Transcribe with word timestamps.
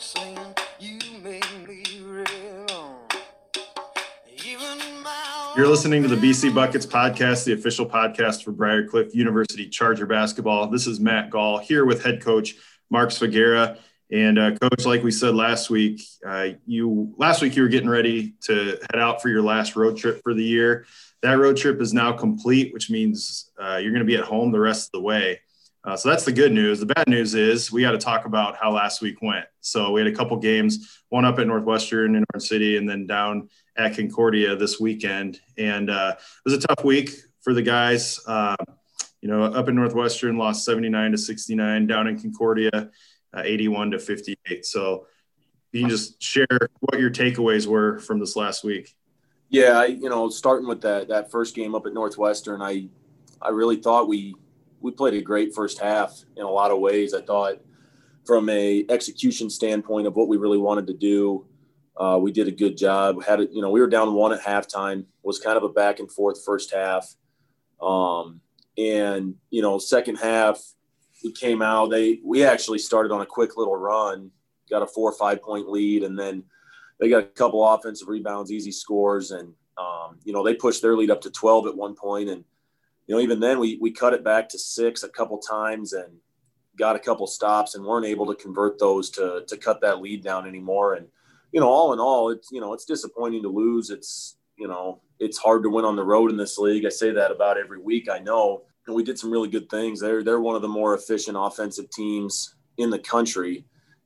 singing, 0.00 0.38
you 0.78 0.98
make 1.22 1.68
me 1.68 1.84
real. 2.02 2.98
Even 4.46 4.78
my 5.02 5.54
You're 5.56 5.68
listening 5.68 6.02
to 6.02 6.08
the 6.08 6.16
BC 6.16 6.54
Buckets 6.54 6.86
podcast, 6.86 7.44
the 7.44 7.52
official 7.52 7.84
podcast 7.84 8.42
for 8.42 8.52
Briar 8.52 8.86
Cliff 8.86 9.14
University 9.14 9.68
Charger 9.68 10.06
basketball. 10.06 10.68
This 10.68 10.86
is 10.86 11.00
Matt 11.00 11.28
Gall 11.28 11.58
here 11.58 11.84
with 11.84 12.02
head 12.02 12.22
coach 12.22 12.54
Mark 12.88 13.10
Svagera. 13.10 13.76
And 14.10 14.38
uh, 14.38 14.52
coach, 14.56 14.86
like 14.86 15.02
we 15.02 15.10
said 15.10 15.34
last 15.34 15.68
week, 15.68 16.00
uh, 16.26 16.48
you 16.66 17.14
last 17.18 17.42
week 17.42 17.54
you 17.54 17.62
were 17.62 17.68
getting 17.68 17.88
ready 17.88 18.34
to 18.44 18.78
head 18.90 18.98
out 18.98 19.20
for 19.20 19.28
your 19.28 19.42
last 19.42 19.76
road 19.76 19.98
trip 19.98 20.22
for 20.22 20.32
the 20.32 20.42
year. 20.42 20.86
That 21.22 21.34
road 21.34 21.58
trip 21.58 21.78
is 21.82 21.92
now 21.92 22.12
complete, 22.12 22.72
which 22.72 22.90
means 22.90 23.50
uh, 23.62 23.76
you're 23.76 23.92
going 23.92 24.00
to 24.00 24.06
be 24.06 24.16
at 24.16 24.24
home 24.24 24.50
the 24.50 24.60
rest 24.60 24.88
of 24.88 24.92
the 24.92 25.02
way. 25.02 25.40
Uh, 25.82 25.96
so 25.96 26.10
that's 26.10 26.24
the 26.24 26.32
good 26.32 26.52
news. 26.52 26.78
The 26.78 26.86
bad 26.86 27.08
news 27.08 27.34
is 27.34 27.72
we 27.72 27.80
got 27.80 27.92
to 27.92 27.98
talk 27.98 28.26
about 28.26 28.56
how 28.56 28.70
last 28.72 29.00
week 29.00 29.22
went. 29.22 29.46
So 29.60 29.92
we 29.92 30.00
had 30.00 30.08
a 30.12 30.14
couple 30.14 30.36
games, 30.36 31.02
one 31.08 31.24
up 31.24 31.38
at 31.38 31.46
Northwestern 31.46 32.16
in 32.16 32.24
Orange 32.34 32.46
City, 32.46 32.76
and 32.76 32.88
then 32.88 33.06
down 33.06 33.48
at 33.76 33.96
Concordia 33.96 34.56
this 34.56 34.78
weekend. 34.78 35.40
And 35.56 35.88
uh, 35.88 36.16
it 36.18 36.50
was 36.50 36.62
a 36.62 36.66
tough 36.66 36.84
week 36.84 37.10
for 37.40 37.54
the 37.54 37.62
guys. 37.62 38.20
Uh, 38.26 38.56
you 39.22 39.28
know, 39.28 39.44
up 39.44 39.68
in 39.68 39.74
Northwestern, 39.74 40.36
lost 40.36 40.64
79 40.64 41.12
to 41.12 41.18
69. 41.18 41.86
Down 41.86 42.06
in 42.08 42.20
Concordia, 42.20 42.90
uh, 43.34 43.42
81 43.42 43.92
to 43.92 43.98
58. 43.98 44.66
So 44.66 45.06
you 45.72 45.80
can 45.80 45.90
just 45.90 46.22
share 46.22 46.46
what 46.80 47.00
your 47.00 47.10
takeaways 47.10 47.66
were 47.66 47.98
from 48.00 48.18
this 48.18 48.36
last 48.36 48.64
week. 48.64 48.94
Yeah, 49.48 49.78
I, 49.78 49.86
you 49.86 50.08
know, 50.08 50.28
starting 50.28 50.68
with 50.68 50.82
that 50.82 51.08
that 51.08 51.30
first 51.30 51.54
game 51.54 51.74
up 51.74 51.86
at 51.86 51.92
Northwestern, 51.92 52.62
I 52.62 52.88
I 53.42 53.48
really 53.48 53.76
thought 53.76 54.08
we 54.08 54.34
we 54.80 54.90
played 54.90 55.14
a 55.14 55.22
great 55.22 55.54
first 55.54 55.78
half 55.78 56.24
in 56.36 56.44
a 56.44 56.50
lot 56.50 56.70
of 56.70 56.78
ways. 56.78 57.14
I 57.14 57.20
thought 57.20 57.60
from 58.26 58.48
a 58.48 58.84
execution 58.88 59.50
standpoint 59.50 60.06
of 60.06 60.14
what 60.14 60.28
we 60.28 60.36
really 60.36 60.58
wanted 60.58 60.86
to 60.88 60.94
do, 60.94 61.46
uh, 61.96 62.18
we 62.20 62.32
did 62.32 62.48
a 62.48 62.52
good 62.52 62.76
job. 62.76 63.22
Had 63.22 63.40
it, 63.40 63.50
you 63.52 63.60
know, 63.60 63.70
we 63.70 63.80
were 63.80 63.86
down 63.86 64.14
one 64.14 64.32
at 64.32 64.40
halftime. 64.40 65.04
Was 65.22 65.38
kind 65.38 65.56
of 65.56 65.62
a 65.62 65.68
back 65.68 65.98
and 65.98 66.10
forth 66.10 66.42
first 66.44 66.72
half, 66.72 67.14
um, 67.82 68.40
and 68.78 69.34
you 69.50 69.60
know, 69.60 69.78
second 69.78 70.16
half 70.16 70.58
we 71.22 71.32
came 71.32 71.60
out. 71.62 71.90
They 71.90 72.20
we 72.24 72.44
actually 72.44 72.78
started 72.78 73.12
on 73.12 73.20
a 73.20 73.26
quick 73.26 73.56
little 73.56 73.76
run, 73.76 74.30
got 74.70 74.82
a 74.82 74.86
four 74.86 75.10
or 75.10 75.16
five 75.16 75.42
point 75.42 75.68
lead, 75.68 76.02
and 76.02 76.18
then 76.18 76.44
they 76.98 77.08
got 77.08 77.22
a 77.22 77.26
couple 77.26 77.66
offensive 77.66 78.08
rebounds, 78.08 78.50
easy 78.50 78.72
scores, 78.72 79.30
and 79.30 79.52
um, 79.76 80.18
you 80.24 80.32
know 80.32 80.42
they 80.42 80.54
pushed 80.54 80.82
their 80.82 80.96
lead 80.96 81.10
up 81.10 81.20
to 81.22 81.30
12 81.30 81.66
at 81.66 81.76
one 81.76 81.94
point, 81.94 82.30
and 82.30 82.44
you 83.10 83.16
know 83.16 83.22
even 83.22 83.40
then 83.40 83.58
we 83.58 83.76
we 83.80 83.90
cut 83.90 84.14
it 84.14 84.22
back 84.22 84.48
to 84.48 84.56
six 84.56 85.02
a 85.02 85.08
couple 85.08 85.36
times 85.38 85.94
and 85.94 86.12
got 86.78 86.94
a 86.94 87.00
couple 87.00 87.26
stops 87.26 87.74
and 87.74 87.84
weren't 87.84 88.06
able 88.06 88.24
to 88.24 88.40
convert 88.40 88.78
those 88.78 89.10
to 89.10 89.42
to 89.48 89.56
cut 89.56 89.80
that 89.80 90.00
lead 90.00 90.22
down 90.22 90.46
anymore. 90.46 90.94
And 90.94 91.08
you 91.50 91.58
know 91.58 91.68
all 91.68 91.92
in 91.92 91.98
all, 91.98 92.30
it's 92.30 92.52
you 92.52 92.60
know 92.60 92.72
it's 92.72 92.84
disappointing 92.84 93.42
to 93.42 93.48
lose. 93.48 93.90
It's 93.90 94.36
you 94.56 94.68
know 94.68 95.02
it's 95.18 95.38
hard 95.38 95.64
to 95.64 95.70
win 95.70 95.84
on 95.84 95.96
the 95.96 96.04
road 96.04 96.30
in 96.30 96.36
this 96.36 96.56
league. 96.56 96.86
I 96.86 96.88
say 96.88 97.10
that 97.10 97.32
about 97.32 97.58
every 97.58 97.80
week. 97.80 98.08
I 98.08 98.20
know 98.20 98.62
and 98.86 98.94
we 98.94 99.02
did 99.02 99.18
some 99.18 99.32
really 99.32 99.48
good 99.48 99.68
things. 99.68 99.98
They're 99.98 100.22
they're 100.22 100.40
one 100.40 100.54
of 100.54 100.62
the 100.62 100.68
more 100.68 100.94
efficient 100.94 101.36
offensive 101.36 101.90
teams 101.90 102.54
in 102.76 102.90
the 102.90 102.98
country, 103.00 103.64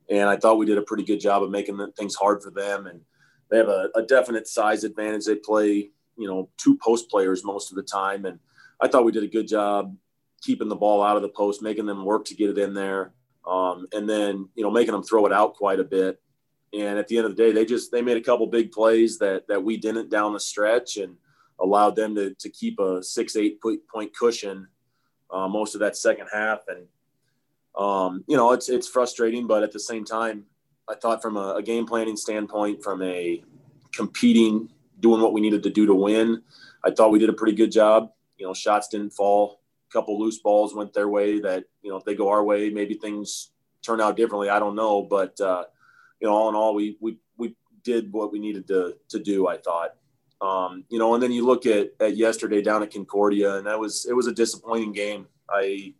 and 0.09 0.27
I 0.27 0.35
thought 0.35 0.57
we 0.57 0.65
did 0.65 0.79
a 0.79 0.89
pretty 0.89 1.03
good 1.03 1.19
job 1.19 1.43
of 1.43 1.51
making 1.51 1.77
things 1.95 2.15
hard 2.15 2.41
for 2.41 2.49
them. 2.49 2.87
And 2.87 3.01
they 3.51 3.57
have 3.57 3.69
a, 3.69 3.91
a 3.93 4.01
definite 4.01 4.47
size 4.47 4.83
advantage. 4.83 5.25
They 5.25 5.35
play 5.35 5.91
you 6.17 6.27
know 6.27 6.49
two 6.57 6.75
post 6.83 7.07
players 7.07 7.43
most 7.45 7.69
of 7.69 7.75
the 7.75 7.83
time, 7.83 8.25
and 8.25 8.39
I 8.81 8.87
thought 8.87 9.05
we 9.05 9.11
did 9.11 9.23
a 9.23 9.27
good 9.27 9.47
job 9.47 9.95
keeping 10.41 10.69
the 10.69 10.75
ball 10.75 11.01
out 11.01 11.15
of 11.15 11.21
the 11.21 11.29
post, 11.29 11.61
making 11.61 11.85
them 11.85 12.05
work 12.05 12.25
to 12.25 12.35
get 12.35 12.49
it 12.49 12.57
in 12.57 12.73
there, 12.73 13.13
um, 13.47 13.87
and 13.93 14.07
then 14.07 14.49
you 14.55 14.63
know 14.63 14.71
making 14.71 14.93
them 14.93 15.03
throw 15.03 15.25
it 15.25 15.33
out 15.33 15.55
quite 15.55 15.79
a 15.79 15.83
bit. 15.83 16.21
And 16.73 16.99
at 16.99 17.07
the 17.07 17.17
end 17.17 17.25
of 17.25 17.35
the 17.35 17.41
day, 17.41 17.51
they 17.51 17.65
just 17.65 17.91
they 17.91 18.01
made 18.01 18.17
a 18.17 18.21
couple 18.21 18.47
big 18.47 18.71
plays 18.71 19.17
that 19.19 19.47
that 19.47 19.63
we 19.63 19.77
didn't 19.77 20.09
down 20.09 20.33
the 20.33 20.39
stretch, 20.39 20.97
and 20.97 21.15
allowed 21.59 21.95
them 21.95 22.15
to, 22.15 22.33
to 22.35 22.49
keep 22.49 22.79
a 22.79 23.01
six 23.01 23.35
eight 23.35 23.59
point 23.61 24.15
cushion 24.15 24.67
uh, 25.31 25.47
most 25.47 25.75
of 25.75 25.79
that 25.79 25.97
second 25.97 26.27
half 26.31 26.61
and 26.67 26.85
um, 27.77 28.23
you 28.27 28.37
know 28.37 28.51
it's 28.51 28.69
it's 28.69 28.87
frustrating 28.87 29.47
but 29.47 29.63
at 29.63 29.71
the 29.71 29.79
same 29.79 30.05
time 30.05 30.45
i 30.89 30.95
thought 30.95 31.21
from 31.21 31.37
a, 31.37 31.55
a, 31.55 31.63
game 31.63 31.85
planning 31.85 32.15
standpoint 32.15 32.81
from 32.83 33.01
a 33.01 33.43
competing 33.93 34.69
doing 34.99 35.21
what 35.21 35.33
we 35.33 35.41
needed 35.41 35.63
to 35.63 35.69
do 35.69 35.85
to 35.85 35.93
win 35.93 36.41
i 36.83 36.91
thought 36.91 37.11
we 37.11 37.19
did 37.19 37.29
a 37.29 37.33
pretty 37.33 37.55
good 37.55 37.71
job 37.71 38.11
you 38.37 38.45
know 38.45 38.53
shots 38.53 38.87
didn't 38.87 39.11
fall 39.11 39.61
a 39.89 39.93
couple 39.93 40.19
loose 40.19 40.39
balls 40.39 40.73
went 40.73 40.93
their 40.93 41.09
way 41.09 41.39
that 41.39 41.63
you 41.81 41.89
know 41.89 41.97
if 41.97 42.03
they 42.03 42.15
go 42.15 42.29
our 42.29 42.43
way 42.43 42.69
maybe 42.69 42.95
things 42.95 43.51
turn 43.81 44.01
out 44.01 44.17
differently 44.17 44.49
i 44.49 44.59
don't 44.59 44.75
know 44.75 45.03
but 45.03 45.39
uh, 45.41 45.63
you 46.19 46.27
know 46.27 46.33
all 46.33 46.49
in 46.49 46.55
all 46.55 46.73
we 46.73 46.97
we 46.99 47.17
we 47.37 47.55
did 47.83 48.11
what 48.11 48.31
we 48.31 48.39
needed 48.39 48.67
to 48.67 48.95
to 49.09 49.19
do 49.19 49.47
i 49.47 49.57
thought 49.57 49.95
um, 50.41 50.83
you 50.89 50.99
know, 50.99 51.13
and 51.13 51.23
then 51.23 51.31
you 51.31 51.45
look 51.45 51.65
at, 51.65 51.91
at 51.99 52.17
yesterday 52.17 52.61
down 52.61 52.83
at 52.83 52.93
Concordia, 52.93 53.55
and 53.55 53.65
that 53.67 53.79
was 53.79 54.05
it 54.05 54.13
was 54.13 54.27
a 54.27 54.33
disappointing 54.33 54.91
game. 54.91 55.27
I 55.49 55.93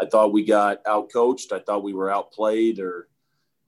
I 0.00 0.06
thought 0.06 0.32
we 0.32 0.44
got 0.44 0.80
out 0.86 1.12
coached. 1.12 1.52
I 1.52 1.60
thought 1.60 1.84
we 1.84 1.92
were 1.92 2.10
outplayed, 2.10 2.80
or 2.80 3.08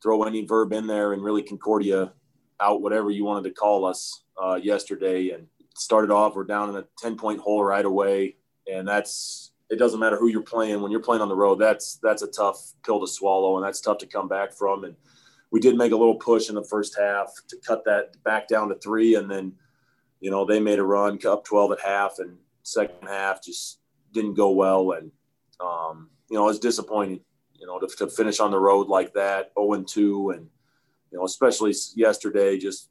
throw 0.03 0.23
any 0.25 0.45
verb 0.47 0.73
in 0.73 0.87
there, 0.87 1.13
and 1.13 1.23
really 1.23 1.43
Concordia 1.43 2.13
out 2.59 2.81
whatever 2.81 3.11
you 3.11 3.25
wanted 3.25 3.49
to 3.49 3.55
call 3.55 3.85
us 3.85 4.25
uh, 4.43 4.55
yesterday. 4.55 5.31
And 5.31 5.47
started 5.77 6.11
off, 6.11 6.35
we're 6.35 6.45
down 6.45 6.71
in 6.71 6.77
a 6.77 6.85
ten 6.99 7.17
point 7.17 7.41
hole 7.41 7.65
right 7.65 7.85
away, 7.85 8.37
and 8.71 8.87
that's 8.87 9.53
it. 9.71 9.79
Doesn't 9.79 10.01
matter 10.01 10.17
who 10.17 10.29
you're 10.29 10.43
playing 10.43 10.81
when 10.81 10.91
you're 10.91 11.01
playing 11.01 11.23
on 11.23 11.29
the 11.29 11.37
road. 11.37 11.57
That's 11.57 11.97
that's 12.03 12.23
a 12.23 12.29
tough 12.29 12.73
pill 12.85 13.01
to 13.01 13.07
swallow, 13.07 13.57
and 13.57 13.67
that's 13.67 13.81
tough 13.81 13.99
to 13.99 14.07
come 14.07 14.29
back 14.29 14.53
from. 14.53 14.85
And 14.85 14.97
we 15.51 15.61
did 15.61 15.77
make 15.77 15.93
a 15.93 15.97
little 15.97 16.17
push 16.17 16.49
in 16.49 16.55
the 16.55 16.65
first 16.65 16.97
half 16.99 17.33
to 17.49 17.57
cut 17.67 17.85
that 17.85 18.23
back 18.25 18.49
down 18.49 18.69
to 18.69 18.75
three, 18.77 19.17
and 19.17 19.31
then 19.31 19.55
you 20.23 20.31
know, 20.31 20.45
they 20.45 20.61
made 20.61 20.79
a 20.79 20.85
run 20.85 21.19
up 21.27 21.45
12 21.45 21.73
at 21.73 21.81
half 21.81 22.21
and 22.21 22.39
second 22.63 23.09
half 23.09 23.43
just 23.43 23.81
didn't 24.13 24.35
go 24.35 24.51
well. 24.51 24.93
And, 24.93 25.11
um, 25.59 26.11
you 26.31 26.39
know, 26.39 26.49
it's 26.49 26.61
disappointing, 26.61 27.21
you 27.55 27.67
know, 27.67 27.81
to, 27.81 27.89
to 27.99 28.07
finish 28.07 28.39
on 28.39 28.53
the 28.53 28.59
road 28.59 28.87
like 28.87 29.13
that, 29.15 29.51
0 29.59 29.73
and 29.73 29.87
2. 29.87 30.31
And, 30.31 30.49
you 31.11 31.19
know, 31.19 31.25
especially 31.25 31.75
yesterday, 31.97 32.57
just 32.57 32.89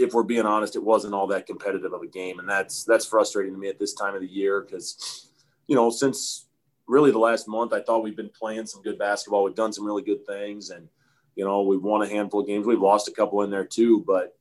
if 0.00 0.14
we're 0.14 0.22
being 0.22 0.46
honest, 0.46 0.76
it 0.76 0.82
wasn't 0.82 1.14
all 1.14 1.26
that 1.26 1.46
competitive 1.46 1.92
of 1.92 2.02
a 2.02 2.06
game. 2.06 2.38
And 2.38 2.48
that's, 2.48 2.84
that's 2.84 3.04
frustrating 3.04 3.52
to 3.52 3.58
me 3.58 3.68
at 3.68 3.78
this 3.78 3.92
time 3.92 4.14
of 4.14 4.22
the 4.22 4.26
year 4.26 4.62
because, 4.62 5.28
you 5.66 5.76
know, 5.76 5.90
since 5.90 6.46
really 6.86 7.10
the 7.10 7.18
last 7.18 7.46
month, 7.46 7.72
I 7.72 7.80
thought 7.80 8.02
we've 8.02 8.16
been 8.16 8.30
playing 8.30 8.66
some 8.66 8.82
good 8.82 8.98
basketball. 8.98 9.44
We've 9.44 9.54
done 9.54 9.72
some 9.72 9.84
really 9.84 10.02
good 10.02 10.26
things. 10.26 10.70
And, 10.70 10.88
you 11.36 11.44
know, 11.44 11.62
we've 11.62 11.82
won 11.82 12.02
a 12.02 12.08
handful 12.08 12.40
of 12.40 12.46
games. 12.46 12.66
We've 12.66 12.80
lost 12.80 13.08
a 13.08 13.12
couple 13.12 13.42
in 13.42 13.50
there 13.50 13.66
too, 13.66 14.02
but 14.06 14.36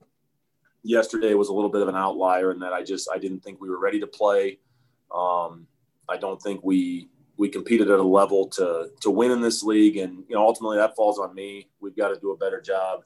yesterday 0.84 1.34
was 1.34 1.50
a 1.50 1.54
little 1.54 1.70
bit 1.70 1.82
of 1.82 1.90
an 1.90 1.96
outlier 1.96 2.52
in 2.52 2.60
that 2.60 2.74
I 2.74 2.84
just 2.84 3.10
I 3.14 3.18
didn't 3.18 3.42
think 3.42 3.60
we 3.60 3.70
were 3.70 3.80
ready 3.80 4.00
to 4.00 4.08
play. 4.08 4.60
Um, 5.14 5.68
I 6.08 6.18
don't 6.18 6.42
think 6.42 6.62
we 6.64 7.10
we 7.38 7.50
competed 7.50 7.90
at 7.90 8.00
a 8.00 8.04
level 8.04 8.48
to 8.48 8.92
to 9.02 9.12
win 9.12 9.32
in 9.32 9.42
this 9.42 9.64
league, 9.64 9.98
and 9.98 10.24
you 10.28 10.36
know 10.36 10.42
ultimately 10.42 10.78
that 10.78 10.96
falls 10.96 11.20
on 11.20 11.36
me. 11.36 11.70
We've 11.80 11.96
got 11.96 12.10
to 12.10 12.20
do 12.20 12.32
a 12.32 12.38
better 12.38 12.62
job 12.62 13.04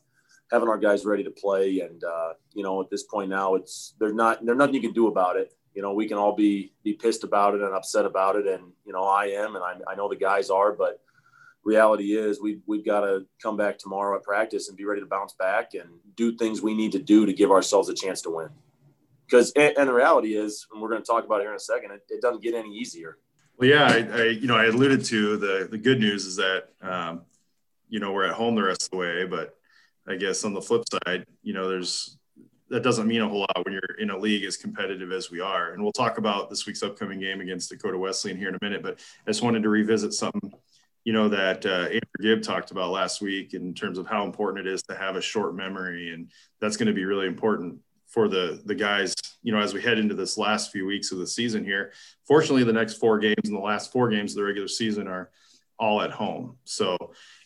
having 0.53 0.69
our 0.69 0.77
guys 0.77 1.03
ready 1.03 1.23
to 1.23 1.31
play, 1.31 1.79
and 1.79 2.03
uh, 2.03 2.33
you 2.53 2.63
know 2.63 2.79
at 2.79 2.89
this 2.89 3.03
point 3.03 3.29
now 3.29 3.55
it's 3.55 3.95
there's 3.99 4.13
not 4.13 4.45
there's 4.45 4.57
nothing 4.57 4.75
you 4.75 4.81
can 4.81 4.93
do 4.93 5.07
about 5.07 5.35
it. 5.35 5.53
You 5.73 5.81
know 5.81 5.93
we 5.93 6.07
can 6.07 6.17
all 6.17 6.35
be 6.35 6.71
be 6.83 6.93
pissed 6.93 7.23
about 7.23 7.55
it 7.55 7.61
and 7.61 7.73
upset 7.73 8.05
about 8.05 8.35
it, 8.35 8.45
and 8.47 8.71
you 8.85 8.93
know 8.93 9.03
I 9.03 9.25
am, 9.25 9.55
and 9.55 9.63
I, 9.63 9.73
I 9.91 9.95
know 9.95 10.07
the 10.07 10.15
guys 10.15 10.51
are, 10.51 10.71
but 10.71 11.01
reality 11.63 12.15
is 12.15 12.39
we 12.39 12.59
we've 12.67 12.85
got 12.85 13.01
to 13.01 13.25
come 13.41 13.57
back 13.57 13.79
tomorrow 13.79 14.15
at 14.15 14.23
practice 14.23 14.69
and 14.69 14.77
be 14.77 14.85
ready 14.85 15.01
to 15.01 15.07
bounce 15.07 15.33
back 15.33 15.73
and 15.73 15.89
do 16.15 16.37
things 16.37 16.61
we 16.61 16.75
need 16.75 16.91
to 16.91 16.99
do 16.99 17.25
to 17.25 17.33
give 17.33 17.51
ourselves 17.51 17.89
a 17.89 17.93
chance 17.93 18.21
to 18.21 18.29
win. 18.29 18.49
Because 19.25 19.51
and, 19.55 19.75
and 19.75 19.89
the 19.89 19.93
reality 19.93 20.35
is, 20.35 20.67
and 20.71 20.81
we're 20.81 20.89
going 20.89 21.01
to 21.01 21.07
talk 21.07 21.25
about 21.25 21.39
it 21.39 21.45
here 21.45 21.51
in 21.51 21.55
a 21.55 21.59
second, 21.59 21.91
it, 21.91 22.03
it 22.09 22.21
doesn't 22.21 22.43
get 22.43 22.53
any 22.53 22.69
easier. 22.69 23.17
Well, 23.57 23.69
yeah, 23.69 23.85
I, 23.85 24.21
I, 24.21 24.23
you 24.25 24.45
know 24.45 24.55
I 24.55 24.65
alluded 24.65 25.03
to 25.05 25.37
the 25.37 25.67
the 25.71 25.79
good 25.79 25.99
news 25.99 26.27
is 26.27 26.35
that 26.35 26.69
um, 26.83 27.21
you 27.89 27.99
know 27.99 28.11
we're 28.11 28.25
at 28.25 28.35
home 28.35 28.53
the 28.53 28.63
rest 28.63 28.83
of 28.83 28.91
the 28.91 28.97
way, 28.97 29.25
but 29.25 29.57
I 30.07 30.15
guess 30.15 30.43
on 30.43 30.53
the 30.53 30.61
flip 30.61 30.83
side, 30.91 31.25
you 31.41 31.53
know 31.53 31.69
there's 31.69 32.17
that 32.69 32.83
doesn't 32.83 33.07
mean 33.07 33.21
a 33.21 33.27
whole 33.27 33.41
lot 33.41 33.65
when 33.65 33.73
you're 33.73 33.97
in 33.99 34.09
a 34.09 34.17
league 34.17 34.45
as 34.45 34.57
competitive 34.57 35.11
as 35.11 35.29
we 35.29 35.39
are. 35.39 35.73
And 35.73 35.83
we'll 35.83 35.91
talk 35.91 36.17
about 36.17 36.49
this 36.49 36.65
week's 36.65 36.81
upcoming 36.81 37.19
game 37.19 37.39
against 37.39 37.69
Dakota 37.69 37.97
Wesleyan 37.97 38.37
here 38.37 38.49
in 38.49 38.55
a 38.55 38.59
minute. 38.63 38.81
But 38.81 38.99
I 39.27 39.29
just 39.29 39.43
wanted 39.43 39.61
to 39.63 39.69
revisit 39.69 40.13
something 40.13 40.51
you 41.03 41.11
know 41.11 41.27
that 41.29 41.65
uh, 41.65 41.85
Andrew 41.85 41.99
Gibb 42.21 42.43
talked 42.43 42.71
about 42.71 42.91
last 42.91 43.21
week 43.21 43.53
in 43.53 43.73
terms 43.73 43.97
of 43.97 44.07
how 44.07 44.23
important 44.23 44.65
it 44.65 44.71
is 44.71 44.81
to 44.83 44.95
have 44.95 45.15
a 45.15 45.21
short 45.21 45.55
memory, 45.55 46.13
and 46.13 46.31
that's 46.61 46.77
going 46.77 46.87
to 46.87 46.93
be 46.93 47.05
really 47.05 47.27
important 47.27 47.79
for 48.07 48.27
the 48.27 48.61
the 48.65 48.75
guys. 48.75 49.13
You 49.41 49.51
know, 49.51 49.59
as 49.59 49.73
we 49.73 49.81
head 49.81 49.99
into 49.99 50.15
this 50.15 50.37
last 50.37 50.71
few 50.71 50.85
weeks 50.85 51.11
of 51.11 51.17
the 51.17 51.27
season 51.27 51.65
here. 51.65 51.91
Fortunately, 52.25 52.63
the 52.63 52.71
next 52.71 52.93
four 52.93 53.19
games 53.19 53.43
and 53.43 53.55
the 53.55 53.59
last 53.59 53.91
four 53.91 54.09
games 54.09 54.31
of 54.31 54.37
the 54.37 54.43
regular 54.43 54.69
season 54.69 55.07
are 55.07 55.29
all 55.77 56.01
at 56.01 56.11
home, 56.11 56.55
so 56.63 56.97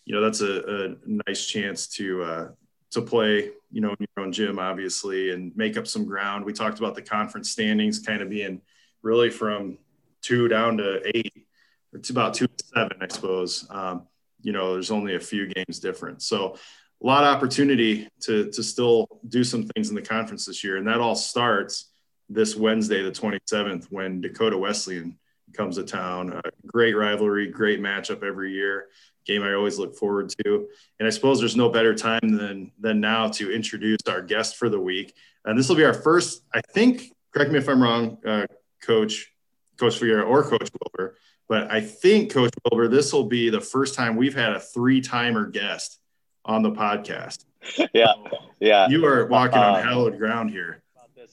you 0.07 0.15
know 0.15 0.21
that's 0.21 0.41
a, 0.41 0.85
a 0.85 0.95
nice 1.27 1.45
chance 1.45 1.87
to 1.87 2.23
uh, 2.23 2.47
to 2.91 3.01
play. 3.01 3.51
You 3.69 3.81
know, 3.81 3.89
in 3.89 3.97
your 3.99 4.25
own 4.25 4.31
gym, 4.31 4.59
obviously, 4.59 5.31
and 5.31 5.55
make 5.57 5.75
up 5.75 5.87
some 5.87 6.05
ground. 6.05 6.45
We 6.45 6.53
talked 6.53 6.79
about 6.79 6.95
the 6.95 7.01
conference 7.01 7.51
standings 7.51 7.99
kind 7.99 8.21
of 8.21 8.29
being 8.29 8.61
really 9.01 9.29
from 9.29 9.77
two 10.21 10.47
down 10.47 10.77
to 10.77 11.01
eight 11.15 11.47
it's 11.93 12.09
about 12.09 12.33
two 12.33 12.47
to 12.47 12.63
seven, 12.73 12.97
I 13.01 13.07
suppose. 13.07 13.65
Um, 13.69 14.07
you 14.41 14.51
know, 14.51 14.73
there's 14.73 14.91
only 14.91 15.15
a 15.15 15.19
few 15.19 15.47
games 15.47 15.79
different. 15.79 16.21
So 16.21 16.57
a 17.01 17.05
lot 17.05 17.23
of 17.23 17.35
opportunity 17.35 18.07
to 18.21 18.49
to 18.51 18.63
still 18.63 19.07
do 19.27 19.43
some 19.43 19.67
things 19.67 19.89
in 19.89 19.95
the 19.95 20.01
conference 20.01 20.45
this 20.45 20.63
year, 20.63 20.77
and 20.77 20.87
that 20.87 20.99
all 20.99 21.15
starts 21.15 21.91
this 22.29 22.55
Wednesday, 22.55 23.01
the 23.03 23.11
27th, 23.11 23.85
when 23.89 24.21
Dakota 24.21 24.57
Wesleyan 24.57 25.17
comes 25.53 25.77
to 25.77 25.83
town. 25.83 26.33
A 26.33 26.41
great 26.65 26.93
rivalry, 26.93 27.47
great 27.47 27.79
matchup 27.79 28.23
every 28.23 28.51
year. 28.51 28.87
Game 29.27 29.43
I 29.43 29.53
always 29.53 29.77
look 29.77 29.95
forward 29.95 30.33
to, 30.43 30.67
and 30.99 31.07
I 31.07 31.11
suppose 31.11 31.39
there's 31.39 31.55
no 31.55 31.69
better 31.69 31.93
time 31.93 32.19
than 32.23 32.71
than 32.79 32.99
now 32.99 33.27
to 33.29 33.53
introduce 33.53 33.99
our 34.07 34.21
guest 34.21 34.55
for 34.57 34.69
the 34.69 34.79
week. 34.79 35.13
And 35.45 35.57
this 35.57 35.69
will 35.69 35.75
be 35.75 35.85
our 35.85 35.93
first, 35.93 36.43
I 36.53 36.61
think. 36.73 37.13
Correct 37.33 37.51
me 37.51 37.59
if 37.59 37.67
I'm 37.67 37.81
wrong, 37.83 38.17
uh, 38.25 38.45
Coach 38.81 39.31
Coach 39.77 39.99
Svagera 39.99 40.25
or 40.25 40.43
Coach 40.43 40.69
Wilber, 40.81 41.17
but 41.47 41.71
I 41.71 41.81
think 41.81 42.31
Coach 42.31 42.53
Wilber, 42.65 42.87
this 42.87 43.13
will 43.13 43.25
be 43.25 43.49
the 43.49 43.61
first 43.61 43.93
time 43.93 44.15
we've 44.15 44.35
had 44.35 44.53
a 44.53 44.59
three-timer 44.59 45.47
guest 45.47 45.99
on 46.45 46.63
the 46.63 46.71
podcast. 46.71 47.45
yeah, 47.93 48.13
yeah. 48.59 48.87
You 48.87 49.05
are 49.05 49.27
walking 49.27 49.59
on 49.59 49.75
uh, 49.75 49.83
hallowed 49.83 50.17
ground 50.17 50.49
here. 50.49 50.81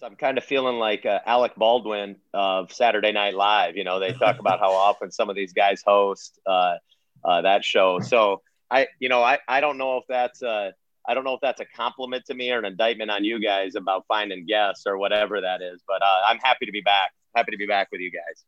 I'm 0.05 0.17
kind 0.17 0.37
of 0.37 0.45
feeling 0.45 0.77
like 0.77 1.07
uh, 1.07 1.21
Alec 1.25 1.55
Baldwin 1.57 2.17
of 2.35 2.73
Saturday 2.73 3.13
Night 3.13 3.35
Live. 3.35 3.77
You 3.77 3.85
know, 3.85 4.01
they 4.01 4.13
talk 4.13 4.39
about 4.39 4.61
how 4.61 4.73
often 4.73 5.11
some 5.11 5.31
of 5.31 5.37
these 5.37 5.53
guys 5.53 5.83
host 5.85 6.39
uh, 6.47 6.75
uh, 7.25 7.43
that 7.43 7.65
show. 7.65 8.01
So 8.01 8.43
I, 8.71 8.89
you 8.99 9.09
know, 9.09 9.23
I, 9.23 9.39
I 9.49 9.61
don't 9.61 9.79
know 9.79 9.99
if 9.99 10.05
that's 10.09 10.43
uh, 10.43 10.71
I 11.07 11.15
don't 11.15 11.25
know 11.25 11.35
if 11.35 11.41
that's 11.41 11.61
a 11.61 11.67
compliment 11.67 12.25
to 12.27 12.35
me 12.35 12.51
or 12.51 12.59
an 12.59 12.65
indictment 12.65 13.11
on 13.11 13.25
you 13.25 13.41
guys 13.41 13.75
about 13.75 14.05
finding 14.09 14.47
guests 14.47 14.85
or 14.87 14.99
whatever 14.99 15.41
that 15.41 15.63
is. 15.63 15.83
But 15.87 16.03
uh, 16.03 16.21
I'm 16.29 16.39
happy 16.39 16.67
to 16.67 16.73
be 16.73 16.81
back. 16.81 17.13
Happy 17.37 17.51
to 17.53 17.59
be 17.59 17.67
back 17.67 17.89
with 17.93 18.01
you 18.01 18.11
guys. 18.11 18.45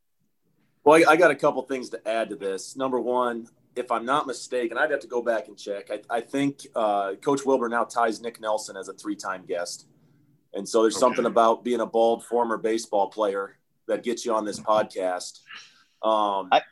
Well, 0.85 1.03
I, 1.07 1.13
I 1.13 1.17
got 1.17 1.31
a 1.31 1.35
couple 1.35 1.63
things 1.63 1.91
to 1.91 2.09
add 2.09 2.31
to 2.31 2.37
this. 2.37 2.77
Number 2.77 3.01
one, 3.01 3.49
if 3.75 3.91
I'm 3.91 4.07
not 4.07 4.27
mistaken, 4.27 4.79
I'd 4.79 4.91
have 4.91 5.01
to 5.01 5.07
go 5.07 5.21
back 5.21 5.49
and 5.49 5.59
check. 5.59 5.91
I, 5.91 6.01
I 6.09 6.21
think 6.21 6.67
uh, 6.75 7.15
Coach 7.17 7.45
Wilber 7.45 7.69
now 7.69 7.85
ties 7.85 8.21
Nick 8.21 8.41
Nelson 8.41 8.77
as 8.77 8.89
a 8.89 8.95
three-time 8.95 9.45
guest, 9.47 9.87
and 10.55 10.67
so 10.67 10.83
there's 10.83 10.95
okay. 10.95 11.01
something 11.01 11.27
about 11.27 11.63
being 11.63 11.81
a 11.81 11.87
bald 11.87 12.25
former 12.25 12.57
baseball 12.57 13.09
player 13.09 13.59
that 13.87 14.03
gets 14.03 14.25
you 14.25 14.35
on 14.35 14.45
this 14.45 14.61
podcast. 14.73 15.41
Um, 16.03 16.49
I, 16.53 16.63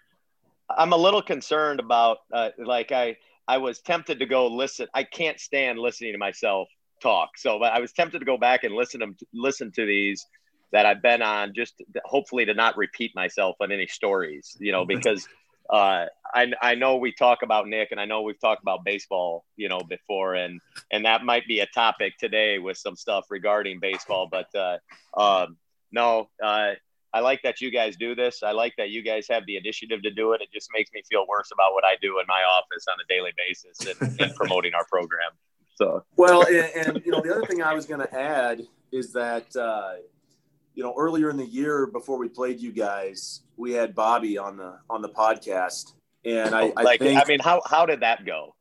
I'm 0.70 0.92
a 0.92 0.96
little 0.96 1.22
concerned 1.22 1.80
about 1.80 2.18
uh, 2.32 2.50
like 2.58 2.92
I 2.92 3.16
I 3.46 3.58
was 3.58 3.80
tempted 3.80 4.18
to 4.20 4.26
go 4.26 4.46
listen. 4.46 4.86
I 4.94 5.04
can't 5.04 5.38
stand 5.38 5.78
listening 5.78 6.12
to 6.12 6.18
myself 6.18 6.68
talk, 7.02 7.36
so 7.36 7.62
I 7.62 7.80
was 7.80 7.92
tempted 7.92 8.20
to 8.20 8.24
go 8.24 8.38
back 8.38 8.64
and 8.64 8.74
listen 8.74 9.00
to 9.00 9.26
listen 9.32 9.70
to 9.72 9.86
these 9.86 10.26
that 10.74 10.86
I've 10.86 11.02
been 11.02 11.22
on, 11.22 11.54
just 11.54 11.80
hopefully 12.04 12.44
to 12.46 12.52
not 12.52 12.76
repeat 12.76 13.14
myself 13.14 13.54
on 13.60 13.70
any 13.70 13.86
stories, 13.86 14.56
you 14.58 14.72
know, 14.72 14.84
because 14.84 15.28
uh, 15.70 16.06
I, 16.34 16.52
I 16.60 16.74
know 16.74 16.96
we 16.96 17.12
talk 17.12 17.42
about 17.42 17.68
Nick 17.68 17.92
and 17.92 18.00
I 18.00 18.04
know 18.06 18.22
we've 18.22 18.40
talked 18.40 18.60
about 18.60 18.84
baseball, 18.84 19.44
you 19.56 19.68
know, 19.68 19.78
before 19.88 20.34
and, 20.34 20.60
and 20.90 21.04
that 21.04 21.24
might 21.24 21.46
be 21.46 21.60
a 21.60 21.66
topic 21.66 22.14
today 22.18 22.58
with 22.58 22.76
some 22.76 22.96
stuff 22.96 23.26
regarding 23.30 23.78
baseball, 23.78 24.28
but, 24.28 24.52
uh, 24.54 24.78
um, 25.16 25.56
no, 25.92 26.28
uh, 26.42 26.72
I 27.14 27.20
like 27.20 27.42
that 27.42 27.60
you 27.60 27.70
guys 27.70 27.96
do 27.96 28.16
this. 28.16 28.42
I 28.42 28.50
like 28.50 28.74
that 28.76 28.90
you 28.90 29.00
guys 29.00 29.28
have 29.30 29.46
the 29.46 29.56
initiative 29.56 30.02
to 30.02 30.10
do 30.10 30.32
it. 30.32 30.40
It 30.42 30.48
just 30.52 30.68
makes 30.74 30.90
me 30.92 31.00
feel 31.08 31.24
worse 31.28 31.50
about 31.52 31.72
what 31.72 31.84
I 31.84 31.94
do 32.02 32.18
in 32.18 32.26
my 32.26 32.42
office 32.42 32.86
on 32.88 32.96
a 33.00 33.06
daily 33.08 33.30
basis 33.38 33.86
and, 33.86 34.20
and 34.20 34.34
promoting 34.34 34.74
our 34.74 34.84
program. 34.86 35.30
So, 35.76 36.04
well, 36.16 36.44
and, 36.44 36.88
and, 36.88 37.02
you 37.06 37.12
know, 37.12 37.20
the 37.20 37.32
other 37.32 37.46
thing 37.46 37.62
I 37.62 37.72
was 37.72 37.86
going 37.86 38.00
to 38.00 38.12
add 38.12 38.62
is 38.90 39.12
that, 39.12 39.54
uh, 39.54 39.94
you 40.74 40.82
know, 40.82 40.92
earlier 40.98 41.30
in 41.30 41.36
the 41.36 41.46
year 41.46 41.86
before 41.86 42.18
we 42.18 42.28
played 42.28 42.60
you 42.60 42.72
guys, 42.72 43.42
we 43.56 43.72
had 43.72 43.94
Bobby 43.94 44.36
on 44.36 44.56
the 44.56 44.78
on 44.90 45.00
the 45.00 45.08
podcast, 45.08 45.92
and 46.24 46.52
I, 46.52 46.72
I 46.76 46.82
like. 46.82 46.98
Think, 46.98 47.20
I 47.20 47.24
mean, 47.28 47.38
how 47.38 47.62
how 47.64 47.86
did 47.86 48.00
that 48.00 48.26
go? 48.26 48.56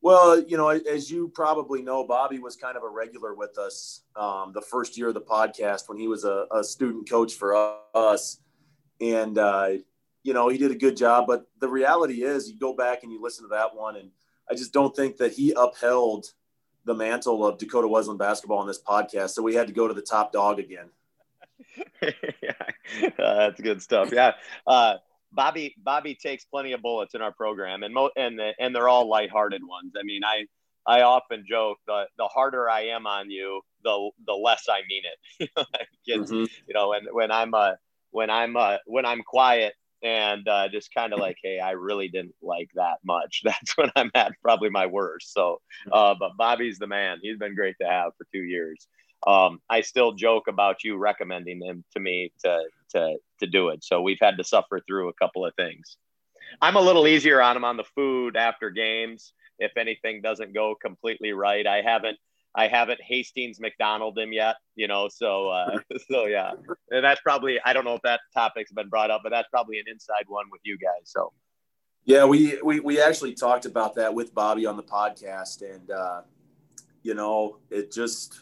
Well, 0.00 0.40
you 0.40 0.56
know, 0.56 0.68
as 0.68 1.10
you 1.10 1.28
probably 1.34 1.82
know, 1.82 2.04
Bobby 2.04 2.38
was 2.38 2.56
kind 2.56 2.76
of 2.76 2.82
a 2.84 2.88
regular 2.88 3.34
with 3.34 3.58
us 3.58 4.02
um, 4.16 4.52
the 4.54 4.62
first 4.62 4.96
year 4.96 5.08
of 5.08 5.14
the 5.14 5.20
podcast 5.20 5.88
when 5.88 5.98
he 5.98 6.06
was 6.06 6.24
a, 6.24 6.46
a 6.52 6.62
student 6.62 7.08
coach 7.08 7.34
for 7.34 7.76
us, 7.94 8.38
and 9.00 9.38
uh, 9.38 9.70
you 10.22 10.34
know, 10.34 10.48
he 10.48 10.58
did 10.58 10.70
a 10.70 10.76
good 10.76 10.96
job. 10.96 11.26
But 11.26 11.46
the 11.58 11.68
reality 11.68 12.22
is, 12.22 12.48
you 12.48 12.58
go 12.58 12.72
back 12.74 13.02
and 13.02 13.10
you 13.10 13.20
listen 13.20 13.44
to 13.44 13.54
that 13.54 13.74
one, 13.74 13.96
and 13.96 14.10
I 14.50 14.54
just 14.54 14.72
don't 14.72 14.94
think 14.94 15.16
that 15.16 15.32
he 15.32 15.52
upheld 15.56 16.26
the 16.84 16.94
mantle 16.94 17.44
of 17.44 17.58
Dakota 17.58 17.88
Wesleyan 17.88 18.18
basketball 18.18 18.58
on 18.58 18.66
this 18.66 18.80
podcast. 18.80 19.30
So 19.30 19.42
we 19.42 19.54
had 19.54 19.66
to 19.66 19.72
go 19.72 19.88
to 19.88 19.94
the 19.94 20.02
top 20.02 20.32
dog 20.32 20.58
again. 20.58 20.90
yeah, 22.02 22.52
uh, 23.18 23.34
that's 23.34 23.60
good 23.60 23.82
stuff. 23.82 24.12
Yeah, 24.12 24.32
uh, 24.66 24.96
Bobby 25.32 25.74
Bobby 25.78 26.14
takes 26.14 26.44
plenty 26.44 26.72
of 26.72 26.82
bullets 26.82 27.14
in 27.14 27.22
our 27.22 27.32
program, 27.32 27.82
and 27.82 27.94
mo- 27.94 28.10
and 28.16 28.38
the, 28.38 28.52
and 28.58 28.74
they're 28.74 28.88
all 28.88 29.08
lighthearted 29.08 29.62
ones. 29.64 29.92
I 29.98 30.02
mean, 30.02 30.22
I 30.24 30.46
I 30.86 31.02
often 31.02 31.44
joke 31.48 31.78
the 31.86 32.06
the 32.16 32.26
harder 32.26 32.68
I 32.68 32.86
am 32.86 33.06
on 33.06 33.30
you, 33.30 33.60
the 33.84 34.10
the 34.26 34.32
less 34.32 34.66
I 34.68 34.80
mean 34.88 35.02
it. 35.04 35.50
mm-hmm. 36.08 36.34
You 36.34 36.74
know, 36.74 36.92
and 36.92 37.06
when 37.12 37.30
I'm 37.30 37.54
uh 37.54 37.72
when 38.10 38.30
I'm 38.30 38.56
uh 38.56 38.78
when 38.86 39.04
I'm 39.04 39.22
quiet 39.22 39.74
and 40.02 40.46
uh, 40.48 40.68
just 40.68 40.94
kind 40.94 41.12
of 41.12 41.18
like, 41.26 41.36
hey, 41.42 41.58
I 41.58 41.72
really 41.72 42.08
didn't 42.08 42.34
like 42.42 42.70
that 42.74 42.98
much. 43.04 43.42
That's 43.44 43.76
when 43.76 43.90
I'm 43.96 44.10
at 44.14 44.32
probably 44.42 44.70
my 44.70 44.86
worst. 44.86 45.32
So, 45.32 45.60
uh, 45.92 46.14
but 46.18 46.36
Bobby's 46.36 46.78
the 46.78 46.86
man. 46.86 47.18
He's 47.22 47.38
been 47.38 47.54
great 47.54 47.76
to 47.80 47.88
have 47.88 48.12
for 48.16 48.26
two 48.32 48.42
years 48.42 48.86
um, 49.26 49.60
I 49.68 49.80
still 49.80 50.12
joke 50.12 50.48
about 50.48 50.84
you 50.84 50.96
recommending 50.96 51.60
him 51.60 51.84
to 51.94 52.00
me 52.00 52.32
to 52.44 52.62
to 52.90 53.16
to 53.40 53.46
do 53.46 53.68
it. 53.68 53.84
So 53.84 54.00
we've 54.00 54.18
had 54.20 54.36
to 54.38 54.44
suffer 54.44 54.80
through 54.86 55.08
a 55.08 55.14
couple 55.14 55.44
of 55.44 55.54
things. 55.54 55.96
I'm 56.62 56.76
a 56.76 56.80
little 56.80 57.06
easier 57.06 57.42
on 57.42 57.56
him 57.56 57.64
on 57.64 57.76
the 57.76 57.84
food 57.84 58.36
after 58.36 58.70
games. 58.70 59.32
If 59.58 59.76
anything 59.76 60.22
doesn't 60.22 60.54
go 60.54 60.74
completely 60.80 61.32
right, 61.32 61.66
I 61.66 61.82
haven't 61.82 62.16
I 62.54 62.68
haven't 62.68 63.00
Hastings 63.02 63.60
McDonald 63.60 64.18
him 64.18 64.32
yet, 64.32 64.56
you 64.74 64.88
know. 64.88 65.08
So 65.08 65.48
uh, 65.48 65.78
so 66.10 66.26
yeah, 66.26 66.52
and 66.90 67.04
that's 67.04 67.20
probably 67.20 67.60
I 67.64 67.72
don't 67.72 67.84
know 67.84 67.94
if 67.94 68.02
that 68.02 68.20
topic's 68.34 68.72
been 68.72 68.88
brought 68.88 69.10
up, 69.10 69.20
but 69.22 69.30
that's 69.30 69.48
probably 69.48 69.78
an 69.78 69.84
inside 69.88 70.24
one 70.28 70.46
with 70.50 70.60
you 70.64 70.78
guys. 70.78 71.04
So 71.04 71.32
yeah, 72.04 72.24
we 72.24 72.58
we 72.62 72.80
we 72.80 73.00
actually 73.00 73.34
talked 73.34 73.66
about 73.66 73.94
that 73.96 74.14
with 74.14 74.34
Bobby 74.34 74.64
on 74.64 74.76
the 74.76 74.82
podcast, 74.82 75.62
and 75.62 75.90
uh, 75.90 76.22
you 77.02 77.14
know, 77.14 77.58
it 77.70 77.92
just 77.92 78.40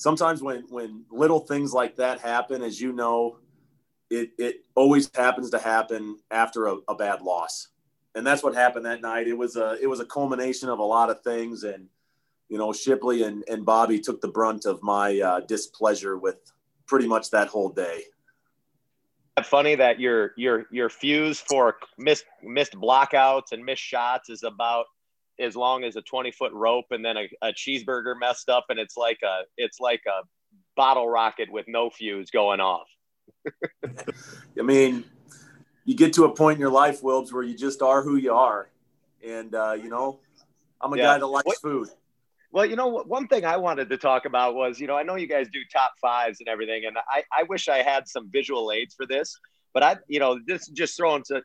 sometimes 0.00 0.42
when 0.42 0.64
when 0.70 1.04
little 1.10 1.40
things 1.40 1.74
like 1.74 1.96
that 1.96 2.20
happen, 2.20 2.62
as 2.62 2.80
you 2.80 2.92
know, 2.92 3.36
it 4.08 4.30
it 4.38 4.64
always 4.74 5.10
happens 5.14 5.50
to 5.50 5.58
happen 5.58 6.16
after 6.30 6.66
a, 6.66 6.76
a 6.88 6.94
bad 6.94 7.20
loss, 7.20 7.68
and 8.14 8.26
that's 8.26 8.42
what 8.42 8.54
happened 8.54 8.86
that 8.86 9.02
night. 9.02 9.28
It 9.28 9.36
was 9.36 9.56
a 9.56 9.76
it 9.80 9.86
was 9.86 10.00
a 10.00 10.06
culmination 10.06 10.70
of 10.70 10.78
a 10.78 10.84
lot 10.84 11.10
of 11.10 11.20
things, 11.22 11.64
and 11.64 11.86
you 12.48 12.56
know 12.56 12.72
Shipley 12.72 13.22
and 13.22 13.44
and 13.48 13.64
Bobby 13.64 14.00
took 14.00 14.22
the 14.22 14.28
brunt 14.28 14.64
of 14.64 14.82
my 14.82 15.20
uh, 15.20 15.40
displeasure 15.40 16.16
with 16.16 16.38
pretty 16.86 17.06
much 17.06 17.30
that 17.30 17.48
whole 17.48 17.68
day. 17.68 18.02
Funny 19.44 19.74
that 19.74 20.00
your 20.00 20.32
your 20.36 20.66
your 20.70 20.88
fuse 20.88 21.40
for 21.40 21.76
missed 21.98 22.24
missed 22.42 22.72
blockouts 22.72 23.52
and 23.52 23.64
missed 23.64 23.82
shots 23.82 24.28
is 24.30 24.42
about 24.42 24.86
as 25.40 25.56
long 25.56 25.84
as 25.84 25.96
a 25.96 26.02
20 26.02 26.30
foot 26.32 26.52
rope 26.52 26.86
and 26.90 27.04
then 27.04 27.16
a, 27.16 27.28
a, 27.42 27.52
cheeseburger 27.52 28.14
messed 28.18 28.48
up 28.48 28.66
and 28.68 28.78
it's 28.78 28.96
like 28.96 29.18
a 29.24 29.40
it's 29.56 29.80
like 29.80 30.02
a 30.06 30.22
bottle 30.76 31.08
rocket 31.08 31.50
with 31.50 31.66
no 31.68 31.90
fuse 31.90 32.30
going 32.30 32.60
off. 32.60 32.86
I 34.58 34.62
mean 34.62 35.04
you 35.84 35.96
get 35.96 36.12
to 36.14 36.24
a 36.24 36.34
point 36.34 36.56
in 36.56 36.60
your 36.60 36.70
life 36.70 37.02
wilbs 37.02 37.32
where 37.32 37.42
you 37.42 37.56
just 37.56 37.82
are 37.82 38.02
who 38.02 38.16
you 38.16 38.32
are. 38.32 38.70
And 39.26 39.54
uh, 39.54 39.72
you 39.72 39.88
know 39.88 40.20
i'm 40.80 40.92
a 40.92 40.96
yeah. 40.96 41.04
guy 41.04 41.18
that 41.18 41.26
likes 41.26 41.46
what, 41.46 41.58
food. 41.60 41.88
Well 42.52 42.66
you 42.66 42.76
know 42.76 42.88
one 42.88 43.28
thing 43.28 43.44
i 43.44 43.56
wanted 43.56 43.88
to 43.90 43.96
talk 43.96 44.24
about 44.24 44.54
was 44.54 44.80
you 44.80 44.86
know 44.86 44.96
i 44.96 45.02
know 45.02 45.16
you 45.16 45.26
guys 45.26 45.46
do 45.52 45.60
top 45.72 45.92
fives 46.00 46.40
and 46.40 46.48
everything 46.48 46.84
and 46.86 46.96
i, 47.08 47.22
I 47.32 47.44
wish 47.44 47.68
i 47.68 47.82
had 47.82 48.08
some 48.08 48.30
visual 48.30 48.72
aids 48.72 48.94
for 48.94 49.06
this 49.06 49.38
but 49.72 49.82
i 49.82 49.96
you 50.08 50.18
know 50.18 50.38
this 50.46 50.66
just 50.68 50.96
throwing 50.96 51.22
to, 51.24 51.42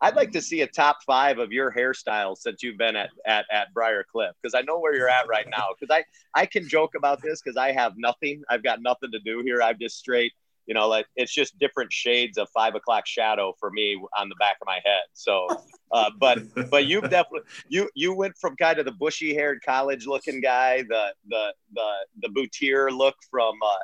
I'd 0.00 0.16
like 0.16 0.30
to 0.32 0.42
see 0.42 0.60
a 0.60 0.66
top 0.66 0.98
five 1.06 1.38
of 1.38 1.52
your 1.52 1.72
hairstyles 1.72 2.38
since 2.38 2.62
you've 2.62 2.76
been 2.76 2.96
at 2.96 3.10
at, 3.26 3.46
at 3.50 3.72
Briar 3.72 4.04
Cliff 4.10 4.32
because 4.42 4.54
I 4.54 4.60
know 4.62 4.78
where 4.78 4.94
you're 4.94 5.08
at 5.08 5.26
right 5.28 5.46
now. 5.50 5.68
Because 5.78 5.94
I 5.94 6.40
I 6.40 6.46
can 6.46 6.68
joke 6.68 6.94
about 6.94 7.22
this 7.22 7.40
because 7.42 7.56
I 7.56 7.72
have 7.72 7.94
nothing. 7.96 8.42
I've 8.50 8.62
got 8.62 8.82
nothing 8.82 9.10
to 9.12 9.18
do 9.20 9.42
here. 9.44 9.62
I'm 9.62 9.78
just 9.78 9.98
straight. 9.98 10.32
You 10.66 10.74
know, 10.74 10.88
like 10.88 11.06
it's 11.14 11.32
just 11.32 11.58
different 11.58 11.92
shades 11.92 12.38
of 12.38 12.48
five 12.50 12.74
o'clock 12.74 13.06
shadow 13.06 13.54
for 13.58 13.70
me 13.70 14.00
on 14.18 14.28
the 14.28 14.34
back 14.34 14.56
of 14.60 14.66
my 14.66 14.80
head. 14.84 15.04
So, 15.12 15.46
uh, 15.92 16.10
but 16.18 16.40
but 16.70 16.86
you've 16.86 17.08
definitely 17.08 17.48
you 17.68 17.88
you 17.94 18.12
went 18.14 18.36
from 18.36 18.56
kind 18.56 18.78
of 18.78 18.84
the 18.84 18.92
bushy 18.92 19.32
haired 19.32 19.62
college 19.64 20.06
looking 20.06 20.40
guy, 20.40 20.82
the 20.82 21.14
the 21.28 21.54
the 21.72 21.90
the 22.22 22.28
boutier 22.30 22.90
look 22.90 23.14
from 23.30 23.54
uh, 23.64 23.74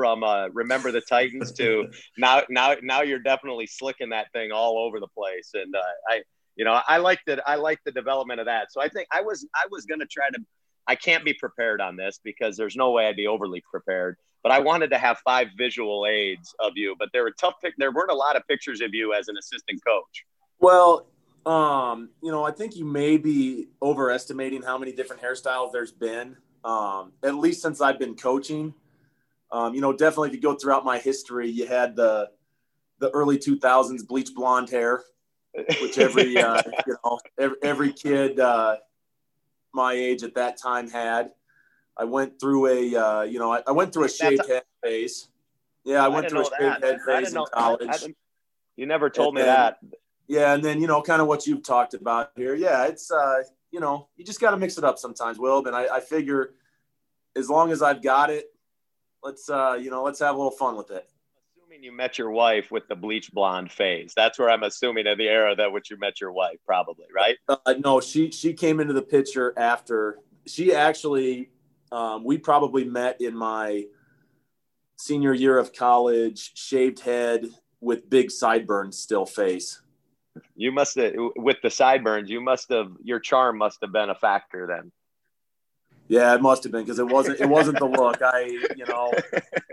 from 0.00 0.24
uh, 0.24 0.48
remember 0.48 0.90
the 0.90 1.02
Titans 1.02 1.52
to 1.52 1.90
now 2.16 2.40
now 2.48 2.74
now 2.82 3.02
you're 3.02 3.18
definitely 3.18 3.66
slicking 3.66 4.08
that 4.16 4.32
thing 4.32 4.50
all 4.50 4.78
over 4.78 4.98
the 4.98 5.08
place. 5.08 5.50
And 5.52 5.76
uh, 5.76 5.80
I 6.08 6.22
you 6.56 6.64
know 6.64 6.80
I 6.88 6.96
like 6.96 7.20
that 7.26 7.46
I 7.46 7.56
like 7.56 7.80
the 7.84 7.92
development 7.92 8.40
of 8.40 8.46
that. 8.46 8.72
So 8.72 8.80
I 8.80 8.88
think 8.88 9.08
I 9.12 9.20
was 9.20 9.46
I 9.54 9.66
was 9.70 9.84
gonna 9.84 10.06
try 10.06 10.30
to 10.30 10.38
I 10.86 10.94
can't 10.94 11.22
be 11.22 11.34
prepared 11.34 11.82
on 11.82 11.96
this 11.96 12.18
because 12.24 12.56
there's 12.56 12.76
no 12.76 12.92
way 12.92 13.08
I'd 13.08 13.16
be 13.16 13.26
overly 13.26 13.62
prepared. 13.70 14.16
But 14.42 14.52
I 14.52 14.58
wanted 14.60 14.88
to 14.88 14.98
have 14.98 15.18
five 15.18 15.48
visual 15.58 16.06
aids 16.06 16.54
of 16.60 16.72
you, 16.76 16.96
but 16.98 17.10
there 17.12 17.24
were 17.24 17.34
tough. 17.38 17.56
There 17.76 17.92
weren't 17.92 18.10
a 18.10 18.14
lot 18.14 18.36
of 18.36 18.42
pictures 18.48 18.80
of 18.80 18.94
you 18.94 19.12
as 19.12 19.28
an 19.28 19.36
assistant 19.36 19.84
coach. 19.86 20.24
Well, 20.60 21.06
Um, 21.46 22.10
you 22.22 22.30
know, 22.30 22.44
I 22.44 22.50
think 22.50 22.74
you 22.76 22.84
may 22.84 23.16
be 23.18 23.68
overestimating 23.82 24.62
how 24.62 24.76
many 24.78 24.92
different 24.92 25.22
hairstyles 25.22 25.72
there's 25.72 25.92
been. 25.92 26.36
Um, 26.64 27.12
at 27.22 27.34
least 27.34 27.62
since 27.62 27.80
I've 27.80 27.98
been 27.98 28.14
coaching. 28.14 28.74
Um, 29.52 29.74
you 29.74 29.80
know, 29.80 29.92
definitely 29.92 30.28
if 30.28 30.34
you 30.34 30.40
go 30.40 30.54
throughout 30.54 30.84
my 30.84 30.98
history, 30.98 31.48
you 31.48 31.66
had 31.66 31.96
the 31.96 32.30
the 32.98 33.10
early 33.10 33.38
2000s 33.38 34.06
bleach 34.06 34.34
blonde 34.34 34.68
hair, 34.70 35.02
which 35.80 35.98
every 35.98 36.36
uh, 36.42 36.62
you 36.86 36.96
know 37.02 37.18
every, 37.38 37.56
every 37.62 37.92
kid 37.92 38.38
uh, 38.38 38.76
my 39.72 39.92
age 39.94 40.22
at 40.22 40.34
that 40.34 40.56
time 40.56 40.88
had. 40.88 41.32
I 41.96 42.04
went 42.04 42.40
through 42.40 42.66
a 42.66 42.96
uh, 42.96 43.22
you 43.22 43.38
know 43.38 43.52
I, 43.52 43.62
I 43.66 43.72
went 43.72 43.92
through 43.92 44.04
a 44.04 44.08
shaved 44.08 44.46
head 44.46 44.62
phase. 44.82 45.28
Yeah, 45.84 46.02
I, 46.02 46.06
I 46.06 46.08
went 46.08 46.28
through 46.28 46.42
a 46.42 46.50
shaved 46.58 46.84
head 46.84 46.98
phase 47.06 47.34
in 47.34 47.44
college. 47.52 48.04
you 48.76 48.86
never 48.86 49.10
told 49.10 49.36
and 49.36 49.36
me 49.36 49.42
that. 49.42 49.78
Yeah, 50.28 50.54
and 50.54 50.64
then 50.64 50.80
you 50.80 50.86
know, 50.86 51.02
kind 51.02 51.20
of 51.20 51.26
what 51.26 51.46
you've 51.46 51.64
talked 51.64 51.94
about 51.94 52.30
here. 52.36 52.54
Yeah, 52.54 52.86
it's 52.86 53.10
uh, 53.10 53.42
you 53.70 53.80
know, 53.80 54.08
you 54.16 54.24
just 54.24 54.40
got 54.40 54.50
to 54.50 54.56
mix 54.56 54.78
it 54.78 54.84
up 54.84 54.98
sometimes, 54.98 55.38
Will. 55.38 55.66
And 55.66 55.74
I, 55.74 55.96
I 55.96 56.00
figure, 56.00 56.54
as 57.36 57.48
long 57.48 57.72
as 57.72 57.82
I've 57.82 58.02
got 58.02 58.30
it, 58.30 58.49
let's 59.22 59.48
uh, 59.48 59.78
you 59.80 59.90
know, 59.90 60.02
let's 60.02 60.20
have 60.20 60.34
a 60.34 60.38
little 60.38 60.50
fun 60.50 60.76
with 60.76 60.90
it. 60.90 61.08
Assuming 61.56 61.84
you 61.84 61.92
met 61.92 62.18
your 62.18 62.30
wife 62.30 62.70
with 62.70 62.88
the 62.88 62.96
bleach 62.96 63.32
blonde 63.32 63.70
phase, 63.70 64.12
that's 64.14 64.38
where 64.38 64.50
I'm 64.50 64.62
assuming 64.62 65.06
in 65.06 65.18
the 65.18 65.28
era 65.28 65.54
that 65.56 65.72
which 65.72 65.90
you 65.90 65.98
met 65.98 66.20
your 66.20 66.32
wife, 66.32 66.58
probably, 66.66 67.06
right? 67.14 67.36
Uh, 67.48 67.74
no, 67.84 68.00
she 68.00 68.30
she 68.30 68.52
came 68.52 68.80
into 68.80 68.92
the 68.92 69.02
picture 69.02 69.54
after. 69.56 70.18
She 70.46 70.74
actually, 70.74 71.50
um, 71.92 72.24
we 72.24 72.38
probably 72.38 72.84
met 72.84 73.20
in 73.20 73.36
my 73.36 73.84
senior 74.96 75.34
year 75.34 75.58
of 75.58 75.72
college, 75.72 76.52
shaved 76.54 77.00
head 77.00 77.46
with 77.80 78.08
big 78.10 78.30
sideburns, 78.30 78.98
still 78.98 79.26
face. 79.26 79.80
You 80.54 80.72
must 80.72 80.96
have 80.96 81.14
with 81.36 81.58
the 81.62 81.70
sideburns. 81.70 82.30
You 82.30 82.40
must 82.40 82.68
have 82.70 82.92
your 83.02 83.18
charm 83.18 83.58
must 83.58 83.78
have 83.82 83.92
been 83.92 84.10
a 84.10 84.14
factor 84.14 84.66
then. 84.66 84.92
Yeah, 86.10 86.34
it 86.34 86.42
must 86.42 86.64
have 86.64 86.72
been 86.72 86.82
because 86.82 86.98
it 86.98 87.06
wasn't 87.06 87.38
it 87.38 87.48
wasn't 87.48 87.78
the 87.78 87.86
look. 87.86 88.20
I 88.20 88.40
you 88.76 88.84
know 88.88 89.12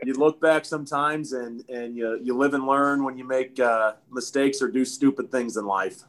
you 0.04 0.14
look 0.14 0.40
back 0.40 0.66
sometimes 0.66 1.34
and 1.34 1.68
and 1.68 1.98
you 1.98 2.20
you 2.22 2.38
live 2.38 2.54
and 2.54 2.68
learn 2.68 3.04
when 3.04 3.18
you 3.18 3.24
make 3.24 3.60
uh, 3.60 3.94
mistakes 4.12 4.62
or 4.62 4.68
do 4.68 4.86
stupid 4.86 5.32
things 5.32 5.58
in 5.58 5.66
life. 5.66 6.04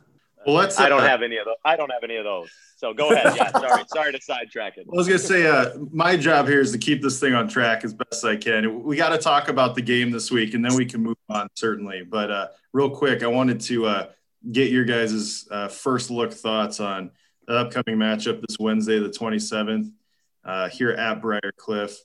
Well, 0.46 0.54
let's. 0.54 0.78
I 0.78 0.90
don't 0.90 1.00
uh, 1.00 1.08
have 1.08 1.22
any 1.22 1.38
of 1.38 1.46
those. 1.46 1.56
I 1.64 1.76
don't 1.76 1.90
have 1.90 2.04
any 2.04 2.16
of 2.16 2.24
those. 2.24 2.50
So 2.76 2.92
go 2.92 3.10
ahead. 3.10 3.36
Yeah, 3.36 3.50
sorry, 3.52 3.84
sorry 3.88 4.12
to 4.12 4.20
sidetrack 4.20 4.76
it. 4.76 4.86
I 4.92 4.94
was 4.94 5.06
gonna 5.06 5.18
say, 5.18 5.46
uh, 5.46 5.70
my 5.90 6.14
job 6.14 6.46
here 6.46 6.60
is 6.60 6.72
to 6.72 6.78
keep 6.78 7.00
this 7.00 7.18
thing 7.18 7.32
on 7.32 7.48
track 7.48 7.82
as 7.82 7.94
best 7.94 8.22
I 8.22 8.36
can. 8.36 8.82
We 8.82 8.96
got 8.96 9.08
to 9.08 9.18
talk 9.18 9.48
about 9.48 9.76
the 9.76 9.82
game 9.82 10.10
this 10.10 10.30
week, 10.30 10.52
and 10.52 10.62
then 10.62 10.74
we 10.76 10.84
can 10.84 11.02
move 11.02 11.16
on 11.30 11.48
certainly. 11.54 12.02
But 12.04 12.30
uh, 12.30 12.48
real 12.74 12.90
quick, 12.90 13.22
I 13.22 13.28
wanted 13.28 13.60
to 13.62 13.86
uh, 13.86 14.06
get 14.52 14.70
your 14.70 14.84
guys' 14.84 15.48
uh, 15.50 15.68
first 15.68 16.10
look 16.10 16.34
thoughts 16.34 16.80
on 16.80 17.12
the 17.46 17.54
upcoming 17.54 17.96
matchup 17.98 18.42
this 18.46 18.58
Wednesday, 18.58 18.98
the 18.98 19.08
27th, 19.08 19.90
uh, 20.48 20.68
here 20.70 20.90
at 20.90 21.20
Briar 21.20 21.52
Cliff. 21.56 21.96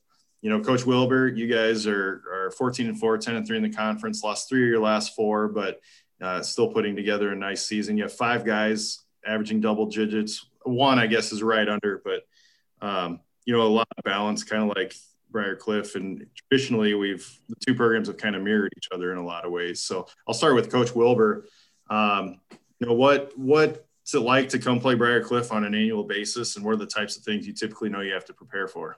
You 0.41 0.50
know, 0.50 0.59
Coach 0.59 0.85
Wilber, 0.85 1.29
you 1.29 1.47
guys 1.47 1.88
are, 1.88 2.21
are 2.31 2.51
14 2.51 2.89
and 2.89 3.00
4, 3.00 3.17
10 3.17 3.35
and 3.38 3.47
3 3.47 3.57
in 3.57 3.63
the 3.63 3.69
conference, 3.69 4.21
lost 4.21 4.50
three 4.50 4.63
of 4.63 4.69
your 4.69 4.81
last 4.81 5.15
four, 5.15 5.47
but 5.47 5.79
uh, 6.21 6.41
still 6.41 6.67
putting 6.67 6.95
together 6.95 7.31
a 7.31 7.35
nice 7.35 7.65
season. 7.65 7.95
You 7.95 8.03
have 8.03 8.13
five 8.13 8.45
guys 8.45 9.05
averaging 9.25 9.62
double 9.62 9.85
digits. 9.85 10.45
One, 10.63 11.00
I 11.00 11.07
guess, 11.07 11.31
is 11.31 11.41
right 11.41 11.67
under, 11.67 12.01
but, 12.03 12.23
um, 12.85 13.21
you 13.45 13.53
know, 13.53 13.62
a 13.62 13.67
lot 13.67 13.88
of 13.97 14.03
balance, 14.03 14.43
kind 14.43 14.69
of 14.69 14.75
like 14.75 14.93
Briar 15.31 15.55
Cliff. 15.55 15.95
And 15.95 16.25
traditionally, 16.35 16.93
we've 16.93 17.25
the 17.47 17.55
two 17.65 17.73
programs 17.73 18.09
have 18.09 18.17
kind 18.17 18.35
of 18.35 18.41
mirrored 18.41 18.73
each 18.75 18.89
other 18.93 19.13
in 19.13 19.17
a 19.17 19.25
lot 19.25 19.45
of 19.45 19.53
ways. 19.53 19.81
So 19.81 20.07
I'll 20.27 20.33
start 20.33 20.55
with 20.55 20.69
Coach 20.69 20.93
Wilber. 20.93 21.45
Um, 21.89 22.41
you 22.79 22.88
know, 22.88 22.93
what, 22.93 23.31
what 23.38 23.85
what's 24.03 24.13
it 24.13 24.19
like 24.19 24.50
to 24.50 24.60
come 24.60 24.81
play 24.81 24.95
Briar 24.95 25.24
Cliff 25.24 25.53
on 25.53 25.63
an 25.63 25.74
annual 25.74 26.03
basis, 26.03 26.57
and 26.57 26.65
what 26.65 26.74
are 26.74 26.77
the 26.77 26.86
types 26.86 27.15
of 27.15 27.24
things 27.24 27.48
you 27.48 27.53
typically 27.53 27.89
know 27.89 28.01
you 28.01 28.13
have 28.13 28.25
to 28.25 28.33
prepare 28.33 28.67
for? 28.67 28.98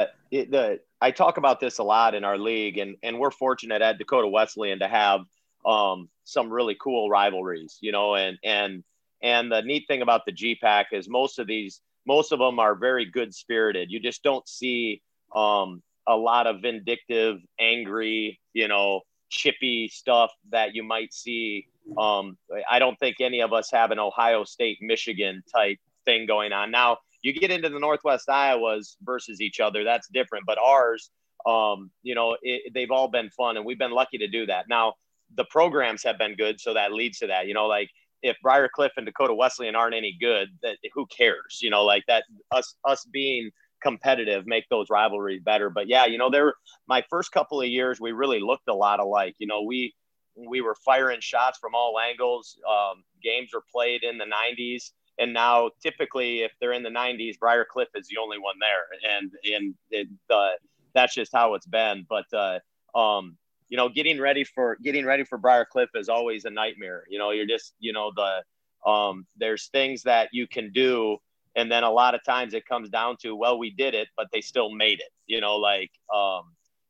Uh, 0.00 0.06
it, 0.32 0.50
the, 0.50 0.80
I 1.00 1.12
talk 1.12 1.36
about 1.36 1.60
this 1.60 1.78
a 1.78 1.84
lot 1.84 2.16
in 2.16 2.24
our 2.24 2.36
league, 2.36 2.78
and 2.78 2.96
and 3.04 3.20
we're 3.20 3.30
fortunate 3.30 3.80
at 3.80 3.96
Dakota 3.96 4.26
Wesleyan 4.26 4.80
to 4.80 4.88
have 4.88 5.20
um, 5.64 6.08
some 6.24 6.50
really 6.50 6.76
cool 6.80 7.08
rivalries, 7.08 7.78
you 7.80 7.92
know, 7.92 8.16
and 8.16 8.36
and 8.42 8.82
and 9.22 9.52
the 9.52 9.62
neat 9.62 9.84
thing 9.86 10.02
about 10.02 10.26
the 10.26 10.32
GPAC 10.32 10.86
is 10.90 11.08
most 11.08 11.38
of 11.38 11.46
these, 11.46 11.80
most 12.04 12.32
of 12.32 12.40
them 12.40 12.58
are 12.58 12.74
very 12.74 13.04
good 13.04 13.32
spirited. 13.32 13.92
You 13.92 14.00
just 14.00 14.24
don't 14.24 14.46
see 14.48 15.00
um, 15.32 15.80
a 16.08 16.16
lot 16.16 16.48
of 16.48 16.60
vindictive, 16.60 17.38
angry, 17.60 18.40
you 18.52 18.66
know, 18.66 19.02
chippy 19.30 19.88
stuff 19.88 20.32
that 20.50 20.74
you 20.74 20.82
might 20.82 21.14
see 21.14 21.68
um, 21.98 22.36
I 22.70 22.78
don't 22.78 22.98
think 22.98 23.16
any 23.20 23.40
of 23.40 23.52
us 23.52 23.70
have 23.72 23.90
an 23.90 23.98
Ohio 23.98 24.44
State, 24.44 24.78
Michigan 24.80 25.42
type 25.54 25.78
thing 26.04 26.26
going 26.26 26.52
on. 26.52 26.70
Now, 26.70 26.98
you 27.22 27.32
get 27.32 27.50
into 27.50 27.68
the 27.68 27.78
Northwest 27.78 28.28
Iowas 28.28 28.96
versus 29.02 29.40
each 29.40 29.60
other, 29.60 29.84
that's 29.84 30.08
different. 30.08 30.44
But 30.46 30.58
ours, 30.58 31.10
um, 31.46 31.90
you 32.02 32.14
know, 32.14 32.36
it, 32.42 32.72
they've 32.74 32.90
all 32.90 33.08
been 33.08 33.30
fun, 33.30 33.56
and 33.56 33.64
we've 33.64 33.78
been 33.78 33.92
lucky 33.92 34.18
to 34.18 34.28
do 34.28 34.46
that. 34.46 34.68
Now, 34.68 34.94
the 35.34 35.44
programs 35.44 36.02
have 36.04 36.18
been 36.18 36.36
good, 36.36 36.60
so 36.60 36.74
that 36.74 36.92
leads 36.92 37.18
to 37.18 37.26
that. 37.28 37.46
You 37.46 37.54
know, 37.54 37.66
like 37.66 37.90
if 38.22 38.36
Briar 38.42 38.68
Cliff 38.72 38.92
and 38.96 39.06
Dakota 39.06 39.34
Wesleyan 39.34 39.76
aren't 39.76 39.94
any 39.94 40.16
good, 40.20 40.48
that 40.62 40.78
who 40.92 41.06
cares? 41.06 41.60
You 41.62 41.70
know, 41.70 41.84
like 41.84 42.04
that 42.08 42.24
us 42.50 42.74
us 42.84 43.04
being 43.04 43.50
competitive 43.82 44.46
make 44.46 44.64
those 44.70 44.88
rivalries 44.90 45.42
better. 45.42 45.70
But 45.70 45.88
yeah, 45.88 46.06
you 46.06 46.18
know, 46.18 46.30
there 46.30 46.54
my 46.88 47.04
first 47.10 47.32
couple 47.32 47.60
of 47.60 47.68
years 47.68 48.00
we 48.00 48.12
really 48.12 48.40
looked 48.40 48.68
a 48.68 48.74
lot 48.74 48.98
alike. 48.98 49.34
You 49.38 49.46
know, 49.46 49.62
we 49.62 49.94
we 50.36 50.60
were 50.60 50.74
firing 50.84 51.20
shots 51.20 51.58
from 51.58 51.74
all 51.74 51.98
angles. 51.98 52.58
Um, 52.68 53.04
games 53.22 53.50
were 53.52 53.64
played 53.72 54.02
in 54.02 54.18
the 54.18 54.24
90s, 54.24 54.90
and 55.18 55.32
now 55.32 55.70
typically, 55.82 56.42
if 56.42 56.52
they're 56.60 56.72
in 56.72 56.82
the 56.82 56.90
90s, 56.90 57.38
Briar 57.38 57.64
Cliff 57.64 57.88
is 57.94 58.08
the 58.08 58.16
only 58.20 58.38
one 58.38 58.56
there, 58.60 59.16
and 59.16 59.32
and 59.44 59.74
it, 59.90 60.08
uh, 60.30 60.50
that's 60.94 61.14
just 61.14 61.32
how 61.32 61.54
it's 61.54 61.66
been. 61.66 62.06
But 62.08 62.26
uh, 62.32 62.98
um, 62.98 63.36
you 63.68 63.76
know, 63.76 63.88
getting 63.88 64.20
ready 64.20 64.44
for 64.44 64.76
getting 64.82 65.04
ready 65.04 65.24
for 65.24 65.38
Briar 65.38 65.64
Cliff 65.64 65.90
is 65.94 66.08
always 66.08 66.44
a 66.44 66.50
nightmare. 66.50 67.04
You 67.08 67.18
know, 67.18 67.30
you're 67.30 67.46
just 67.46 67.74
you 67.78 67.92
know 67.92 68.12
the 68.14 68.90
um, 68.90 69.26
there's 69.36 69.68
things 69.68 70.02
that 70.02 70.28
you 70.32 70.46
can 70.46 70.72
do, 70.72 71.18
and 71.54 71.70
then 71.70 71.84
a 71.84 71.90
lot 71.90 72.14
of 72.14 72.24
times 72.24 72.54
it 72.54 72.66
comes 72.66 72.88
down 72.88 73.16
to 73.22 73.36
well, 73.36 73.58
we 73.58 73.70
did 73.70 73.94
it, 73.94 74.08
but 74.16 74.28
they 74.32 74.40
still 74.40 74.70
made 74.70 75.00
it. 75.00 75.12
You 75.26 75.40
know, 75.40 75.56
like 75.56 75.90
um, 76.14 76.42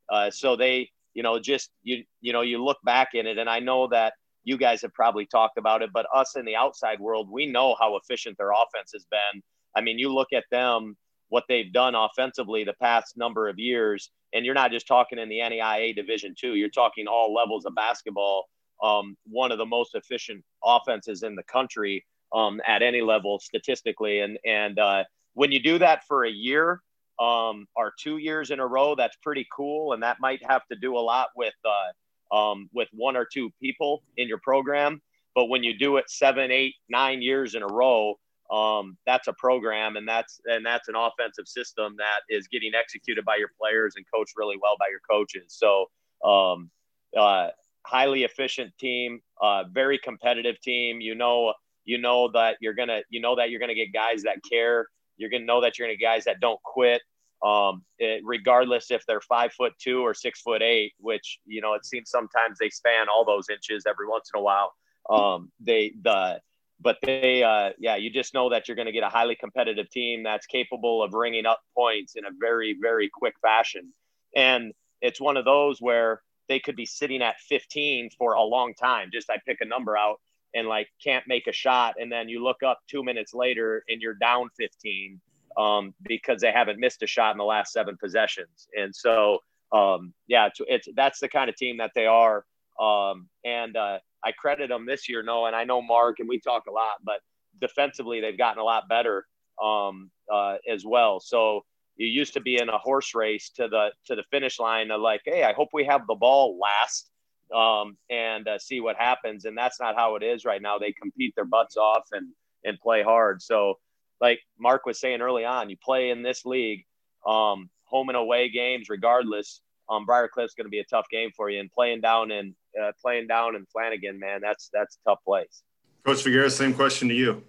uh, 0.08 0.30
so 0.30 0.56
they 0.56 0.90
you 1.14 1.22
know, 1.22 1.38
just 1.38 1.70
you 1.82 2.04
you 2.20 2.32
know, 2.32 2.42
you 2.42 2.62
look 2.62 2.78
back 2.84 3.10
in 3.14 3.26
it, 3.26 3.38
and 3.38 3.48
I 3.48 3.60
know 3.60 3.88
that 3.88 4.14
you 4.44 4.58
guys 4.58 4.82
have 4.82 4.92
probably 4.92 5.26
talked 5.26 5.56
about 5.56 5.82
it, 5.82 5.90
but 5.92 6.06
us 6.14 6.36
in 6.36 6.44
the 6.44 6.56
outside 6.56 7.00
world, 7.00 7.28
we 7.30 7.46
know 7.46 7.74
how 7.80 7.96
efficient 7.96 8.36
their 8.36 8.50
offense 8.50 8.90
has 8.92 9.06
been. 9.10 9.42
I 9.74 9.80
mean, 9.80 9.98
you 9.98 10.12
look 10.12 10.28
at 10.34 10.44
them, 10.50 10.96
what 11.28 11.44
they've 11.48 11.72
done 11.72 11.94
offensively 11.94 12.62
the 12.62 12.74
past 12.74 13.16
number 13.16 13.48
of 13.48 13.58
years, 13.58 14.10
and 14.32 14.44
you're 14.44 14.54
not 14.54 14.70
just 14.70 14.86
talking 14.86 15.18
in 15.18 15.28
the 15.28 15.38
NAIA 15.38 15.96
Division 15.96 16.34
two, 16.38 16.54
you're 16.54 16.68
talking 16.68 17.06
all 17.06 17.32
levels 17.32 17.64
of 17.64 17.74
basketball. 17.74 18.44
Um, 18.82 19.16
one 19.26 19.52
of 19.52 19.58
the 19.58 19.66
most 19.66 19.94
efficient 19.94 20.44
offenses 20.64 21.22
in 21.22 21.36
the 21.36 21.44
country 21.44 22.04
um, 22.34 22.60
at 22.66 22.82
any 22.82 23.00
level 23.00 23.38
statistically, 23.38 24.20
and 24.20 24.38
and 24.44 24.78
uh, 24.78 25.04
when 25.34 25.52
you 25.52 25.62
do 25.62 25.78
that 25.78 26.04
for 26.06 26.24
a 26.24 26.30
year, 26.30 26.80
um, 27.18 27.66
are 27.76 27.92
two 27.98 28.18
years 28.18 28.50
in 28.50 28.60
a 28.60 28.66
row. 28.66 28.94
That's 28.94 29.16
pretty 29.16 29.46
cool, 29.54 29.92
and 29.92 30.02
that 30.02 30.18
might 30.20 30.44
have 30.44 30.66
to 30.68 30.76
do 30.76 30.96
a 30.96 31.00
lot 31.00 31.28
with 31.36 31.54
uh, 31.64 32.34
um, 32.34 32.68
with 32.72 32.88
one 32.92 33.16
or 33.16 33.24
two 33.24 33.50
people 33.60 34.02
in 34.16 34.28
your 34.28 34.38
program. 34.38 35.00
But 35.34 35.46
when 35.46 35.62
you 35.64 35.76
do 35.76 35.96
it 35.96 36.08
seven, 36.08 36.50
eight, 36.50 36.74
nine 36.88 37.20
years 37.20 37.54
in 37.54 37.62
a 37.62 37.66
row, 37.66 38.18
um, 38.50 38.96
that's 39.06 39.28
a 39.28 39.32
program, 39.32 39.96
and 39.96 40.06
that's 40.06 40.40
and 40.46 40.64
that's 40.64 40.88
an 40.88 40.94
offensive 40.96 41.48
system 41.48 41.96
that 41.98 42.20
is 42.28 42.48
getting 42.48 42.72
executed 42.74 43.24
by 43.24 43.36
your 43.36 43.50
players 43.60 43.94
and 43.96 44.04
coached 44.12 44.34
really 44.36 44.56
well 44.60 44.76
by 44.78 44.86
your 44.90 45.00
coaches. 45.08 45.46
So, 45.48 45.86
um, 46.24 46.70
uh, 47.16 47.48
highly 47.86 48.24
efficient 48.24 48.76
team, 48.78 49.20
uh, 49.40 49.64
very 49.72 49.98
competitive 49.98 50.60
team. 50.60 51.00
You 51.00 51.14
know, 51.14 51.54
you 51.84 51.98
know 51.98 52.30
that 52.32 52.56
you're 52.60 52.74
gonna 52.74 53.00
you 53.08 53.20
know 53.20 53.36
that 53.36 53.50
you're 53.50 53.60
gonna 53.60 53.74
get 53.74 53.92
guys 53.92 54.22
that 54.22 54.38
care 54.48 54.88
you're 55.16 55.30
going 55.30 55.42
to 55.42 55.46
know 55.46 55.60
that 55.60 55.78
you're 55.78 55.88
going 55.88 55.96
to 55.96 56.02
guys 56.02 56.24
that 56.24 56.40
don't 56.40 56.62
quit, 56.62 57.02
um, 57.44 57.82
it, 57.98 58.22
regardless 58.24 58.90
if 58.90 59.04
they're 59.06 59.20
five 59.20 59.52
foot 59.52 59.72
two 59.78 60.00
or 60.00 60.14
six 60.14 60.40
foot 60.40 60.62
eight, 60.62 60.92
which 60.98 61.38
you 61.46 61.60
know 61.60 61.74
it 61.74 61.84
seems 61.84 62.10
sometimes 62.10 62.58
they 62.58 62.70
span 62.70 63.06
all 63.08 63.24
those 63.24 63.48
inches 63.50 63.84
every 63.86 64.08
once 64.08 64.30
in 64.34 64.40
a 64.40 64.42
while. 64.42 64.72
Um, 65.10 65.50
they 65.60 65.92
the 66.02 66.40
but 66.80 66.98
they 67.02 67.42
uh, 67.42 67.70
yeah 67.78 67.96
you 67.96 68.10
just 68.10 68.34
know 68.34 68.50
that 68.50 68.66
you're 68.66 68.76
going 68.76 68.86
to 68.86 68.92
get 68.92 69.02
a 69.02 69.08
highly 69.08 69.36
competitive 69.36 69.90
team 69.90 70.22
that's 70.22 70.46
capable 70.46 71.02
of 71.02 71.12
ringing 71.12 71.46
up 71.46 71.60
points 71.76 72.16
in 72.16 72.24
a 72.24 72.30
very 72.40 72.76
very 72.80 73.10
quick 73.12 73.34
fashion, 73.42 73.92
and 74.34 74.72
it's 75.00 75.20
one 75.20 75.36
of 75.36 75.44
those 75.44 75.80
where 75.80 76.22
they 76.48 76.58
could 76.58 76.76
be 76.76 76.86
sitting 76.86 77.22
at 77.22 77.40
15 77.48 78.10
for 78.18 78.34
a 78.34 78.42
long 78.42 78.74
time. 78.74 79.10
Just 79.12 79.30
I 79.30 79.38
pick 79.46 79.58
a 79.60 79.66
number 79.66 79.96
out 79.96 80.20
and 80.54 80.68
like 80.68 80.88
can't 81.02 81.24
make 81.26 81.46
a 81.46 81.52
shot 81.52 81.94
and 81.98 82.10
then 82.10 82.28
you 82.28 82.42
look 82.42 82.62
up 82.62 82.78
two 82.88 83.02
minutes 83.02 83.34
later 83.34 83.84
and 83.88 84.00
you're 84.00 84.14
down 84.14 84.48
15 84.58 85.20
um, 85.56 85.94
because 86.02 86.40
they 86.40 86.52
haven't 86.52 86.80
missed 86.80 87.02
a 87.02 87.06
shot 87.06 87.32
in 87.32 87.38
the 87.38 87.44
last 87.44 87.72
seven 87.72 87.96
possessions 87.96 88.68
and 88.76 88.94
so 88.94 89.38
um, 89.72 90.12
yeah 90.26 90.46
it's, 90.46 90.60
it's, 90.66 90.88
that's 90.96 91.20
the 91.20 91.28
kind 91.28 91.48
of 91.48 91.56
team 91.56 91.76
that 91.78 91.92
they 91.94 92.06
are 92.06 92.44
um, 92.80 93.28
and 93.44 93.76
uh, 93.76 93.98
I 94.24 94.32
credit 94.32 94.68
them 94.68 94.86
this 94.86 95.08
year. 95.08 95.22
No, 95.22 95.46
and 95.46 95.54
I 95.54 95.64
know 95.64 95.82
Mark 95.82 96.18
and 96.18 96.28
we 96.28 96.40
talk 96.40 96.64
a 96.66 96.72
lot, 96.72 96.96
but 97.04 97.20
defensively 97.60 98.20
they've 98.20 98.38
gotten 98.38 98.60
a 98.60 98.64
lot 98.64 98.88
better 98.88 99.26
um, 99.62 100.10
uh, 100.32 100.56
as 100.68 100.84
well. 100.84 101.20
So 101.20 101.64
you 101.96 102.06
used 102.06 102.34
to 102.34 102.40
be 102.40 102.58
in 102.58 102.68
a 102.68 102.78
horse 102.78 103.14
race 103.14 103.50
to 103.50 103.68
the 103.68 103.90
to 104.06 104.16
the 104.16 104.24
finish 104.30 104.58
line 104.58 104.90
of 104.90 105.00
like, 105.00 105.20
hey, 105.24 105.44
I 105.44 105.52
hope 105.52 105.68
we 105.72 105.84
have 105.84 106.06
the 106.08 106.16
ball 106.16 106.58
last 106.58 107.10
um, 107.54 107.96
and 108.10 108.46
uh, 108.48 108.58
see 108.58 108.80
what 108.80 108.96
happens. 108.96 109.44
And 109.44 109.56
that's 109.56 109.80
not 109.80 109.94
how 109.96 110.16
it 110.16 110.22
is 110.22 110.44
right 110.44 110.60
now. 110.60 110.78
They 110.78 110.92
compete 110.92 111.34
their 111.34 111.44
butts 111.44 111.76
off 111.76 112.08
and 112.12 112.28
and 112.64 112.78
play 112.80 113.02
hard. 113.02 113.42
So, 113.42 113.78
like 114.20 114.40
Mark 114.58 114.86
was 114.86 114.98
saying 114.98 115.20
early 115.20 115.44
on, 115.44 115.70
you 115.70 115.76
play 115.82 116.10
in 116.10 116.22
this 116.22 116.44
league, 116.44 116.84
um, 117.26 117.70
home 117.84 118.08
and 118.08 118.16
away 118.16 118.48
games, 118.48 118.88
regardless. 118.88 119.60
Um, 119.88 120.06
Briar 120.06 120.28
Cliff's 120.28 120.54
going 120.54 120.64
to 120.64 120.70
be 120.70 120.78
a 120.78 120.84
tough 120.84 121.06
game 121.10 121.30
for 121.36 121.50
you, 121.50 121.60
and 121.60 121.70
playing 121.70 122.00
down 122.00 122.30
in 122.30 122.54
uh, 122.82 122.92
playing 123.00 123.26
down 123.26 123.54
in 123.54 123.66
Flanagan, 123.66 124.18
man, 124.18 124.40
that's 124.40 124.70
that's 124.72 124.96
a 124.96 125.10
tough 125.10 125.18
place. 125.24 125.62
Coach 126.04 126.24
Svagera, 126.24 126.50
same 126.50 126.74
question 126.74 127.08
to 127.08 127.14
you 127.14 127.42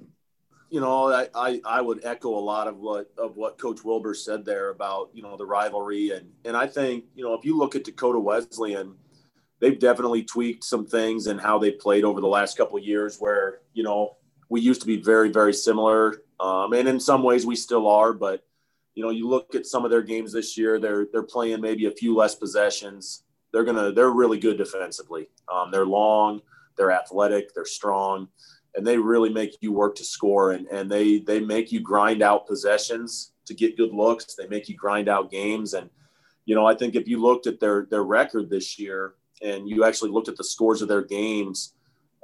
you 0.70 0.82
know, 0.82 1.14
I, 1.14 1.28
I, 1.34 1.62
I 1.64 1.82
would 1.82 2.04
echo 2.04 2.38
a 2.38 2.40
lot 2.40 2.68
of 2.68 2.78
what 2.80 3.12
of 3.18 3.38
what 3.38 3.58
Coach 3.58 3.84
Wilber 3.84 4.14
said 4.14 4.44
there 4.44 4.70
about 4.70 5.10
you 5.14 5.22
know 5.22 5.38
the 5.38 5.46
rivalry 5.46 6.12
and 6.12 6.30
and 6.44 6.58
I 6.58 6.68
think 6.68 7.06
you 7.16 7.24
know 7.24 7.34
if 7.34 7.46
you 7.46 7.58
look 7.58 7.76
at 7.76 7.84
Dakota 7.84 8.20
Wesleyan, 8.20 8.96
they've 9.60 9.80
definitely 9.80 10.24
tweaked 10.24 10.64
some 10.64 10.86
things 10.86 11.28
and 11.28 11.40
how 11.40 11.58
they 11.58 11.72
played 11.72 12.04
over 12.04 12.22
the 12.22 12.28
last 12.28 12.58
couple 12.58 12.78
years. 12.80 13.18
Where 13.18 13.60
you 13.74 13.84
know 13.84 14.18
we 14.50 14.62
used 14.62 14.82
to 14.82 14.88
be 14.88 15.02
very 15.02 15.30
very 15.30 15.54
similar, 15.54 16.22
um, 16.40 16.74
and 16.74 16.88
in 16.88 17.00
some 17.00 17.24
ways 17.24 17.46
we 17.46 17.56
still 17.56 17.88
are. 17.88 18.14
But 18.14 18.44
you 18.94 19.04
know 19.04 19.10
you 19.10 19.28
look 19.28 19.56
at 19.56 19.66
some 19.66 19.86
of 19.86 19.92
their 19.92 20.04
games 20.04 20.32
this 20.32 20.58
year, 20.58 20.80
they're 20.80 21.08
they're 21.12 21.24
playing 21.24 21.62
maybe 21.62 21.86
a 21.86 21.92
few 21.92 22.16
less 22.16 22.36
possessions. 22.36 23.24
They're 23.52 23.64
gonna 23.64 23.92
they're 23.92 24.12
really 24.12 24.40
good 24.40 24.58
defensively. 24.58 25.30
Um, 25.52 25.72
they're 25.72 25.86
long, 25.86 26.42
they're 26.78 26.92
athletic, 26.92 27.54
they're 27.54 27.66
strong 27.66 28.28
and 28.76 28.86
they 28.86 28.98
really 28.98 29.30
make 29.30 29.58
you 29.62 29.72
work 29.72 29.96
to 29.96 30.04
score 30.04 30.52
and, 30.52 30.68
and 30.68 30.92
they 30.92 31.20
they 31.20 31.40
make 31.40 31.72
you 31.72 31.80
grind 31.80 32.22
out 32.22 32.48
possessions 32.48 33.32
to 33.46 33.54
get 33.54 33.78
good 33.78 33.94
looks 33.94 34.36
they 34.36 34.48
make 34.48 34.70
you 34.70 34.76
grind 34.76 35.08
out 35.08 35.32
games 35.32 35.74
and 35.74 35.90
you 36.46 36.56
know 36.56 36.66
i 36.66 36.76
think 36.76 36.96
if 36.96 37.08
you 37.08 37.22
looked 37.22 37.48
at 37.48 37.60
their 37.60 37.88
their 37.90 38.04
record 38.04 38.50
this 38.50 38.78
year 38.78 39.16
and 39.42 39.70
you 39.70 39.84
actually 39.84 40.12
looked 40.12 40.28
at 40.28 40.38
the 40.38 40.44
scores 40.44 40.82
of 40.82 40.88
their 40.88 41.04
games 41.04 41.74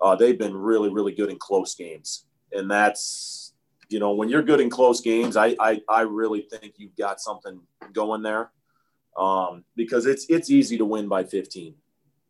uh, 0.01 0.15
they've 0.15 0.39
been 0.39 0.55
really 0.55 0.89
really 0.89 1.13
good 1.13 1.29
in 1.29 1.37
close 1.37 1.75
games. 1.75 2.25
And 2.51 2.69
that's 2.69 3.53
you 3.89 3.99
know 3.99 4.13
when 4.13 4.29
you're 4.29 4.41
good 4.41 4.61
in 4.61 4.69
close 4.69 5.01
games 5.01 5.35
i 5.35 5.55
i, 5.59 5.81
I 5.89 6.01
really 6.01 6.41
think 6.41 6.75
you've 6.77 6.95
got 6.95 7.19
something 7.19 7.59
going 7.91 8.21
there 8.21 8.51
um, 9.17 9.65
because 9.75 10.05
it's 10.05 10.25
it's 10.29 10.49
easy 10.49 10.77
to 10.77 10.85
win 10.85 11.09
by 11.09 11.25
15 11.25 11.75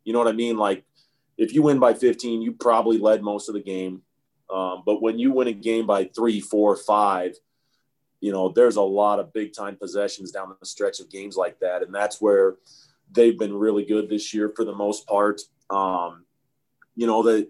you 0.04 0.14
know 0.14 0.20
what 0.20 0.28
i 0.28 0.32
mean? 0.32 0.58
Like 0.58 0.84
if 1.38 1.54
you 1.54 1.62
win 1.62 1.80
by 1.80 1.94
15 1.94 2.42
you 2.42 2.54
probably 2.54 2.98
led 2.98 3.22
most 3.22 3.48
of 3.48 3.54
the 3.54 3.62
game. 3.62 4.02
Um, 4.52 4.84
but 4.86 5.02
when 5.02 5.18
you 5.18 5.32
win 5.32 5.48
a 5.48 5.54
game 5.54 5.88
by 5.88 6.06
three, 6.06 6.42
four, 6.42 6.76
five, 6.76 7.36
you 8.20 8.34
know, 8.34 8.50
there's 8.50 8.76
a 8.76 8.82
lot 8.82 9.20
of 9.20 9.32
big 9.32 9.54
time 9.54 9.78
possessions 9.78 10.32
down 10.32 10.54
the 10.60 10.66
stretch 10.66 11.00
of 11.00 11.10
games 11.10 11.38
like 11.38 11.58
that. 11.60 11.84
And 11.84 11.96
that's 11.96 12.20
where 12.20 12.56
they've 13.12 13.38
been 13.38 13.54
really 13.54 13.86
good 13.86 14.10
this 14.10 14.34
year 14.34 14.52
for 14.56 14.66
the 14.66 14.74
most 14.74 15.08
part. 15.08 15.42
Um, 15.70 16.26
you 16.96 17.08
know, 17.08 17.24
they, 17.24 17.48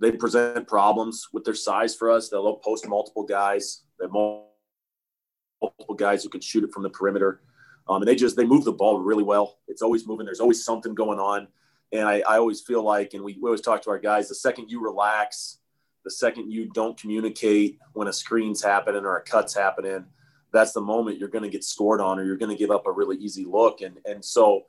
they 0.00 0.12
present 0.12 0.66
problems 0.66 1.28
with 1.32 1.44
their 1.44 1.54
size 1.54 1.94
for 1.94 2.10
us. 2.10 2.28
They'll 2.28 2.56
post 2.56 2.88
multiple 2.88 3.24
guys. 3.24 3.82
They 3.98 4.04
have 4.04 4.12
multiple 4.12 5.94
guys 5.96 6.22
who 6.22 6.28
can 6.28 6.40
shoot 6.40 6.64
it 6.64 6.72
from 6.72 6.82
the 6.82 6.90
perimeter. 6.90 7.42
Um, 7.88 8.02
and 8.02 8.08
they 8.08 8.14
just, 8.14 8.36
they 8.36 8.44
move 8.44 8.64
the 8.64 8.72
ball 8.72 9.00
really 9.00 9.24
well. 9.24 9.58
It's 9.68 9.82
always 9.82 10.06
moving. 10.06 10.26
There's 10.26 10.40
always 10.40 10.64
something 10.64 10.94
going 10.94 11.18
on. 11.18 11.48
And 11.92 12.08
I, 12.08 12.22
I 12.28 12.38
always 12.38 12.60
feel 12.60 12.82
like, 12.82 13.14
and 13.14 13.22
we, 13.22 13.36
we 13.40 13.48
always 13.48 13.60
talk 13.60 13.82
to 13.82 13.90
our 13.90 13.98
guys, 13.98 14.28
the 14.28 14.34
second 14.34 14.70
you 14.70 14.82
relax 14.82 15.58
the 16.04 16.10
second 16.10 16.50
you 16.50 16.66
don't 16.66 16.98
communicate 16.98 17.78
when 17.92 18.08
a 18.08 18.12
screen's 18.12 18.62
happening 18.62 19.04
or 19.04 19.16
a 19.16 19.22
cut's 19.22 19.54
happening, 19.54 20.04
that's 20.52 20.72
the 20.72 20.80
moment 20.80 21.18
you're 21.18 21.28
going 21.28 21.44
to 21.44 21.50
get 21.50 21.64
scored 21.64 22.00
on 22.00 22.18
or 22.18 22.24
you're 22.24 22.36
going 22.36 22.50
to 22.50 22.58
give 22.58 22.70
up 22.70 22.86
a 22.86 22.92
really 22.92 23.16
easy 23.16 23.44
look. 23.44 23.80
And, 23.80 23.98
and 24.04 24.24
so 24.24 24.62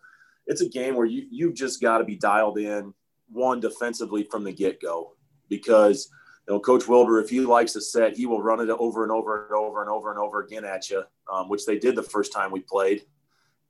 it's 0.47 0.61
a 0.61 0.69
game 0.69 0.95
where 0.95 1.05
you, 1.05 1.25
you 1.29 1.53
just 1.53 1.81
got 1.81 1.99
to 1.99 2.03
be 2.03 2.15
dialed 2.15 2.57
in 2.57 2.93
one 3.31 3.59
defensively 3.59 4.27
from 4.29 4.43
the 4.43 4.51
get 4.51 4.81
go 4.81 5.13
because, 5.49 6.09
you 6.47 6.53
know, 6.53 6.59
Coach 6.59 6.87
Wilber, 6.87 7.19
if 7.21 7.29
he 7.29 7.39
likes 7.41 7.75
a 7.75 7.81
set, 7.81 8.15
he 8.15 8.25
will 8.25 8.41
run 8.41 8.59
it 8.59 8.69
over 8.69 9.03
and 9.03 9.11
over 9.11 9.45
and 9.45 9.55
over 9.55 9.81
and 9.81 9.89
over 9.89 10.09
and 10.09 10.19
over 10.19 10.41
again 10.41 10.65
at 10.65 10.89
you, 10.89 11.03
um, 11.31 11.49
which 11.49 11.65
they 11.65 11.79
did 11.79 11.95
the 11.95 12.03
first 12.03 12.33
time 12.33 12.51
we 12.51 12.59
played. 12.59 13.03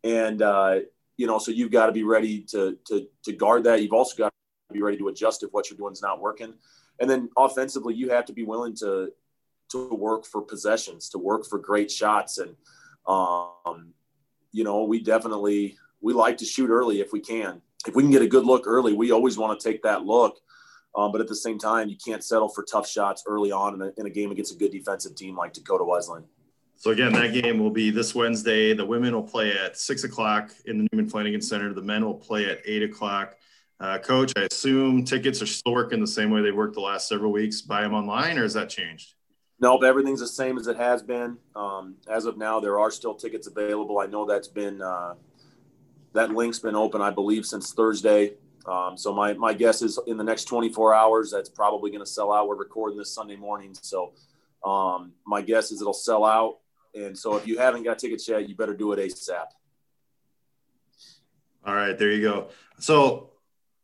And, 0.03 0.41
uh, 0.41 0.79
you 1.17 1.27
know, 1.27 1.37
so 1.37 1.51
you've 1.51 1.71
got 1.71 1.85
to 1.85 1.91
be 1.91 2.03
ready 2.03 2.41
to, 2.49 2.77
to, 2.87 3.07
to 3.25 3.33
guard 3.33 3.63
that. 3.65 3.81
You've 3.81 3.93
also 3.93 4.15
got 4.15 4.33
to 4.69 4.73
be 4.73 4.81
ready 4.81 4.97
to 4.97 5.07
adjust 5.07 5.43
if 5.43 5.51
what 5.51 5.69
you're 5.69 5.77
doing 5.77 5.93
is 5.93 6.01
not 6.01 6.19
working. 6.19 6.53
And 6.99 7.09
then 7.09 7.29
offensively, 7.37 7.93
you 7.93 8.09
have 8.09 8.25
to 8.25 8.33
be 8.33 8.43
willing 8.43 8.75
to 8.77 9.11
to 9.69 9.89
work 9.89 10.25
for 10.25 10.41
possessions, 10.41 11.09
to 11.09 11.17
work 11.17 11.45
for 11.45 11.57
great 11.57 11.89
shots, 11.89 12.37
and 12.37 12.55
um, 13.07 13.93
you 14.51 14.63
know, 14.63 14.83
we 14.83 15.01
definitely 15.01 15.77
we 16.03 16.13
like 16.13 16.37
to 16.37 16.45
shoot 16.45 16.69
early 16.69 16.99
if 16.99 17.11
we 17.11 17.19
can. 17.19 17.61
If 17.87 17.95
we 17.95 18.03
can 18.03 18.11
get 18.11 18.21
a 18.21 18.27
good 18.27 18.45
look 18.45 18.67
early, 18.67 18.93
we 18.93 19.11
always 19.11 19.37
want 19.37 19.59
to 19.59 19.69
take 19.69 19.81
that 19.83 20.03
look. 20.03 20.37
Um, 20.95 21.11
but 21.11 21.21
at 21.21 21.27
the 21.27 21.35
same 21.35 21.57
time, 21.57 21.89
you 21.89 21.97
can't 21.97 22.23
settle 22.23 22.49
for 22.49 22.63
tough 22.63 22.87
shots 22.87 23.23
early 23.25 23.51
on 23.51 23.73
in 23.73 23.81
a, 23.81 23.91
in 23.97 24.05
a 24.05 24.09
game 24.09 24.31
against 24.31 24.53
a 24.53 24.57
good 24.57 24.71
defensive 24.71 25.15
team 25.15 25.35
like 25.35 25.53
Dakota 25.53 25.83
Wesleyan. 25.83 26.25
So 26.75 26.91
again, 26.91 27.13
that 27.13 27.33
game 27.33 27.57
will 27.59 27.71
be 27.71 27.89
this 27.89 28.13
Wednesday. 28.13 28.73
The 28.73 28.85
women 28.85 29.15
will 29.15 29.23
play 29.23 29.57
at 29.57 29.77
six 29.77 30.03
o'clock 30.03 30.51
in 30.65 30.77
the 30.77 30.87
Newman 30.91 31.09
Flanagan 31.09 31.41
Center. 31.41 31.73
The 31.73 31.81
men 31.81 32.05
will 32.05 32.13
play 32.13 32.45
at 32.45 32.59
eight 32.65 32.83
o'clock. 32.83 33.37
Uh, 33.79 33.97
Coach, 33.97 34.33
I 34.37 34.47
assume 34.51 35.03
tickets 35.03 35.41
are 35.41 35.47
still 35.47 35.73
working 35.73 35.99
the 35.99 36.07
same 36.07 36.29
way 36.29 36.41
they 36.41 36.51
worked 36.51 36.75
the 36.75 36.81
last 36.81 37.07
several 37.07 37.31
weeks. 37.31 37.61
Buy 37.61 37.81
them 37.81 37.93
online, 37.93 38.37
or 38.37 38.43
has 38.43 38.53
that 38.53 38.69
changed? 38.69 39.13
Nope, 39.59 39.83
everything's 39.83 40.19
the 40.19 40.27
same 40.27 40.57
as 40.57 40.67
it 40.67 40.77
has 40.77 41.01
been. 41.01 41.37
Um, 41.55 41.95
as 42.09 42.25
of 42.25 42.37
now, 42.37 42.59
there 42.59 42.79
are 42.79 42.91
still 42.91 43.15
tickets 43.15 43.47
available. 43.47 43.99
I 43.99 44.05
know 44.05 44.25
that's 44.25 44.49
been 44.49 44.81
uh, 44.81 45.13
that 46.13 46.31
link's 46.31 46.59
been 46.59 46.75
open, 46.75 47.01
I 47.01 47.09
believe, 47.09 47.45
since 47.45 47.73
Thursday. 47.73 48.33
Um, 48.65 48.97
so 48.97 49.13
my 49.13 49.33
my 49.33 49.53
guess 49.53 49.81
is 49.81 49.99
in 50.07 50.17
the 50.17 50.23
next 50.23 50.45
24 50.45 50.93
hours, 50.93 51.31
that's 51.31 51.49
probably 51.49 51.91
going 51.91 52.03
to 52.03 52.09
sell 52.09 52.31
out. 52.31 52.47
We're 52.47 52.55
recording 52.55 52.97
this 52.97 53.13
Sunday 53.13 53.35
morning, 53.35 53.73
so 53.73 54.13
um, 54.63 55.11
my 55.25 55.41
guess 55.41 55.71
is 55.71 55.81
it'll 55.81 55.93
sell 55.93 56.23
out. 56.23 56.59
And 56.95 57.17
so 57.17 57.35
if 57.35 57.47
you 57.47 57.57
haven't 57.57 57.83
got 57.83 57.99
tickets 57.99 58.27
yet, 58.27 58.47
you 58.47 58.55
better 58.55 58.75
do 58.75 58.91
it 58.93 58.99
ASAP. 58.99 59.45
All 61.65 61.73
right, 61.73 61.97
there 61.97 62.11
you 62.11 62.21
go. 62.21 62.49
So 62.79 63.31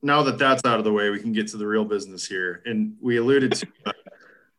now 0.01 0.23
that 0.23 0.37
that's 0.37 0.63
out 0.65 0.77
of 0.77 0.85
the 0.85 0.93
way, 0.93 1.09
we 1.09 1.19
can 1.19 1.33
get 1.33 1.47
to 1.49 1.57
the 1.57 1.65
real 1.65 1.85
business 1.85 2.25
here. 2.25 2.61
And 2.65 2.95
we 3.01 3.17
alluded 3.17 3.53
to 3.53 3.67
uh, 3.85 3.91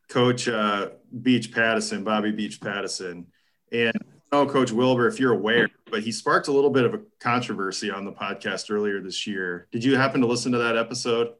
Coach 0.09 0.49
uh, 0.49 0.91
Beach 1.23 1.53
Pattison, 1.53 2.03
Bobby 2.03 2.33
Beach 2.33 2.61
Pattison, 2.61 3.27
and 3.73 3.95
know 4.33 4.47
Coach 4.47 4.73
Wilber, 4.73 5.07
if 5.07 5.21
you're 5.21 5.33
aware, 5.33 5.69
but 5.91 6.03
he 6.03 6.13
sparked 6.13 6.49
a 6.49 6.53
little 6.53 6.71
bit 6.71 6.85
of 6.85 6.95
a 6.95 7.01
controversy 7.19 7.91
on 7.91 8.05
the 8.05 8.13
podcast 8.13 8.71
earlier 8.71 9.01
this 9.01 9.27
year. 9.27 9.69
Did 9.73 9.85
you 9.85 9.97
happen 9.97 10.21
to 10.21 10.27
listen 10.27 10.53
to 10.53 10.59
that 10.59 10.77
episode? 10.77 11.35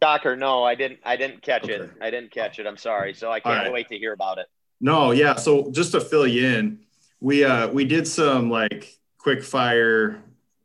Docker, 0.00 0.36
no, 0.36 0.64
I 0.64 0.74
didn't. 0.74 0.98
I 1.04 1.16
didn't 1.16 1.42
catch 1.42 1.64
okay. 1.64 1.74
it. 1.74 1.90
I 2.00 2.10
didn't 2.10 2.32
catch 2.32 2.58
it. 2.58 2.66
I'm 2.66 2.76
sorry. 2.76 3.14
So 3.14 3.30
I 3.30 3.40
can't 3.40 3.64
right. 3.64 3.72
wait 3.72 3.88
to 3.88 3.98
hear 3.98 4.12
about 4.12 4.38
it. 4.38 4.46
No, 4.80 5.12
yeah. 5.12 5.36
So 5.36 5.70
just 5.70 5.92
to 5.92 6.00
fill 6.00 6.26
you 6.26 6.46
in, 6.46 6.80
we 7.20 7.44
uh 7.44 7.68
we 7.68 7.84
did 7.84 8.08
some 8.08 8.50
like 8.50 8.98
quick 9.18 9.44
fire 9.44 10.20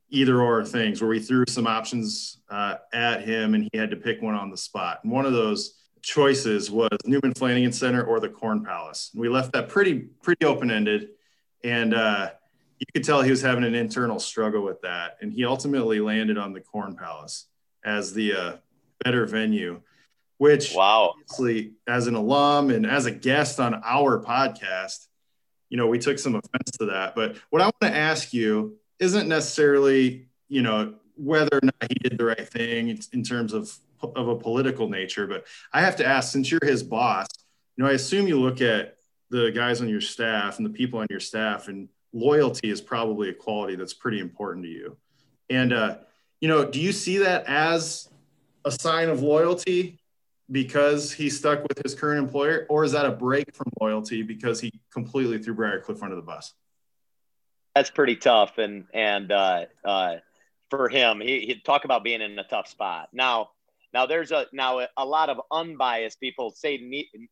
either 0.09 0.41
or 0.41 0.65
things 0.65 1.01
where 1.01 1.09
we 1.09 1.19
threw 1.19 1.43
some 1.47 1.67
options 1.67 2.39
uh, 2.49 2.75
at 2.93 3.23
him 3.27 3.53
and 3.53 3.67
he 3.71 3.77
had 3.77 3.91
to 3.91 3.97
pick 3.97 4.21
one 4.21 4.35
on 4.35 4.49
the 4.49 4.57
spot. 4.57 5.01
And 5.03 5.11
one 5.11 5.25
of 5.25 5.33
those 5.33 5.75
choices 6.01 6.71
was 6.71 6.97
Newman 7.05 7.33
Flanagan 7.33 7.71
Center 7.71 8.03
or 8.03 8.19
the 8.19 8.29
Corn 8.29 8.63
Palace. 8.63 9.11
And 9.13 9.21
we 9.21 9.29
left 9.29 9.51
that 9.53 9.67
pretty 9.69 9.99
pretty 10.21 10.45
open 10.45 10.71
ended, 10.71 11.09
and 11.63 11.93
uh, 11.93 12.31
you 12.79 12.85
could 12.93 13.03
tell 13.03 13.21
he 13.21 13.31
was 13.31 13.41
having 13.41 13.63
an 13.63 13.75
internal 13.75 14.19
struggle 14.19 14.63
with 14.63 14.81
that. 14.81 15.17
And 15.21 15.33
he 15.33 15.45
ultimately 15.45 15.99
landed 15.99 16.37
on 16.37 16.53
the 16.53 16.61
Corn 16.61 16.95
Palace 16.95 17.45
as 17.83 18.13
the 18.13 18.33
uh, 18.33 18.53
better 19.03 19.25
venue. 19.25 19.81
Which, 20.39 20.75
wow, 20.75 21.15
obviously, 21.15 21.73
as 21.87 22.05
an 22.05 22.13
alum 22.13 22.69
and 22.69 22.85
as 22.85 23.07
a 23.07 23.11
guest 23.11 23.59
on 23.59 23.81
our 23.83 24.23
podcast, 24.23 25.07
you 25.69 25.77
know, 25.77 25.87
we 25.87 25.97
took 25.97 26.19
some 26.19 26.35
offense 26.35 26.69
to 26.77 26.85
that. 26.85 27.15
But 27.15 27.37
what 27.49 27.63
I 27.63 27.65
want 27.65 27.81
to 27.81 27.95
ask 27.95 28.33
you 28.33 28.77
isn't 28.99 29.27
necessarily, 29.27 30.27
you 30.47 30.61
know, 30.61 30.93
whether 31.15 31.49
or 31.57 31.61
not 31.63 31.73
he 31.89 32.07
did 32.07 32.19
the 32.19 32.25
right 32.25 32.47
thing 32.47 32.99
in 33.13 33.23
terms 33.23 33.51
of 33.51 33.75
of 34.03 34.27
a 34.27 34.35
political 34.35 34.87
nature. 34.87 35.25
But 35.25 35.47
I 35.73 35.81
have 35.81 35.95
to 35.95 36.05
ask, 36.05 36.31
since 36.31 36.51
you're 36.51 36.59
his 36.63 36.83
boss, 36.83 37.25
you 37.75 37.83
know, 37.83 37.89
I 37.89 37.93
assume 37.93 38.27
you 38.27 38.39
look 38.39 38.61
at 38.61 38.97
the 39.31 39.49
guys 39.49 39.81
on 39.81 39.89
your 39.89 40.01
staff 40.01 40.57
and 40.57 40.65
the 40.67 40.69
people 40.69 40.99
on 40.99 41.07
your 41.09 41.19
staff, 41.19 41.67
and 41.67 41.89
loyalty 42.17 42.69
is 42.69 42.81
probably 42.81 43.29
a 43.29 43.33
quality 43.33 43.75
that's 43.75 43.93
pretty 43.93 44.19
important 44.19 44.65
to 44.65 44.71
you. 44.71 44.97
And 45.49 45.73
uh, 45.73 45.97
you 46.41 46.47
know, 46.47 46.65
do 46.65 46.79
you 46.79 46.91
see 46.91 47.17
that 47.19 47.45
as 47.47 48.09
a 48.65 48.71
sign 48.71 49.09
of 49.09 49.21
loyalty 49.21 49.99
because 50.51 51.11
he 51.11 51.29
stuck 51.29 51.63
with 51.63 51.81
his 51.83 51.93
current 51.93 52.19
employer, 52.19 52.65
or 52.69 52.83
is 52.83 52.91
that 52.93 53.05
a 53.05 53.11
break 53.11 53.55
from 53.55 53.67
loyalty 53.81 54.21
because 54.23 54.59
he 54.59 54.71
completely 54.91 55.37
threw 55.37 55.53
Briar 55.53 55.79
Cliff 55.79 56.01
under 56.03 56.15
the 56.15 56.21
bus? 56.21 56.53
that's 57.77 57.91
pretty 57.91 58.15
tough. 58.15 58.57
And 58.57 58.85
and 58.91 59.31
uh, 59.31 59.65
uh, 59.85 60.15
for 60.71 60.89
him, 60.89 61.21
he 61.21 61.41
he'd 61.41 61.63
talk 61.63 61.85
about 61.85 62.03
being 62.03 62.21
in 62.21 62.37
a 62.39 62.43
tough 62.43 62.67
spot. 62.67 63.09
Now, 63.13 63.51
Now 63.93 64.05
there's 64.07 64.31
a 64.31 64.47
now 64.51 64.87
a 64.97 65.05
lot 65.05 65.29
of 65.29 65.39
unbiased 65.51 66.19
people 66.19 66.51
say 66.51 66.75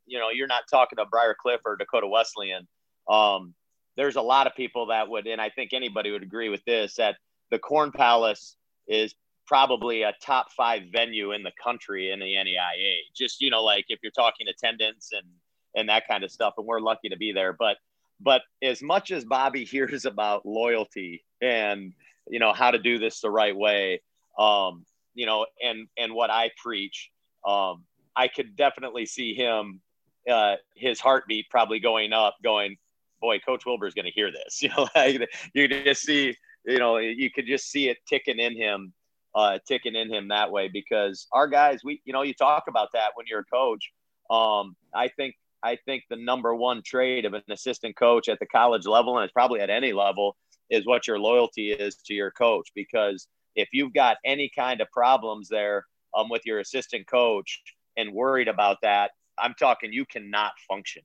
you 0.05 0.19
know 0.19 0.29
you're 0.29 0.47
not 0.47 0.63
talking 0.69 0.97
to 0.97 1.05
Briar 1.05 1.35
Cliff 1.39 1.61
or 1.65 1.75
Dakota 1.75 2.07
Wesleyan. 2.07 2.67
Um, 3.09 3.55
there's 3.97 4.15
a 4.15 4.21
lot 4.21 4.47
of 4.47 4.55
people 4.55 4.87
that 4.87 5.09
would, 5.09 5.27
and 5.27 5.41
I 5.41 5.49
think 5.49 5.73
anybody 5.73 6.11
would 6.11 6.23
agree 6.23 6.49
with 6.49 6.63
this 6.65 6.95
that 6.95 7.15
the 7.51 7.59
Corn 7.59 7.91
Palace 7.91 8.55
is 8.87 9.15
probably 9.47 10.01
a 10.03 10.13
top 10.21 10.51
five 10.51 10.83
venue 10.91 11.31
in 11.31 11.43
the 11.43 11.51
country 11.61 12.11
in 12.11 12.19
the 12.19 12.25
NAIA. 12.25 12.97
Just 13.15 13.41
you 13.41 13.49
know, 13.49 13.63
like 13.63 13.85
if 13.89 13.99
you're 14.03 14.11
talking 14.11 14.47
attendance 14.47 15.09
and 15.11 15.27
and 15.75 15.89
that 15.89 16.07
kind 16.07 16.23
of 16.23 16.31
stuff, 16.31 16.55
and 16.57 16.65
we're 16.65 16.79
lucky 16.79 17.09
to 17.09 17.17
be 17.17 17.31
there. 17.31 17.53
But 17.53 17.77
but 18.19 18.41
as 18.61 18.81
much 18.81 19.11
as 19.11 19.25
Bobby 19.25 19.65
hears 19.65 20.05
about 20.05 20.45
loyalty 20.45 21.23
and 21.41 21.93
you 22.27 22.39
know 22.39 22.53
how 22.53 22.71
to 22.71 22.79
do 22.79 22.97
this 22.97 23.21
the 23.21 23.29
right 23.29 23.55
way, 23.55 24.01
um, 24.37 24.85
you 25.13 25.25
know, 25.25 25.45
and 25.63 25.87
and 25.97 26.13
what 26.13 26.29
I 26.29 26.51
preach, 26.61 27.11
um, 27.45 27.83
I 28.15 28.27
could 28.27 28.55
definitely 28.55 29.05
see 29.05 29.33
him, 29.33 29.81
uh, 30.29 30.55
his 30.75 30.99
heartbeat 30.99 31.49
probably 31.49 31.79
going 31.79 32.13
up, 32.13 32.35
going, 32.43 32.77
boy, 33.25 33.39
Coach 33.39 33.65
Wilber 33.65 33.87
is 33.87 33.95
going 33.95 34.05
to 34.05 34.11
hear 34.11 34.31
this. 34.31 34.61
You 34.65 34.69
know, 34.69 34.87
like, 34.95 35.19
you 35.53 35.67
just 35.67 36.03
see, 36.03 36.35
you 36.65 36.77
know, 36.77 36.97
you 36.97 37.29
could 37.31 37.47
just 37.47 37.71
see 37.71 37.89
it 37.89 37.97
ticking 38.07 38.39
in 38.39 38.55
him, 38.55 38.93
uh, 39.33 39.57
ticking 39.67 39.95
in 39.95 40.11
him 40.13 40.27
that 40.27 40.51
way 40.51 40.67
because 40.67 41.27
our 41.31 41.47
guys, 41.47 41.79
we, 41.83 42.01
you 42.05 42.13
know, 42.13 42.21
you 42.21 42.33
talk 42.33 42.65
about 42.67 42.89
that 42.93 43.11
when 43.15 43.25
you're 43.27 43.39
a 43.39 43.45
coach. 43.45 43.91
Um, 44.29 44.75
I 44.93 45.07
think 45.07 45.35
I 45.63 45.77
think 45.85 46.03
the 46.09 46.15
number 46.15 46.53
one 46.53 46.83
trade 46.83 47.25
of 47.25 47.33
an 47.33 47.41
assistant 47.49 47.95
coach 47.97 48.29
at 48.29 48.39
the 48.39 48.45
college 48.45 48.85
level, 48.85 49.17
and 49.17 49.23
it's 49.23 49.33
probably 49.33 49.61
at 49.61 49.69
any 49.71 49.93
level, 49.93 50.35
is 50.69 50.85
what 50.85 51.07
your 51.07 51.17
loyalty 51.17 51.71
is 51.71 51.95
to 52.05 52.13
your 52.13 52.31
coach. 52.31 52.69
Because 52.75 53.27
if 53.55 53.69
you've 53.71 53.93
got 53.93 54.17
any 54.25 54.51
kind 54.55 54.81
of 54.81 54.91
problems 54.91 55.49
there 55.49 55.85
um, 56.15 56.29
with 56.29 56.43
your 56.45 56.59
assistant 56.59 57.07
coach 57.07 57.61
and 57.97 58.13
worried 58.13 58.47
about 58.47 58.77
that, 58.83 59.11
I'm 59.39 59.55
talking 59.59 59.91
you 59.91 60.05
cannot 60.05 60.51
function 60.67 61.01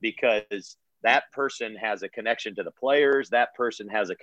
because 0.00 0.76
that 1.04 1.24
person 1.32 1.76
has 1.76 2.02
a 2.02 2.08
connection 2.08 2.54
to 2.56 2.62
the 2.62 2.70
players, 2.72 3.30
that 3.30 3.54
person 3.54 3.88
has 3.88 4.10
a 4.10 4.16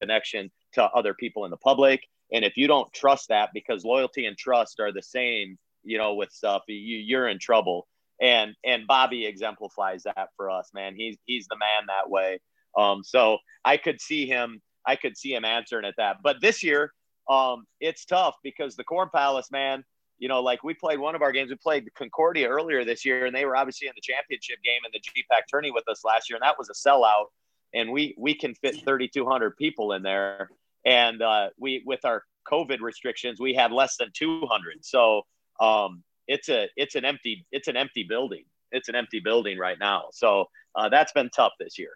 connection 0.00 0.50
to 0.72 0.84
other 0.84 1.14
people 1.14 1.44
in 1.44 1.50
the 1.50 1.56
public. 1.58 2.08
And 2.32 2.44
if 2.44 2.56
you 2.56 2.66
don't 2.66 2.92
trust 2.92 3.28
that, 3.28 3.50
because 3.52 3.84
loyalty 3.84 4.26
and 4.26 4.36
trust 4.38 4.80
are 4.80 4.92
the 4.92 5.02
same, 5.02 5.58
you 5.82 5.98
know, 5.98 6.14
with 6.14 6.32
stuff, 6.32 6.62
you, 6.68 6.98
you're 6.98 7.28
in 7.28 7.38
trouble 7.38 7.86
and 8.20 8.54
and 8.64 8.86
Bobby 8.86 9.26
exemplifies 9.26 10.02
that 10.04 10.28
for 10.36 10.50
us, 10.50 10.70
man. 10.74 10.94
He's 10.94 11.16
he's 11.24 11.46
the 11.48 11.56
man 11.56 11.86
that 11.88 12.10
way. 12.10 12.40
Um, 12.76 13.02
so 13.02 13.38
I 13.64 13.76
could 13.76 14.00
see 14.00 14.26
him, 14.26 14.60
I 14.86 14.96
could 14.96 15.16
see 15.16 15.34
him 15.34 15.44
answering 15.44 15.86
at 15.86 15.94
that. 15.96 16.18
But 16.22 16.40
this 16.40 16.62
year, 16.62 16.92
um, 17.28 17.64
it's 17.80 18.04
tough 18.04 18.36
because 18.42 18.76
the 18.76 18.84
Corn 18.84 19.08
Palace, 19.12 19.50
man. 19.50 19.84
You 20.20 20.28
know, 20.28 20.40
like 20.40 20.62
we 20.62 20.74
played 20.74 20.98
one 20.98 21.14
of 21.14 21.22
our 21.22 21.32
games. 21.32 21.50
We 21.50 21.56
played 21.56 21.92
Concordia 21.94 22.48
earlier 22.48 22.84
this 22.84 23.04
year, 23.04 23.26
and 23.26 23.34
they 23.34 23.44
were 23.46 23.56
obviously 23.56 23.88
in 23.88 23.94
the 23.96 24.02
championship 24.02 24.58
game 24.62 24.80
in 24.84 24.92
the 24.92 25.00
GPAC 25.00 25.42
tourney 25.50 25.70
with 25.70 25.88
us 25.88 26.04
last 26.04 26.30
year, 26.30 26.36
and 26.36 26.42
that 26.42 26.56
was 26.58 26.68
a 26.70 26.88
sellout. 26.88 27.26
And 27.74 27.90
we 27.90 28.14
we 28.18 28.34
can 28.34 28.54
fit 28.54 28.74
3,200 28.84 29.56
people 29.56 29.92
in 29.94 30.02
there, 30.02 30.50
and 30.84 31.22
uh, 31.22 31.48
we 31.58 31.82
with 31.86 32.04
our 32.04 32.22
COVID 32.50 32.80
restrictions, 32.80 33.40
we 33.40 33.54
had 33.54 33.72
less 33.72 33.96
than 33.96 34.10
200. 34.14 34.84
So 34.84 35.22
um, 35.58 36.02
it's 36.26 36.48
a 36.48 36.68
it's 36.76 36.94
an 36.94 37.04
empty 37.04 37.46
it's 37.50 37.68
an 37.68 37.76
empty 37.76 38.04
building. 38.08 38.44
It's 38.72 38.88
an 38.88 38.94
empty 38.94 39.20
building 39.20 39.58
right 39.58 39.78
now. 39.78 40.04
So 40.12 40.46
uh, 40.74 40.88
that's 40.88 41.12
been 41.12 41.30
tough 41.34 41.52
this 41.58 41.78
year. 41.78 41.92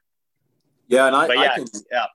Yeah, 0.88 1.06
and 1.06 1.16
I, 1.16 1.26
yeah, 1.32 1.40
I 1.40 1.56
can 1.56 1.66
yeah. 1.92 2.06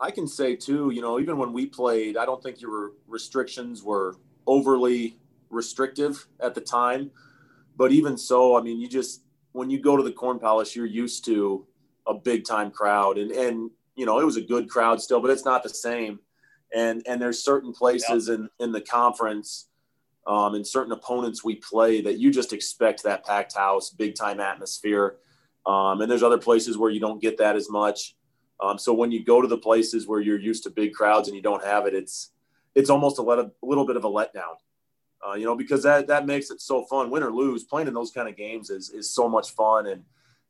I 0.00 0.10
can 0.10 0.26
say 0.26 0.56
too, 0.56 0.90
you 0.90 1.00
know, 1.00 1.20
even 1.20 1.38
when 1.38 1.52
we 1.52 1.66
played, 1.66 2.16
I 2.16 2.24
don't 2.24 2.42
think 2.42 2.60
your 2.60 2.92
restrictions 3.06 3.82
were 3.82 4.16
overly 4.46 5.16
restrictive 5.50 6.26
at 6.40 6.54
the 6.54 6.60
time. 6.60 7.10
But 7.76 7.92
even 7.92 8.16
so, 8.16 8.56
I 8.56 8.62
mean, 8.62 8.80
you 8.80 8.88
just 8.88 9.22
when 9.52 9.70
you 9.70 9.80
go 9.80 9.96
to 9.96 10.02
the 10.02 10.12
Corn 10.12 10.38
Palace, 10.38 10.76
you're 10.76 10.86
used 10.86 11.24
to 11.26 11.66
a 12.06 12.14
big 12.14 12.44
time 12.44 12.70
crowd, 12.70 13.18
and 13.18 13.30
and 13.30 13.70
you 13.96 14.06
know 14.06 14.18
it 14.20 14.24
was 14.24 14.36
a 14.36 14.42
good 14.42 14.68
crowd 14.68 15.00
still, 15.00 15.20
but 15.20 15.30
it's 15.30 15.44
not 15.44 15.62
the 15.62 15.68
same. 15.68 16.20
And 16.74 17.02
and 17.06 17.20
there's 17.20 17.42
certain 17.42 17.72
places 17.72 18.28
in 18.28 18.48
in 18.58 18.72
the 18.72 18.80
conference 18.80 19.68
um, 20.26 20.54
and 20.54 20.66
certain 20.66 20.92
opponents 20.92 21.42
we 21.42 21.56
play 21.56 22.00
that 22.02 22.18
you 22.18 22.30
just 22.30 22.52
expect 22.52 23.02
that 23.02 23.24
packed 23.24 23.56
house, 23.56 23.90
big 23.90 24.14
time 24.14 24.40
atmosphere. 24.40 25.16
Um, 25.66 26.00
and 26.00 26.10
there's 26.10 26.22
other 26.22 26.38
places 26.38 26.78
where 26.78 26.90
you 26.90 27.00
don't 27.00 27.20
get 27.20 27.38
that 27.38 27.56
as 27.56 27.68
much. 27.68 28.16
Um, 28.62 28.78
so 28.78 28.92
when 28.92 29.10
you 29.10 29.24
go 29.24 29.40
to 29.40 29.48
the 29.48 29.58
places 29.58 30.06
where 30.06 30.20
you're 30.20 30.38
used 30.38 30.64
to 30.64 30.70
big 30.70 30.92
crowds 30.92 31.28
and 31.28 31.36
you 31.36 31.42
don't 31.42 31.64
have 31.64 31.86
it, 31.86 31.94
it's 31.94 32.32
it's 32.74 32.90
almost 32.90 33.18
a, 33.18 33.22
let, 33.22 33.38
a 33.38 33.50
little 33.62 33.86
bit 33.86 33.96
of 33.96 34.04
a 34.04 34.08
letdown. 34.08 34.56
Uh, 35.26 35.34
you 35.34 35.44
know, 35.44 35.54
because 35.54 35.82
that 35.82 36.06
that 36.06 36.26
makes 36.26 36.50
it 36.50 36.60
so 36.60 36.84
fun. 36.84 37.10
Win 37.10 37.22
or 37.22 37.30
lose, 37.30 37.64
playing 37.64 37.88
in 37.88 37.94
those 37.94 38.10
kind 38.10 38.28
of 38.28 38.36
games 38.36 38.70
is 38.70 38.90
is 38.90 39.14
so 39.14 39.28
much 39.28 39.50
fun, 39.50 39.86
and 39.86 40.02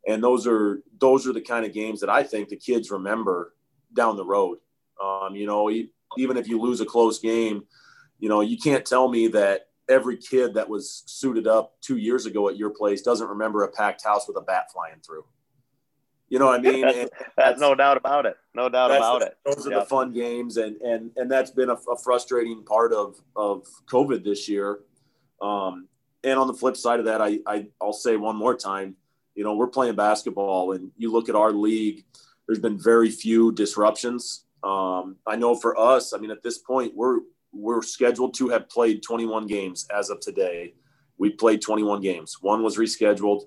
and 0.06 0.22
those 0.22 0.46
are 0.46 0.82
those 0.98 1.26
are 1.26 1.32
the 1.32 1.40
kind 1.40 1.66
of 1.66 1.72
games 1.72 2.00
that 2.00 2.10
I 2.10 2.22
think 2.22 2.48
the 2.48 2.56
kids 2.56 2.90
remember 2.90 3.54
down 3.94 4.16
the 4.16 4.24
road. 4.24 4.58
Um, 5.02 5.34
you 5.34 5.46
know, 5.46 5.70
even 5.70 6.36
if 6.36 6.46
you 6.46 6.60
lose 6.60 6.80
a 6.80 6.86
close 6.86 7.18
game, 7.18 7.64
you 8.18 8.28
know, 8.28 8.42
you 8.42 8.58
can't 8.58 8.84
tell 8.84 9.08
me 9.08 9.28
that 9.28 9.68
every 9.88 10.16
kid 10.16 10.54
that 10.54 10.68
was 10.68 11.02
suited 11.06 11.46
up 11.46 11.74
two 11.80 11.96
years 11.96 12.26
ago 12.26 12.48
at 12.48 12.56
your 12.56 12.70
place 12.70 13.02
doesn't 13.02 13.28
remember 13.28 13.64
a 13.64 13.68
packed 13.68 14.04
house 14.04 14.28
with 14.28 14.36
a 14.36 14.40
bat 14.40 14.70
flying 14.72 15.00
through. 15.04 15.24
You 16.30 16.38
know 16.38 16.46
what 16.46 16.60
I 16.60 16.62
mean? 16.70 16.82
that's, 16.82 17.10
that's, 17.36 17.60
no 17.60 17.74
doubt 17.74 17.96
about 17.96 18.24
it. 18.24 18.36
No 18.54 18.68
doubt 18.68 18.92
about 18.92 19.20
the, 19.20 19.26
it. 19.26 19.38
Those 19.44 19.66
are 19.66 19.70
yep. 19.70 19.80
the 19.80 19.86
fun 19.86 20.12
games, 20.12 20.56
and 20.56 20.76
and 20.80 21.10
and 21.16 21.30
that's 21.30 21.50
been 21.50 21.68
a, 21.68 21.74
a, 21.74 21.98
frustrating 21.98 22.64
part 22.64 22.92
of 22.92 23.20
of 23.36 23.66
COVID 23.86 24.24
this 24.24 24.48
year. 24.48 24.80
Um, 25.42 25.88
and 26.22 26.38
on 26.38 26.46
the 26.46 26.54
flip 26.54 26.76
side 26.76 27.00
of 27.00 27.06
that, 27.06 27.20
I, 27.20 27.40
I 27.46 27.66
I'll 27.80 27.92
say 27.92 28.16
one 28.16 28.36
more 28.36 28.54
time, 28.54 28.96
you 29.34 29.44
know, 29.44 29.54
we're 29.54 29.68
playing 29.68 29.96
basketball, 29.96 30.72
and 30.72 30.92
you 30.96 31.12
look 31.12 31.28
at 31.28 31.34
our 31.34 31.52
league. 31.52 32.04
There's 32.46 32.60
been 32.60 32.78
very 32.78 33.10
few 33.10 33.52
disruptions. 33.52 34.44
Um, 34.62 35.16
I 35.26 35.36
know 35.36 35.54
for 35.54 35.78
us, 35.78 36.12
I 36.12 36.18
mean, 36.18 36.30
at 36.30 36.42
this 36.42 36.58
point, 36.58 36.94
we're 36.94 37.20
we're 37.52 37.82
scheduled 37.82 38.34
to 38.34 38.48
have 38.50 38.68
played 38.68 39.02
21 39.02 39.48
games 39.48 39.86
as 39.94 40.10
of 40.10 40.20
today. 40.20 40.74
We 41.18 41.30
played 41.30 41.60
21 41.60 42.00
games. 42.00 42.36
One 42.40 42.62
was 42.62 42.78
rescheduled. 42.78 43.46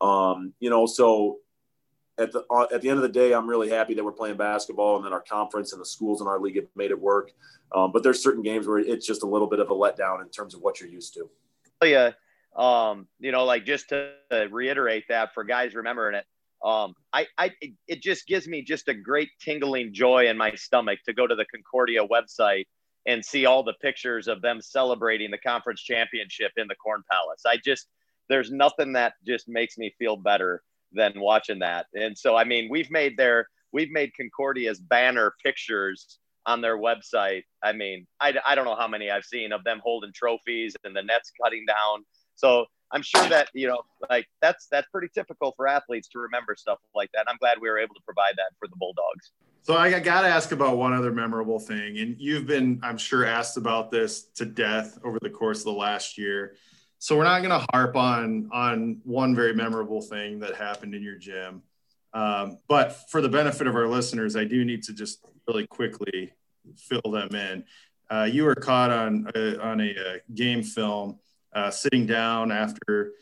Um, 0.00 0.52
you 0.60 0.68
know, 0.68 0.86
so 0.86 1.38
at 2.18 2.32
the 2.32 2.44
uh, 2.50 2.66
at 2.72 2.82
the 2.82 2.88
end 2.88 2.98
of 2.98 3.02
the 3.02 3.08
day, 3.08 3.32
I'm 3.32 3.48
really 3.48 3.68
happy 3.68 3.94
that 3.94 4.04
we're 4.04 4.12
playing 4.12 4.36
basketball 4.36 4.96
and 4.96 5.04
that 5.04 5.12
our 5.12 5.22
conference 5.22 5.72
and 5.72 5.80
the 5.80 5.86
schools 5.86 6.20
in 6.20 6.26
our 6.26 6.40
league 6.40 6.56
have 6.56 6.66
made 6.76 6.90
it 6.90 7.00
work. 7.00 7.32
Um, 7.74 7.92
but 7.92 8.02
there's 8.02 8.22
certain 8.22 8.42
games 8.42 8.66
where 8.66 8.78
it's 8.78 9.06
just 9.06 9.22
a 9.22 9.26
little 9.26 9.46
bit 9.46 9.60
of 9.60 9.70
a 9.70 9.74
letdown 9.74 10.22
in 10.22 10.28
terms 10.30 10.54
of 10.54 10.60
what 10.60 10.80
you're 10.80 10.88
used 10.88 11.14
to. 11.14 11.30
Yeah, 11.82 12.12
um, 12.56 13.06
you 13.20 13.30
know, 13.30 13.44
like 13.44 13.64
just 13.64 13.90
to 13.90 14.12
reiterate 14.50 15.04
that 15.08 15.32
for 15.34 15.44
guys 15.44 15.74
remembering 15.74 16.16
it, 16.16 16.24
um, 16.64 16.94
I, 17.12 17.26
I, 17.36 17.52
it 17.86 18.02
just 18.02 18.26
gives 18.26 18.48
me 18.48 18.62
just 18.62 18.88
a 18.88 18.94
great 18.94 19.30
tingling 19.40 19.92
joy 19.92 20.28
in 20.28 20.36
my 20.36 20.54
stomach 20.54 20.98
to 21.06 21.12
go 21.12 21.26
to 21.26 21.34
the 21.34 21.44
Concordia 21.44 22.06
website 22.06 22.66
and 23.06 23.24
see 23.24 23.46
all 23.46 23.62
the 23.62 23.74
pictures 23.80 24.26
of 24.26 24.42
them 24.42 24.60
celebrating 24.60 25.30
the 25.30 25.38
conference 25.38 25.80
championship 25.80 26.52
in 26.56 26.66
the 26.66 26.74
Corn 26.74 27.02
Palace. 27.10 27.42
I 27.46 27.58
just 27.64 27.86
there's 28.28 28.50
nothing 28.50 28.92
that 28.92 29.14
just 29.26 29.48
makes 29.48 29.78
me 29.78 29.94
feel 29.98 30.16
better 30.16 30.62
than 30.92 31.12
watching 31.16 31.60
that. 31.60 31.86
And 31.94 32.16
so 32.16 32.36
I 32.36 32.44
mean, 32.44 32.68
we've 32.70 32.90
made 32.90 33.16
their 33.16 33.48
we've 33.72 33.90
made 33.90 34.12
Concordia's 34.14 34.80
banner 34.80 35.34
pictures 35.44 36.18
on 36.46 36.60
their 36.60 36.78
website. 36.78 37.42
I 37.62 37.72
mean, 37.72 38.06
I, 38.20 38.34
I 38.46 38.54
don't 38.54 38.64
know 38.64 38.76
how 38.76 38.88
many 38.88 39.10
I've 39.10 39.24
seen 39.24 39.52
of 39.52 39.64
them 39.64 39.80
holding 39.84 40.12
trophies 40.14 40.74
and 40.84 40.96
the 40.96 41.02
nets 41.02 41.30
cutting 41.42 41.66
down. 41.66 42.04
So 42.36 42.64
I'm 42.90 43.02
sure 43.02 43.28
that 43.28 43.48
you 43.54 43.68
know, 43.68 43.82
like 44.08 44.26
that's 44.40 44.66
that's 44.70 44.88
pretty 44.88 45.08
typical 45.14 45.52
for 45.56 45.68
athletes 45.68 46.08
to 46.08 46.18
remember 46.18 46.56
stuff 46.56 46.78
like 46.94 47.10
that. 47.14 47.26
I'm 47.28 47.36
glad 47.38 47.58
we 47.60 47.68
were 47.68 47.78
able 47.78 47.94
to 47.94 48.00
provide 48.04 48.34
that 48.36 48.50
for 48.58 48.68
the 48.68 48.76
Bulldogs. 48.76 49.32
So 49.62 49.76
I 49.76 50.00
got 50.00 50.22
to 50.22 50.28
ask 50.28 50.52
about 50.52 50.78
one 50.78 50.94
other 50.94 51.12
memorable 51.12 51.58
thing, 51.58 51.98
and 51.98 52.16
you've 52.18 52.46
been, 52.46 52.80
I'm 52.82 52.96
sure, 52.96 53.26
asked 53.26 53.58
about 53.58 53.90
this 53.90 54.22
to 54.36 54.46
death 54.46 54.98
over 55.04 55.18
the 55.20 55.28
course 55.28 55.58
of 55.58 55.64
the 55.64 55.72
last 55.72 56.16
year. 56.16 56.54
So 56.98 57.16
we're 57.16 57.24
not 57.24 57.42
going 57.42 57.58
to 57.58 57.66
harp 57.72 57.96
on 57.96 58.48
on 58.52 59.00
one 59.04 59.34
very 59.34 59.54
memorable 59.54 60.02
thing 60.02 60.40
that 60.40 60.56
happened 60.56 60.94
in 60.94 61.02
your 61.02 61.16
gym, 61.16 61.62
um, 62.12 62.58
but 62.68 63.08
for 63.10 63.20
the 63.20 63.28
benefit 63.28 63.66
of 63.66 63.76
our 63.76 63.86
listeners, 63.86 64.36
I 64.36 64.44
do 64.44 64.64
need 64.64 64.82
to 64.84 64.92
just 64.92 65.24
really 65.46 65.66
quickly 65.66 66.32
fill 66.76 67.10
them 67.10 67.34
in. 67.34 67.64
Uh, 68.10 68.24
you 68.24 68.44
were 68.44 68.54
caught 68.54 68.90
on 68.90 69.30
a, 69.34 69.60
on 69.60 69.80
a, 69.80 69.90
a 69.90 70.32
game 70.34 70.62
film 70.62 71.18
uh, 71.52 71.70
sitting 71.70 72.06
down 72.06 72.50
after, 72.50 73.12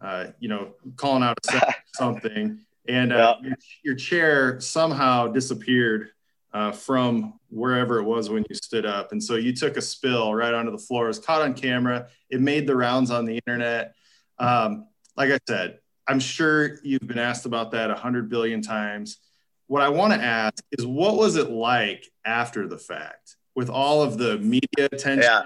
uh, 0.00 0.26
you 0.38 0.48
know, 0.48 0.74
calling 0.96 1.22
out 1.22 1.38
something 1.94 2.60
and 2.88 3.12
uh, 3.12 3.36
your, 3.42 3.56
your, 3.82 3.94
chair 3.94 4.60
somehow 4.60 5.26
disappeared 5.26 6.10
uh, 6.56 6.72
from 6.72 7.34
wherever 7.50 7.98
it 7.98 8.04
was 8.04 8.30
when 8.30 8.42
you 8.48 8.54
stood 8.54 8.86
up. 8.86 9.12
And 9.12 9.22
so 9.22 9.34
you 9.34 9.54
took 9.54 9.76
a 9.76 9.82
spill 9.82 10.34
right 10.34 10.54
onto 10.54 10.70
the 10.70 10.78
floor. 10.78 11.04
It 11.04 11.08
was 11.08 11.18
caught 11.18 11.42
on 11.42 11.52
camera. 11.52 12.08
It 12.30 12.40
made 12.40 12.66
the 12.66 12.74
rounds 12.74 13.10
on 13.10 13.26
the 13.26 13.38
internet. 13.46 13.94
Um, 14.38 14.86
like 15.18 15.30
I 15.30 15.38
said, 15.46 15.80
I'm 16.08 16.18
sure 16.18 16.78
you've 16.82 17.06
been 17.06 17.18
asked 17.18 17.44
about 17.44 17.72
that 17.72 17.90
a 17.90 17.94
hundred 17.94 18.30
billion 18.30 18.62
times. 18.62 19.18
What 19.66 19.82
I 19.82 19.90
want 19.90 20.14
to 20.14 20.18
ask 20.18 20.64
is 20.78 20.86
what 20.86 21.16
was 21.16 21.36
it 21.36 21.50
like 21.50 22.10
after 22.24 22.66
the 22.66 22.78
fact 22.78 23.36
with 23.54 23.68
all 23.68 24.02
of 24.02 24.16
the 24.16 24.38
media 24.38 24.88
attention? 24.90 25.24
Yeah. 25.24 25.42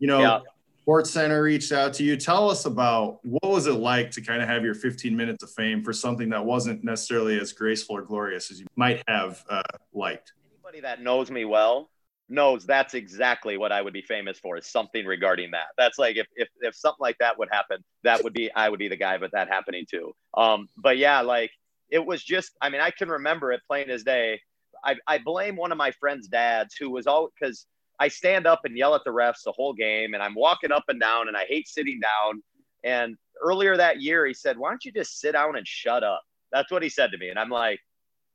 You 0.00 0.08
know, 0.08 0.20
yeah. 0.22 0.40
SportsCenter 0.86 1.42
reached 1.42 1.72
out 1.72 1.92
to 1.94 2.04
you. 2.04 2.16
Tell 2.16 2.50
us 2.50 2.64
about 2.64 3.24
what 3.24 3.50
was 3.50 3.66
it 3.66 3.74
like 3.74 4.10
to 4.12 4.20
kind 4.20 4.42
of 4.42 4.48
have 4.48 4.64
your 4.64 4.74
15 4.74 5.16
minutes 5.16 5.42
of 5.42 5.50
fame 5.50 5.82
for 5.82 5.92
something 5.92 6.28
that 6.30 6.44
wasn't 6.44 6.82
necessarily 6.82 7.38
as 7.40 7.52
graceful 7.52 7.96
or 7.96 8.02
glorious 8.02 8.50
as 8.50 8.60
you 8.60 8.66
might 8.76 9.02
have 9.06 9.44
uh, 9.48 9.62
liked. 9.92 10.32
Anybody 10.52 10.80
that 10.80 11.02
knows 11.02 11.30
me 11.30 11.44
well 11.44 11.90
knows 12.28 12.64
that's 12.64 12.94
exactly 12.94 13.56
what 13.56 13.72
I 13.72 13.82
would 13.82 13.92
be 13.92 14.02
famous 14.02 14.38
for 14.38 14.56
is 14.56 14.66
something 14.66 15.04
regarding 15.06 15.50
that. 15.52 15.66
That's 15.76 15.98
like 15.98 16.16
if 16.16 16.26
if 16.34 16.48
if 16.60 16.74
something 16.74 17.00
like 17.00 17.18
that 17.18 17.38
would 17.38 17.48
happen, 17.52 17.84
that 18.04 18.24
would 18.24 18.32
be 18.32 18.50
I 18.54 18.68
would 18.68 18.78
be 18.78 18.88
the 18.88 18.96
guy 18.96 19.18
but 19.18 19.32
that 19.32 19.48
happening 19.48 19.84
too. 19.88 20.12
Um 20.36 20.68
but 20.76 20.96
yeah, 20.96 21.20
like 21.20 21.50
it 21.90 22.04
was 22.04 22.24
just 22.24 22.52
I 22.60 22.70
mean 22.70 22.80
I 22.80 22.90
can 22.90 23.08
remember 23.08 23.52
it 23.52 23.60
plain 23.66 23.90
as 23.90 24.02
day. 24.02 24.40
I 24.82 24.96
I 25.06 25.18
blame 25.18 25.56
one 25.56 25.72
of 25.72 25.78
my 25.78 25.90
friends' 25.92 26.26
dads 26.26 26.74
who 26.74 26.90
was 26.90 27.06
all 27.06 27.28
cuz 27.40 27.66
I 27.98 28.08
stand 28.08 28.46
up 28.46 28.60
and 28.64 28.76
yell 28.76 28.94
at 28.94 29.02
the 29.04 29.10
refs 29.10 29.44
the 29.44 29.52
whole 29.52 29.74
game 29.74 30.14
and 30.14 30.22
I'm 30.22 30.34
walking 30.34 30.72
up 30.72 30.84
and 30.88 31.00
down 31.00 31.28
and 31.28 31.36
I 31.36 31.44
hate 31.44 31.68
sitting 31.68 32.00
down 32.00 32.42
and 32.84 33.16
earlier 33.40 33.76
that 33.76 34.00
year 34.00 34.26
he 34.26 34.34
said, 34.34 34.58
"Why 34.58 34.70
don't 34.70 34.84
you 34.84 34.92
just 34.92 35.20
sit 35.20 35.32
down 35.32 35.56
and 35.56 35.66
shut 35.66 36.02
up?" 36.02 36.22
That's 36.52 36.70
what 36.70 36.82
he 36.82 36.88
said 36.88 37.12
to 37.12 37.18
me 37.18 37.28
and 37.28 37.38
I'm 37.38 37.50
like, 37.50 37.80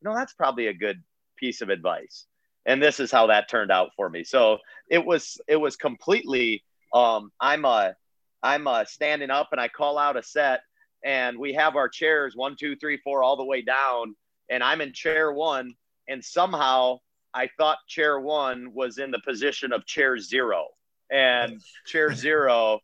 "No, 0.02 0.16
that's 0.16 0.34
probably 0.34 0.68
a 0.68 0.74
good 0.74 1.04
piece 1.38 1.62
of 1.62 1.70
advice." 1.70 2.28
and 2.68 2.84
this 2.84 3.00
is 3.00 3.12
how 3.12 3.28
that 3.28 3.50
turned 3.50 3.72
out 3.72 3.92
for 3.96 4.10
me. 4.10 4.24
So 4.24 4.60
it 4.90 5.04
was 5.04 5.40
it 5.48 5.56
was 5.56 5.76
completely 5.78 6.64
um, 6.94 7.32
I'm 7.40 7.66
a 7.66 7.96
I'm 8.44 8.68
a 8.68 8.86
standing 8.86 9.32
up 9.32 9.50
and 9.52 9.60
I 9.60 9.70
call 9.70 9.98
out 9.98 10.18
a 10.18 10.22
set 10.22 10.62
and 11.04 11.40
we 11.40 11.54
have 11.54 11.76
our 11.76 11.90
chairs 11.90 12.36
one 12.36 12.56
two 12.60 12.76
three 12.76 12.98
four 13.04 13.24
all 13.24 13.38
the 13.38 13.46
way 13.46 13.62
down 13.62 14.16
and 14.50 14.62
I'm 14.62 14.82
in 14.82 14.94
chair 14.94 15.32
one 15.32 15.74
and 16.08 16.24
somehow 16.24 17.00
I 17.38 17.48
thought 17.56 17.78
chair 17.88 18.20
one 18.20 18.74
was 18.74 18.98
in 18.98 19.12
the 19.12 19.20
position 19.20 19.72
of 19.72 19.86
chair 19.86 20.18
zero 20.18 20.70
and 21.12 21.62
chair 21.86 22.12
zero 22.26 22.80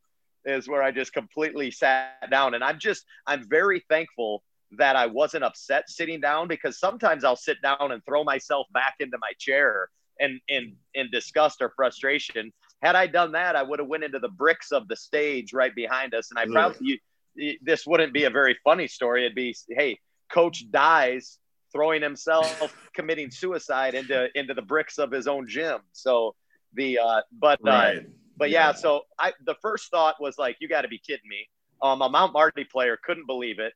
is 0.46 0.68
where 0.68 0.84
I 0.84 0.92
just 0.92 1.12
completely 1.12 1.72
sat 1.72 2.30
down 2.30 2.54
and 2.54 2.63
I'm 2.63 2.78
just 2.78 3.04
I'm 3.26 3.50
very 3.50 3.84
thankful 3.89 4.44
that 4.78 4.96
I 4.96 5.08
wasn't 5.08 5.44
upset 5.44 5.89
sitting 5.89 6.22
down 6.22 6.48
because 6.48 6.80
sometimes 6.80 7.24
I'll 7.24 7.36
sit 7.36 7.63
down 7.63 7.92
and 7.92 8.06
throw 8.06 8.24
myself 8.24 8.68
back 8.72 8.94
into 9.00 9.18
my 9.20 9.32
chair 9.39 9.89
and 10.20 10.39
in 10.48 10.76
in 10.94 11.10
disgust 11.12 11.60
or 11.60 11.74
frustration. 11.76 12.54
Had 12.84 12.96
I 12.96 13.08
done 13.08 13.32
that, 13.32 13.56
I 13.56 13.63
would 13.63 13.80
have 13.80 13.88
went 13.88 14.04
into 14.04 14.20
the 14.20 14.30
bricks 14.30 14.72
of 14.72 14.88
the 14.88 14.96
stage 14.96 15.52
right 15.52 15.74
behind 15.74 16.13
us, 16.13 16.30
and 16.30 16.38
I 16.38 16.46
probably 16.46 17.02
this 17.63 17.88
wouldn't 17.88 18.13
be 18.13 18.26
a 18.26 18.30
very 18.30 18.56
funny 18.63 18.88
story. 18.88 19.26
It'd 19.26 19.34
be, 19.34 19.56
hey, 19.70 20.00
coach 20.32 20.70
dies 20.70 21.39
throwing 21.74 22.02
himself 22.02 22.74
committing 22.94 23.30
suicide 23.30 23.96
into 23.96 24.30
into 24.36 24.54
the 24.54 24.62
bricks 24.62 24.98
of 24.98 25.12
his 25.12 25.28
own 25.28 25.48
gym. 25.48 25.80
So 25.92 26.36
the 26.74 27.00
uh, 27.00 27.22
but 27.32 27.60
uh, 27.66 27.70
right. 27.70 27.98
uh, 27.98 28.02
but 28.38 28.50
yeah. 28.50 28.68
yeah, 28.68 28.74
so 28.74 29.02
I 29.20 29.34
the 29.46 29.56
first 29.62 29.92
thought 29.92 30.16
was 30.20 30.38
like, 30.38 30.58
you 30.60 30.68
got 30.68 30.82
to 30.84 30.88
be 30.88 31.00
kidding 31.00 31.28
me. 31.30 31.48
Um, 31.82 32.02
a 32.02 32.10
Mount 32.10 32.34
Marty 32.34 32.64
player 32.64 32.98
couldn't 33.04 33.28
believe 33.28 33.60
it 33.60 33.74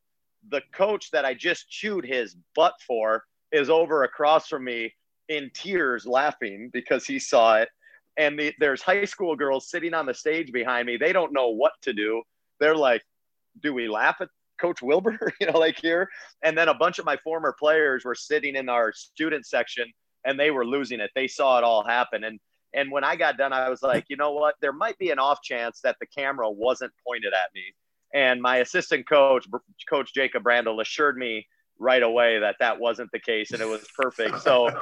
the 0.50 0.62
coach 0.74 1.12
that 1.12 1.26
I 1.26 1.34
just 1.34 1.70
chewed 1.70 2.06
his 2.06 2.36
butt 2.56 2.74
for 2.86 3.24
is 3.52 3.70
over 3.70 4.04
across 4.04 4.48
from 4.48 4.64
me 4.64 4.94
in 5.30 5.52
tears 5.54 6.06
laughing 6.06 6.70
because 6.74 7.06
he 7.06 7.20
saw 7.20 7.58
it. 7.58 7.70
And 8.18 8.40
the, 8.40 8.54
there's 8.60 8.82
high 8.82 9.06
school 9.06 9.36
girls 9.36 9.70
sitting 9.70 9.94
on 9.94 10.06
the 10.06 10.14
stage 10.14 10.52
behind 10.52 10.88
me. 10.88 10.98
They 10.98 11.14
don't 11.14 11.34
know 11.34 11.50
what 11.50 11.74
to 11.84 11.94
do. 11.94 12.24
They're 12.60 12.76
like, 12.76 13.04
do 13.62 13.74
we 13.74 13.88
laugh 13.88 14.18
at 14.22 14.30
Coach 14.60 14.82
Wilber? 14.82 15.34
you 15.42 15.48
know, 15.48 15.58
like 15.58 15.80
here. 15.80 16.10
And 16.44 16.58
then 16.58 16.70
a 16.70 16.74
bunch 16.74 17.00
of 17.00 17.06
my 17.06 17.18
former 17.18 17.56
players 17.58 18.06
were 18.06 18.16
sitting 18.16 18.56
in 18.56 18.70
our 18.70 18.94
student 18.94 19.46
section 19.46 19.92
and 20.26 20.40
they 20.40 20.52
were 20.52 20.66
losing 20.66 21.00
it. 21.00 21.12
They 21.16 21.28
saw 21.28 21.58
it 21.58 21.64
all 21.64 21.84
happen. 21.84 22.24
And 22.24 22.40
and 22.74 22.92
when 22.92 23.04
I 23.04 23.16
got 23.16 23.38
done, 23.38 23.54
I 23.54 23.70
was 23.70 23.82
like, 23.82 24.06
you 24.10 24.18
know 24.18 24.34
what? 24.34 24.56
There 24.62 24.74
might 24.74 24.98
be 24.98 25.10
an 25.10 25.20
off 25.20 25.42
chance 25.42 25.80
that 25.82 25.96
the 26.00 26.06
camera 26.06 26.52
wasn't 26.52 26.92
pointed 27.08 27.34
at 27.34 27.50
me. 27.56 27.64
And 28.14 28.42
my 28.42 28.58
assistant 28.58 29.08
coach, 29.08 29.48
Coach 29.90 30.14
Jacob 30.14 30.46
Randall, 30.46 30.80
assured 30.80 31.18
me 31.18 31.48
right 31.80 32.04
away 32.04 32.40
that 32.40 32.56
that 32.60 32.80
wasn't 32.80 33.12
the 33.12 33.20
case 33.20 33.52
and 33.52 33.62
it 33.62 33.68
was 33.68 33.86
perfect. 33.96 34.42
So 34.42 34.70
yeah. 34.70 34.82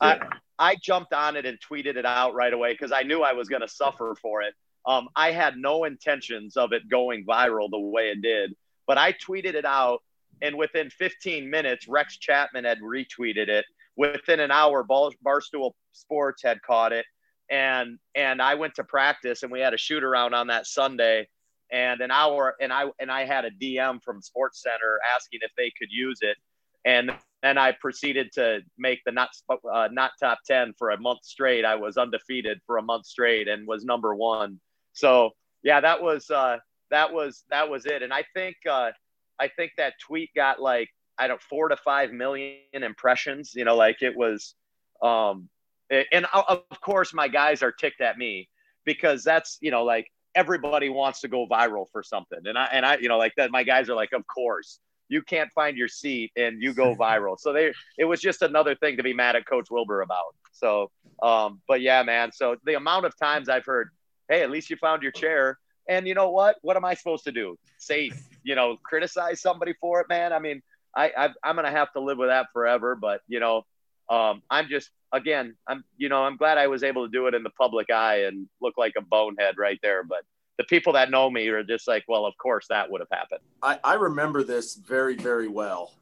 I, 0.00 0.20
I 0.58 0.76
jumped 0.76 1.12
on 1.12 1.36
it 1.36 1.46
and 1.46 1.58
tweeted 1.58 1.96
it 1.96 2.06
out 2.06 2.34
right 2.34 2.52
away 2.52 2.72
because 2.72 2.92
I 2.92 3.02
knew 3.02 3.22
I 3.22 3.32
was 3.32 3.48
going 3.48 3.62
to 3.62 3.68
suffer 3.68 4.14
for 4.20 4.42
it. 4.42 4.54
Um, 4.86 5.08
I 5.16 5.32
had 5.32 5.56
no 5.56 5.84
intentions 5.84 6.56
of 6.56 6.72
it 6.72 6.88
going 6.88 7.24
viral 7.24 7.70
the 7.70 7.78
way 7.78 8.10
it 8.10 8.20
did, 8.20 8.54
but 8.86 8.98
I 8.98 9.12
tweeted 9.12 9.54
it 9.54 9.64
out. 9.64 10.00
And 10.42 10.56
within 10.56 10.90
15 10.90 11.48
minutes, 11.48 11.88
Rex 11.88 12.18
Chapman 12.18 12.64
had 12.64 12.80
retweeted 12.80 13.48
it. 13.48 13.64
Within 13.96 14.40
an 14.40 14.50
hour, 14.50 14.84
Barstool 14.84 15.72
Sports 15.92 16.42
had 16.42 16.60
caught 16.62 16.92
it. 16.92 17.06
And, 17.50 17.98
and 18.14 18.42
I 18.42 18.56
went 18.56 18.74
to 18.74 18.84
practice 18.84 19.42
and 19.42 19.52
we 19.52 19.60
had 19.60 19.74
a 19.74 19.78
shoot 19.78 20.02
around 20.02 20.34
on 20.34 20.48
that 20.48 20.66
Sunday 20.66 21.28
and 21.74 22.00
an 22.00 22.10
hour 22.10 22.54
and 22.60 22.72
I 22.72 22.86
and 23.00 23.10
I 23.10 23.24
had 23.24 23.44
a 23.44 23.50
DM 23.50 24.02
from 24.02 24.20
SportsCenter 24.20 24.96
asking 25.14 25.40
if 25.42 25.50
they 25.56 25.72
could 25.76 25.88
use 25.90 26.18
it, 26.22 26.36
and 26.84 27.10
then 27.42 27.58
I 27.58 27.72
proceeded 27.72 28.32
to 28.34 28.60
make 28.78 29.00
the 29.04 29.12
not 29.12 29.30
uh, 29.50 29.88
not 29.90 30.12
top 30.20 30.38
ten 30.46 30.72
for 30.78 30.90
a 30.90 31.00
month 31.00 31.24
straight. 31.24 31.64
I 31.64 31.74
was 31.74 31.96
undefeated 31.96 32.60
for 32.66 32.78
a 32.78 32.82
month 32.82 33.06
straight 33.06 33.48
and 33.48 33.66
was 33.66 33.84
number 33.84 34.14
one. 34.14 34.60
So 34.92 35.30
yeah, 35.62 35.80
that 35.80 36.02
was 36.02 36.30
uh, 36.30 36.58
that 36.94 37.12
was 37.12 37.44
that 37.50 37.68
was 37.68 37.86
it. 37.86 38.02
And 38.02 38.12
I 38.12 38.24
think 38.34 38.56
uh, 38.70 38.90
I 39.38 39.48
think 39.48 39.72
that 39.76 39.94
tweet 40.00 40.30
got 40.34 40.60
like 40.60 40.88
I 41.18 41.26
don't 41.26 41.42
four 41.42 41.68
to 41.68 41.76
five 41.76 42.12
million 42.12 42.58
impressions. 42.72 43.52
You 43.54 43.64
know, 43.64 43.76
like 43.76 44.02
it 44.02 44.16
was. 44.16 44.54
Um, 45.02 45.48
and 45.90 46.26
of 46.32 46.62
course, 46.80 47.12
my 47.12 47.28
guys 47.28 47.62
are 47.62 47.70
ticked 47.70 48.00
at 48.00 48.16
me 48.16 48.48
because 48.84 49.22
that's 49.22 49.58
you 49.60 49.70
know 49.70 49.84
like 49.84 50.10
everybody 50.34 50.88
wants 50.88 51.20
to 51.20 51.28
go 51.28 51.46
viral 51.46 51.86
for 51.92 52.02
something. 52.02 52.40
And 52.44 52.58
I, 52.58 52.64
and 52.72 52.84
I, 52.84 52.96
you 52.96 53.08
know, 53.08 53.18
like 53.18 53.34
that, 53.36 53.52
my 53.52 53.62
guys 53.62 53.88
are 53.88 53.94
like, 53.94 54.12
of 54.12 54.26
course 54.26 54.80
you 55.08 55.22
can't 55.22 55.52
find 55.52 55.76
your 55.76 55.86
seat 55.86 56.32
and 56.36 56.62
you 56.62 56.72
go 56.72 56.94
viral. 57.00 57.38
So 57.38 57.52
they, 57.52 57.72
it 57.98 58.04
was 58.04 58.20
just 58.20 58.42
another 58.42 58.74
thing 58.74 58.96
to 58.96 59.02
be 59.02 59.12
mad 59.12 59.36
at 59.36 59.46
coach 59.46 59.70
Wilber 59.70 60.00
about. 60.00 60.34
So, 60.52 60.90
um, 61.22 61.60
but 61.68 61.80
yeah, 61.80 62.02
man. 62.02 62.32
So 62.32 62.56
the 62.64 62.74
amount 62.74 63.06
of 63.06 63.16
times 63.16 63.48
I've 63.48 63.66
heard, 63.66 63.90
Hey, 64.28 64.42
at 64.42 64.50
least 64.50 64.70
you 64.70 64.76
found 64.76 65.02
your 65.02 65.12
chair. 65.12 65.58
And 65.88 66.06
you 66.06 66.14
know 66.14 66.30
what, 66.30 66.56
what 66.62 66.76
am 66.76 66.84
I 66.84 66.94
supposed 66.94 67.24
to 67.24 67.32
do? 67.32 67.58
Say, 67.78 68.10
you 68.42 68.54
know, 68.54 68.76
criticize 68.82 69.40
somebody 69.40 69.74
for 69.80 70.00
it, 70.00 70.08
man. 70.08 70.32
I 70.32 70.38
mean, 70.38 70.62
I, 70.96 71.10
I 71.16 71.28
I'm 71.42 71.56
going 71.56 71.66
to 71.66 71.70
have 71.70 71.92
to 71.92 72.00
live 72.00 72.18
with 72.18 72.28
that 72.28 72.46
forever, 72.52 72.94
but 72.94 73.20
you 73.28 73.40
know, 73.40 73.66
um, 74.08 74.42
I'm 74.50 74.68
just 74.68 74.90
again, 75.12 75.56
I'm 75.66 75.84
you 75.96 76.08
know, 76.08 76.24
I'm 76.24 76.36
glad 76.36 76.58
I 76.58 76.66
was 76.68 76.82
able 76.82 77.06
to 77.06 77.10
do 77.10 77.26
it 77.26 77.34
in 77.34 77.42
the 77.42 77.50
public 77.50 77.90
eye 77.90 78.24
and 78.24 78.48
look 78.60 78.74
like 78.78 78.94
a 78.96 79.02
bonehead 79.02 79.56
right 79.58 79.78
there. 79.82 80.04
But 80.04 80.24
the 80.58 80.64
people 80.64 80.92
that 80.92 81.10
know 81.10 81.30
me 81.30 81.48
are 81.48 81.64
just 81.64 81.88
like, 81.88 82.04
well, 82.08 82.26
of 82.26 82.36
course 82.38 82.66
that 82.68 82.90
would 82.90 83.00
have 83.00 83.08
happened. 83.10 83.40
I, 83.62 83.78
I 83.82 83.94
remember 83.94 84.44
this 84.44 84.76
very, 84.76 85.16
very 85.16 85.48
well. 85.48 85.92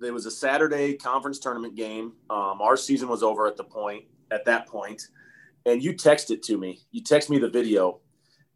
There 0.00 0.12
was 0.12 0.26
a 0.26 0.30
Saturday 0.30 0.94
conference 0.94 1.38
tournament 1.38 1.76
game. 1.76 2.12
Um, 2.28 2.60
our 2.60 2.76
season 2.76 3.08
was 3.08 3.22
over 3.22 3.46
at 3.46 3.56
the 3.56 3.64
point 3.64 4.04
at 4.30 4.44
that 4.46 4.66
point, 4.66 5.02
and 5.66 5.82
you 5.82 5.94
texted 5.94 6.42
to 6.42 6.58
me. 6.58 6.80
You 6.90 7.02
text 7.02 7.30
me 7.30 7.38
the 7.38 7.48
video 7.48 8.00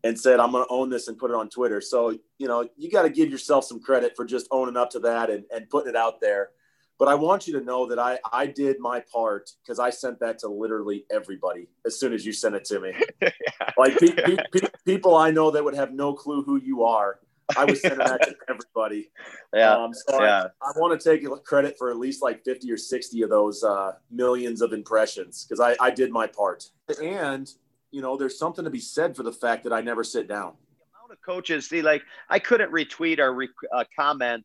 and 0.09 0.19
said, 0.19 0.41
I'm 0.41 0.51
going 0.53 0.65
to 0.65 0.73
own 0.73 0.89
this 0.89 1.09
and 1.09 1.19
put 1.19 1.31
it 1.31 1.35
on 1.35 1.51
Twitter. 1.51 1.83
So, 1.83 2.19
you 2.39 2.49
know, 2.49 2.67
you 2.79 2.91
got 2.91 3.03
to 3.03 3.11
give 3.11 3.31
yourself 3.31 3.65
some 3.65 3.79
credit 3.79 4.15
for 4.17 4.25
just 4.25 4.49
owning 4.51 4.77
up 4.77 4.89
to 4.91 5.01
that 5.01 5.29
and, 5.29 5.45
and 5.55 5.69
putting 5.69 5.91
it 5.91 5.97
out 5.97 6.21
there. 6.21 6.51
But 6.99 7.09
I 7.09 7.15
want 7.15 7.47
you 7.47 7.53
to 7.59 7.65
know 7.65 7.87
that 7.87 7.99
I, 7.99 8.19
I 8.33 8.47
did 8.47 8.81
my 8.81 9.01
part 9.13 9.51
because 9.63 9.79
I 9.79 9.91
sent 9.91 10.19
that 10.21 10.39
to 10.41 10.49
literally 10.49 11.05
everybody 11.13 11.69
as 11.87 12.01
soon 12.01 12.15
as 12.15 12.25
you 12.25 12.33
sent 12.33 12.55
it 12.55 12.65
to 12.65 12.81
me. 12.81 12.93
yeah. 13.23 13.31
Like 13.77 13.99
pe- 13.99 14.13
pe- 14.13 14.37
pe- 14.51 14.69
people 14.87 15.15
I 15.15 15.31
know 15.31 15.51
that 15.51 15.63
would 15.63 15.77
have 15.77 15.93
no 15.93 16.15
clue 16.15 16.43
who 16.43 16.57
you 16.57 16.85
are. 16.85 17.21
I 17.57 17.67
was 17.67 17.81
sending 17.83 17.99
that 17.99 18.23
to 18.23 18.35
everybody. 18.49 19.11
Yeah. 19.55 19.77
Um, 19.77 19.95
so 19.95 20.23
yeah. 20.23 20.49
I, 20.63 20.67
I 20.67 20.73
want 20.79 21.01
to 21.01 21.11
take 21.11 21.27
credit 21.43 21.77
for 21.79 21.91
at 21.91 21.97
least 21.97 22.23
like 22.23 22.45
50 22.45 22.71
or 22.71 22.77
60 22.77 23.23
of 23.23 23.31
those 23.31 23.65
uh, 23.65 23.93
millions 24.11 24.61
of 24.61 24.75
impressions 24.75 25.47
because 25.47 25.59
I, 25.59 25.75
I 25.81 25.91
did 25.91 26.11
my 26.11 26.27
part. 26.27 26.69
And, 27.03 27.51
you 27.91 28.03
know, 28.03 28.17
there's 28.17 28.39
something 28.39 28.65
to 28.65 28.71
be 28.71 28.81
said 28.81 29.17
for 29.17 29.23
the 29.23 29.33
fact 29.33 29.65
that 29.65 29.73
I 29.73 29.81
never 29.81 30.05
sit 30.05 30.29
down. 30.29 30.55
The 30.79 30.85
amount 30.99 31.13
of 31.13 31.21
coaches, 31.25 31.69
see, 31.69 31.83
like 31.83 32.03
I 32.29 32.39
couldn't 32.39 32.73
retweet 32.73 33.19
or 33.19 33.33
re- 33.33 33.49
uh, 33.73 33.85
comment 33.97 34.45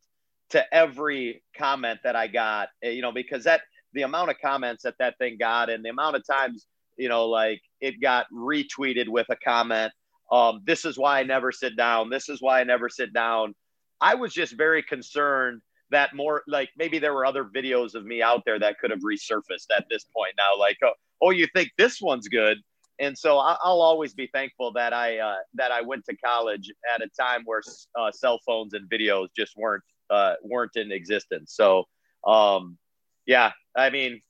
to 0.50 0.74
every 0.74 1.42
comment 1.56 2.00
that 2.04 2.16
I 2.16 2.26
got, 2.26 2.68
eh, 2.82 2.90
you 2.90 3.02
know, 3.02 3.12
because 3.12 3.44
that 3.44 3.62
the 3.92 4.02
amount 4.02 4.30
of 4.30 4.36
comments 4.42 4.82
that 4.82 4.94
that 4.98 5.18
thing 5.18 5.36
got 5.38 5.70
and 5.70 5.84
the 5.84 5.90
amount 5.90 6.16
of 6.16 6.26
times, 6.26 6.66
you 6.96 7.08
know, 7.08 7.26
like 7.26 7.60
it 7.80 8.00
got 8.00 8.26
retweeted 8.32 9.08
with 9.08 9.26
a 9.30 9.36
comment. 9.36 9.92
Um, 10.32 10.62
this 10.64 10.84
is 10.84 10.98
why 10.98 11.20
I 11.20 11.22
never 11.22 11.52
sit 11.52 11.76
down. 11.76 12.10
This 12.10 12.28
is 12.28 12.40
why 12.40 12.60
I 12.60 12.64
never 12.64 12.88
sit 12.88 13.12
down. 13.12 13.54
I 14.00 14.14
was 14.14 14.32
just 14.32 14.56
very 14.56 14.82
concerned 14.82 15.60
that 15.90 16.14
more 16.14 16.42
like 16.48 16.70
maybe 16.76 16.98
there 16.98 17.14
were 17.14 17.26
other 17.26 17.44
videos 17.44 17.94
of 17.94 18.04
me 18.04 18.22
out 18.22 18.42
there 18.44 18.58
that 18.58 18.78
could 18.78 18.90
have 18.90 19.00
resurfaced 19.00 19.66
at 19.76 19.84
this 19.90 20.04
point 20.16 20.32
now. 20.36 20.58
Like, 20.58 20.78
oh, 20.82 20.92
oh 21.22 21.30
you 21.30 21.46
think 21.54 21.70
this 21.78 22.00
one's 22.00 22.28
good? 22.28 22.58
And 23.00 23.18
so 23.18 23.38
I'll 23.38 23.80
always 23.80 24.14
be 24.14 24.28
thankful 24.32 24.72
that 24.74 24.92
I 24.92 25.18
uh, 25.18 25.36
that 25.54 25.72
I 25.72 25.80
went 25.80 26.04
to 26.06 26.16
college 26.16 26.70
at 26.94 27.02
a 27.02 27.08
time 27.18 27.42
where 27.44 27.62
uh, 27.98 28.12
cell 28.12 28.38
phones 28.46 28.72
and 28.74 28.88
videos 28.88 29.28
just 29.36 29.56
weren't 29.56 29.82
uh, 30.10 30.34
weren't 30.42 30.76
in 30.76 30.92
existence. 30.92 31.54
So, 31.54 31.84
um, 32.26 32.78
yeah, 33.26 33.52
I 33.76 33.90
mean, 33.90 34.22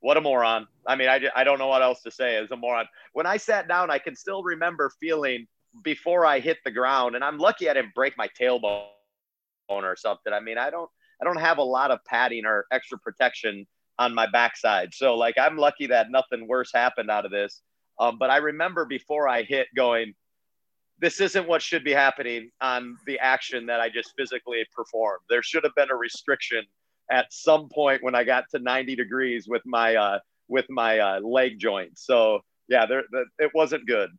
what 0.00 0.16
a 0.16 0.20
moron. 0.20 0.68
I 0.86 0.96
mean, 0.96 1.08
I, 1.08 1.20
I 1.34 1.44
don't 1.44 1.58
know 1.58 1.66
what 1.66 1.82
else 1.82 2.00
to 2.02 2.10
say 2.10 2.36
as 2.36 2.50
a 2.50 2.56
moron. 2.56 2.86
When 3.12 3.26
I 3.26 3.36
sat 3.38 3.66
down, 3.66 3.90
I 3.90 3.98
can 3.98 4.14
still 4.14 4.42
remember 4.42 4.90
feeling 5.00 5.46
before 5.82 6.24
I 6.24 6.40
hit 6.40 6.58
the 6.64 6.70
ground, 6.70 7.16
and 7.16 7.24
I'm 7.24 7.38
lucky 7.38 7.68
I 7.68 7.74
didn't 7.74 7.94
break 7.94 8.16
my 8.16 8.28
tailbone 8.40 8.86
or 9.68 9.96
something. 9.96 10.32
I 10.32 10.40
mean, 10.40 10.58
I 10.58 10.70
don't 10.70 10.90
I 11.20 11.24
don't 11.24 11.40
have 11.40 11.58
a 11.58 11.62
lot 11.62 11.90
of 11.90 12.04
padding 12.04 12.46
or 12.46 12.66
extra 12.70 12.98
protection 12.98 13.66
on 13.98 14.14
my 14.14 14.26
backside. 14.26 14.94
So 14.94 15.14
like 15.16 15.36
I'm 15.38 15.58
lucky 15.58 15.86
that 15.88 16.10
nothing 16.10 16.48
worse 16.48 16.70
happened 16.72 17.10
out 17.10 17.26
of 17.26 17.30
this. 17.30 17.60
Um, 18.00 18.16
but 18.18 18.30
I 18.30 18.38
remember 18.38 18.86
before 18.86 19.28
I 19.28 19.42
hit 19.42 19.68
going, 19.76 20.14
this 20.98 21.20
isn't 21.20 21.46
what 21.46 21.62
should 21.62 21.84
be 21.84 21.92
happening 21.92 22.50
on 22.60 22.96
the 23.06 23.18
action 23.18 23.66
that 23.66 23.80
I 23.80 23.88
just 23.88 24.12
physically 24.16 24.64
performed. 24.74 25.20
There 25.28 25.42
should 25.42 25.64
have 25.64 25.74
been 25.76 25.90
a 25.90 25.96
restriction 25.96 26.64
at 27.10 27.32
some 27.32 27.68
point 27.68 28.02
when 28.02 28.14
I 28.14 28.24
got 28.24 28.44
to 28.52 28.58
90 28.58 28.96
degrees 28.96 29.46
with 29.46 29.62
my 29.64 29.94
uh, 29.96 30.18
with 30.48 30.66
my 30.68 30.98
uh, 30.98 31.20
leg 31.20 31.58
joint. 31.58 31.98
So 31.98 32.40
yeah, 32.68 32.86
there, 32.86 33.04
the, 33.10 33.24
it 33.38 33.50
wasn't 33.54 33.86
good. 33.86 34.10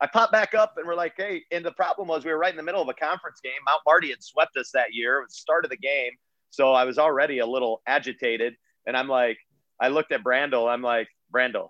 I 0.00 0.06
popped 0.06 0.32
back 0.32 0.54
up 0.54 0.74
and 0.78 0.86
we're 0.86 0.94
like, 0.94 1.14
hey, 1.16 1.42
and 1.50 1.64
the 1.64 1.72
problem 1.72 2.08
was 2.08 2.24
we 2.24 2.32
were 2.32 2.38
right 2.38 2.52
in 2.52 2.56
the 2.56 2.62
middle 2.62 2.80
of 2.80 2.88
a 2.88 2.94
conference 2.94 3.40
game. 3.42 3.52
Mount 3.66 3.82
Marty 3.86 4.10
had 4.10 4.22
swept 4.22 4.56
us 4.56 4.70
that 4.72 4.94
year. 4.94 5.18
It 5.18 5.22
was 5.24 5.32
the 5.32 5.40
start 5.40 5.64
of 5.64 5.70
the 5.70 5.76
game. 5.76 6.12
So 6.50 6.72
I 6.72 6.84
was 6.84 6.98
already 6.98 7.40
a 7.40 7.46
little 7.46 7.82
agitated. 7.86 8.54
And 8.86 8.96
I'm 8.96 9.08
like, 9.08 9.36
I 9.78 9.88
looked 9.88 10.12
at 10.12 10.24
Brandel. 10.24 10.72
I'm 10.72 10.82
like, 10.82 11.08
Brandel. 11.34 11.68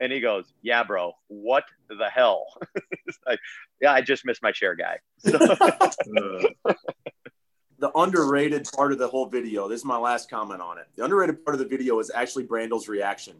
And 0.00 0.10
he 0.10 0.20
goes, 0.20 0.52
Yeah, 0.62 0.82
bro, 0.82 1.12
what 1.28 1.64
the 1.88 2.08
hell? 2.08 2.46
like, 3.26 3.38
yeah, 3.80 3.92
I 3.92 4.00
just 4.00 4.24
missed 4.24 4.42
my 4.42 4.52
chair 4.52 4.74
guy. 4.74 4.98
So, 5.18 5.32
the 7.78 7.90
underrated 7.94 8.68
part 8.74 8.92
of 8.92 8.98
the 8.98 9.08
whole 9.08 9.26
video, 9.26 9.68
this 9.68 9.80
is 9.80 9.84
my 9.84 9.98
last 9.98 10.30
comment 10.30 10.60
on 10.60 10.78
it. 10.78 10.86
The 10.96 11.04
underrated 11.04 11.44
part 11.44 11.54
of 11.54 11.58
the 11.58 11.66
video 11.66 11.98
is 11.98 12.10
actually 12.14 12.44
Brandel's 12.44 12.88
reaction 12.88 13.36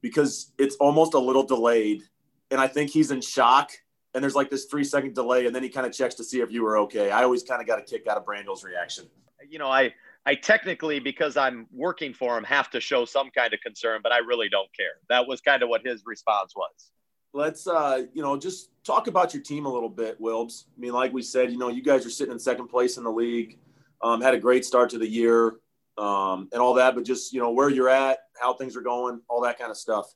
because 0.00 0.52
it's 0.58 0.76
almost 0.76 1.14
a 1.14 1.18
little 1.18 1.44
delayed. 1.44 2.02
And 2.50 2.60
I 2.60 2.68
think 2.68 2.90
he's 2.90 3.10
in 3.10 3.20
shock. 3.20 3.70
And 4.14 4.22
there's 4.22 4.34
like 4.34 4.50
this 4.50 4.66
three 4.66 4.84
second 4.84 5.14
delay. 5.14 5.46
And 5.46 5.54
then 5.54 5.62
he 5.62 5.68
kind 5.68 5.86
of 5.86 5.92
checks 5.92 6.14
to 6.16 6.24
see 6.24 6.40
if 6.40 6.50
you 6.50 6.62
were 6.62 6.78
okay. 6.78 7.10
I 7.10 7.22
always 7.22 7.42
kind 7.42 7.60
of 7.60 7.66
got 7.66 7.78
a 7.78 7.82
kick 7.82 8.06
out 8.06 8.16
of 8.16 8.24
Brandel's 8.24 8.64
reaction. 8.64 9.06
You 9.50 9.58
know, 9.58 9.68
I, 9.68 9.94
I 10.24 10.34
technically, 10.34 10.98
because 10.98 11.36
I'm 11.36 11.66
working 11.72 12.12
for 12.12 12.36
him, 12.36 12.44
have 12.44 12.70
to 12.70 12.80
show 12.80 13.04
some 13.04 13.30
kind 13.30 13.54
of 13.54 13.60
concern, 13.60 14.00
but 14.02 14.12
I 14.12 14.18
really 14.18 14.48
don't 14.48 14.68
care. 14.76 14.98
That 15.08 15.26
was 15.26 15.40
kind 15.40 15.62
of 15.62 15.68
what 15.68 15.86
his 15.86 16.02
response 16.04 16.54
was. 16.56 16.90
Let's, 17.32 17.66
uh, 17.66 18.06
you 18.14 18.22
know, 18.22 18.36
just 18.36 18.70
talk 18.82 19.08
about 19.08 19.34
your 19.34 19.42
team 19.42 19.66
a 19.66 19.72
little 19.72 19.88
bit, 19.88 20.20
Wilbs. 20.20 20.64
I 20.76 20.80
mean, 20.80 20.92
like 20.92 21.12
we 21.12 21.22
said, 21.22 21.52
you 21.52 21.58
know, 21.58 21.68
you 21.68 21.82
guys 21.82 22.06
are 22.06 22.10
sitting 22.10 22.32
in 22.32 22.38
second 22.38 22.68
place 22.68 22.96
in 22.96 23.04
the 23.04 23.12
league, 23.12 23.58
um, 24.02 24.20
had 24.20 24.34
a 24.34 24.38
great 24.38 24.64
start 24.64 24.90
to 24.90 24.98
the 24.98 25.08
year 25.08 25.56
um, 25.98 26.48
and 26.52 26.60
all 26.60 26.74
that, 26.74 26.94
but 26.94 27.04
just, 27.04 27.32
you 27.32 27.40
know, 27.40 27.50
where 27.50 27.68
you're 27.68 27.88
at, 27.88 28.18
how 28.40 28.54
things 28.54 28.76
are 28.76 28.80
going, 28.82 29.20
all 29.28 29.42
that 29.42 29.58
kind 29.58 29.70
of 29.70 29.76
stuff. 29.76 30.06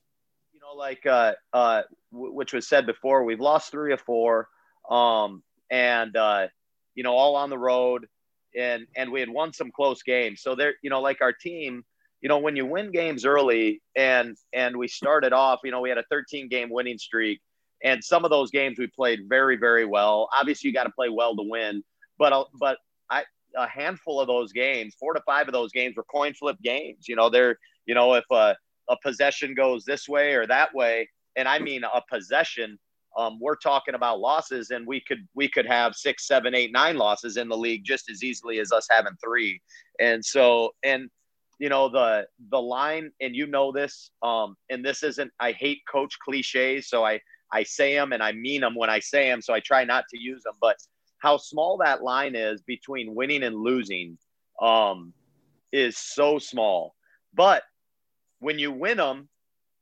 You 0.53 0.59
know, 0.59 0.75
like, 0.75 1.05
uh, 1.05 1.33
uh, 1.53 1.83
w- 2.11 2.33
which 2.33 2.53
was 2.53 2.67
said 2.67 2.85
before, 2.85 3.23
we've 3.23 3.39
lost 3.39 3.71
three 3.71 3.93
or 3.93 3.97
four, 3.97 4.49
um, 4.89 5.43
and, 5.69 6.15
uh, 6.17 6.47
you 6.95 7.03
know, 7.03 7.13
all 7.13 7.35
on 7.35 7.49
the 7.49 7.57
road 7.57 8.07
and 8.57 8.87
and 8.95 9.11
we 9.11 9.19
had 9.19 9.29
won 9.29 9.53
some 9.53 9.71
close 9.71 10.03
games. 10.03 10.41
So 10.41 10.55
there, 10.55 10.73
you 10.81 10.89
know, 10.89 11.01
like 11.01 11.21
our 11.21 11.33
team, 11.33 11.83
you 12.21 12.29
know, 12.29 12.39
when 12.39 12.55
you 12.55 12.65
win 12.65 12.91
games 12.91 13.25
early 13.25 13.81
and 13.95 14.35
and 14.53 14.77
we 14.77 14.87
started 14.87 15.33
off, 15.33 15.59
you 15.63 15.71
know, 15.71 15.81
we 15.81 15.89
had 15.89 15.97
a 15.97 16.05
13 16.09 16.49
game 16.49 16.69
winning 16.69 16.97
streak, 16.97 17.41
and 17.83 18.03
some 18.03 18.23
of 18.25 18.31
those 18.31 18.51
games 18.51 18.77
we 18.79 18.87
played 18.87 19.21
very 19.27 19.57
very 19.57 19.85
well. 19.85 20.29
Obviously, 20.37 20.69
you 20.69 20.73
got 20.73 20.83
to 20.83 20.91
play 20.91 21.09
well 21.09 21.35
to 21.35 21.43
win, 21.43 21.83
but 22.17 22.33
uh, 22.33 22.45
but 22.59 22.77
I 23.09 23.23
a 23.55 23.67
handful 23.67 24.21
of 24.21 24.27
those 24.27 24.51
games, 24.53 24.95
four 24.99 25.13
to 25.13 25.21
five 25.25 25.47
of 25.47 25.53
those 25.53 25.71
games 25.71 25.95
were 25.95 26.03
coin 26.03 26.33
flip 26.33 26.57
games. 26.63 27.07
You 27.07 27.15
know, 27.15 27.29
they're 27.29 27.57
you 27.85 27.95
know 27.95 28.13
if 28.13 28.25
a 28.31 28.55
a 28.89 28.97
possession 29.03 29.53
goes 29.53 29.85
this 29.85 30.07
way 30.07 30.33
or 30.33 30.45
that 30.47 30.73
way, 30.73 31.09
and 31.35 31.47
I 31.47 31.59
mean 31.59 31.83
a 31.83 32.01
possession 32.09 32.77
um, 33.17 33.39
we're 33.39 33.55
talking 33.55 33.95
about 33.95 34.19
losses 34.19 34.71
and 34.71 34.85
we 34.87 35.01
could 35.01 35.27
we 35.35 35.47
could 35.47 35.65
have 35.65 35.95
six 35.95 36.27
seven 36.27 36.55
eight 36.55 36.71
nine 36.71 36.97
losses 36.97 37.37
in 37.37 37.49
the 37.49 37.57
league 37.57 37.83
just 37.83 38.09
as 38.09 38.23
easily 38.23 38.59
as 38.59 38.71
us 38.71 38.87
having 38.89 39.13
three. 39.23 39.61
And 39.99 40.23
so 40.23 40.71
and 40.83 41.09
you 41.59 41.69
know 41.69 41.89
the 41.89 42.27
the 42.49 42.61
line 42.61 43.11
and 43.21 43.35
you 43.35 43.45
know 43.45 43.71
this 43.71 44.11
um 44.23 44.55
and 44.71 44.83
this 44.83 45.03
isn't 45.03 45.31
i 45.39 45.51
hate 45.51 45.81
coach 45.91 46.17
cliches 46.25 46.89
so 46.89 47.05
i 47.05 47.19
i 47.53 47.61
say 47.61 47.93
them 47.93 48.13
and 48.13 48.23
i 48.23 48.31
mean 48.31 48.61
them 48.61 48.73
when 48.73 48.89
i 48.89 48.97
say 48.97 49.29
them 49.29 49.43
so 49.43 49.53
i 49.53 49.59
try 49.59 49.83
not 49.83 50.05
to 50.09 50.19
use 50.19 50.41
them 50.41 50.55
but 50.59 50.77
how 51.19 51.37
small 51.37 51.77
that 51.77 52.01
line 52.01 52.35
is 52.35 52.63
between 52.63 53.13
winning 53.13 53.43
and 53.43 53.55
losing 53.55 54.17
um 54.59 55.13
is 55.71 55.97
so 55.97 56.39
small. 56.39 56.95
But 57.33 57.63
when 58.39 58.59
you 58.59 58.71
win 58.71 58.97
them 58.97 59.29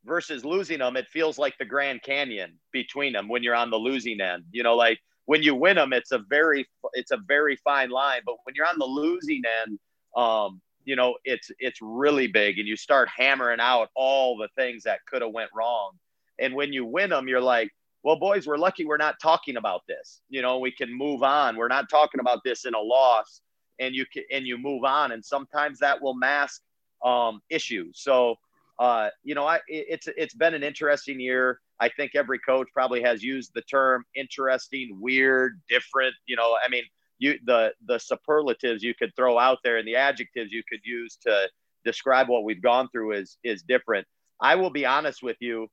versus 0.06 0.46
losing 0.46 0.80
them, 0.80 0.98
it 0.98 1.08
feels 1.08 1.38
like 1.38 1.58
the 1.58 1.66
Grand 1.66 2.02
Canyon 2.04 2.54
between 2.72 3.14
them 3.14 3.28
when 3.28 3.44
you're 3.44 3.56
on 3.56 3.70
the 3.70 3.78
losing 3.78 4.22
end. 4.22 4.44
You 4.52 4.64
know, 4.64 4.76
like 4.76 5.00
when 5.26 5.44
you 5.44 5.56
win 5.56 5.76
them, 5.76 5.94
it's 5.94 6.12
a 6.12 6.20
very 6.30 6.68
it's 6.94 7.12
a 7.12 7.18
very 7.28 7.56
fine 7.58 7.90
line, 7.90 8.22
but 8.26 8.36
when 8.44 8.56
you're 8.56 8.68
on 8.68 8.80
the 8.80 8.86
losing 8.86 9.42
end, 9.64 9.80
um, 10.16 10.62
you 10.86 10.96
know, 10.96 11.16
it's 11.24 11.52
it's 11.60 11.80
really 11.82 12.28
big, 12.28 12.58
and 12.60 12.68
you 12.68 12.76
start 12.76 13.10
hammering 13.16 13.60
out 13.60 13.90
all 13.96 14.38
the 14.38 14.50
things 14.56 14.84
that 14.84 15.06
could 15.06 15.22
have 15.22 15.32
went 15.32 15.52
wrong. 15.54 15.92
And 16.40 16.56
when 16.56 16.72
you 16.74 16.86
win 16.86 17.10
them, 17.10 17.28
you're 17.28 17.42
like, 17.42 17.70
well, 18.02 18.16
boys, 18.16 18.48
we're 18.48 18.58
lucky 18.58 18.86
we're 18.86 18.98
not 18.98 19.20
talking 19.22 19.58
about 19.58 19.82
this. 19.88 20.22
You 20.30 20.42
know, 20.42 20.60
we 20.60 20.72
can 20.72 20.92
move 20.92 21.22
on. 21.22 21.58
We're 21.58 21.68
not 21.68 21.90
talking 21.90 22.22
about 22.22 22.40
this 22.44 22.66
in 22.66 22.74
a 22.74 22.80
loss, 22.80 23.42
and 23.80 23.94
you 23.94 24.06
can 24.12 24.24
and 24.32 24.48
you 24.48 24.58
move 24.58 24.84
on. 24.84 25.12
And 25.12 25.24
sometimes 25.24 25.80
that 25.80 26.02
will 26.02 26.16
mask 26.16 26.62
um, 27.04 27.42
issues. 27.50 28.00
So 28.02 28.36
uh, 28.80 29.10
you 29.24 29.36
know, 29.36 29.46
I 29.46 29.60
it's 29.68 30.08
it's 30.16 30.34
been 30.34 30.54
an 30.54 30.64
interesting 30.64 31.20
year. 31.20 31.60
I 31.82 31.90
think 31.90 32.12
every 32.16 32.40
coach 32.40 32.68
probably 32.74 33.02
has 33.02 33.22
used 33.22 33.52
the 33.54 33.62
term 33.62 34.06
interesting, 34.16 34.98
weird, 35.02 35.62
different. 35.70 36.16
You 36.28 36.38
know, 36.38 36.58
I 36.66 36.70
mean, 36.70 36.84
you 37.18 37.38
the 37.46 37.74
the 37.86 38.00
superlatives 38.00 38.82
you 38.82 38.96
could 38.96 39.14
throw 39.18 39.38
out 39.38 39.60
there 39.66 39.78
and 39.78 39.88
the 39.88 39.98
adjectives 39.98 40.54
you 40.54 40.64
could 40.70 40.80
use 40.84 41.18
to 41.28 41.50
describe 41.84 42.30
what 42.30 42.46
we've 42.46 42.62
gone 42.62 42.88
through 42.92 43.14
is 43.14 43.38
is 43.44 43.64
different. 43.64 44.08
I 44.42 44.56
will 44.56 44.72
be 44.72 44.86
honest 44.86 45.22
with 45.22 45.38
you. 45.42 45.68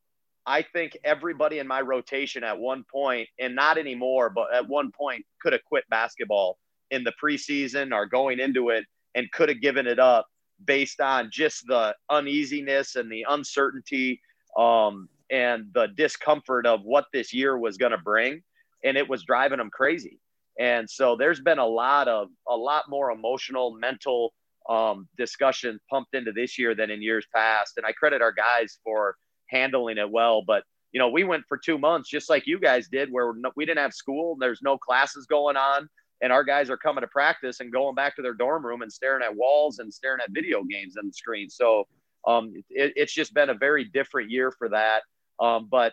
I 0.44 0.62
think 0.62 0.96
everybody 1.04 1.60
in 1.60 1.66
my 1.66 1.80
rotation 1.80 2.42
at 2.42 2.58
one 2.58 2.84
point, 2.92 3.28
and 3.38 3.54
not 3.54 3.78
anymore, 3.78 4.30
but 4.30 4.52
at 4.52 4.66
one 4.68 4.90
point 4.90 5.24
could 5.40 5.52
have 5.52 5.64
quit 5.64 5.84
basketball 5.90 6.58
in 6.90 7.04
the 7.04 7.12
preseason 7.22 7.92
or 7.92 8.06
going 8.06 8.40
into 8.40 8.70
it 8.70 8.84
and 9.14 9.30
could 9.30 9.48
have 9.48 9.60
given 9.60 9.86
it 9.86 9.98
up 10.00 10.26
based 10.64 11.00
on 11.00 11.30
just 11.32 11.66
the 11.66 11.94
uneasiness 12.10 12.96
and 12.96 13.10
the 13.10 13.24
uncertainty 13.28 14.20
um, 14.56 15.08
and 15.30 15.66
the 15.74 15.88
discomfort 15.96 16.66
of 16.66 16.82
what 16.82 17.06
this 17.12 17.32
year 17.32 17.58
was 17.58 17.76
going 17.76 17.92
to 17.92 17.98
bring, 17.98 18.42
and 18.84 18.96
it 18.96 19.08
was 19.08 19.24
driving 19.24 19.58
them 19.58 19.70
crazy. 19.70 20.18
And 20.58 20.88
so 20.88 21.16
there's 21.16 21.40
been 21.40 21.58
a 21.58 21.66
lot 21.66 22.08
of 22.08 22.28
a 22.48 22.56
lot 22.56 22.84
more 22.88 23.10
emotional, 23.10 23.76
mental 23.78 24.32
um, 24.68 25.08
discussion 25.16 25.78
pumped 25.90 26.14
into 26.14 26.32
this 26.32 26.58
year 26.58 26.74
than 26.74 26.90
in 26.90 27.02
years 27.02 27.26
past. 27.34 27.74
And 27.76 27.84
I 27.84 27.92
credit 27.92 28.22
our 28.22 28.32
guys 28.32 28.78
for 28.82 29.16
handling 29.50 29.98
it 29.98 30.10
well. 30.10 30.42
But 30.46 30.64
you 30.92 30.98
know, 30.98 31.10
we 31.10 31.24
went 31.24 31.44
for 31.46 31.58
two 31.58 31.76
months 31.76 32.08
just 32.08 32.30
like 32.30 32.46
you 32.46 32.58
guys 32.58 32.88
did, 32.88 33.12
where 33.12 33.34
we 33.54 33.66
didn't 33.66 33.82
have 33.82 33.92
school. 33.92 34.36
There's 34.40 34.62
no 34.62 34.78
classes 34.78 35.26
going 35.26 35.56
on 35.56 35.88
and 36.22 36.32
our 36.32 36.44
guys 36.44 36.70
are 36.70 36.76
coming 36.76 37.02
to 37.02 37.08
practice 37.08 37.60
and 37.60 37.72
going 37.72 37.94
back 37.94 38.16
to 38.16 38.22
their 38.22 38.34
dorm 38.34 38.64
room 38.64 38.82
and 38.82 38.92
staring 38.92 39.22
at 39.22 39.34
walls 39.34 39.78
and 39.78 39.92
staring 39.92 40.20
at 40.22 40.30
video 40.30 40.62
games 40.64 40.96
on 40.96 41.06
the 41.06 41.12
screen. 41.12 41.50
So 41.50 41.86
um, 42.26 42.52
it, 42.70 42.92
it's 42.96 43.12
just 43.12 43.34
been 43.34 43.50
a 43.50 43.54
very 43.54 43.84
different 43.84 44.30
year 44.30 44.50
for 44.50 44.70
that. 44.70 45.02
Um, 45.40 45.68
but 45.70 45.92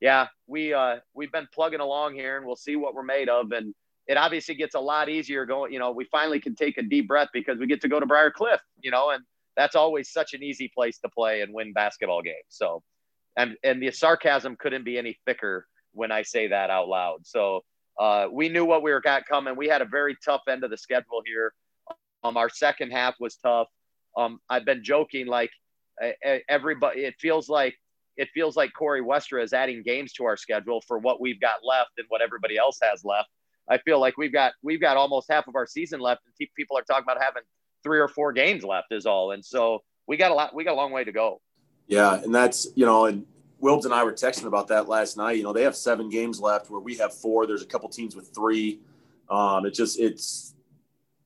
yeah, 0.00 0.28
we 0.46 0.72
uh, 0.74 0.96
we've 1.14 1.32
been 1.32 1.48
plugging 1.52 1.80
along 1.80 2.14
here, 2.14 2.36
and 2.36 2.46
we'll 2.46 2.56
see 2.56 2.76
what 2.76 2.94
we're 2.94 3.02
made 3.02 3.28
of. 3.28 3.52
And 3.52 3.74
it 4.06 4.16
obviously 4.16 4.54
gets 4.54 4.74
a 4.74 4.80
lot 4.80 5.08
easier 5.08 5.46
going. 5.46 5.72
You 5.72 5.78
know, 5.78 5.92
we 5.92 6.04
finally 6.04 6.40
can 6.40 6.54
take 6.54 6.78
a 6.78 6.82
deep 6.82 7.08
breath 7.08 7.28
because 7.32 7.58
we 7.58 7.66
get 7.66 7.80
to 7.82 7.88
go 7.88 8.00
to 8.00 8.06
Briar 8.06 8.30
Cliff. 8.30 8.60
You 8.82 8.90
know, 8.90 9.10
and 9.10 9.24
that's 9.56 9.74
always 9.74 10.10
such 10.10 10.34
an 10.34 10.42
easy 10.42 10.70
place 10.74 10.98
to 10.98 11.08
play 11.08 11.40
and 11.40 11.54
win 11.54 11.72
basketball 11.72 12.22
games. 12.22 12.44
So, 12.48 12.82
and 13.36 13.56
and 13.62 13.82
the 13.82 13.90
sarcasm 13.90 14.56
couldn't 14.56 14.84
be 14.84 14.98
any 14.98 15.18
thicker 15.26 15.66
when 15.92 16.12
I 16.12 16.22
say 16.22 16.48
that 16.48 16.70
out 16.70 16.88
loud. 16.88 17.20
So 17.26 17.62
uh, 17.98 18.26
we 18.32 18.48
knew 18.48 18.64
what 18.64 18.82
we 18.82 18.90
were 18.90 19.00
got 19.00 19.26
coming. 19.26 19.56
We 19.56 19.68
had 19.68 19.82
a 19.82 19.86
very 19.86 20.16
tough 20.24 20.42
end 20.48 20.64
of 20.64 20.70
the 20.70 20.76
schedule 20.76 21.22
here. 21.24 21.52
Um, 22.22 22.36
our 22.36 22.48
second 22.48 22.90
half 22.90 23.14
was 23.20 23.36
tough. 23.36 23.68
Um, 24.16 24.40
I've 24.48 24.64
been 24.64 24.82
joking 24.82 25.26
like 25.26 25.50
everybody. 26.48 27.04
It 27.04 27.14
feels 27.20 27.48
like 27.48 27.74
it 28.16 28.28
feels 28.32 28.56
like 28.56 28.72
Corey 28.72 29.02
Westra 29.02 29.42
is 29.42 29.52
adding 29.52 29.82
games 29.82 30.12
to 30.14 30.24
our 30.24 30.36
schedule 30.36 30.80
for 30.86 30.98
what 30.98 31.20
we've 31.20 31.40
got 31.40 31.64
left 31.64 31.90
and 31.98 32.06
what 32.08 32.22
everybody 32.22 32.56
else 32.56 32.78
has 32.82 33.04
left. 33.04 33.28
I 33.68 33.78
feel 33.78 33.98
like 33.98 34.16
we've 34.16 34.32
got 34.32 34.52
we've 34.62 34.80
got 34.80 34.96
almost 34.96 35.30
half 35.30 35.48
of 35.48 35.56
our 35.56 35.66
season 35.66 36.00
left, 36.00 36.22
and 36.26 36.48
people 36.56 36.76
are 36.78 36.82
talking 36.82 37.04
about 37.04 37.22
having 37.22 37.42
three 37.82 37.98
or 37.98 38.08
four 38.08 38.32
games 38.32 38.64
left 38.64 38.88
is 38.90 39.06
all. 39.06 39.32
And 39.32 39.44
so 39.44 39.82
we 40.06 40.16
got 40.16 40.30
a 40.30 40.34
lot. 40.34 40.54
We 40.54 40.64
got 40.64 40.72
a 40.72 40.76
long 40.76 40.92
way 40.92 41.04
to 41.04 41.12
go. 41.12 41.40
Yeah, 41.86 42.14
and 42.14 42.34
that's 42.34 42.68
you 42.74 42.86
know, 42.86 43.06
and 43.06 43.26
Wilbs 43.62 43.84
and 43.84 43.94
I 43.94 44.04
were 44.04 44.12
texting 44.12 44.46
about 44.46 44.68
that 44.68 44.88
last 44.88 45.16
night. 45.16 45.36
You 45.36 45.42
know, 45.42 45.52
they 45.52 45.62
have 45.62 45.76
seven 45.76 46.08
games 46.08 46.40
left 46.40 46.70
where 46.70 46.80
we 46.80 46.96
have 46.96 47.14
four. 47.14 47.46
There's 47.46 47.62
a 47.62 47.66
couple 47.66 47.88
teams 47.88 48.14
with 48.14 48.34
three. 48.34 48.80
Um, 49.30 49.64
it 49.66 49.74
just 49.74 49.98
it's 49.98 50.54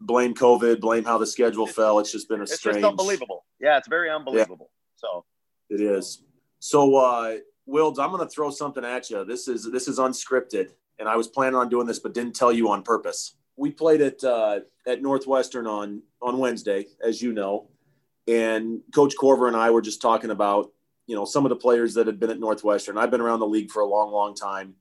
blame 0.01 0.35
COVID, 0.35 0.81
blame 0.81 1.05
how 1.05 1.19
the 1.19 1.27
schedule 1.27 1.67
fell. 1.67 1.99
It's 1.99 2.13
just 2.13 2.29
been 2.29 2.41
a 2.41 2.45
it's 2.45 2.55
strange. 2.55 2.79
It's 2.79 2.87
unbelievable. 2.87 3.45
Yeah, 3.61 3.79
it's 3.79 3.89
very 3.89 4.11
unbelievable. 4.11 4.71
Yeah. 4.71 5.01
So 5.01 5.25
it 5.71 5.81
is. 5.81 6.23
So 6.61 6.97
uh 6.97 7.37
Wilbs, 7.69 7.99
I'm 7.99 8.11
going 8.11 8.27
to 8.27 8.33
throw 8.33 8.51
something 8.51 8.85
at 8.85 9.11
you. 9.11 9.25
This 9.25 9.47
is 9.47 9.71
this 9.71 9.89
is 9.89 9.99
unscripted, 9.99 10.71
and 10.99 11.09
I 11.09 11.17
was 11.17 11.29
planning 11.29 11.57
on 11.57 11.69
doing 11.69 11.87
this, 11.87 11.99
but 11.99 12.15
didn't 12.15 12.35
tell 12.35 12.53
you 12.53 12.71
on 12.71 12.83
purpose. 12.83 13.37
We 13.57 13.71
played 13.71 14.01
at 14.01 14.25
uh, 14.25 14.61
at 14.87 15.03
Northwestern 15.03 15.67
on 15.67 16.03
on 16.23 16.39
Wednesday, 16.39 16.87
as 17.03 17.21
you 17.21 17.33
know, 17.33 17.69
and 18.27 18.81
Coach 18.95 19.15
Corver 19.21 19.49
and 19.49 19.57
I 19.57 19.71
were 19.71 19.83
just 19.83 20.01
talking 20.01 20.31
about 20.31 20.73
you 21.09 21.17
know 21.17 21.25
some 21.25 21.45
of 21.45 21.49
the 21.49 21.57
players 21.57 21.95
that 21.95 22.07
had 22.07 22.21
been 22.21 22.31
at 22.31 22.39
Northwestern. 22.39 22.99
I've 22.99 23.11
been 23.11 23.23
around 23.23 23.41
the 23.41 23.47
league 23.47 23.71
for 23.71 23.81
a 23.81 23.87
long, 23.87 24.13
long 24.13 24.35
time, 24.35 24.75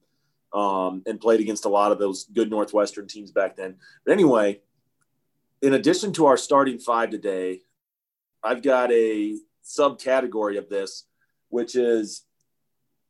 um, 0.53 1.01
and 1.07 1.19
played 1.19 1.39
against 1.39 1.65
a 1.65 1.69
lot 1.69 1.91
of 1.91 1.97
those 1.97 2.25
good 2.25 2.51
Northwestern 2.51 3.07
teams 3.07 3.31
back 3.31 3.55
then. 3.55 3.77
But 4.05 4.11
anyway, 4.11 4.61
in 5.61 5.73
addition 5.73 6.11
to 6.13 6.25
our 6.25 6.37
starting 6.37 6.79
five 6.79 7.09
today, 7.09 7.61
I've 8.43 8.61
got 8.61 8.91
a 8.91 9.37
subcategory 9.63 10.57
of 10.57 10.69
this, 10.69 11.05
which 11.47 11.75
is 11.75 12.25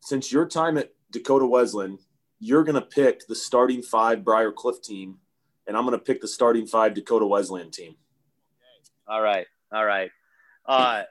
since 0.01 0.32
your 0.32 0.47
time 0.47 0.78
at 0.78 0.91
Dakota 1.11 1.47
Wesleyan, 1.47 1.97
you're 2.39 2.63
going 2.63 2.76
to 2.76 2.82
pick 2.82 3.28
the 3.28 3.36
starting 3.36 3.82
five 3.82 4.24
Briar 4.24 4.51
Cliff 4.51 4.80
team, 4.82 5.18
and 5.65 5.76
I'm 5.76 5.86
going 5.86 5.97
to 5.97 6.05
pick 6.05 6.22
the 6.22 6.28
starting 6.28 6.68
five 6.68 6.93
Dakota 6.93 7.26
Wesleyan 7.26 7.72
team. 7.72 7.95
All 9.07 9.22
right. 9.22 9.47
All 9.72 9.86
right. 9.86 10.11
Uh, 10.68 11.03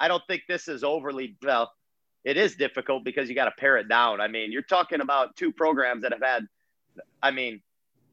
I 0.00 0.08
don't 0.08 0.22
think 0.26 0.42
this 0.48 0.66
is 0.66 0.82
overly 0.82 1.36
well. 1.42 1.70
It 2.24 2.36
is 2.36 2.56
difficult 2.56 3.04
because 3.04 3.28
you 3.28 3.34
got 3.34 3.44
to 3.44 3.52
pare 3.52 3.76
it 3.76 3.88
down. 3.88 4.20
I 4.20 4.28
mean, 4.28 4.50
you're 4.50 4.62
talking 4.62 5.00
about 5.00 5.36
two 5.36 5.52
programs 5.52 6.02
that 6.02 6.12
have 6.12 6.22
had. 6.22 6.46
I 7.22 7.30
mean, 7.30 7.62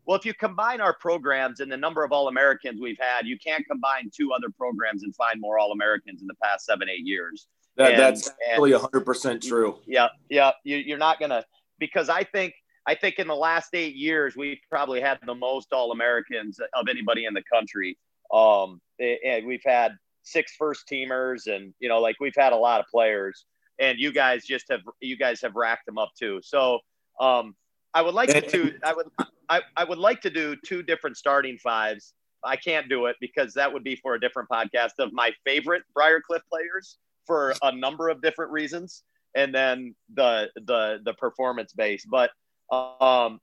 well, 0.05 0.17
if 0.17 0.25
you 0.25 0.33
combine 0.33 0.79
our 0.79 0.93
programs 0.93 1.59
and 1.59 1.71
the 1.71 1.77
number 1.77 2.03
of 2.03 2.11
All 2.11 2.27
Americans 2.29 2.79
we've 2.81 2.99
had, 2.99 3.25
you 3.25 3.37
can't 3.37 3.65
combine 3.67 4.09
two 4.15 4.31
other 4.31 4.47
programs 4.57 5.03
and 5.03 5.13
find 5.15 5.39
more 5.39 5.59
All 5.59 5.71
Americans 5.71 6.21
in 6.21 6.27
the 6.27 6.35
past 6.41 6.65
seven, 6.65 6.89
eight 6.89 7.05
years. 7.05 7.47
That, 7.75 7.91
and, 7.91 7.99
that's 7.99 8.31
really 8.57 8.71
100% 8.71 9.45
true. 9.45 9.79
Yeah. 9.85 10.07
Yeah. 10.29 10.51
You, 10.63 10.77
you're 10.77 10.97
not 10.97 11.19
going 11.19 11.31
to, 11.31 11.43
because 11.77 12.07
I 12.09 12.23
think, 12.23 12.53
I 12.85 12.95
think 12.95 13.19
in 13.19 13.27
the 13.27 13.35
last 13.35 13.75
eight 13.75 13.95
years, 13.95 14.37
we've 14.37 14.59
probably 14.69 15.01
had 15.01 15.19
the 15.25 15.35
most 15.35 15.73
All 15.73 15.91
Americans 15.91 16.57
of 16.73 16.87
anybody 16.89 17.25
in 17.25 17.33
the 17.33 17.43
country. 17.51 17.97
Um, 18.33 18.79
and 18.99 19.45
we've 19.45 19.63
had 19.65 19.91
six 20.27 20.55
first 20.55 20.87
teamers 20.91 21.47
and 21.47 21.73
you 21.79 21.89
know 21.89 21.99
like 21.99 22.15
we've 22.19 22.35
had 22.35 22.53
a 22.53 22.55
lot 22.55 22.79
of 22.79 22.85
players 22.87 23.45
and 23.79 23.97
you 23.99 24.11
guys 24.11 24.45
just 24.45 24.65
have 24.69 24.81
you 25.01 25.17
guys 25.17 25.41
have 25.41 25.55
racked 25.55 25.85
them 25.85 25.97
up 25.97 26.09
too 26.19 26.39
so 26.43 26.79
um 27.19 27.55
i 27.93 28.01
would 28.01 28.13
like 28.13 28.29
to 28.29 28.41
do 28.41 28.73
i 28.83 28.93
would 28.93 29.07
I, 29.49 29.61
I 29.77 29.85
would 29.85 29.97
like 29.97 30.21
to 30.21 30.29
do 30.29 30.55
two 30.65 30.83
different 30.83 31.17
starting 31.17 31.57
fives 31.57 32.13
i 32.43 32.55
can't 32.55 32.89
do 32.89 33.05
it 33.05 33.15
because 33.21 33.53
that 33.53 33.71
would 33.71 33.83
be 33.83 33.95
for 33.95 34.15
a 34.15 34.19
different 34.19 34.49
podcast 34.49 34.99
of 34.99 35.13
my 35.13 35.31
favorite 35.45 35.83
Briar 35.93 36.21
Cliff 36.21 36.41
players 36.49 36.97
for 37.25 37.53
a 37.61 37.73
number 37.73 38.09
of 38.09 38.21
different 38.21 38.51
reasons 38.51 39.03
and 39.35 39.53
then 39.53 39.95
the 40.13 40.49
the 40.65 40.99
the 41.05 41.13
performance 41.13 41.73
base 41.73 42.05
but 42.09 42.31
um 42.71 43.39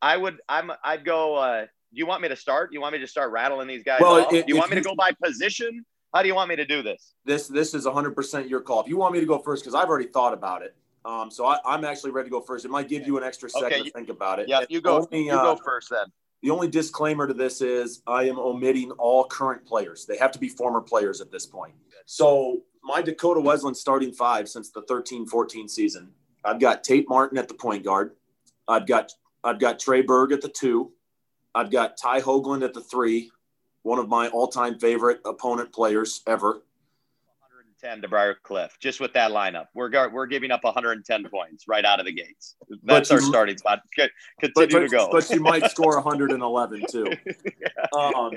i 0.00 0.16
would 0.16 0.38
i'm 0.48 0.70
i'd 0.84 1.04
go 1.04 1.34
uh 1.34 1.66
do 1.92 1.98
you 1.98 2.06
want 2.06 2.20
me 2.20 2.28
to 2.28 2.36
start? 2.36 2.72
You 2.72 2.80
want 2.80 2.92
me 2.92 2.98
to 2.98 3.06
start 3.06 3.32
rattling 3.32 3.66
these 3.66 3.82
guys? 3.82 4.00
Well, 4.00 4.28
do 4.28 4.44
you 4.46 4.56
want 4.56 4.70
me 4.70 4.76
to 4.76 4.82
go 4.82 4.94
by 4.94 5.12
position? 5.22 5.84
How 6.14 6.22
do 6.22 6.28
you 6.28 6.34
want 6.34 6.48
me 6.48 6.56
to 6.56 6.64
do 6.64 6.82
this? 6.82 7.14
This 7.24 7.48
this 7.48 7.74
is 7.74 7.86
100% 7.86 8.48
your 8.48 8.60
call. 8.60 8.80
If 8.80 8.88
you 8.88 8.96
want 8.96 9.12
me 9.14 9.20
to 9.20 9.26
go 9.26 9.38
first, 9.38 9.62
because 9.62 9.74
I've 9.74 9.88
already 9.88 10.08
thought 10.08 10.32
about 10.32 10.62
it. 10.62 10.74
Um, 11.04 11.30
so 11.30 11.46
I, 11.46 11.74
am 11.74 11.84
actually 11.84 12.10
ready 12.10 12.28
to 12.28 12.30
go 12.30 12.40
first. 12.40 12.64
It 12.64 12.70
might 12.70 12.88
give 12.88 13.06
you 13.06 13.16
an 13.18 13.24
extra 13.24 13.48
second 13.48 13.66
okay. 13.66 13.82
to 13.84 13.90
think 13.90 14.08
about 14.08 14.40
it. 14.40 14.48
Yeah, 14.48 14.64
you 14.68 14.80
go. 14.80 15.06
Only, 15.10 15.26
you 15.26 15.32
uh, 15.32 15.54
go 15.54 15.60
first 15.64 15.90
then. 15.90 16.06
The 16.42 16.50
only 16.50 16.68
disclaimer 16.68 17.26
to 17.26 17.34
this 17.34 17.60
is 17.60 18.02
I 18.06 18.24
am 18.24 18.38
omitting 18.38 18.90
all 18.92 19.24
current 19.24 19.64
players. 19.66 20.06
They 20.06 20.16
have 20.18 20.32
to 20.32 20.38
be 20.38 20.48
former 20.48 20.80
players 20.80 21.20
at 21.20 21.30
this 21.30 21.46
point. 21.46 21.74
So 22.06 22.62
my 22.82 23.02
Dakota 23.02 23.40
Wesleyan 23.40 23.74
starting 23.74 24.12
five 24.12 24.48
since 24.48 24.70
the 24.70 24.82
13-14 24.82 25.68
season. 25.68 26.10
I've 26.44 26.60
got 26.60 26.84
Tate 26.84 27.08
Martin 27.08 27.38
at 27.38 27.48
the 27.48 27.54
point 27.54 27.84
guard. 27.84 28.12
I've 28.66 28.86
got 28.86 29.12
I've 29.42 29.58
got 29.58 29.78
Trey 29.78 30.02
Berg 30.02 30.32
at 30.32 30.40
the 30.40 30.48
two. 30.48 30.92
I've 31.54 31.70
got 31.70 31.96
Ty 31.96 32.20
Hoagland 32.20 32.64
at 32.64 32.74
the 32.74 32.80
three 32.80 33.30
one 33.88 33.98
of 33.98 34.08
my 34.08 34.28
all-time 34.28 34.78
favorite 34.78 35.18
opponent 35.24 35.72
players 35.72 36.20
ever. 36.26 36.62
110 37.80 38.02
to 38.02 38.08
Briar 38.08 38.36
Cliff, 38.42 38.76
just 38.78 39.00
with 39.00 39.14
that 39.14 39.30
lineup. 39.30 39.68
We're 39.74 40.10
we're 40.10 40.26
giving 40.26 40.50
up 40.50 40.62
110 40.62 41.24
points 41.30 41.64
right 41.66 41.84
out 41.84 41.98
of 41.98 42.04
the 42.04 42.12
gates. 42.12 42.56
That's 42.82 43.10
our 43.10 43.20
starting 43.20 43.56
spot. 43.56 43.80
Continue 44.40 44.72
but, 44.72 44.80
to 44.80 44.88
go. 44.88 45.08
But 45.10 45.30
you 45.30 45.40
might 45.40 45.70
score 45.70 45.94
111 46.02 46.82
too. 46.90 47.12
yeah. 47.26 47.98
Um, 47.98 48.32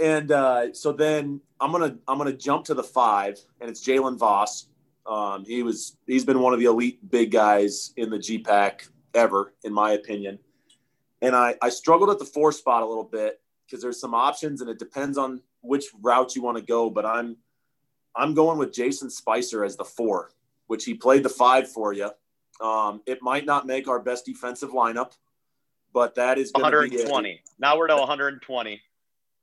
and 0.00 0.30
uh, 0.30 0.72
so 0.72 0.92
then 0.92 1.40
I'm 1.60 1.72
gonna 1.72 1.96
I'm 2.06 2.16
gonna 2.16 2.32
jump 2.32 2.66
to 2.66 2.74
the 2.74 2.84
five, 2.84 3.40
and 3.60 3.68
it's 3.68 3.84
Jalen 3.84 4.18
Voss. 4.18 4.68
Um, 5.04 5.44
he 5.44 5.64
was 5.64 5.96
he's 6.06 6.24
been 6.24 6.38
one 6.38 6.52
of 6.52 6.60
the 6.60 6.66
elite 6.66 7.10
big 7.10 7.32
guys 7.32 7.92
in 7.96 8.08
the 8.08 8.18
GPAC 8.18 8.88
ever, 9.14 9.52
in 9.64 9.72
my 9.72 9.92
opinion. 9.92 10.38
And 11.20 11.34
I 11.34 11.56
I 11.60 11.70
struggled 11.70 12.10
at 12.10 12.20
the 12.20 12.24
four 12.24 12.52
spot 12.52 12.84
a 12.84 12.86
little 12.86 13.04
bit 13.04 13.40
because 13.66 13.82
there's 13.82 14.00
some 14.00 14.14
options 14.14 14.60
and 14.60 14.70
it 14.70 14.78
depends 14.78 15.18
on 15.18 15.40
which 15.60 15.86
route 16.02 16.36
you 16.36 16.42
want 16.42 16.56
to 16.56 16.62
go. 16.62 16.90
But 16.90 17.06
I'm 17.06 17.36
I'm 18.16 18.34
going 18.34 18.58
with 18.58 18.72
Jason 18.72 19.10
Spicer 19.10 19.64
as 19.64 19.76
the 19.76 19.84
four, 19.84 20.30
which 20.66 20.84
he 20.84 20.94
played 20.94 21.22
the 21.22 21.28
five 21.28 21.70
for 21.70 21.92
you. 21.92 22.10
Um, 22.60 23.02
it 23.06 23.20
might 23.22 23.46
not 23.46 23.66
make 23.66 23.88
our 23.88 23.98
best 23.98 24.24
defensive 24.24 24.70
lineup, 24.70 25.12
but 25.92 26.14
that 26.14 26.38
is 26.38 26.52
120. 26.52 27.30
A, 27.30 27.40
now 27.58 27.76
we're 27.76 27.88
to 27.88 27.96
120. 27.96 28.80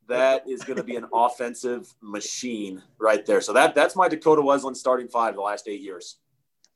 That 0.07 0.47
is 0.47 0.63
going 0.63 0.77
to 0.77 0.83
be 0.83 0.95
an 0.95 1.05
offensive 1.13 1.93
machine 2.01 2.81
right 2.99 3.25
there. 3.25 3.41
So 3.41 3.53
that 3.53 3.75
that's 3.75 3.95
my 3.95 4.07
Dakota 4.07 4.41
Wesleyan 4.41 4.75
starting 4.75 5.07
five 5.07 5.35
the 5.35 5.41
last 5.41 5.67
eight 5.67 5.81
years. 5.81 6.17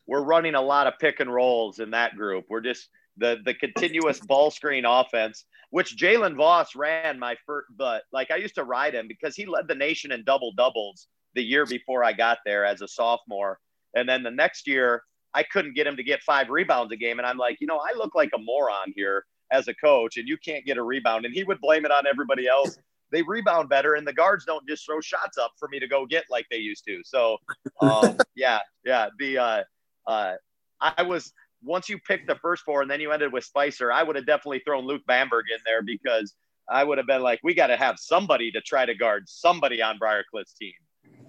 We're 0.08 0.24
running 0.24 0.56
a 0.56 0.62
lot 0.62 0.88
of 0.88 1.00
pick 1.00 1.20
and 1.20 1.34
rolls 1.34 1.80
in 1.80 1.92
that 1.92 2.16
group. 2.16 2.46
We're 2.50 2.62
just 2.62 2.90
the 3.18 3.38
the 3.46 3.54
continuous 3.54 4.20
ball 4.20 4.52
screen 4.52 4.86
offense, 4.86 5.46
which 5.70 5.98
Jalen 5.98 6.36
Voss 6.36 6.76
ran 6.76 7.20
my 7.20 7.36
first. 7.46 7.68
But 7.76 8.04
like 8.12 8.32
I 8.32 8.38
used 8.38 8.56
to 8.56 8.64
ride 8.64 8.94
him 8.94 9.08
because 9.08 9.36
he 9.36 9.46
led 9.46 9.68
the 9.68 9.76
nation 9.76 10.12
in 10.12 10.24
double 10.24 10.52
doubles 10.54 11.08
the 11.34 11.44
year 11.44 11.66
before 11.66 12.04
I 12.04 12.14
got 12.14 12.40
there 12.46 12.66
as 12.66 12.82
a 12.82 12.88
sophomore, 12.88 13.60
and 13.96 14.08
then 14.08 14.24
the 14.24 14.32
next 14.32 14.68
year 14.68 15.04
I 15.34 15.44
couldn't 15.44 15.76
get 15.76 15.86
him 15.86 15.98
to 15.98 16.04
get 16.04 16.24
five 16.24 16.50
rebounds 16.50 16.94
a 16.94 16.96
game, 16.96 17.20
and 17.20 17.28
I'm 17.28 17.38
like, 17.38 17.58
you 17.60 17.68
know, 17.68 17.78
I 17.78 17.96
look 17.98 18.16
like 18.16 18.32
a 18.34 18.40
moron 18.40 18.94
here 18.96 19.26
as 19.52 19.68
a 19.68 19.74
coach, 19.74 20.18
and 20.18 20.28
you 20.28 20.38
can't 20.38 20.66
get 20.66 20.78
a 20.78 20.84
rebound, 20.84 21.26
and 21.26 21.34
he 21.34 21.44
would 21.44 21.60
blame 21.60 21.86
it 21.86 21.92
on 21.92 22.08
everybody 22.08 22.48
else. 22.48 22.78
They 23.12 23.22
rebound 23.22 23.70
better, 23.70 23.94
and 23.96 24.08
the 24.08 24.14
guards 24.14 24.46
don't 24.46 24.68
just 24.68 24.86
throw 24.86 25.02
shots 25.02 25.38
up 25.38 25.52
for 25.60 25.68
me 25.68 25.80
to 25.80 25.88
go 25.88 26.06
get 26.06 26.26
like 26.30 26.46
they 26.50 26.58
used 26.58 26.86
to. 26.88 27.02
So, 27.04 27.38
um, 27.82 28.18
yeah, 28.36 28.60
yeah, 28.86 29.10
the 29.20 29.38
uh, 29.38 29.64
uh, 30.08 30.34
I 30.82 31.04
was 31.04 31.34
once 31.64 31.90
you 31.90 31.98
picked 32.00 32.28
the 32.28 32.36
first 32.36 32.64
four 32.64 32.82
and 32.82 32.90
then 32.90 33.00
you 33.00 33.12
ended 33.12 33.32
with 33.34 33.44
Spicer, 33.44 33.92
I 33.92 34.04
would 34.04 34.16
have 34.16 34.26
definitely 34.26 34.60
thrown 34.60 34.86
Luke 34.86 35.02
Bamberg 35.08 35.46
in 35.54 35.60
there 35.66 35.82
because 35.82 36.36
I 36.70 36.84
would 36.84 36.98
have 36.98 37.08
been 37.08 37.22
like, 37.22 37.40
we 37.44 37.54
got 37.54 37.68
to 37.68 37.78
have 37.78 37.98
somebody 38.00 38.52
to 38.52 38.62
try 38.62 38.86
to 38.86 38.96
guard 38.96 39.28
somebody 39.28 39.82
on 39.82 39.98
Briar 39.98 40.24
Cliff's 40.30 40.54
team. 40.54 40.74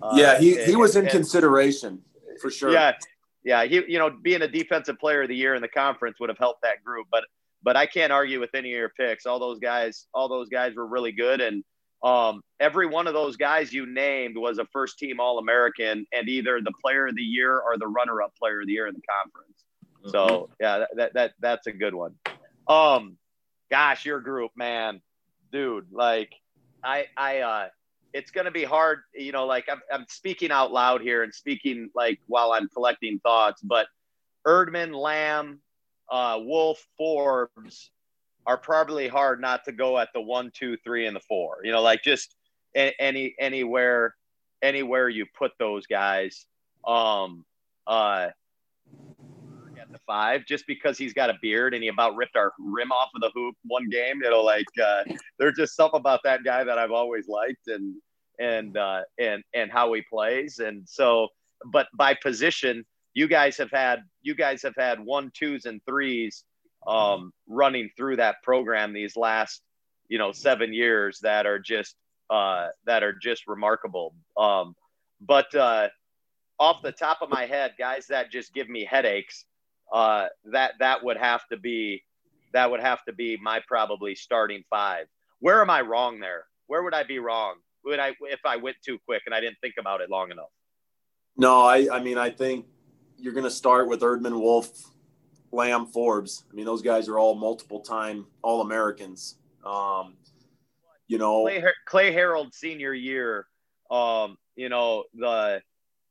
Uh, 0.02 0.14
yeah, 0.14 0.38
he, 0.38 0.62
he 0.64 0.76
was 0.76 0.96
in 0.96 1.04
and, 1.04 1.10
consideration 1.10 2.02
for 2.40 2.50
sure. 2.50 2.70
Yeah, 2.70 2.92
yeah, 3.44 3.64
he 3.64 3.82
you 3.88 3.98
know 3.98 4.10
being 4.10 4.42
a 4.42 4.48
defensive 4.48 4.98
player 4.98 5.22
of 5.22 5.28
the 5.28 5.36
year 5.36 5.54
in 5.54 5.62
the 5.62 5.68
conference 5.68 6.18
would 6.20 6.28
have 6.28 6.38
helped 6.38 6.62
that 6.62 6.84
group, 6.84 7.06
but 7.10 7.24
but 7.62 7.76
I 7.76 7.86
can't 7.86 8.12
argue 8.12 8.40
with 8.40 8.54
any 8.54 8.72
of 8.72 8.78
your 8.78 8.90
picks. 8.90 9.26
All 9.26 9.38
those 9.38 9.58
guys, 9.58 10.06
all 10.12 10.28
those 10.28 10.48
guys 10.48 10.74
were 10.74 10.86
really 10.86 11.12
good, 11.12 11.40
and 11.40 11.64
um, 12.02 12.42
every 12.60 12.86
one 12.86 13.06
of 13.06 13.14
those 13.14 13.36
guys 13.36 13.72
you 13.72 13.86
named 13.86 14.36
was 14.36 14.58
a 14.58 14.66
first 14.66 14.98
team 14.98 15.20
All 15.20 15.38
American 15.38 16.06
and 16.12 16.28
either 16.28 16.60
the 16.60 16.72
player 16.82 17.06
of 17.06 17.16
the 17.16 17.22
year 17.22 17.58
or 17.58 17.78
the 17.78 17.86
runner 17.86 18.22
up 18.22 18.32
player 18.36 18.60
of 18.60 18.66
the 18.66 18.72
year 18.72 18.86
in 18.86 18.94
the 18.94 19.00
conference. 19.22 19.64
So 20.04 20.26
mm-hmm. 20.26 20.52
yeah, 20.60 20.78
that, 20.78 20.88
that, 20.96 21.14
that 21.14 21.32
that's 21.40 21.66
a 21.66 21.72
good 21.72 21.94
one. 21.94 22.14
Um, 22.68 23.16
gosh, 23.70 24.04
your 24.04 24.20
group, 24.20 24.52
man, 24.56 25.00
dude, 25.52 25.86
like 25.92 26.32
I 26.82 27.06
I 27.16 27.38
uh, 27.38 27.68
it's 28.12 28.30
gonna 28.30 28.50
be 28.50 28.64
hard, 28.64 29.00
you 29.14 29.32
know. 29.32 29.46
Like 29.46 29.66
I'm 29.70 29.80
I'm 29.92 30.06
speaking 30.08 30.50
out 30.50 30.72
loud 30.72 31.00
here 31.00 31.22
and 31.22 31.34
speaking 31.34 31.90
like 31.94 32.20
while 32.26 32.52
I'm 32.52 32.68
collecting 32.68 33.18
thoughts, 33.20 33.62
but 33.62 33.86
Erdman, 34.46 34.94
Lamb, 34.94 35.60
uh, 36.10 36.38
Wolf, 36.40 36.84
Forbes 36.96 37.90
are 38.46 38.56
probably 38.56 39.08
hard 39.08 39.40
not 39.40 39.64
to 39.64 39.72
go 39.72 39.98
at 39.98 40.08
the 40.14 40.20
one, 40.20 40.52
two, 40.54 40.76
three, 40.84 41.06
and 41.06 41.16
the 41.16 41.20
four. 41.20 41.58
You 41.64 41.72
know, 41.72 41.82
like 41.82 42.02
just 42.02 42.34
any 42.74 43.34
anywhere 43.38 44.14
anywhere 44.62 45.08
you 45.08 45.26
put 45.36 45.52
those 45.58 45.86
guys. 45.86 46.46
Um, 46.86 47.44
uh, 47.86 48.28
five 50.06 50.44
just 50.46 50.66
because 50.66 50.96
he's 50.98 51.12
got 51.12 51.30
a 51.30 51.34
beard 51.42 51.74
and 51.74 51.82
he 51.82 51.88
about 51.88 52.16
ripped 52.16 52.36
our 52.36 52.52
rim 52.58 52.92
off 52.92 53.10
of 53.14 53.20
the 53.20 53.30
hoop 53.34 53.54
one 53.64 53.88
game. 53.88 54.22
It'll 54.24 54.44
like 54.44 54.66
uh, 54.82 55.04
there's 55.38 55.56
just 55.56 55.76
something 55.76 56.00
about 56.00 56.20
that 56.24 56.44
guy 56.44 56.64
that 56.64 56.78
I've 56.78 56.92
always 56.92 57.28
liked 57.28 57.68
and 57.68 57.94
and 58.38 58.76
uh, 58.76 59.02
and 59.18 59.42
and 59.54 59.70
how 59.70 59.92
he 59.92 60.02
plays. 60.02 60.58
And 60.58 60.88
so, 60.88 61.28
but 61.72 61.88
by 61.94 62.14
position, 62.14 62.84
you 63.14 63.28
guys 63.28 63.56
have 63.56 63.70
had 63.70 64.00
you 64.22 64.34
guys 64.34 64.62
have 64.62 64.74
had 64.76 65.00
one, 65.00 65.30
twos, 65.34 65.64
and 65.64 65.80
threes 65.86 66.44
um, 66.86 67.32
running 67.48 67.90
through 67.96 68.16
that 68.16 68.36
program 68.42 68.92
these 68.92 69.16
last 69.16 69.62
you 70.08 70.18
know 70.18 70.32
seven 70.32 70.72
years 70.72 71.18
that 71.22 71.46
are 71.46 71.58
just 71.58 71.96
uh, 72.30 72.68
that 72.84 73.02
are 73.02 73.14
just 73.14 73.46
remarkable. 73.46 74.14
Um, 74.36 74.74
but 75.20 75.52
uh, 75.54 75.88
off 76.58 76.82
the 76.82 76.92
top 76.92 77.22
of 77.22 77.30
my 77.30 77.46
head, 77.46 77.72
guys 77.78 78.06
that 78.08 78.30
just 78.30 78.52
give 78.54 78.68
me 78.68 78.84
headaches 78.84 79.44
uh, 79.92 80.26
that 80.52 80.74
that 80.80 81.04
would 81.04 81.16
have 81.16 81.46
to 81.48 81.56
be 81.56 82.02
that 82.52 82.70
would 82.70 82.80
have 82.80 83.04
to 83.04 83.12
be 83.12 83.36
my 83.40 83.60
probably 83.66 84.14
starting 84.14 84.64
five. 84.70 85.06
Where 85.40 85.60
am 85.60 85.70
I 85.70 85.82
wrong 85.82 86.20
there? 86.20 86.44
Where 86.66 86.82
would 86.82 86.94
I 86.94 87.02
be 87.02 87.18
wrong? 87.18 87.56
Would 87.84 87.98
I 87.98 88.14
if 88.22 88.40
I 88.44 88.56
went 88.56 88.76
too 88.84 88.98
quick 89.04 89.22
and 89.26 89.34
I 89.34 89.40
didn't 89.40 89.58
think 89.60 89.74
about 89.78 90.00
it 90.00 90.10
long 90.10 90.30
enough? 90.30 90.50
No, 91.36 91.62
I, 91.62 91.86
I 91.92 92.00
mean, 92.00 92.16
I 92.16 92.30
think 92.30 92.66
you're 93.18 93.34
going 93.34 93.44
to 93.44 93.50
start 93.50 93.88
with 93.88 94.00
Erdman, 94.00 94.40
Wolf, 94.40 94.68
Lamb, 95.52 95.86
Forbes. 95.86 96.44
I 96.50 96.54
mean, 96.54 96.64
those 96.64 96.82
guys 96.82 97.08
are 97.08 97.18
all 97.18 97.34
multiple 97.34 97.80
time 97.80 98.26
All 98.42 98.62
Americans. 98.62 99.36
Um, 99.64 100.16
you 101.08 101.18
know, 101.18 101.42
Clay, 101.42 101.64
Clay 101.84 102.12
Harold 102.12 102.54
senior 102.54 102.94
year, 102.94 103.46
um, 103.90 104.36
you 104.56 104.68
know, 104.68 105.04
the 105.14 105.60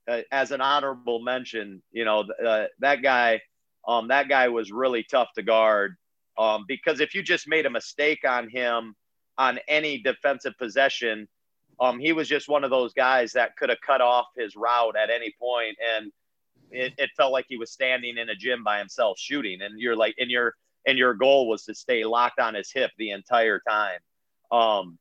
uh, 0.07 0.21
as 0.31 0.51
an 0.51 0.61
honorable 0.61 1.19
mention, 1.19 1.81
you 1.91 2.05
know, 2.05 2.25
uh, 2.45 2.65
that 2.79 3.01
guy, 3.01 3.41
um, 3.87 4.07
that 4.07 4.29
guy 4.29 4.47
was 4.49 4.71
really 4.71 5.03
tough 5.03 5.29
to 5.35 5.43
guard. 5.43 5.95
Um, 6.37 6.65
because 6.67 6.99
if 6.99 7.15
you 7.15 7.23
just 7.23 7.47
made 7.47 7.65
a 7.65 7.69
mistake 7.69 8.27
on 8.27 8.49
him 8.49 8.93
on 9.37 9.59
any 9.67 9.99
defensive 9.99 10.53
possession, 10.57 11.27
um, 11.79 11.99
he 11.99 12.13
was 12.13 12.27
just 12.27 12.49
one 12.49 12.63
of 12.63 12.69
those 12.69 12.93
guys 12.93 13.33
that 13.33 13.55
could 13.57 13.69
have 13.69 13.81
cut 13.85 14.01
off 14.01 14.27
his 14.37 14.55
route 14.55 14.95
at 14.95 15.09
any 15.09 15.33
point, 15.39 15.77
and 15.95 16.11
it, 16.71 16.93
it 16.97 17.09
felt 17.15 17.31
like 17.31 17.45
he 17.47 17.57
was 17.57 17.71
standing 17.71 18.17
in 18.17 18.29
a 18.29 18.35
gym 18.35 18.63
by 18.63 18.79
himself 18.79 19.17
shooting. 19.19 19.61
And 19.61 19.79
you're 19.79 19.95
like, 19.95 20.15
and 20.17 20.29
your 20.29 20.55
and 20.85 20.97
your 20.97 21.13
goal 21.13 21.47
was 21.47 21.63
to 21.63 21.73
stay 21.73 22.05
locked 22.05 22.39
on 22.39 22.53
his 22.53 22.71
hip 22.71 22.91
the 22.97 23.11
entire 23.11 23.61
time. 23.67 23.99
Um, 24.51 24.97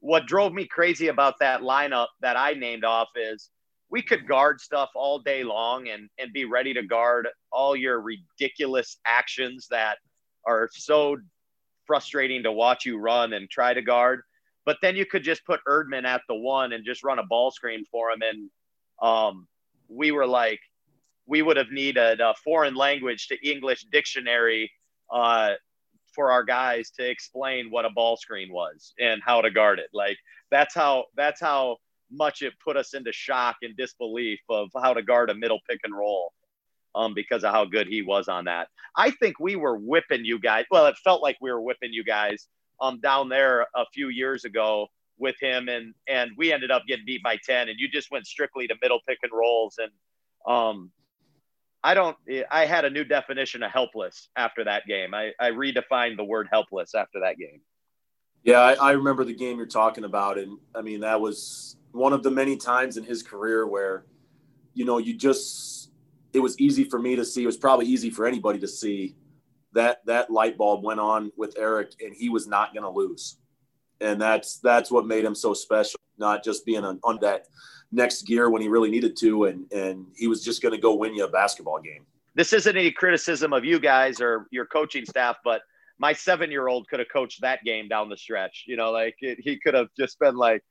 what 0.00 0.26
drove 0.26 0.52
me 0.52 0.66
crazy 0.66 1.08
about 1.08 1.38
that 1.40 1.60
lineup 1.60 2.08
that 2.20 2.36
I 2.36 2.54
named 2.54 2.84
off 2.84 3.08
is 3.16 3.50
we 3.90 4.02
could 4.02 4.26
guard 4.26 4.60
stuff 4.60 4.90
all 4.94 5.18
day 5.18 5.42
long 5.42 5.88
and 5.88 6.08
and 6.18 6.32
be 6.32 6.44
ready 6.44 6.72
to 6.74 6.82
guard 6.82 7.28
all 7.52 7.76
your 7.76 8.00
ridiculous 8.00 8.98
actions 9.04 9.66
that 9.70 9.98
are 10.46 10.68
so 10.72 11.16
frustrating 11.86 12.44
to 12.44 12.52
watch 12.52 12.86
you 12.86 12.98
run 12.98 13.32
and 13.32 13.50
try 13.50 13.74
to 13.74 13.82
guard. 13.82 14.22
But 14.64 14.78
then 14.80 14.94
you 14.94 15.04
could 15.04 15.24
just 15.24 15.44
put 15.44 15.60
Erdman 15.66 16.04
at 16.04 16.22
the 16.28 16.34
one 16.34 16.72
and 16.72 16.84
just 16.84 17.02
run 17.02 17.18
a 17.18 17.24
ball 17.24 17.50
screen 17.50 17.84
for 17.90 18.10
him. 18.10 18.20
And 18.22 18.50
um, 19.02 19.48
we 19.88 20.12
were 20.12 20.26
like, 20.26 20.60
we 21.26 21.42
would 21.42 21.56
have 21.56 21.70
needed 21.72 22.20
a 22.20 22.34
foreign 22.44 22.74
language 22.74 23.26
to 23.28 23.48
English 23.48 23.86
dictionary 23.90 24.70
uh, 25.12 25.54
for 26.14 26.30
our 26.30 26.44
guys 26.44 26.90
to 26.98 27.08
explain 27.08 27.70
what 27.70 27.84
a 27.84 27.90
ball 27.90 28.16
screen 28.16 28.52
was 28.52 28.94
and 29.00 29.20
how 29.24 29.40
to 29.40 29.50
guard 29.50 29.78
it. 29.78 29.88
Like 29.92 30.18
that's 30.50 30.74
how 30.74 31.06
that's 31.16 31.40
how 31.40 31.78
much 32.10 32.42
it 32.42 32.54
put 32.64 32.76
us 32.76 32.94
into 32.94 33.12
shock 33.12 33.56
and 33.62 33.76
disbelief 33.76 34.40
of 34.48 34.70
how 34.80 34.94
to 34.94 35.02
guard 35.02 35.30
a 35.30 35.34
middle 35.34 35.60
pick 35.68 35.80
and 35.84 35.96
roll 35.96 36.32
um, 36.94 37.14
because 37.14 37.44
of 37.44 37.52
how 37.52 37.64
good 37.64 37.86
he 37.86 38.02
was 38.02 38.28
on 38.28 38.44
that. 38.44 38.68
I 38.96 39.10
think 39.12 39.38
we 39.38 39.56
were 39.56 39.76
whipping 39.76 40.24
you 40.24 40.38
guys. 40.38 40.64
Well, 40.70 40.86
it 40.86 40.96
felt 40.98 41.22
like 41.22 41.36
we 41.40 41.52
were 41.52 41.60
whipping 41.60 41.92
you 41.92 42.04
guys 42.04 42.48
um, 42.80 43.00
down 43.00 43.28
there 43.28 43.62
a 43.74 43.84
few 43.92 44.08
years 44.08 44.44
ago 44.44 44.88
with 45.18 45.36
him, 45.40 45.68
and 45.68 45.94
and 46.08 46.30
we 46.36 46.52
ended 46.52 46.70
up 46.70 46.82
getting 46.88 47.04
beat 47.04 47.22
by 47.22 47.36
ten, 47.44 47.68
and 47.68 47.78
you 47.78 47.88
just 47.88 48.10
went 48.10 48.26
strictly 48.26 48.66
to 48.66 48.74
middle 48.82 49.00
pick 49.06 49.18
and 49.22 49.32
rolls, 49.32 49.78
and 49.78 49.90
um, 50.52 50.90
I 51.82 51.94
don't. 51.94 52.16
I 52.50 52.66
had 52.66 52.84
a 52.84 52.90
new 52.90 53.04
definition 53.04 53.62
of 53.62 53.70
helpless 53.70 54.28
after 54.36 54.64
that 54.64 54.86
game. 54.86 55.14
I, 55.14 55.32
I 55.38 55.50
redefined 55.50 56.16
the 56.16 56.24
word 56.24 56.48
helpless 56.50 56.94
after 56.94 57.20
that 57.20 57.38
game. 57.38 57.60
Yeah, 58.42 58.60
I, 58.60 58.72
I 58.72 58.90
remember 58.92 59.24
the 59.24 59.34
game 59.34 59.58
you're 59.58 59.66
talking 59.66 60.04
about, 60.04 60.38
and 60.38 60.58
I 60.74 60.82
mean 60.82 61.00
that 61.00 61.20
was 61.20 61.76
one 61.92 62.12
of 62.12 62.22
the 62.22 62.30
many 62.30 62.56
times 62.56 62.96
in 62.96 63.04
his 63.04 63.22
career 63.22 63.66
where, 63.66 64.04
you 64.74 64.84
know, 64.84 64.98
you 64.98 65.16
just 65.16 65.90
it 66.32 66.40
was 66.40 66.58
easy 66.60 66.84
for 66.84 66.98
me 66.98 67.16
to 67.16 67.24
see. 67.24 67.42
It 67.42 67.46
was 67.46 67.56
probably 67.56 67.86
easy 67.86 68.10
for 68.10 68.26
anybody 68.26 68.58
to 68.60 68.68
see 68.68 69.16
that 69.72 70.04
that 70.06 70.30
light 70.30 70.56
bulb 70.56 70.84
went 70.84 71.00
on 71.00 71.32
with 71.36 71.54
Eric, 71.58 71.92
and 72.00 72.14
he 72.14 72.28
was 72.28 72.46
not 72.46 72.72
going 72.72 72.84
to 72.84 72.90
lose, 72.90 73.38
and 74.00 74.20
that's 74.20 74.58
that's 74.58 74.90
what 74.90 75.06
made 75.06 75.24
him 75.24 75.34
so 75.34 75.54
special. 75.54 75.98
Not 76.18 76.44
just 76.44 76.66
being 76.66 76.84
on, 76.84 77.00
on 77.02 77.18
that 77.22 77.46
next 77.92 78.22
gear 78.22 78.50
when 78.50 78.62
he 78.62 78.68
really 78.68 78.90
needed 78.90 79.16
to, 79.18 79.44
and 79.44 79.70
and 79.72 80.06
he 80.16 80.26
was 80.26 80.44
just 80.44 80.62
going 80.62 80.74
to 80.74 80.80
go 80.80 80.94
win 80.94 81.14
you 81.14 81.24
a 81.24 81.28
basketball 81.28 81.80
game. 81.80 82.04
This 82.34 82.52
isn't 82.52 82.76
any 82.76 82.92
criticism 82.92 83.52
of 83.52 83.64
you 83.64 83.80
guys 83.80 84.20
or 84.20 84.46
your 84.50 84.66
coaching 84.66 85.04
staff, 85.04 85.36
but 85.44 85.62
my 85.98 86.12
seven-year-old 86.12 86.88
could 86.88 87.00
have 87.00 87.08
coached 87.12 87.40
that 87.40 87.64
game 87.64 87.88
down 87.88 88.08
the 88.08 88.16
stretch. 88.16 88.64
You 88.66 88.76
know, 88.76 88.90
like 88.92 89.16
it, 89.20 89.38
he 89.40 89.58
could 89.58 89.74
have 89.74 89.88
just 89.98 90.18
been 90.18 90.36
like, 90.36 90.62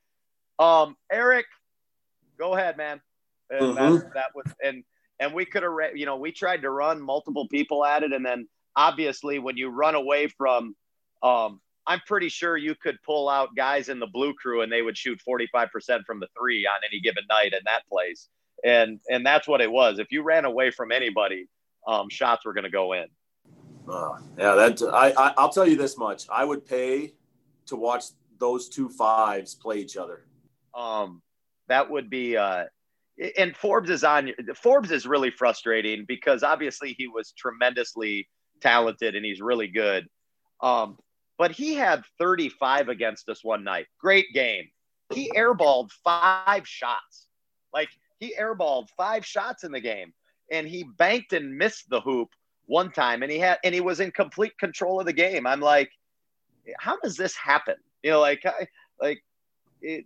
um, 0.60 0.95
Eric, 1.12 1.45
go 2.38 2.53
ahead, 2.55 2.78
man. 2.78 3.01
And 3.49 3.62
mm-hmm. 3.76 3.95
that, 3.95 4.14
that 4.14 4.26
was 4.36 4.45
and 4.64 4.84
and 5.20 5.34
we 5.34 5.45
could 5.45 5.64
have, 5.64 5.74
you 5.95 6.05
know, 6.05 6.18
we 6.18 6.32
tried 6.32 6.62
to 6.62 6.70
run 6.70 7.01
multiple 7.01 7.47
people 7.47 7.84
at 7.84 8.03
it, 8.03 8.14
and 8.14 8.26
then 8.26 8.47
obviously 8.76 9.39
when 9.39 9.57
you 9.57 9.70
run 9.70 9.95
away 9.95 10.28
from 10.28 10.76
um, 11.24 11.60
I'm 11.89 11.99
pretty 12.05 12.30
sure 12.30 12.55
you 12.55 12.76
could 12.76 13.01
pull 13.03 13.28
out 13.28 13.55
guys 13.55 13.89
in 13.89 13.99
the 13.99 14.07
blue 14.07 14.36
crew 14.36 14.62
and 14.62 14.72
they 14.72 14.84
would 14.84 14.95
shoot 14.95 15.20
45% 15.28 16.05
from 16.05 16.20
the 16.20 16.28
three 16.38 16.68
on 16.68 16.80
any 16.88 17.01
given 17.01 17.24
night 17.28 17.53
in 17.53 17.60
that 17.66 17.82
place. 17.91 18.30
And 18.64 18.99
and 19.10 19.26
that's 19.26 19.47
what 19.47 19.62
it 19.62 19.72
was. 19.72 19.97
If 19.97 20.12
you 20.12 20.22
ran 20.22 20.45
away 20.45 20.70
from 20.70 20.91
anybody, 20.91 21.47
um, 21.88 22.10
shots 22.10 22.45
were 22.45 22.53
going 22.53 22.66
to 22.66 22.70
go 22.70 22.93
in. 22.93 23.05
Uh, 23.89 24.20
yeah, 24.38 24.53
that 24.53 24.82
I, 24.93 25.12
I 25.18 25.34
I'll 25.38 25.49
tell 25.49 25.68
you 25.68 25.78
this 25.78 25.97
much: 25.97 26.26
I 26.30 26.43
would 26.43 26.66
pay 26.66 27.14
to 27.68 27.76
watch 27.78 28.03
those 28.38 28.68
two 28.68 28.89
fives 28.89 29.55
play 29.55 29.80
each 29.80 29.95
other. 29.95 30.26
Um, 30.76 31.22
that 31.67 31.89
would 31.89 32.09
be 32.09 32.38
uh, 32.38 32.65
and 33.38 33.55
Forbes 33.55 33.89
is 33.89 34.03
on. 34.03 34.32
Forbes 34.55 34.91
is 34.91 35.05
really 35.05 35.32
frustrating 35.32 36.05
because 36.07 36.43
obviously 36.43 36.93
he 36.97 37.07
was 37.07 37.34
tremendously 37.38 38.28
talented 38.61 39.15
and 39.15 39.26
he's 39.26 39.41
really 39.41 39.67
good. 39.67 40.07
Um, 40.61 40.97
but 41.38 41.51
he 41.51 41.74
had 41.74 42.03
35 42.20 42.89
against 42.89 43.30
us 43.30 43.43
one 43.43 43.63
night. 43.63 43.88
Great 43.99 44.28
game. 44.34 44.65
He 45.13 45.32
airballed 45.36 45.91
five 46.03 46.67
shots. 46.67 47.28
Like 47.74 47.89
he 48.20 48.36
airballed 48.39 48.89
five 48.97 49.26
shots 49.26 49.63
in 49.63 49.72
the 49.72 49.80
game 49.80 50.13
and 50.51 50.67
he 50.67 50.84
banked 50.84 51.34
and 51.34 51.57
missed 51.57 51.89
the 51.89 52.01
hoop 52.01 52.30
one 52.65 52.91
time 52.91 53.24
and 53.24 53.32
he 53.32 53.39
had 53.39 53.57
and 53.63 53.74
he 53.74 53.82
was 53.82 53.99
in 53.99 54.11
complete 54.11 54.57
control 54.57 54.99
of 54.99 55.05
the 55.05 55.13
game. 55.13 55.47
I'm 55.47 55.61
like, 55.61 55.91
how 56.78 56.97
does 57.01 57.15
this 57.15 57.36
happen? 57.36 57.76
You 58.03 58.11
know, 58.11 58.20
like 58.20 58.45
I, 58.45 58.67
like 59.01 59.24
it, 59.82 60.05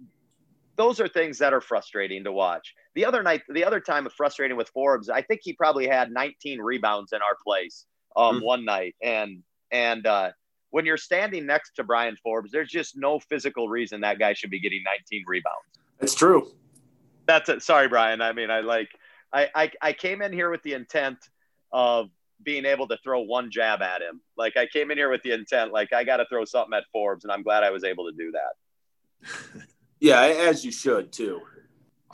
those 0.76 1.00
are 1.00 1.08
things 1.08 1.38
that 1.40 1.54
are 1.54 1.62
frustrating 1.62 2.24
to 2.24 2.32
watch. 2.32 2.74
The 2.96 3.06
other 3.06 3.24
night, 3.24 3.44
the 3.50 3.64
other 3.64 3.80
time 3.80 4.06
of 4.06 4.14
frustrating 4.14 4.58
with 4.58 4.70
Forbes, 4.70 5.10
I 5.10 5.22
think 5.22 5.42
he 5.44 5.54
probably 5.54 5.88
had 5.88 6.12
19 6.12 6.60
rebounds 6.60 7.14
in 7.14 7.22
our 7.22 7.36
place 7.44 7.86
um, 8.16 8.38
mm-hmm. 8.38 8.46
one 8.46 8.66
night, 8.66 8.96
and 9.02 9.44
and 9.72 10.06
uh, 10.06 10.32
when 10.70 10.86
you're 10.86 10.98
standing 10.98 11.46
next 11.46 11.74
to 11.76 11.84
Brian 11.84 12.18
Forbes, 12.24 12.52
there's 12.52 12.70
just 12.70 12.98
no 12.98 13.20
physical 13.20 13.70
reason 13.70 14.02
that 14.02 14.20
guy 14.20 14.34
should 14.34 14.50
be 14.50 14.60
getting 14.60 14.84
19 14.84 15.24
rebounds. 15.28 15.80
It's 16.00 16.16
true. 16.16 16.52
That's 17.26 17.50
it. 17.50 17.62
Sorry, 17.62 17.88
Brian. 17.88 18.22
I 18.22 18.34
mean, 18.34 18.50
I 18.50 18.62
like 18.62 18.90
I, 19.32 19.50
I 19.56 19.72
I 19.82 19.94
came 19.94 20.22
in 20.22 20.34
here 20.34 20.50
with 20.50 20.64
the 20.64 20.74
intent 20.74 21.18
of 21.72 22.10
being 22.44 22.66
able 22.66 22.88
to 22.88 22.98
throw 23.04 23.22
one 23.22 23.50
jab 23.52 23.82
at 23.82 24.02
him. 24.02 24.22
Like 24.38 24.58
I 24.58 24.66
came 24.68 24.92
in 24.92 24.98
here 24.98 25.10
with 25.10 25.24
the 25.24 25.32
intent, 25.32 25.72
like 25.72 25.94
I 25.94 26.04
got 26.04 26.18
to 26.18 26.26
throw 26.26 26.46
something 26.46 26.76
at 26.76 26.84
Forbes, 26.92 27.24
and 27.24 27.32
I'm 27.32 27.44
glad 27.44 27.64
I 27.64 27.72
was 27.72 27.84
able 27.84 28.12
to 28.12 28.18
do 28.18 28.32
that. 28.32 29.64
yeah, 30.04 30.22
as 30.22 30.66
you 30.66 30.72
should 30.72 31.14
too. 31.14 31.42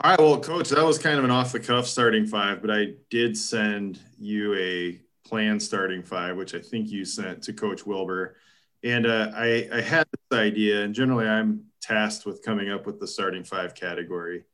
All 0.02 0.10
right, 0.10 0.18
well, 0.20 0.40
coach, 0.40 0.68
that 0.68 0.84
was 0.84 0.96
kind 0.96 1.18
of 1.18 1.24
an 1.24 1.32
off 1.32 1.50
the 1.50 1.58
cuff 1.58 1.88
starting 1.88 2.24
five, 2.24 2.62
but 2.62 2.70
I 2.70 2.94
did 3.10 3.36
send 3.36 3.98
you 4.16 4.54
a 4.54 5.00
planned 5.26 5.60
starting 5.60 6.04
five, 6.04 6.36
which 6.36 6.54
I 6.54 6.60
think 6.60 6.88
you 6.88 7.04
sent 7.04 7.42
to 7.42 7.52
Coach 7.52 7.84
Wilber. 7.84 8.36
And 8.84 9.06
uh, 9.06 9.32
I, 9.34 9.68
I 9.72 9.80
had 9.80 10.06
this 10.12 10.38
idea, 10.38 10.84
and 10.84 10.94
generally 10.94 11.26
I'm 11.26 11.64
tasked 11.82 12.26
with 12.26 12.44
coming 12.44 12.70
up 12.70 12.86
with 12.86 13.00
the 13.00 13.08
starting 13.08 13.42
five 13.42 13.74
category. 13.74 14.44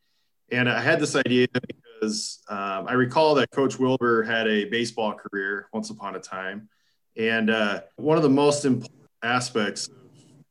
And 0.50 0.66
I 0.66 0.80
had 0.80 0.98
this 0.98 1.14
idea 1.14 1.46
because 1.52 2.42
um, 2.48 2.86
I 2.88 2.94
recall 2.94 3.34
that 3.34 3.50
Coach 3.50 3.78
Wilber 3.78 4.22
had 4.22 4.48
a 4.48 4.64
baseball 4.64 5.12
career 5.12 5.68
once 5.74 5.90
upon 5.90 6.16
a 6.16 6.20
time. 6.20 6.70
And 7.18 7.50
uh, 7.50 7.82
one 7.96 8.16
of 8.16 8.22
the 8.22 8.30
most 8.30 8.64
important 8.64 9.10
aspects 9.22 9.90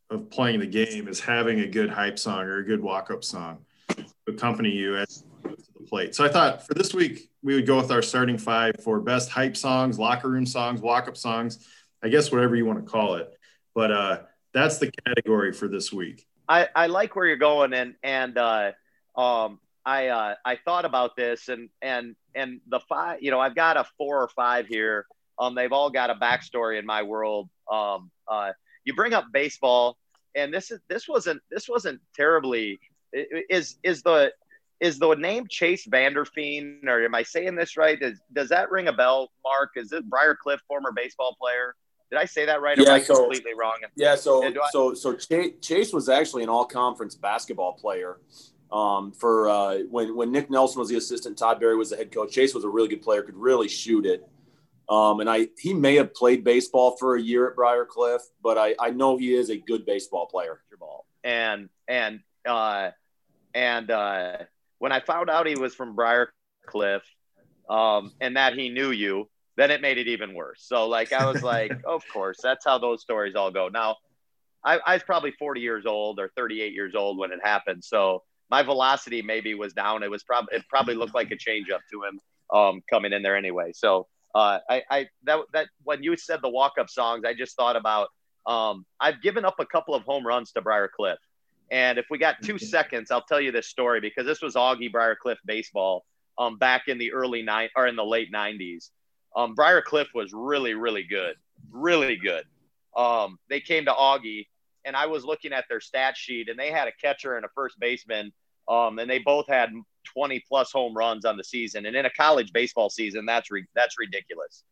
of, 0.09 0.29
playing 0.29 0.59
the 0.59 0.67
game 0.67 1.07
is 1.07 1.19
having 1.19 1.61
a 1.61 1.67
good 1.67 1.89
hype 1.89 2.19
song 2.19 2.43
or 2.43 2.57
a 2.59 2.65
good 2.65 2.81
walk 2.81 3.11
up 3.11 3.23
song 3.23 3.59
to 3.89 4.05
accompany 4.27 4.69
you 4.69 4.97
as 4.97 5.23
to 5.43 5.55
the 5.77 5.85
plate. 5.85 6.15
So 6.15 6.23
I 6.23 6.29
thought 6.29 6.65
for 6.65 6.73
this 6.73 6.93
week, 6.93 7.29
we 7.43 7.55
would 7.55 7.67
go 7.67 7.77
with 7.77 7.91
our 7.91 8.01
starting 8.01 8.37
five 8.37 8.75
for 8.83 8.99
best 8.99 9.29
hype 9.29 9.55
songs, 9.55 9.99
locker 9.99 10.29
room 10.29 10.45
songs, 10.45 10.81
walk 10.81 11.07
up 11.07 11.17
songs, 11.17 11.67
I 12.03 12.09
guess 12.09 12.31
whatever 12.31 12.55
you 12.55 12.65
want 12.65 12.83
to 12.83 12.89
call 12.89 13.15
it. 13.15 13.31
But 13.73 13.91
uh, 13.91 14.21
that's 14.53 14.77
the 14.77 14.91
category 15.05 15.53
for 15.53 15.67
this 15.67 15.91
week. 15.91 16.25
I, 16.47 16.67
I 16.75 16.87
like 16.87 17.15
where 17.15 17.25
you're 17.25 17.37
going, 17.37 17.73
and 17.73 17.95
and 18.03 18.37
uh, 18.37 18.71
um, 19.17 19.59
I 19.85 20.07
uh, 20.07 20.35
I 20.43 20.57
thought 20.63 20.85
about 20.85 21.15
this, 21.15 21.49
and 21.49 21.69
and 21.81 22.15
and 22.33 22.61
the 22.67 22.79
five, 22.81 23.21
you 23.21 23.31
know, 23.31 23.39
I've 23.39 23.55
got 23.55 23.77
a 23.77 23.85
four 23.97 24.21
or 24.21 24.27
five 24.29 24.67
here. 24.67 25.05
Um, 25.39 25.55
they've 25.55 25.71
all 25.71 25.89
got 25.89 26.09
a 26.09 26.15
backstory 26.15 26.79
in 26.79 26.85
my 26.85 27.03
world. 27.03 27.49
Um, 27.71 28.11
uh, 28.27 28.51
you 28.85 28.93
bring 28.93 29.13
up 29.13 29.25
baseball, 29.33 29.97
and 30.35 30.53
this 30.53 30.71
is 30.71 30.79
this 30.87 31.07
wasn't 31.07 31.41
this 31.51 31.67
wasn't 31.67 31.99
terribly 32.15 32.79
is 33.13 33.77
is 33.83 34.01
the 34.03 34.31
is 34.79 34.99
the 34.99 35.13
name 35.15 35.47
Chase 35.49 35.87
Vanderfeen, 35.87 36.85
or 36.85 37.03
am 37.03 37.15
I 37.15 37.23
saying 37.23 37.55
this 37.55 37.77
right? 37.77 37.99
Does, 37.99 38.19
does 38.33 38.49
that 38.49 38.69
ring 38.71 38.89
a 38.89 38.93
bell, 38.93 39.31
Mark? 39.43 39.71
Is 39.77 39.93
it 39.93 40.09
Briar 40.09 40.35
Cliff, 40.35 40.59
former 40.67 40.91
baseball 40.91 41.35
player? 41.39 41.75
Did 42.11 42.19
I 42.19 42.25
say 42.25 42.45
that 42.45 42.61
right? 42.61 42.77
Yeah, 42.77 42.89
am 42.89 42.95
I 42.95 43.01
so- 43.01 43.15
completely 43.15 43.53
wrong? 43.59 43.77
Yeah, 43.95 44.15
so 44.15 44.43
I- 44.43 44.53
so 44.71 44.93
so 44.93 45.13
Chase, 45.15 45.53
Chase 45.61 45.93
was 45.93 46.09
actually 46.09 46.43
an 46.43 46.49
all 46.49 46.65
conference 46.65 47.15
basketball 47.15 47.73
player. 47.73 48.17
Um, 48.71 49.11
for 49.11 49.47
uh, 49.47 49.77
when 49.89 50.15
when 50.15 50.31
Nick 50.31 50.49
Nelson 50.49 50.79
was 50.79 50.89
the 50.89 50.97
assistant, 50.97 51.37
Todd 51.37 51.59
Berry 51.59 51.77
was 51.77 51.91
the 51.91 51.95
head 51.95 52.11
coach. 52.11 52.33
Chase 52.33 52.53
was 52.53 52.63
a 52.63 52.69
really 52.69 52.89
good 52.89 53.01
player, 53.01 53.21
could 53.21 53.37
really 53.37 53.67
shoot 53.67 54.05
it. 54.05 54.27
Um, 54.87 55.19
and 55.19 55.29
I 55.29 55.47
he 55.57 55.73
may 55.73 55.95
have 55.95 56.13
played 56.13 56.43
baseball 56.43 56.95
for 56.97 57.15
a 57.15 57.21
year 57.21 57.49
at 57.49 57.55
Briar 57.55 57.85
Cliff, 57.85 58.21
but 58.43 58.57
I, 58.57 58.75
I 58.79 58.91
know 58.91 59.17
he 59.17 59.33
is 59.33 59.49
a 59.49 59.57
good 59.57 59.85
baseball 59.85 60.27
player. 60.27 60.61
And 61.23 61.69
and 61.87 62.19
uh 62.45 62.91
and 63.53 63.89
uh 63.89 64.37
when 64.77 64.91
I 64.91 64.99
found 64.99 65.29
out 65.29 65.47
he 65.47 65.55
was 65.55 65.73
from 65.73 65.95
Briar 65.95 66.31
Cliff, 66.67 67.01
um, 67.69 68.11
and 68.21 68.37
that 68.37 68.53
he 68.53 68.69
knew 68.69 68.91
you, 68.91 69.27
then 69.57 69.71
it 69.71 69.81
made 69.81 69.97
it 69.97 70.07
even 70.07 70.33
worse. 70.33 70.63
So 70.67 70.87
like 70.87 71.13
I 71.13 71.31
was 71.31 71.41
like, 71.41 71.71
of 71.85 72.03
course, 72.11 72.37
that's 72.41 72.65
how 72.65 72.77
those 72.77 73.01
stories 73.01 73.35
all 73.35 73.51
go. 73.51 73.69
Now, 73.69 73.97
I, 74.63 74.79
I 74.85 74.93
was 74.93 75.03
probably 75.03 75.31
40 75.31 75.61
years 75.61 75.85
old 75.85 76.19
or 76.19 76.31
38 76.35 76.73
years 76.73 76.95
old 76.95 77.17
when 77.17 77.31
it 77.31 77.39
happened. 77.43 77.83
So 77.83 78.23
my 78.49 78.63
velocity 78.63 79.21
maybe 79.21 79.53
was 79.53 79.73
down. 79.73 80.03
It 80.03 80.11
was 80.11 80.23
probably 80.23 80.57
it 80.57 80.63
probably 80.69 80.95
looked 80.95 81.15
like 81.15 81.31
a 81.31 81.35
changeup 81.35 81.81
to 81.91 82.03
him 82.03 82.19
um, 82.53 82.81
coming 82.89 83.13
in 83.13 83.23
there 83.23 83.35
anyway. 83.35 83.71
So 83.73 84.07
uh, 84.35 84.59
I, 84.69 84.83
I 84.91 85.07
that 85.23 85.39
that 85.53 85.67
when 85.83 86.03
you 86.03 86.17
said 86.17 86.41
the 86.41 86.49
walk 86.49 86.73
up 86.77 86.89
songs, 86.89 87.23
I 87.25 87.33
just 87.33 87.55
thought 87.55 87.77
about 87.77 88.09
um, 88.45 88.85
I've 88.99 89.21
given 89.21 89.45
up 89.45 89.55
a 89.59 89.65
couple 89.65 89.95
of 89.95 90.03
home 90.03 90.27
runs 90.27 90.51
to 90.51 90.61
Briar 90.61 90.89
Cliff. 90.93 91.17
And 91.71 91.97
if 91.97 92.05
we 92.11 92.17
got 92.19 92.41
two 92.43 92.59
seconds, 92.59 93.09
I'll 93.09 93.23
tell 93.23 93.41
you 93.41 93.51
this 93.51 93.67
story 93.67 93.99
because 93.99 94.25
this 94.25 94.41
was 94.41 94.55
Augie 94.55 94.91
Briar 94.91 95.15
Cliff 95.15 95.39
baseball 95.45 96.05
um, 96.37 96.57
back 96.57 96.83
in 96.87 96.97
the 96.97 97.13
early 97.13 97.41
nine 97.41 97.69
or 97.75 97.87
in 97.87 97.95
the 97.95 98.05
late 98.05 98.31
90s. 98.31 98.91
Um, 99.35 99.55
Briar 99.55 99.81
Cliff 99.81 100.09
was 100.13 100.31
really, 100.33 100.73
really 100.73 101.03
good, 101.03 101.35
really 101.71 102.17
good. 102.17 102.43
Um, 102.95 103.39
they 103.49 103.59
came 103.59 103.85
to 103.85 103.91
Augie, 103.91 104.47
and 104.85 104.95
I 104.95 105.07
was 105.07 105.25
looking 105.25 105.53
at 105.53 105.65
their 105.69 105.81
stat 105.81 106.15
sheet, 106.15 106.49
and 106.49 106.59
they 106.59 106.71
had 106.71 106.87
a 106.87 106.91
catcher 106.91 107.35
and 107.35 107.45
a 107.45 107.49
first 107.55 107.79
baseman, 107.79 108.31
um, 108.69 108.99
and 108.99 109.09
they 109.09 109.19
both 109.19 109.47
had 109.47 109.71
20 110.05 110.43
plus 110.47 110.71
home 110.71 110.95
runs 110.95 111.25
on 111.25 111.37
the 111.37 111.43
season. 111.43 111.85
And 111.85 111.95
in 111.95 112.05
a 112.05 112.09
college 112.09 112.53
baseball 112.53 112.89
season, 112.89 113.25
that's 113.25 113.51
re- 113.51 113.65
that's 113.75 113.97
ridiculous. 113.99 114.63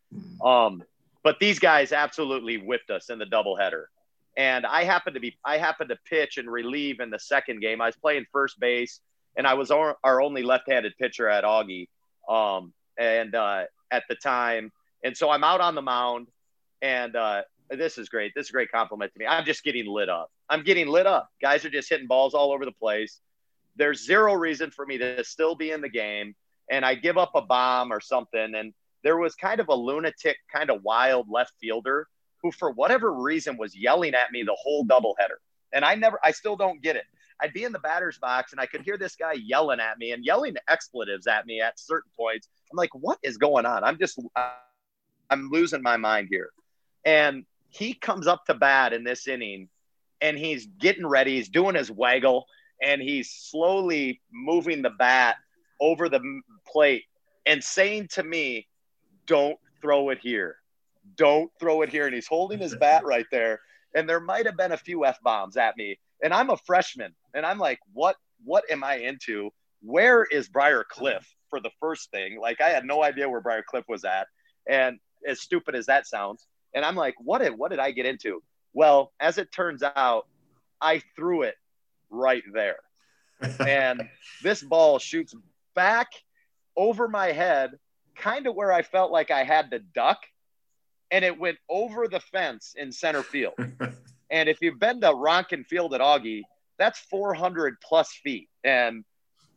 Um, 0.43 0.83
but 1.23 1.39
these 1.39 1.59
guys 1.59 1.91
absolutely 1.91 2.57
whipped 2.57 2.89
us 2.89 3.09
in 3.09 3.17
the 3.17 3.25
doubleheader. 3.25 3.85
And 4.35 4.65
I 4.65 4.83
happened 4.83 5.13
to 5.15 5.19
be 5.19 5.37
I 5.45 5.57
happened 5.57 5.89
to 5.89 5.97
pitch 6.09 6.37
and 6.37 6.49
relieve 6.49 6.99
in 6.99 7.09
the 7.09 7.19
second 7.19 7.61
game. 7.61 7.81
I 7.81 7.87
was 7.87 7.95
playing 7.95 8.25
first 8.31 8.59
base, 8.59 8.99
and 9.37 9.45
I 9.45 9.53
was 9.53 9.71
our, 9.71 9.97
our 10.03 10.21
only 10.21 10.43
left-handed 10.43 10.93
pitcher 10.99 11.29
at 11.29 11.43
Augie, 11.43 11.87
um, 12.27 12.73
and 12.97 13.35
uh, 13.35 13.63
at 13.91 14.03
the 14.09 14.15
time. 14.15 14.71
And 15.03 15.15
so 15.15 15.29
I'm 15.29 15.43
out 15.43 15.61
on 15.61 15.75
the 15.75 15.81
mound, 15.81 16.27
and 16.81 17.15
uh, 17.15 17.43
this 17.69 17.97
is 17.97 18.09
great. 18.09 18.33
This 18.35 18.47
is 18.47 18.49
a 18.49 18.53
great 18.53 18.71
compliment 18.71 19.13
to 19.13 19.19
me. 19.19 19.27
I'm 19.27 19.45
just 19.45 19.63
getting 19.63 19.85
lit 19.85 20.09
up. 20.09 20.31
I'm 20.49 20.63
getting 20.63 20.87
lit 20.87 21.05
up. 21.05 21.29
Guys 21.41 21.63
are 21.65 21.69
just 21.69 21.89
hitting 21.89 22.07
balls 22.07 22.33
all 22.33 22.51
over 22.51 22.65
the 22.65 22.71
place. 22.71 23.19
There's 23.75 24.05
zero 24.05 24.33
reason 24.33 24.71
for 24.71 24.85
me 24.85 24.97
to 24.97 25.23
still 25.23 25.55
be 25.55 25.71
in 25.71 25.81
the 25.81 25.89
game, 25.89 26.35
and 26.69 26.85
I 26.85 26.95
give 26.95 27.17
up 27.17 27.31
a 27.35 27.41
bomb 27.41 27.91
or 27.91 27.99
something, 27.99 28.55
and 28.55 28.73
there 29.03 29.17
was 29.17 29.35
kind 29.35 29.59
of 29.59 29.67
a 29.67 29.75
lunatic, 29.75 30.37
kind 30.53 30.69
of 30.69 30.83
wild 30.83 31.27
left 31.29 31.53
fielder 31.59 32.07
who, 32.41 32.51
for 32.51 32.71
whatever 32.71 33.13
reason, 33.13 33.57
was 33.57 33.75
yelling 33.75 34.13
at 34.13 34.31
me 34.31 34.43
the 34.43 34.57
whole 34.57 34.85
doubleheader. 34.85 35.37
And 35.73 35.83
I 35.83 35.95
never, 35.95 36.19
I 36.23 36.31
still 36.31 36.55
don't 36.55 36.81
get 36.81 36.95
it. 36.95 37.05
I'd 37.41 37.53
be 37.53 37.63
in 37.63 37.71
the 37.71 37.79
batter's 37.79 38.17
box 38.19 38.51
and 38.51 38.61
I 38.61 38.65
could 38.65 38.81
hear 38.81 38.97
this 38.97 39.15
guy 39.15 39.33
yelling 39.33 39.79
at 39.79 39.97
me 39.97 40.11
and 40.11 40.23
yelling 40.23 40.55
expletives 40.69 41.27
at 41.27 41.45
me 41.45 41.61
at 41.61 41.79
certain 41.79 42.11
points. 42.17 42.47
I'm 42.71 42.77
like, 42.77 42.93
what 42.93 43.17
is 43.23 43.37
going 43.37 43.65
on? 43.65 43.83
I'm 43.83 43.97
just, 43.97 44.19
I'm 45.29 45.49
losing 45.51 45.81
my 45.81 45.97
mind 45.97 46.27
here. 46.29 46.51
And 47.05 47.45
he 47.69 47.93
comes 47.93 48.27
up 48.27 48.45
to 48.45 48.53
bat 48.53 48.93
in 48.93 49.03
this 49.03 49.27
inning 49.27 49.67
and 50.21 50.37
he's 50.37 50.67
getting 50.67 51.07
ready. 51.07 51.35
He's 51.35 51.49
doing 51.49 51.75
his 51.75 51.91
waggle 51.91 52.45
and 52.83 53.01
he's 53.01 53.31
slowly 53.31 54.21
moving 54.31 54.81
the 54.81 54.89
bat 54.89 55.37
over 55.79 56.09
the 56.09 56.21
plate 56.67 57.03
and 57.45 57.63
saying 57.63 58.09
to 58.09 58.23
me, 58.23 58.67
don't 59.25 59.57
throw 59.81 60.09
it 60.09 60.19
here. 60.21 60.57
Don't 61.15 61.51
throw 61.59 61.81
it 61.81 61.89
here. 61.89 62.05
And 62.05 62.13
he's 62.13 62.27
holding 62.27 62.59
his 62.59 62.75
bat 62.75 63.03
right 63.05 63.25
there. 63.31 63.61
And 63.95 64.07
there 64.07 64.19
might 64.19 64.45
have 64.45 64.57
been 64.57 64.71
a 64.71 64.77
few 64.77 65.05
F 65.05 65.19
bombs 65.23 65.57
at 65.57 65.77
me. 65.77 65.97
And 66.23 66.33
I'm 66.33 66.49
a 66.49 66.57
freshman. 66.57 67.13
And 67.33 67.45
I'm 67.45 67.57
like, 67.57 67.79
what, 67.93 68.15
what 68.43 68.63
am 68.69 68.83
I 68.83 68.95
into? 68.95 69.49
Where 69.81 70.23
is 70.23 70.47
Briar 70.47 70.85
Cliff 70.87 71.27
for 71.49 71.59
the 71.59 71.71
first 71.79 72.11
thing? 72.11 72.39
Like, 72.39 72.61
I 72.61 72.69
had 72.69 72.85
no 72.85 73.03
idea 73.03 73.29
where 73.29 73.41
Briar 73.41 73.63
Cliff 73.63 73.85
was 73.87 74.03
at. 74.03 74.27
And 74.67 74.99
as 75.27 75.41
stupid 75.41 75.75
as 75.75 75.85
that 75.87 76.07
sounds. 76.07 76.47
And 76.73 76.83
I'm 76.83 76.95
like, 76.95 77.15
what 77.19 77.39
did, 77.39 77.57
what 77.57 77.71
did 77.71 77.79
I 77.79 77.91
get 77.91 78.05
into? 78.05 78.41
Well, 78.73 79.11
as 79.19 79.37
it 79.37 79.51
turns 79.51 79.83
out, 79.83 80.27
I 80.81 81.01
threw 81.15 81.43
it 81.43 81.55
right 82.13 82.43
there. 82.53 82.77
And 83.59 84.07
this 84.41 84.63
ball 84.63 84.99
shoots 84.99 85.35
back 85.75 86.07
over 86.77 87.09
my 87.09 87.33
head, 87.33 87.71
kind 88.15 88.47
of 88.47 88.55
where 88.55 88.71
I 88.71 88.83
felt 88.83 89.11
like 89.11 89.31
I 89.31 89.43
had 89.43 89.71
to 89.71 89.79
duck. 89.79 90.19
And 91.11 91.25
it 91.25 91.37
went 91.37 91.57
over 91.69 92.07
the 92.07 92.21
fence 92.21 92.73
in 92.77 92.91
center 92.91 93.21
field. 93.21 93.55
And 94.33 94.49
if 94.49 94.57
you've 94.61 94.79
been 94.79 94.99
to 95.01 95.09
Ronken 95.09 95.63
Field 95.63 95.93
at 95.93 96.01
Augie, 96.01 96.41
that's 96.79 96.99
400 97.01 97.75
plus 97.87 98.11
feet. 98.11 98.49
And 98.63 99.05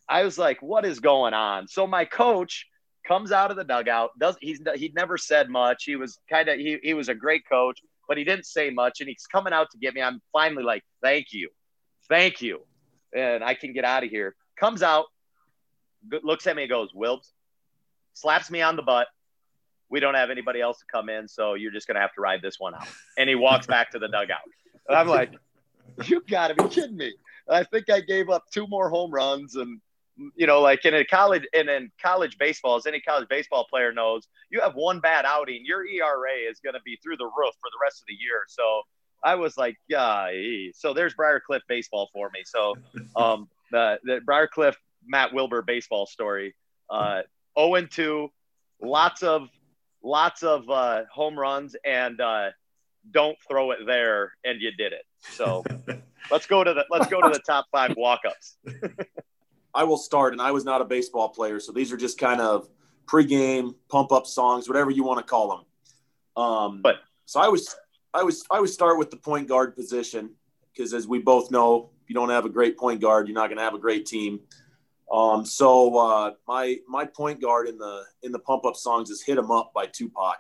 I 0.06 0.22
was 0.22 0.36
like, 0.36 0.60
what 0.60 0.84
is 0.84 1.00
going 1.00 1.32
on? 1.32 1.66
So 1.66 1.86
my 1.86 2.04
coach 2.04 2.66
comes 3.08 3.32
out 3.32 3.50
of 3.50 3.56
the 3.56 3.64
dugout. 3.64 4.10
Does 4.18 4.36
he's 4.38 4.60
he'd 4.74 4.94
never 4.94 5.16
said 5.16 5.48
much. 5.48 5.84
He 5.84 5.96
was 5.96 6.18
kind 6.28 6.50
of 6.50 6.58
he, 6.58 6.78
he 6.82 6.92
was 6.92 7.08
a 7.08 7.14
great 7.14 7.48
coach, 7.48 7.80
but 8.06 8.18
he 8.18 8.24
didn't 8.24 8.44
say 8.44 8.68
much. 8.68 9.00
And 9.00 9.08
he's 9.08 9.26
coming 9.26 9.54
out 9.54 9.70
to 9.72 9.78
get 9.78 9.94
me. 9.94 10.02
I'm 10.02 10.20
finally 10.30 10.62
like, 10.62 10.84
thank 11.02 11.32
you, 11.32 11.48
thank 12.08 12.42
you, 12.42 12.60
and 13.14 13.42
I 13.42 13.54
can 13.54 13.72
get 13.72 13.84
out 13.84 14.04
of 14.04 14.10
here. 14.10 14.34
Comes 14.58 14.82
out, 14.82 15.06
looks 16.22 16.46
at 16.46 16.56
me, 16.56 16.66
goes, 16.66 16.92
Wilbs, 16.92 17.30
slaps 18.14 18.50
me 18.50 18.62
on 18.62 18.76
the 18.76 18.82
butt. 18.82 19.08
We 19.88 20.00
don't 20.00 20.14
have 20.14 20.30
anybody 20.30 20.60
else 20.60 20.78
to 20.78 20.84
come 20.90 21.08
in, 21.08 21.28
so 21.28 21.54
you're 21.54 21.72
just 21.72 21.86
gonna 21.86 22.00
have 22.00 22.14
to 22.14 22.20
ride 22.20 22.42
this 22.42 22.56
one 22.58 22.74
out. 22.74 22.88
And 23.18 23.28
he 23.28 23.34
walks 23.34 23.66
back 23.66 23.90
to 23.92 23.98
the 23.98 24.08
dugout. 24.08 24.38
And 24.88 24.96
I'm 24.96 25.08
like, 25.08 25.32
you 26.04 26.22
gotta 26.28 26.54
be 26.54 26.68
kidding 26.68 26.96
me. 26.96 27.14
I 27.48 27.62
think 27.62 27.88
I 27.90 28.00
gave 28.00 28.28
up 28.28 28.44
two 28.52 28.66
more 28.66 28.90
home 28.90 29.12
runs 29.12 29.54
and 29.54 29.80
you 30.34 30.46
know, 30.46 30.60
like 30.60 30.84
in 30.84 30.94
a 30.94 31.04
college 31.04 31.46
and 31.54 31.68
in 31.68 31.90
college 32.02 32.38
baseball, 32.38 32.76
as 32.76 32.86
any 32.86 33.00
college 33.00 33.28
baseball 33.28 33.66
player 33.68 33.92
knows, 33.92 34.26
you 34.50 34.60
have 34.60 34.74
one 34.74 35.00
bad 35.00 35.24
outing, 35.26 35.62
your 35.64 35.86
ERA 35.86 36.50
is 36.50 36.60
going 36.60 36.74
to 36.74 36.80
be 36.84 36.98
through 37.02 37.16
the 37.18 37.24
roof 37.24 37.54
for 37.60 37.70
the 37.70 37.78
rest 37.82 38.00
of 38.00 38.06
the 38.08 38.14
year. 38.14 38.44
So 38.48 38.82
I 39.22 39.34
was 39.34 39.56
like, 39.56 39.76
yeah. 39.88 40.30
So 40.74 40.92
there's 40.94 41.14
Briar 41.14 41.40
Cliff 41.44 41.62
baseball 41.68 42.08
for 42.12 42.30
me. 42.32 42.42
So 42.44 42.76
um, 43.16 43.48
the 43.70 43.98
the 44.04 44.20
Briar 44.24 44.46
Cliff 44.46 44.76
Matt 45.06 45.32
Wilber 45.32 45.62
baseball 45.62 46.06
story. 46.06 46.54
Uh, 46.88 47.22
0 47.58 47.74
and 47.74 47.90
2, 47.90 48.28
lots 48.80 49.22
of 49.22 49.48
lots 50.02 50.42
of 50.42 50.68
uh, 50.70 51.02
home 51.12 51.38
runs, 51.38 51.74
and 51.84 52.20
uh, 52.20 52.50
don't 53.10 53.36
throw 53.48 53.72
it 53.72 53.78
there, 53.86 54.32
and 54.44 54.60
you 54.60 54.70
did 54.72 54.92
it. 54.92 55.02
So 55.32 55.64
let's 56.30 56.46
go 56.46 56.62
to 56.62 56.74
the 56.74 56.84
let's 56.90 57.08
go 57.08 57.20
to 57.20 57.28
the 57.28 57.40
top 57.40 57.66
five 57.72 57.94
walk-ups. 57.96 58.58
I 59.74 59.84
will 59.84 59.96
start, 59.96 60.32
and 60.32 60.40
I 60.40 60.52
was 60.52 60.64
not 60.64 60.80
a 60.80 60.84
baseball 60.84 61.28
player, 61.30 61.60
so 61.60 61.72
these 61.72 61.92
are 61.92 61.96
just 61.96 62.18
kind 62.18 62.40
of 62.40 62.68
pregame 63.06 63.74
pump 63.88 64.12
up 64.12 64.26
songs, 64.26 64.68
whatever 64.68 64.90
you 64.90 65.04
want 65.04 65.18
to 65.18 65.24
call 65.24 65.48
them. 66.36 66.42
Um, 66.42 66.82
But- 66.82 66.96
so 67.28 67.40
I 67.40 67.48
was, 67.48 67.74
I 68.16 68.22
was, 68.22 68.44
I 68.50 68.60
would 68.60 68.70
start 68.70 68.98
with 68.98 69.10
the 69.10 69.16
point 69.18 69.46
guard 69.48 69.76
position 69.76 70.30
because, 70.72 70.94
as 70.94 71.06
we 71.06 71.18
both 71.18 71.50
know, 71.50 71.90
if 72.02 72.08
you 72.08 72.14
don't 72.14 72.30
have 72.30 72.44
a 72.46 72.48
great 72.48 72.78
point 72.78 73.00
guard, 73.00 73.28
you're 73.28 73.34
not 73.34 73.48
going 73.48 73.58
to 73.58 73.62
have 73.64 73.74
a 73.74 73.78
great 73.78 74.06
team. 74.06 74.40
Um, 75.12 75.44
so 75.44 75.96
uh, 75.98 76.32
my 76.48 76.78
my 76.88 77.04
point 77.04 77.40
guard 77.40 77.68
in 77.68 77.78
the 77.78 78.02
in 78.22 78.32
the 78.32 78.38
pump 78.40 78.64
up 78.64 78.74
songs 78.74 79.10
is 79.10 79.22
"Hit 79.22 79.38
'Em 79.38 79.50
Up" 79.52 79.72
by 79.72 79.86
Tupac, 79.86 80.38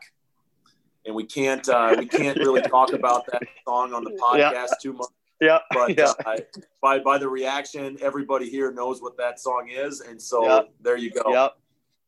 and 1.04 1.14
we 1.14 1.24
can't 1.24 1.68
uh, 1.68 1.94
we 1.98 2.06
can't 2.06 2.36
really 2.38 2.62
talk 2.76 2.92
about 2.92 3.26
that 3.30 3.42
song 3.64 3.92
on 3.94 4.02
the 4.02 4.10
podcast 4.12 4.52
Yeah. 4.52 4.66
too 4.82 4.92
much 4.94 5.08
Yeah, 5.40 5.58
but 5.70 5.96
yeah. 5.96 6.12
uh, 6.24 6.36
by 6.82 6.98
by 6.98 7.18
the 7.18 7.28
reaction, 7.28 7.96
everybody 8.00 8.48
here 8.50 8.72
knows 8.72 9.00
what 9.00 9.16
that 9.18 9.38
song 9.38 9.68
is, 9.70 10.00
and 10.00 10.20
so 10.20 10.44
Yep. 10.48 10.70
there 10.80 10.96
you 10.96 11.10
go. 11.12 11.30
Yep. 11.32 11.52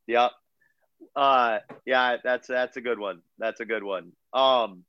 Yep. 0.09 0.31
Uh, 1.14 1.59
yeah, 1.87 2.16
that's 2.25 2.49
that's 2.49 2.77
a 2.77 2.81
good 2.81 2.99
one. 2.99 3.23
That's 3.39 3.61
a 3.61 3.64
good 3.66 3.85
one. 3.85 4.12
Um, 4.33 4.83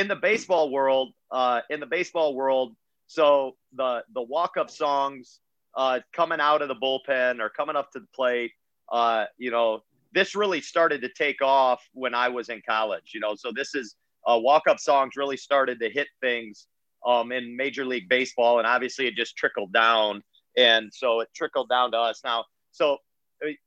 in 0.00 0.08
the 0.08 0.16
baseball 0.16 0.70
world, 0.70 1.12
uh, 1.30 1.60
in 1.68 1.78
the 1.78 1.86
baseball 1.86 2.34
world, 2.34 2.74
so 3.06 3.56
the 3.74 4.02
the 4.14 4.22
walk 4.22 4.56
up 4.56 4.70
songs, 4.70 5.40
uh, 5.76 6.00
coming 6.12 6.40
out 6.40 6.62
of 6.62 6.68
the 6.68 6.74
bullpen 6.74 7.38
or 7.40 7.50
coming 7.50 7.76
up 7.76 7.92
to 7.92 8.00
the 8.00 8.06
plate, 8.14 8.52
uh, 8.90 9.26
you 9.36 9.50
know, 9.50 9.82
this 10.12 10.34
really 10.34 10.62
started 10.62 11.02
to 11.02 11.10
take 11.10 11.42
off 11.42 11.82
when 11.92 12.14
I 12.14 12.28
was 12.28 12.48
in 12.48 12.62
college. 12.66 13.12
You 13.12 13.20
know, 13.20 13.34
so 13.36 13.52
this 13.54 13.74
is 13.74 13.94
uh, 14.26 14.38
walk 14.38 14.62
up 14.68 14.80
songs 14.80 15.12
really 15.16 15.36
started 15.36 15.78
to 15.80 15.90
hit 15.90 16.08
things 16.22 16.66
um, 17.06 17.30
in 17.30 17.54
Major 17.54 17.84
League 17.84 18.08
Baseball, 18.08 18.58
and 18.58 18.66
obviously 18.66 19.06
it 19.06 19.14
just 19.14 19.36
trickled 19.36 19.72
down, 19.72 20.22
and 20.56 20.90
so 20.92 21.20
it 21.20 21.28
trickled 21.34 21.68
down 21.68 21.92
to 21.92 21.98
us 21.98 22.22
now. 22.24 22.46
So 22.72 22.96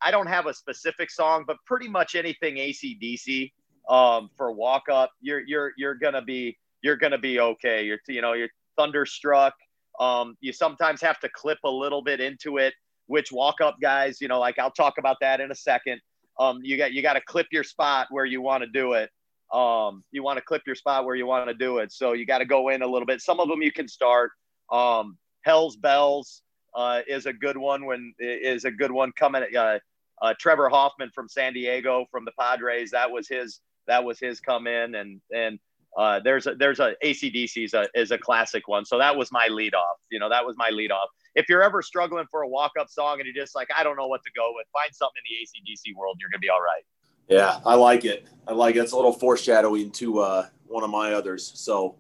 I 0.01 0.09
don't 0.09 0.27
have 0.27 0.47
a 0.47 0.53
specific 0.53 1.11
song, 1.11 1.43
but 1.45 1.57
pretty 1.65 1.87
much 1.87 2.15
anything 2.15 2.55
ACDC 2.55 3.51
um, 3.89 4.29
for 4.37 4.51
walk 4.51 4.83
up, 4.91 5.11
you're 5.21 5.41
you're 5.45 5.73
you're 5.77 5.95
gonna 5.95 6.21
be 6.21 6.57
you're 6.81 6.97
gonna 6.97 7.17
be 7.17 7.39
okay. 7.39 7.85
You're 7.85 7.99
you 8.07 8.21
know 8.21 8.33
you're 8.33 8.49
thunderstruck. 8.77 9.53
Um, 9.99 10.35
you 10.41 10.53
sometimes 10.53 11.01
have 11.01 11.19
to 11.19 11.29
clip 11.29 11.59
a 11.63 11.69
little 11.69 12.01
bit 12.01 12.19
into 12.19 12.57
it. 12.57 12.73
Which 13.07 13.31
walk 13.33 13.59
up 13.59 13.75
guys, 13.81 14.21
you 14.21 14.29
know, 14.29 14.39
like 14.39 14.57
I'll 14.57 14.71
talk 14.71 14.97
about 14.97 15.17
that 15.19 15.41
in 15.41 15.51
a 15.51 15.55
second. 15.55 15.99
Um, 16.39 16.59
you 16.63 16.77
got 16.77 16.93
you 16.93 17.01
got 17.01 17.13
to 17.13 17.21
clip 17.21 17.47
your 17.51 17.63
spot 17.63 18.07
where 18.09 18.25
you 18.25 18.41
want 18.41 18.63
to 18.63 18.69
do 18.69 18.93
it. 18.93 19.09
Um, 19.51 20.03
you 20.11 20.23
want 20.23 20.37
to 20.37 20.43
clip 20.43 20.63
your 20.65 20.75
spot 20.75 21.05
where 21.05 21.15
you 21.15 21.27
want 21.27 21.47
to 21.47 21.53
do 21.53 21.77
it. 21.77 21.91
So 21.91 22.13
you 22.13 22.25
got 22.25 22.39
to 22.39 22.45
go 22.45 22.69
in 22.69 22.81
a 22.81 22.87
little 22.87 23.05
bit. 23.05 23.21
Some 23.21 23.39
of 23.39 23.49
them 23.49 23.61
you 23.61 23.71
can 23.71 23.87
start. 23.87 24.31
Um, 24.71 25.17
Hell's 25.43 25.75
Bells 25.75 26.41
uh, 26.73 27.01
is 27.07 27.25
a 27.25 27.33
good 27.33 27.57
one. 27.57 27.85
When 27.85 28.13
is 28.19 28.65
a 28.65 28.71
good 28.71 28.91
one 28.91 29.11
coming. 29.17 29.43
Uh, 29.55 29.79
uh, 30.21 30.33
Trevor 30.39 30.69
Hoffman 30.69 31.11
from 31.13 31.27
San 31.27 31.53
Diego 31.53 32.05
from 32.09 32.25
the 32.25 32.31
Padres. 32.39 32.91
That 32.91 33.11
was 33.11 33.27
his. 33.27 33.59
That 33.87 34.03
was 34.03 34.19
his 34.19 34.39
come 34.39 34.67
in 34.67 34.95
and 34.95 35.21
and 35.33 35.59
uh, 35.97 36.19
there's 36.23 36.47
a 36.47 36.55
there's 36.55 36.79
a 36.79 36.95
ACDC 37.03 37.65
is 37.65 37.73
a 37.73 37.87
is 37.93 38.11
a 38.11 38.17
classic 38.17 38.67
one. 38.67 38.85
So 38.85 38.97
that 38.97 39.15
was 39.15 39.31
my 39.31 39.47
lead 39.47 39.75
off. 39.75 39.97
You 40.11 40.19
know 40.19 40.29
that 40.29 40.45
was 40.45 40.55
my 40.57 40.69
lead 40.69 40.91
off. 40.91 41.09
If 41.35 41.49
you're 41.49 41.63
ever 41.63 41.81
struggling 41.81 42.25
for 42.31 42.41
a 42.41 42.47
walk 42.47 42.71
up 42.79 42.89
song 42.89 43.19
and 43.19 43.25
you're 43.25 43.43
just 43.43 43.55
like 43.55 43.69
I 43.75 43.83
don't 43.83 43.95
know 43.95 44.07
what 44.07 44.23
to 44.23 44.31
go 44.35 44.51
with, 44.55 44.65
find 44.73 44.93
something 44.93 45.21
in 45.29 45.63
the 45.63 45.71
ACDC 45.71 45.95
world. 45.95 46.17
You're 46.19 46.29
gonna 46.29 46.39
be 46.39 46.49
all 46.49 46.61
right. 46.61 46.83
Yeah, 47.27 47.59
I 47.65 47.75
like 47.75 48.05
it. 48.05 48.27
I 48.47 48.53
like 48.53 48.75
it. 48.75 48.79
It's 48.79 48.91
a 48.91 48.95
little 48.95 49.13
foreshadowing 49.13 49.91
to 49.91 50.19
uh, 50.19 50.47
one 50.67 50.83
of 50.83 50.89
my 50.89 51.13
others. 51.13 51.51
So, 51.55 51.95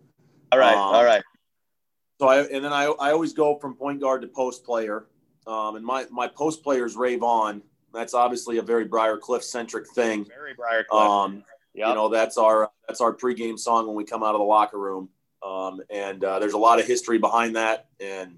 all 0.51 0.59
right, 0.59 0.73
um, 0.73 0.79
all 0.79 1.05
right. 1.05 1.23
So 2.19 2.27
I 2.27 2.41
and 2.41 2.65
then 2.65 2.73
I 2.73 2.85
I 2.85 3.11
always 3.11 3.33
go 3.33 3.57
from 3.59 3.75
point 3.75 4.01
guard 4.01 4.21
to 4.23 4.27
post 4.27 4.65
player, 4.65 5.05
um, 5.45 5.75
and 5.75 5.85
my 5.85 6.07
my 6.09 6.27
post 6.27 6.63
players 6.63 6.95
rave 6.95 7.21
on 7.21 7.61
that's 7.93 8.13
obviously 8.13 8.57
a 8.57 8.61
very 8.61 8.85
Briar 8.85 9.17
Cliff 9.17 9.43
centric 9.43 9.87
thing. 9.93 10.25
Very 10.25 10.53
Briar 10.55 10.83
Cliff. 10.89 11.01
Um, 11.01 11.43
yep. 11.73 11.89
You 11.89 11.95
know, 11.95 12.09
that's 12.09 12.37
our 12.37 12.71
that's 12.87 13.01
our 13.01 13.13
pregame 13.13 13.57
song 13.57 13.87
when 13.87 13.95
we 13.95 14.03
come 14.03 14.23
out 14.23 14.35
of 14.35 14.39
the 14.39 14.45
locker 14.45 14.77
room. 14.77 15.09
Um, 15.43 15.81
and 15.89 16.23
uh, 16.23 16.39
there's 16.39 16.53
a 16.53 16.57
lot 16.57 16.79
of 16.79 16.85
history 16.85 17.17
behind 17.17 17.55
that. 17.55 17.87
And 17.99 18.37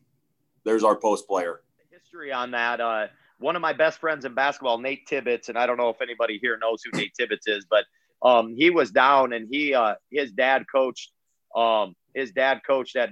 there's 0.64 0.84
our 0.84 0.96
post 0.96 1.28
player. 1.28 1.62
History 1.92 2.32
on 2.32 2.52
that. 2.52 2.82
Uh, 2.82 3.08
one 3.40 3.56
of 3.56 3.62
my 3.62 3.74
best 3.74 4.00
friends 4.00 4.26
in 4.26 4.34
basketball, 4.34 4.78
Nate 4.78 5.06
Tibbetts, 5.08 5.50
and 5.50 5.58
I 5.58 5.66
don't 5.66 5.78
know 5.78 5.90
if 5.90 6.02
anybody 6.02 6.40
here 6.42 6.58
knows 6.58 6.82
who 6.84 6.98
Nate 6.98 7.14
Tibbetts 7.14 7.48
is, 7.48 7.66
but 7.70 7.86
um, 8.22 8.56
he 8.56 8.70
was 8.70 8.92
down 8.92 9.34
and 9.34 9.48
he 9.50 9.74
uh, 9.74 9.96
his 10.12 10.32
dad 10.32 10.66
coached. 10.72 11.12
Um, 11.56 11.96
his 12.14 12.32
dad 12.32 12.62
coached 12.66 12.96
at 12.96 13.12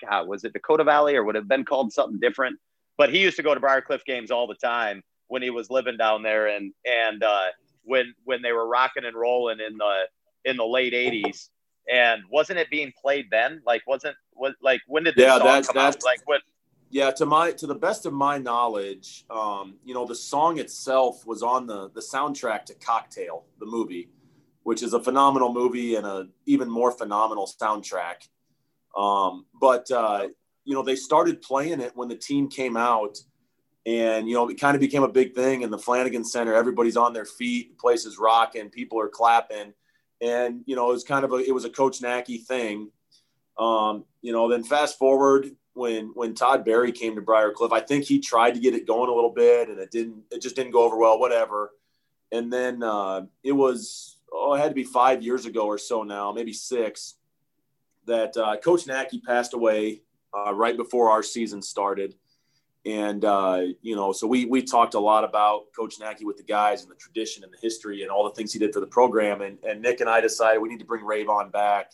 God, 0.00 0.28
was 0.28 0.44
it 0.44 0.52
Dakota 0.52 0.84
Valley 0.84 1.16
or 1.16 1.24
would 1.24 1.34
have 1.34 1.48
been 1.48 1.64
called 1.64 1.92
something 1.92 2.20
different? 2.20 2.58
But 2.96 3.12
he 3.12 3.20
used 3.20 3.36
to 3.36 3.42
go 3.42 3.52
to 3.52 3.60
Briar 3.60 3.80
Cliff 3.80 4.04
games 4.04 4.30
all 4.30 4.46
the 4.46 4.54
time 4.54 5.02
when 5.26 5.42
he 5.42 5.50
was 5.50 5.70
living 5.70 5.96
down 5.96 6.22
there 6.22 6.46
and 6.46 6.72
and 6.84 7.22
uh, 7.22 7.46
when 7.84 8.14
when 8.24 8.42
they 8.42 8.52
were 8.52 8.66
rocking 8.66 9.04
and 9.04 9.16
rolling 9.16 9.60
in 9.60 9.76
the 9.78 10.04
in 10.44 10.56
the 10.56 10.64
late 10.64 10.92
80s 10.92 11.48
and 11.90 12.22
wasn't 12.30 12.58
it 12.58 12.70
being 12.70 12.92
played 13.00 13.26
then? 13.30 13.62
Like 13.66 13.82
wasn't 13.86 14.16
was 14.34 14.54
like 14.62 14.80
when 14.86 15.04
did 15.04 15.16
the 15.16 15.22
yeah, 15.22 15.38
song 15.38 15.46
that's, 15.46 15.68
come 15.68 15.82
that's, 15.82 15.96
out 15.96 16.04
like 16.04 16.20
what? 16.24 16.42
Yeah 16.90 17.10
to 17.12 17.26
my 17.26 17.52
to 17.52 17.66
the 17.66 17.74
best 17.74 18.06
of 18.06 18.12
my 18.12 18.38
knowledge 18.38 19.24
um, 19.30 19.76
you 19.84 19.94
know 19.94 20.06
the 20.06 20.14
song 20.14 20.58
itself 20.58 21.26
was 21.26 21.42
on 21.42 21.66
the 21.66 21.90
the 21.90 22.00
soundtrack 22.00 22.64
to 22.66 22.74
cocktail 22.74 23.44
the 23.58 23.66
movie 23.66 24.10
which 24.64 24.82
is 24.82 24.94
a 24.94 25.00
phenomenal 25.00 25.52
movie 25.52 25.94
and 25.94 26.06
a 26.06 26.26
even 26.46 26.68
more 26.68 26.90
phenomenal 26.90 27.46
soundtrack. 27.46 28.28
Um, 28.96 29.46
but 29.58 29.90
uh, 29.90 30.28
you 30.64 30.74
know 30.74 30.82
they 30.82 30.96
started 30.96 31.40
playing 31.40 31.80
it 31.80 31.92
when 31.94 32.08
the 32.08 32.16
team 32.16 32.48
came 32.48 32.76
out 32.76 33.18
and 33.86 34.28
you 34.28 34.34
know 34.34 34.48
it 34.48 34.58
kind 34.58 34.74
of 34.74 34.80
became 34.80 35.02
a 35.02 35.08
big 35.08 35.34
thing 35.34 35.62
in 35.62 35.70
the 35.70 35.78
Flanagan 35.78 36.24
Center. 36.24 36.54
Everybody's 36.54 36.96
on 36.96 37.12
their 37.12 37.24
feet, 37.24 37.70
the 37.70 37.76
place 37.76 38.04
is 38.04 38.18
rocking, 38.18 38.70
people 38.70 39.00
are 39.00 39.08
clapping, 39.08 39.74
and 40.20 40.62
you 40.66 40.76
know 40.76 40.88
it 40.88 40.92
was 40.92 41.04
kind 41.04 41.24
of 41.24 41.32
a 41.32 41.36
it 41.36 41.52
was 41.52 41.64
a 41.64 41.70
Coach 41.70 42.00
Nacky 42.00 42.42
thing. 42.42 42.90
Um, 43.58 44.04
you 44.20 44.32
know, 44.32 44.48
then 44.48 44.64
fast 44.64 44.98
forward 44.98 45.54
when 45.74 46.12
when 46.14 46.34
Todd 46.34 46.64
Barry 46.64 46.92
came 46.92 47.14
to 47.14 47.20
Briar 47.20 47.52
Cliff, 47.52 47.72
I 47.72 47.80
think 47.80 48.04
he 48.04 48.20
tried 48.20 48.54
to 48.54 48.60
get 48.60 48.74
it 48.74 48.86
going 48.86 49.10
a 49.10 49.14
little 49.14 49.30
bit, 49.30 49.68
and 49.68 49.78
it 49.78 49.90
didn't. 49.90 50.22
It 50.30 50.40
just 50.40 50.56
didn't 50.56 50.72
go 50.72 50.84
over 50.84 50.96
well. 50.96 51.18
Whatever. 51.18 51.72
And 52.32 52.52
then 52.52 52.82
uh, 52.82 53.26
it 53.44 53.52
was 53.52 54.18
oh, 54.32 54.54
it 54.54 54.60
had 54.60 54.68
to 54.68 54.74
be 54.74 54.84
five 54.84 55.22
years 55.22 55.46
ago 55.46 55.66
or 55.66 55.78
so 55.78 56.02
now, 56.02 56.32
maybe 56.32 56.52
six, 56.52 57.14
that 58.06 58.36
uh, 58.36 58.56
Coach 58.56 58.86
Nacky 58.86 59.22
passed 59.22 59.54
away 59.54 60.02
uh, 60.36 60.52
right 60.52 60.76
before 60.76 61.10
our 61.10 61.22
season 61.22 61.62
started 61.62 62.14
and 62.86 63.24
uh, 63.24 63.62
you 63.80 63.96
know, 63.96 64.12
so 64.12 64.26
we 64.26 64.44
we 64.44 64.62
talked 64.62 64.94
a 64.94 65.00
lot 65.00 65.24
about 65.24 65.72
Coach 65.74 65.98
Nacky 65.98 66.24
with 66.24 66.36
the 66.36 66.42
guys 66.42 66.82
and 66.82 66.90
the 66.90 66.96
tradition 66.96 67.42
and 67.42 67.52
the 67.52 67.58
history 67.62 68.02
and 68.02 68.10
all 68.10 68.24
the 68.24 68.34
things 68.34 68.52
he 68.52 68.58
did 68.58 68.74
for 68.74 68.80
the 68.80 68.86
program. 68.86 69.40
And, 69.40 69.58
and 69.64 69.80
Nick 69.80 70.00
and 70.00 70.10
I 70.10 70.20
decided 70.20 70.60
we 70.60 70.68
need 70.68 70.80
to 70.80 70.84
bring 70.84 71.04
Rave 71.04 71.30
on 71.30 71.50
back. 71.50 71.92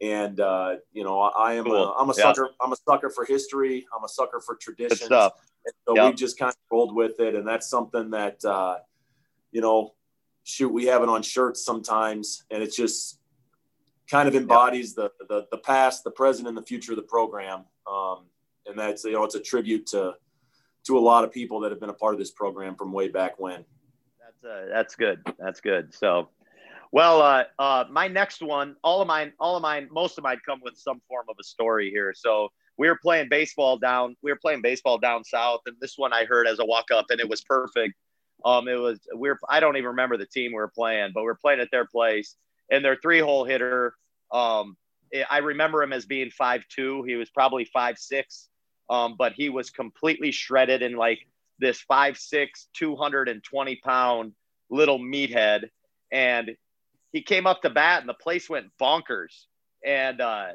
And 0.00 0.38
uh, 0.38 0.76
you 0.92 1.02
know, 1.02 1.20
I, 1.20 1.54
am 1.54 1.64
cool. 1.64 1.74
a, 1.74 1.94
I'm 1.94 2.08
a 2.08 2.14
yeah. 2.16 2.22
sucker. 2.22 2.50
I'm 2.60 2.72
a 2.72 2.76
sucker 2.88 3.10
for 3.10 3.24
history. 3.24 3.86
I'm 3.96 4.04
a 4.04 4.08
sucker 4.08 4.40
for 4.40 4.54
tradition. 4.54 5.08
so 5.08 5.32
yep. 5.94 6.10
we 6.10 6.16
just 6.16 6.38
kind 6.38 6.50
of 6.50 6.56
rolled 6.70 6.94
with 6.94 7.18
it, 7.18 7.34
and 7.34 7.46
that's 7.46 7.68
something 7.68 8.10
that 8.10 8.42
uh, 8.44 8.78
you 9.50 9.60
know, 9.60 9.94
shoot, 10.44 10.72
we 10.72 10.86
have 10.86 11.02
it 11.02 11.08
on 11.08 11.22
shirts 11.22 11.64
sometimes, 11.64 12.44
and 12.50 12.62
it 12.62 12.72
just 12.72 13.18
kind 14.08 14.28
of 14.28 14.34
embodies 14.34 14.94
yep. 14.96 15.12
the, 15.18 15.26
the 15.26 15.46
the 15.50 15.58
past, 15.58 16.04
the 16.04 16.10
present, 16.12 16.48
and 16.48 16.56
the 16.56 16.62
future 16.62 16.92
of 16.92 16.96
the 16.96 17.02
program. 17.02 17.64
Um, 17.90 18.29
and 18.66 18.78
that's 18.78 19.04
you 19.04 19.12
know 19.12 19.24
it's 19.24 19.34
a 19.34 19.40
tribute 19.40 19.86
to 19.88 20.14
to 20.84 20.98
a 20.98 21.00
lot 21.00 21.24
of 21.24 21.32
people 21.32 21.60
that 21.60 21.70
have 21.70 21.80
been 21.80 21.90
a 21.90 21.94
part 21.94 22.14
of 22.14 22.18
this 22.18 22.30
program 22.30 22.74
from 22.74 22.92
way 22.92 23.08
back 23.08 23.38
when. 23.38 23.64
That's 24.18 24.44
uh, 24.44 24.66
that's 24.72 24.96
good. 24.96 25.20
That's 25.38 25.60
good. 25.60 25.94
So, 25.94 26.28
well, 26.92 27.20
uh, 27.20 27.44
uh, 27.58 27.84
my 27.90 28.08
next 28.08 28.42
one, 28.42 28.76
all 28.82 29.00
of 29.00 29.08
mine, 29.08 29.32
all 29.38 29.56
of 29.56 29.62
mine, 29.62 29.88
most 29.90 30.18
of 30.18 30.24
mine 30.24 30.40
come 30.44 30.60
with 30.62 30.76
some 30.76 31.00
form 31.08 31.26
of 31.28 31.36
a 31.40 31.44
story 31.44 31.90
here. 31.90 32.14
So 32.16 32.50
we 32.78 32.88
were 32.88 32.98
playing 33.02 33.28
baseball 33.28 33.76
down, 33.76 34.16
we 34.22 34.30
were 34.30 34.38
playing 34.40 34.62
baseball 34.62 34.98
down 34.98 35.24
south, 35.24 35.60
and 35.66 35.76
this 35.80 35.98
one 35.98 36.12
I 36.12 36.24
heard 36.24 36.46
as 36.46 36.58
a 36.60 36.64
walk 36.64 36.86
up, 36.90 37.06
and 37.10 37.20
it 37.20 37.28
was 37.28 37.42
perfect. 37.42 37.94
Um, 38.44 38.68
it 38.68 38.76
was 38.76 39.00
we 39.14 39.28
are 39.28 39.38
I 39.48 39.60
don't 39.60 39.76
even 39.76 39.88
remember 39.88 40.16
the 40.16 40.26
team 40.26 40.52
we 40.52 40.56
were 40.56 40.72
playing, 40.74 41.12
but 41.14 41.22
we 41.22 41.28
are 41.28 41.34
playing 41.34 41.60
at 41.60 41.68
their 41.70 41.84
place, 41.84 42.36
and 42.70 42.84
their 42.84 42.96
three 42.96 43.20
hole 43.20 43.44
hitter. 43.44 43.94
Um, 44.32 44.76
I 45.30 45.38
remember 45.38 45.82
him 45.82 45.92
as 45.92 46.06
being 46.06 46.30
five 46.30 46.64
two. 46.68 47.02
He 47.04 47.16
was 47.16 47.30
probably 47.30 47.64
five 47.64 47.98
six 47.98 48.50
um, 48.90 49.14
but 49.16 49.32
he 49.32 49.48
was 49.48 49.70
completely 49.70 50.32
shredded 50.32 50.82
in 50.82 50.96
like 50.96 51.20
this 51.60 51.80
five 51.80 52.18
six, 52.18 52.66
220 52.74 53.76
pound 53.76 54.32
little 54.68 54.98
meathead. 54.98 55.68
And 56.10 56.50
he 57.12 57.22
came 57.22 57.46
up 57.46 57.62
to 57.62 57.70
bat 57.70 58.00
and 58.00 58.08
the 58.08 58.14
place 58.14 58.50
went 58.50 58.66
bonkers. 58.82 59.46
And 59.86 60.20
uh, 60.20 60.48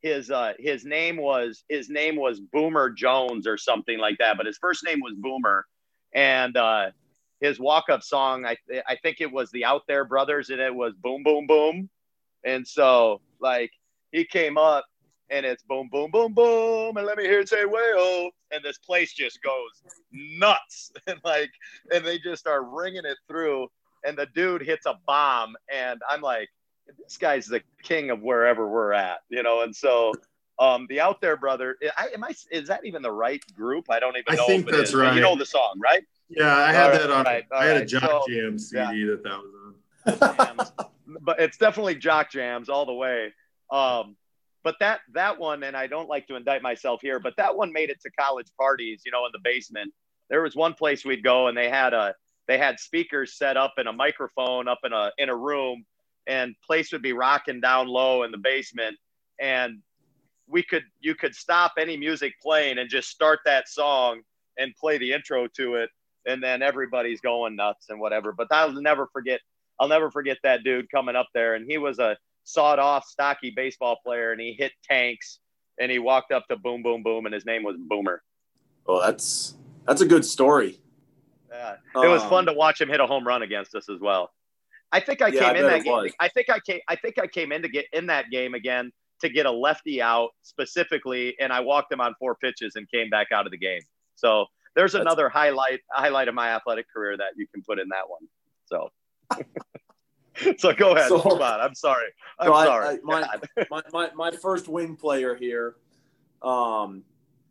his 0.00 0.30
uh, 0.30 0.54
his 0.58 0.84
name 0.84 1.18
was 1.18 1.64
his 1.68 1.90
name 1.90 2.16
was 2.16 2.40
Boomer 2.40 2.90
Jones 2.90 3.46
or 3.46 3.58
something 3.58 3.98
like 3.98 4.18
that, 4.18 4.38
but 4.38 4.46
his 4.46 4.58
first 4.58 4.84
name 4.84 5.00
was 5.00 5.14
Boomer. 5.14 5.66
And 6.14 6.56
uh, 6.56 6.90
his 7.40 7.60
walk 7.60 7.84
up 7.90 8.02
song, 8.02 8.46
I 8.46 8.56
I 8.88 8.96
think 9.02 9.20
it 9.20 9.30
was 9.30 9.50
the 9.50 9.62
Outhere 9.62 10.08
Brothers, 10.08 10.48
and 10.48 10.60
it 10.60 10.74
was 10.74 10.94
Boom 10.94 11.22
Boom 11.22 11.46
Boom. 11.46 11.90
And 12.44 12.66
so 12.66 13.20
like 13.38 13.70
he 14.12 14.24
came 14.24 14.56
up 14.56 14.84
and 15.32 15.46
it's 15.46 15.62
boom, 15.62 15.88
boom, 15.90 16.10
boom, 16.10 16.34
boom, 16.34 16.96
and 16.96 17.06
let 17.06 17.16
me 17.16 17.24
hear 17.24 17.40
it 17.40 17.48
say 17.48 17.64
"way 17.64 18.30
and 18.52 18.62
this 18.62 18.78
place 18.78 19.14
just 19.14 19.42
goes 19.42 19.82
nuts, 20.12 20.92
and 21.06 21.18
like, 21.24 21.50
and 21.92 22.04
they 22.04 22.18
just 22.18 22.46
are 22.46 22.62
ringing 22.62 23.04
it 23.04 23.16
through, 23.26 23.66
and 24.04 24.16
the 24.16 24.26
dude 24.34 24.62
hits 24.62 24.86
a 24.86 24.98
bomb, 25.06 25.56
and 25.72 26.00
I'm 26.08 26.20
like, 26.20 26.50
this 27.02 27.16
guy's 27.16 27.46
the 27.46 27.62
king 27.82 28.10
of 28.10 28.20
wherever 28.20 28.68
we're 28.68 28.92
at, 28.92 29.18
you 29.28 29.42
know, 29.42 29.62
and 29.62 29.74
so. 29.74 30.12
Um, 30.58 30.86
the 30.90 30.98
Outhere 30.98 31.40
Brother, 31.40 31.76
I, 31.96 32.08
am 32.14 32.22
I? 32.22 32.34
Is 32.52 32.68
that 32.68 32.84
even 32.84 33.02
the 33.02 33.10
right 33.10 33.42
group? 33.56 33.86
I 33.88 33.98
don't 33.98 34.16
even 34.16 34.36
know. 34.36 34.44
I 34.44 34.46
think 34.46 34.70
that's 34.70 34.90
is. 34.90 34.94
right. 34.94 35.14
You 35.14 35.20
know 35.20 35.34
the 35.34 35.46
song, 35.46 35.80
right? 35.82 36.04
Yeah, 36.28 36.54
I 36.54 36.72
had 36.72 36.92
that 36.92 37.10
on. 37.10 37.24
Right, 37.24 37.44
I 37.50 37.64
had 37.64 37.72
right. 37.72 37.82
a 37.82 37.86
Jock 37.86 38.02
so, 38.02 38.22
Jam 38.28 38.58
CD 38.58 38.98
yeah. 39.00 39.06
that 39.06 39.22
that 39.24 39.38
was 40.06 40.72
on. 40.76 41.18
but 41.22 41.40
it's 41.40 41.56
definitely 41.56 41.96
Jock 41.96 42.30
Jams 42.30 42.68
all 42.68 42.86
the 42.86 42.92
way. 42.92 43.32
Um, 43.72 44.16
but 44.62 44.76
that 44.78 45.00
that 45.14 45.38
one, 45.40 45.64
and 45.64 45.76
I 45.76 45.86
don't 45.88 46.08
like 46.08 46.28
to 46.28 46.36
indict 46.36 46.62
myself 46.62 47.00
here, 47.02 47.18
but 47.18 47.34
that 47.36 47.56
one 47.56 47.72
made 47.72 47.90
it 47.90 48.00
to 48.02 48.10
college 48.12 48.46
parties, 48.56 49.02
you 49.04 49.10
know, 49.10 49.26
in 49.26 49.32
the 49.32 49.40
basement. 49.42 49.92
There 50.30 50.42
was 50.42 50.54
one 50.54 50.74
place 50.74 51.04
we'd 51.04 51.24
go, 51.24 51.48
and 51.48 51.56
they 51.56 51.68
had 51.68 51.92
a 51.94 52.14
they 52.46 52.58
had 52.58 52.78
speakers 52.78 53.36
set 53.36 53.56
up 53.56 53.74
and 53.78 53.88
a 53.88 53.92
microphone 53.92 54.68
up 54.68 54.80
in 54.84 54.92
a 54.92 55.10
in 55.18 55.30
a 55.30 55.36
room, 55.36 55.84
and 56.26 56.54
place 56.64 56.92
would 56.92 57.02
be 57.02 57.12
rocking 57.12 57.60
down 57.60 57.88
low 57.88 58.22
in 58.22 58.30
the 58.30 58.38
basement, 58.38 58.96
and 59.40 59.78
we 60.46 60.62
could 60.62 60.84
you 61.00 61.14
could 61.14 61.34
stop 61.34 61.72
any 61.78 61.96
music 61.96 62.34
playing 62.40 62.78
and 62.78 62.88
just 62.88 63.08
start 63.08 63.40
that 63.44 63.68
song 63.68 64.20
and 64.58 64.76
play 64.76 64.98
the 64.98 65.12
intro 65.12 65.48
to 65.56 65.76
it, 65.76 65.90
and 66.26 66.42
then 66.42 66.62
everybody's 66.62 67.20
going 67.20 67.56
nuts 67.56 67.86
and 67.88 67.98
whatever. 67.98 68.32
But 68.32 68.48
I'll 68.50 68.72
never 68.72 69.08
forget. 69.12 69.40
I'll 69.80 69.88
never 69.88 70.10
forget 70.10 70.38
that 70.44 70.62
dude 70.62 70.90
coming 70.90 71.16
up 71.16 71.28
there, 71.34 71.54
and 71.54 71.68
he 71.68 71.78
was 71.78 71.98
a 71.98 72.16
sawed 72.44 72.78
off, 72.78 73.06
stocky 73.06 73.52
baseball 73.54 73.98
player, 74.04 74.32
and 74.32 74.40
he 74.40 74.54
hit 74.58 74.72
tanks. 74.88 75.38
And 75.80 75.90
he 75.90 75.98
walked 75.98 76.32
up 76.32 76.46
to 76.48 76.56
Boom 76.56 76.82
Boom 76.82 77.02
Boom, 77.02 77.24
and 77.24 77.34
his 77.34 77.46
name 77.46 77.62
was 77.62 77.76
Boomer. 77.78 78.22
Oh, 78.86 79.00
that's 79.00 79.54
that's 79.86 80.00
a 80.02 80.06
good 80.06 80.24
story. 80.24 80.78
Yeah, 81.50 81.76
it 81.96 82.08
was 82.08 82.22
um, 82.22 82.28
fun 82.30 82.46
to 82.46 82.52
watch 82.52 82.80
him 82.80 82.88
hit 82.88 83.00
a 83.00 83.06
home 83.06 83.26
run 83.26 83.42
against 83.42 83.74
us 83.74 83.88
as 83.88 83.98
well. 84.00 84.32
I 84.92 85.00
think 85.00 85.22
I 85.22 85.28
Yeah, 85.28 85.46
I 85.46 85.54
came 85.54 85.56
in 85.56 85.70
that 85.70 85.84
game. 85.84 85.92
was. 85.92 86.12
I 86.20 86.28
think 86.28 86.50
I 86.50 86.58
came. 86.60 86.80
I 86.88 86.96
think 86.96 87.18
I 87.18 87.26
came 87.26 87.52
in 87.52 87.62
to 87.62 87.68
get 87.68 87.86
in 87.92 88.06
that 88.06 88.30
game 88.30 88.54
again 88.54 88.92
to 89.20 89.28
get 89.28 89.46
a 89.46 89.50
lefty 89.50 90.02
out 90.02 90.30
specifically, 90.42 91.34
and 91.40 91.52
I 91.52 91.60
walked 91.60 91.90
him 91.92 92.00
on 92.00 92.14
four 92.18 92.34
pitches 92.34 92.76
and 92.76 92.88
came 92.90 93.08
back 93.08 93.28
out 93.32 93.46
of 93.46 93.52
the 93.52 93.58
game. 93.58 93.80
So 94.14 94.46
there's 94.76 94.92
That's- 94.92 95.06
another 95.06 95.28
highlight 95.30 95.80
highlight 95.90 96.28
of 96.28 96.34
my 96.34 96.50
athletic 96.50 96.86
career 96.92 97.16
that 97.16 97.32
you 97.36 97.46
can 97.52 97.62
put 97.62 97.78
in 97.78 97.88
that 97.88 98.08
one. 98.08 98.28
So. 98.66 98.90
so 100.58 100.72
go 100.72 100.94
ahead. 100.94 101.08
So- 101.08 101.16
move 101.24 101.40
on. 101.40 101.60
I'm 101.60 101.74
sorry. 101.74 102.08
I'm 102.38 102.48
So 102.48 102.64
sorry. 102.64 102.86
I- 102.88 102.98
my- 103.02 103.28
my, 103.70 103.82
my, 103.92 104.10
my 104.14 104.30
first 104.30 104.68
wing 104.68 104.96
player 104.96 105.34
here 105.34 105.76
um, 106.42 107.02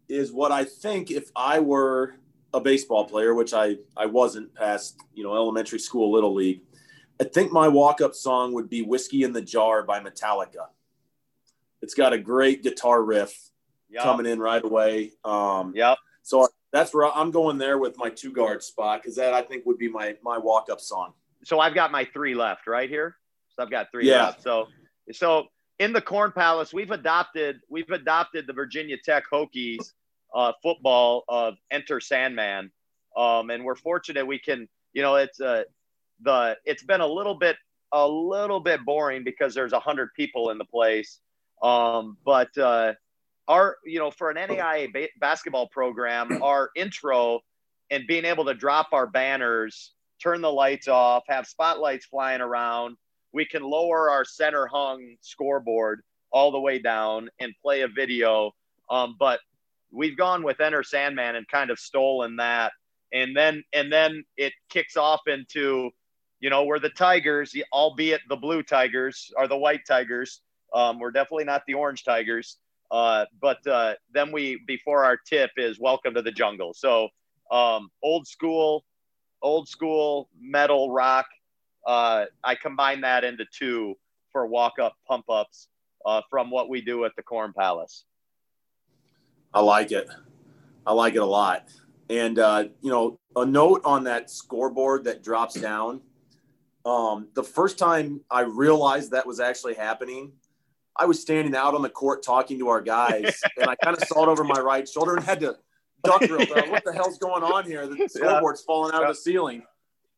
is 0.10 0.32
what 0.32 0.52
I 0.52 0.64
think 0.66 1.12
if 1.12 1.30
I 1.36 1.60
were 1.60 2.16
a 2.54 2.60
baseball 2.60 3.06
player, 3.06 3.34
which 3.34 3.54
I, 3.54 3.78
I 3.96 4.08
wasn't 4.08 4.54
past, 4.54 4.98
you 5.14 5.24
know, 5.24 5.34
elementary 5.36 5.80
school, 5.80 6.12
little 6.12 6.34
league, 6.34 6.62
I 7.20 7.24
think 7.24 7.52
my 7.52 7.68
walk-up 7.68 8.16
song 8.16 8.54
would 8.54 8.70
be 8.70 8.82
Whiskey 8.82 9.24
in 9.24 9.32
the 9.32 9.42
Jar 9.42 9.84
by 9.84 10.00
Metallica. 10.02 10.68
It's 11.82 11.94
got 11.94 12.14
a 12.14 12.18
great 12.18 12.64
guitar 12.64 13.02
riff 13.04 13.38
Yep. 13.90 14.04
coming 14.04 14.26
in 14.26 14.40
right 14.40 14.64
away. 14.64 15.12
Um, 15.26 15.74
Yep. 15.76 15.98
So 16.24 16.48
that's 16.72 16.94
where 16.94 17.12
I'm 17.12 17.30
going 17.32 17.58
there 17.58 17.78
with 17.78 17.98
my 17.98 18.10
two 18.10 18.32
guard 18.32 18.64
spot 18.64 19.02
because 19.02 19.16
that 19.18 19.34
I 19.34 19.42
think 19.42 19.66
would 19.66 19.78
be 19.78 19.90
my 19.90 20.16
my 20.24 20.38
walk 20.38 20.70
up 20.72 20.80
song. 20.80 21.14
So 21.44 21.60
I've 21.60 21.74
got 21.76 21.92
my 21.92 22.06
three 22.06 22.36
left 22.36 22.68
right 22.68 22.90
here. 22.90 23.18
So 23.56 23.64
I've 23.64 23.72
got 23.72 23.92
three 23.92 24.08
Yeah. 24.08 24.26
left. 24.26 24.42
So 24.44 24.68
so 25.12 25.48
in 25.80 25.94
the 25.94 26.02
Corn 26.02 26.32
Palace, 26.32 26.74
we've 26.74 26.92
adopted 26.92 27.60
we've 27.70 27.90
adopted 27.90 28.48
the 28.48 28.54
Virginia 28.54 28.98
Tech 29.04 29.24
Hokies 29.32 29.94
uh, 30.34 30.54
football 30.62 31.24
of 31.28 31.56
Enter 31.72 32.00
Sandman, 32.00 32.72
um, 33.18 33.50
and 33.50 33.64
we're 33.64 33.76
fortunate 33.76 34.26
we 34.26 34.40
can 34.40 34.68
you 34.94 35.02
know 35.02 35.16
it's 35.16 35.40
uh, 35.42 35.64
the 36.22 36.58
it's 36.66 36.84
been 36.84 37.02
a 37.02 37.08
little 37.08 37.36
bit 37.36 37.58
a 37.92 38.08
little 38.08 38.60
bit 38.60 38.86
boring 38.86 39.24
because 39.24 39.54
there's 39.54 39.74
a 39.74 39.80
hundred 39.80 40.10
people 40.16 40.50
in 40.52 40.58
the 40.58 40.66
place, 40.66 41.20
um, 41.62 42.18
but 42.24 42.56
uh, 42.58 42.94
our 43.48 43.78
you 43.86 44.00
know 44.00 44.12
for 44.12 44.30
an 44.30 44.38
NAIA 44.38 44.94
ba- 44.94 45.10
basketball 45.20 45.68
program, 45.68 46.42
our 46.42 46.70
intro 46.76 47.42
and 47.90 48.08
being 48.08 48.24
able 48.24 48.46
to 48.46 48.54
drop 48.54 48.90
our 48.94 49.06
banners 49.06 49.92
turn 50.22 50.42
the 50.42 50.52
lights 50.52 50.88
off, 50.88 51.24
have 51.28 51.48
spotlights 51.48 52.06
flying 52.06 52.42
around. 52.42 52.98
We 53.34 53.46
can 53.46 53.64
lower 53.64 54.10
our 54.10 54.26
center 54.26 54.68
hung 54.68 55.16
scoreboard 55.22 56.02
all 56.32 56.52
the 56.52 56.60
way 56.60 56.80
down 56.80 57.30
and 57.40 57.54
play 57.62 57.82
a 57.82 57.88
video. 57.88 58.52
Um, 58.90 59.16
but 59.20 59.40
we've 59.92 60.18
gone 60.18 60.44
with 60.44 60.60
Enter 60.60 60.84
Sandman 60.84 61.36
and 61.36 61.48
kind 61.48 61.70
of 61.70 61.80
stolen 61.80 62.38
that. 62.38 62.72
And 63.14 63.36
then 63.36 63.64
and 63.74 63.92
then 63.92 64.24
it 64.38 64.54
kicks 64.70 64.96
off 64.96 65.22
into, 65.28 65.92
you 66.40 66.50
know, 66.50 66.64
we're 66.64 66.80
the 66.80 66.90
Tigers, 66.90 67.54
albeit 67.74 68.22
the 68.30 68.38
blue 68.38 68.64
Tigers 68.64 69.32
are 69.38 69.48
the 69.48 69.58
white 69.58 69.82
Tigers. 69.88 70.42
Um, 70.74 71.00
we're 71.00 71.12
definitely 71.12 71.44
not 71.44 71.64
the 71.68 71.74
orange 71.74 72.04
Tigers. 72.06 72.58
Uh, 72.90 73.26
but 73.42 73.66
uh, 73.68 73.94
then 74.14 74.32
we 74.32 74.62
before 74.68 75.06
our 75.06 75.18
tip 75.18 75.52
is 75.58 75.80
welcome 75.80 76.14
to 76.14 76.22
the 76.22 76.32
jungle. 76.32 76.74
So 76.74 77.10
um, 77.50 77.90
old 78.02 78.28
school, 78.28 78.86
old 79.42 79.68
school 79.68 80.30
metal 80.40 80.92
rock. 80.92 81.28
Uh, 81.86 82.26
I 82.44 82.56
combine 82.56 83.02
that 83.02 83.24
into 83.24 83.46
two 83.52 83.96
for 84.32 84.46
walk 84.46 84.80
up 84.80 84.96
pump 85.08 85.26
ups 85.30 85.68
uh, 86.06 86.22
from 86.30 86.50
what 86.50 86.70
we 86.70 86.82
do 86.82 87.06
at 87.06 87.16
the 87.16 87.24
Corn 87.24 87.54
Palace. 87.58 88.06
I 89.54 89.62
like 89.62 89.92
it. 89.92 90.08
I 90.86 90.94
like 90.94 91.16
it 91.16 91.22
a 91.22 91.26
lot. 91.26 91.68
And 92.10 92.40
uh, 92.40 92.66
you 92.82 92.92
know, 92.92 93.20
a 93.36 93.46
note 93.46 93.82
on 93.86 94.06
that 94.06 94.30
scoreboard 94.30 95.06
that 95.06 95.24
drops 95.24 95.56
down. 95.56 96.02
Um, 96.86 97.28
the 97.36 97.44
first 97.44 97.78
time 97.78 98.22
I 98.30 98.42
realized 98.42 99.12
that 99.12 99.26
was 99.26 99.40
actually 99.40 99.76
happening, 99.76 100.32
I 100.96 101.06
was 101.06 101.22
standing 101.22 101.56
out 101.56 101.76
on 101.76 101.82
the 101.82 101.90
court 101.90 102.24
talking 102.24 102.60
to 102.60 102.70
our 102.70 102.82
guys, 102.82 103.40
and 103.58 103.70
I 103.70 103.76
kind 103.76 103.96
of 103.96 104.04
saw 104.04 104.24
it 104.24 104.30
over 104.30 104.44
my 104.44 104.60
right 104.60 104.88
shoulder 104.88 105.16
and 105.16 105.24
had 105.24 105.40
to 105.42 105.58
duck. 106.04 106.22
What 106.22 106.84
the 106.84 106.94
hell's 106.96 107.18
going 107.18 107.44
on 107.44 107.66
here? 107.66 107.88
The 107.88 108.08
scoreboard's 108.08 108.62
falling 108.62 108.94
out 108.94 109.04
of 109.04 109.10
the 109.10 109.16
ceiling. 109.16 109.64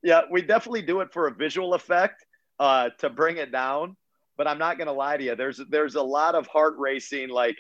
Yeah, 0.02 0.22
we 0.30 0.42
definitely 0.42 0.82
do 0.82 1.00
it 1.02 1.14
for 1.14 1.28
a 1.28 1.32
visual 1.34 1.74
effect 1.74 2.26
uh, 2.60 2.90
to 3.00 3.10
bring 3.10 3.38
it 3.38 3.52
down. 3.52 3.96
But 4.36 4.48
I'm 4.48 4.58
not 4.58 4.78
going 4.78 4.88
to 4.88 4.94
lie 4.94 5.18
to 5.18 5.24
you. 5.24 5.36
There's 5.36 5.62
there's 5.70 5.96
a 5.96 6.02
lot 6.02 6.36
of 6.36 6.48
heart 6.48 6.74
racing. 6.78 7.30
Like 7.30 7.58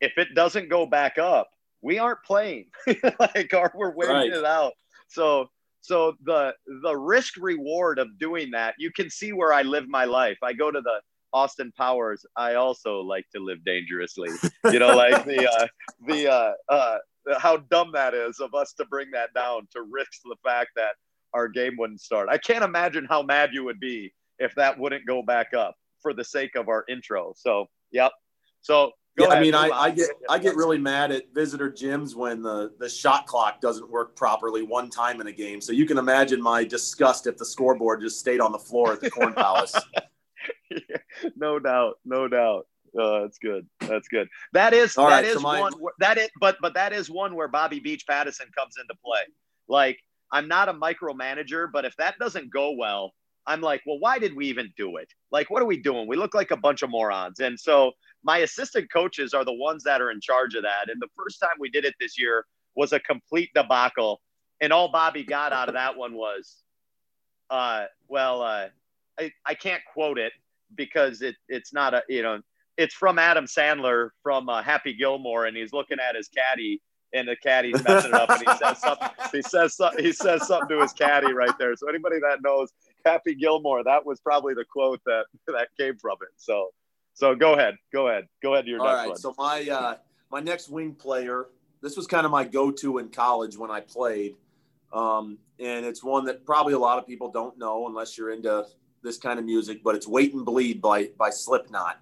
if 0.00 0.16
it 0.16 0.34
doesn't 0.34 0.68
go 0.68 0.86
back 0.86 1.18
up, 1.18 1.48
we 1.82 1.98
aren't 1.98 2.22
playing. 2.24 2.66
like 3.18 3.52
or 3.52 3.72
we're 3.74 3.94
waiting 3.94 4.14
Right. 4.14 4.32
it 4.32 4.44
out. 4.44 4.72
So 5.08 5.48
so 5.80 6.14
the 6.24 6.54
the 6.82 6.96
risk 6.96 7.34
reward 7.38 7.98
of 7.98 8.18
doing 8.18 8.50
that, 8.52 8.74
you 8.78 8.90
can 8.92 9.10
see 9.10 9.32
where 9.32 9.52
I 9.52 9.62
live 9.62 9.88
my 9.88 10.04
life. 10.04 10.38
I 10.42 10.52
go 10.52 10.70
to 10.70 10.80
the 10.80 11.00
Austin 11.32 11.72
Powers. 11.76 12.24
I 12.36 12.54
also 12.54 13.00
like 13.00 13.26
to 13.34 13.40
live 13.42 13.64
dangerously. 13.64 14.30
You 14.70 14.78
know, 14.78 14.96
like 14.96 15.24
the 15.24 15.50
uh, 15.50 15.66
the 16.06 16.30
uh, 16.32 16.52
uh, 16.68 16.98
how 17.38 17.56
dumb 17.56 17.90
that 17.92 18.14
is 18.14 18.40
of 18.40 18.54
us 18.54 18.72
to 18.74 18.84
bring 18.86 19.10
that 19.12 19.32
down 19.34 19.66
to 19.72 19.82
risk 19.82 20.22
the 20.24 20.36
fact 20.44 20.70
that 20.76 20.94
our 21.32 21.48
game 21.48 21.74
wouldn't 21.78 22.00
start. 22.00 22.28
I 22.30 22.38
can't 22.38 22.64
imagine 22.64 23.06
how 23.08 23.22
mad 23.22 23.50
you 23.52 23.64
would 23.64 23.80
be 23.80 24.12
if 24.38 24.54
that 24.54 24.78
wouldn't 24.78 25.06
go 25.06 25.22
back 25.22 25.54
up 25.54 25.74
for 26.00 26.14
the 26.14 26.24
sake 26.24 26.54
of 26.54 26.68
our 26.68 26.84
intro. 26.88 27.32
So, 27.36 27.66
yep. 27.90 28.12
So, 28.60 28.92
go 29.18 29.26
yeah, 29.26 29.34
I 29.34 29.40
mean, 29.40 29.54
I. 29.54 29.68
I 29.68 29.90
get 29.90 30.10
I 30.28 30.38
get 30.38 30.56
really 30.56 30.78
mad 30.78 31.10
at 31.12 31.34
visitor 31.34 31.70
gyms 31.70 32.14
when 32.14 32.42
the 32.42 32.72
the 32.78 32.88
shot 32.88 33.26
clock 33.26 33.60
doesn't 33.60 33.90
work 33.90 34.16
properly 34.16 34.62
one 34.62 34.90
time 34.90 35.20
in 35.20 35.26
a 35.26 35.32
game. 35.32 35.60
So 35.60 35.72
you 35.72 35.86
can 35.86 35.98
imagine 35.98 36.40
my 36.40 36.64
disgust 36.64 37.26
if 37.26 37.36
the 37.36 37.44
scoreboard 37.44 38.00
just 38.00 38.18
stayed 38.18 38.40
on 38.40 38.52
the 38.52 38.58
floor 38.58 38.92
at 38.92 39.00
the 39.00 39.10
Corn 39.10 39.32
Palace. 39.34 39.74
no 41.36 41.58
doubt, 41.58 41.98
no 42.04 42.28
doubt. 42.28 42.66
Uh, 42.98 43.20
that's 43.22 43.38
good. 43.38 43.66
That's 43.80 44.08
good. 44.08 44.28
That 44.52 44.72
is 44.72 44.96
All 44.96 45.08
that 45.08 45.16
right, 45.16 45.24
is 45.24 45.34
so 45.34 45.40
my- 45.40 45.60
one 45.60 45.72
where- 45.74 45.92
that 45.98 46.16
is 46.18 46.28
but 46.40 46.56
but 46.60 46.74
that 46.74 46.92
is 46.92 47.10
one 47.10 47.34
where 47.34 47.48
Bobby 47.48 47.80
Beach 47.80 48.06
Pattison 48.06 48.46
comes 48.56 48.76
into 48.80 48.94
play. 49.04 49.22
Like 49.68 49.98
I'm 50.30 50.46
not 50.48 50.68
a 50.68 50.74
micromanager, 50.74 51.70
but 51.72 51.84
if 51.84 51.96
that 51.96 52.18
doesn't 52.18 52.50
go 52.52 52.72
well, 52.72 53.12
I'm 53.46 53.60
like, 53.60 53.82
well, 53.86 53.98
why 53.98 54.18
did 54.18 54.34
we 54.34 54.46
even 54.46 54.72
do 54.76 54.96
it? 54.96 55.08
Like, 55.30 55.50
what 55.50 55.60
are 55.62 55.66
we 55.66 55.76
doing? 55.76 56.06
We 56.08 56.16
look 56.16 56.34
like 56.34 56.50
a 56.50 56.56
bunch 56.56 56.82
of 56.82 56.90
morons. 56.90 57.40
And 57.40 57.58
so 57.60 57.92
my 58.22 58.38
assistant 58.38 58.90
coaches 58.92 59.34
are 59.34 59.44
the 59.44 59.52
ones 59.52 59.84
that 59.84 60.00
are 60.00 60.10
in 60.10 60.20
charge 60.20 60.54
of 60.54 60.62
that. 60.62 60.88
And 60.88 61.00
the 61.00 61.08
first 61.16 61.40
time 61.40 61.52
we 61.60 61.68
did 61.70 61.84
it 61.84 61.94
this 62.00 62.18
year 62.18 62.46
was 62.74 62.92
a 62.92 63.00
complete 63.00 63.50
debacle. 63.54 64.20
And 64.60 64.72
all 64.72 64.90
Bobby 64.90 65.24
got 65.24 65.52
out 65.52 65.68
of 65.68 65.74
that 65.74 65.96
one 65.96 66.14
was, 66.14 66.62
uh, 67.50 67.84
well, 68.08 68.40
uh, 68.42 68.68
I, 69.20 69.30
I 69.44 69.54
can't 69.54 69.82
quote 69.92 70.18
it 70.18 70.32
because 70.74 71.22
it, 71.22 71.36
it's 71.48 71.72
not 71.72 71.92
a, 71.94 72.02
you 72.08 72.22
know, 72.22 72.40
it's 72.76 72.94
from 72.94 73.18
Adam 73.18 73.46
Sandler 73.46 74.10
from 74.22 74.48
uh, 74.48 74.62
Happy 74.62 74.94
Gilmore, 74.94 75.46
and 75.46 75.56
he's 75.56 75.72
looking 75.72 75.98
at 76.00 76.16
his 76.16 76.28
caddy, 76.28 76.80
and 77.12 77.28
the 77.28 77.36
caddy's 77.36 77.82
messing 77.84 78.10
it 78.10 78.14
up, 78.14 78.30
and 78.30 78.40
he 78.40 78.56
says 78.56 78.80
something. 78.80 79.08
He 79.32 79.42
says 79.42 79.76
so, 79.76 79.90
he 79.98 80.12
says 80.12 80.46
something 80.46 80.68
to 80.68 80.82
his 80.82 80.92
caddy 80.92 81.32
right 81.32 81.56
there. 81.58 81.76
So 81.76 81.88
anybody 81.88 82.18
that 82.20 82.42
knows 82.42 82.72
Happy 83.04 83.34
Gilmore, 83.34 83.84
that 83.84 84.04
was 84.04 84.20
probably 84.20 84.54
the 84.54 84.64
quote 84.64 85.00
that 85.06 85.24
that 85.46 85.68
came 85.78 85.96
from 85.98 86.16
it. 86.22 86.34
So 86.36 86.70
so 87.14 87.34
go 87.34 87.54
ahead, 87.54 87.76
go 87.92 88.08
ahead, 88.08 88.26
go 88.42 88.54
ahead 88.54 88.64
to 88.64 88.70
your 88.70 88.80
All 88.80 88.86
next 88.86 88.98
right, 88.98 89.08
one. 89.08 89.16
so 89.16 89.34
my 89.38 89.68
uh, 89.70 89.96
my 90.30 90.40
next 90.40 90.68
wing 90.68 90.94
player. 90.94 91.46
This 91.80 91.96
was 91.98 92.06
kind 92.06 92.24
of 92.24 92.32
my 92.32 92.44
go-to 92.44 92.96
in 92.96 93.10
college 93.10 93.58
when 93.58 93.70
I 93.70 93.80
played, 93.80 94.36
um, 94.92 95.36
and 95.60 95.84
it's 95.84 96.02
one 96.02 96.24
that 96.24 96.46
probably 96.46 96.72
a 96.72 96.78
lot 96.78 96.98
of 96.98 97.06
people 97.06 97.30
don't 97.30 97.58
know 97.58 97.86
unless 97.86 98.16
you're 98.16 98.30
into 98.30 98.64
this 99.02 99.18
kind 99.18 99.38
of 99.38 99.44
music. 99.44 99.82
But 99.84 99.94
it's 99.94 100.08
"Wait 100.08 100.34
and 100.34 100.44
Bleed" 100.44 100.80
by 100.80 101.10
by 101.18 101.30
Slipknot. 101.30 102.00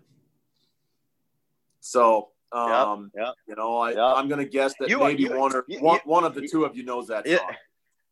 So, 1.83 2.29
um, 2.53 3.11
yep. 3.15 3.35
you 3.49 3.57
know, 3.57 3.77
I, 3.79 3.91
Yep. 3.91 3.99
I'm 3.99 4.29
going 4.29 4.43
to 4.43 4.49
guess 4.51 4.75
that 4.79 4.89
You 4.89 4.99
maybe 5.01 5.25
you- 5.25 5.37
one 5.37 5.55
or 5.55 5.65
you- 5.69 5.81
one, 5.81 6.01
one 6.05 6.25
of 6.25 6.35
the 6.35 6.47
two 6.47 6.65
of 6.65 6.77
you 6.77 6.85
knows 6.85 7.09
that 7.09 7.27
song. 7.27 7.55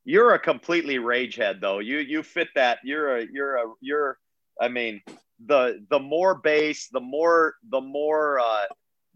you're 0.05 0.35
a 0.35 0.39
completely 0.39 0.99
rage 0.99 1.37
head 1.37 1.61
though. 1.61 1.79
You 1.79 1.99
you 1.99 2.23
fit 2.23 2.49
that. 2.57 2.79
You're 2.85 3.19
a 3.19 3.27
you're 3.33 3.57
a 3.57 3.65
you're. 3.81 4.19
I 4.61 4.69
mean, 4.69 5.03
the 5.47 5.85
the 5.91 5.99
more 6.01 6.35
bass, 6.35 6.89
the 6.91 7.01
more 7.01 7.55
the 7.71 7.81
more 7.81 8.41
uh, 8.41 8.65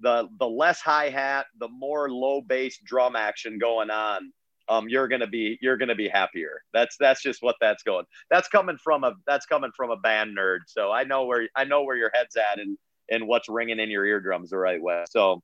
the 0.00 0.28
the 0.38 0.46
less 0.48 0.80
hi 0.80 1.08
hat, 1.10 1.46
the 1.58 1.68
more 1.68 2.08
low 2.10 2.40
bass 2.40 2.78
drum 2.84 3.16
action 3.16 3.58
going 3.58 3.90
on. 3.90 4.32
Um, 4.68 4.88
you're 4.88 5.08
gonna 5.08 5.26
be 5.26 5.58
you're 5.60 5.76
gonna 5.76 5.94
be 5.94 6.08
happier. 6.08 6.62
That's 6.72 6.96
that's 6.98 7.22
just 7.22 7.42
what 7.42 7.56
that's 7.60 7.82
going. 7.82 8.04
That's 8.30 8.48
coming 8.48 8.78
from 8.82 9.04
a 9.04 9.14
that's 9.26 9.46
coming 9.46 9.72
from 9.76 9.90
a 9.90 9.96
band 9.96 10.36
nerd. 10.38 10.60
So 10.68 10.92
I 10.92 11.02
know 11.04 11.24
where 11.24 11.48
I 11.56 11.64
know 11.64 11.82
where 11.82 11.96
your 11.96 12.10
head's 12.14 12.36
at 12.36 12.58
and 12.60 12.78
and 13.10 13.26
what's 13.26 13.48
ringing 13.48 13.78
in 13.80 13.90
your 13.90 14.04
eardrums 14.06 14.50
the 14.50 14.58
right 14.58 14.82
way. 14.82 15.04
So 15.10 15.42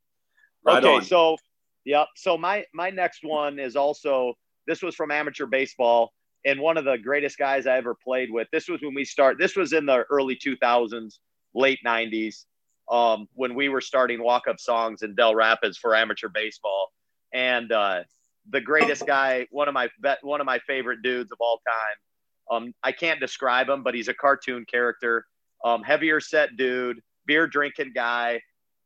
Right 0.65 0.83
okay, 0.85 0.97
on. 0.97 1.05
so 1.05 1.37
yep. 1.85 2.09
So 2.17 2.37
my 2.37 2.65
my 2.75 2.91
next 2.91 3.21
one 3.25 3.59
is 3.59 3.77
also 3.77 4.35
this 4.67 4.83
was 4.83 4.95
from 4.95 5.11
amateur 5.11 5.47
baseball 5.47 6.13
and 6.45 6.61
one 6.61 6.77
of 6.77 6.85
the 6.85 6.97
greatest 6.99 7.39
guys 7.39 7.67
I 7.67 7.77
ever 7.77 7.95
played 7.95 8.31
with. 8.31 8.49
This 8.53 8.69
was 8.69 8.81
when 8.83 8.95
we 8.95 9.05
start. 9.05 9.39
This 9.39 9.57
was 9.57 9.73
in 9.73 9.87
the 9.87 10.05
early 10.11 10.37
2000s, 10.37 11.19
late 11.55 11.79
90s, 11.87 12.45
um, 12.91 13.27
when 13.35 13.55
we 13.55 13.69
were 13.69 13.81
starting 13.81 14.23
walk 14.23 14.49
up 14.49 14.59
songs 14.61 15.03
in 15.03 15.15
Dell 15.15 15.35
Rapids 15.35 15.77
for 15.79 15.95
amateur 15.95 16.29
baseball. 16.29 16.91
And 17.33 17.71
uh, 17.73 18.05
the 18.51 18.61
greatest 18.61 19.07
guy, 19.07 19.47
one 19.51 19.69
of 19.69 19.75
my 19.75 19.89
one 20.23 20.41
of 20.41 20.47
my 20.47 20.59
favorite 20.61 21.03
dudes 21.03 21.31
of 21.33 21.39
all 21.41 21.61
time, 21.67 22.57
Um, 22.65 22.75
I 22.83 22.93
can't 22.93 23.21
describe 23.21 23.69
him, 23.69 23.83
but 23.83 23.95
he's 23.95 24.09
a 24.09 24.15
cartoon 24.15 24.65
character. 24.71 25.25
Um, 25.65 25.83
heavier 25.83 26.21
set 26.21 26.57
dude, 26.57 27.01
beer 27.27 27.47
drinking 27.47 27.93
guy. 27.95 28.41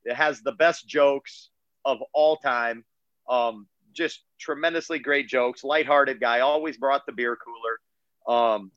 It 0.05 0.15
has 0.15 0.41
the 0.41 0.53
best 0.53 0.87
jokes 0.87 1.51
of 1.85 1.99
all 2.13 2.37
time. 2.37 2.85
Um, 3.29 3.67
just 3.93 4.25
tremendously 4.39 4.99
great 4.99 5.29
jokes. 5.29 5.65
Lighthearted 5.65 6.21
guy. 6.21 6.41
Always 6.41 6.77
brought 6.77 7.07
the 7.07 7.13
beer 7.13 7.37
cooler. 7.37 7.81
Um, 8.27 8.71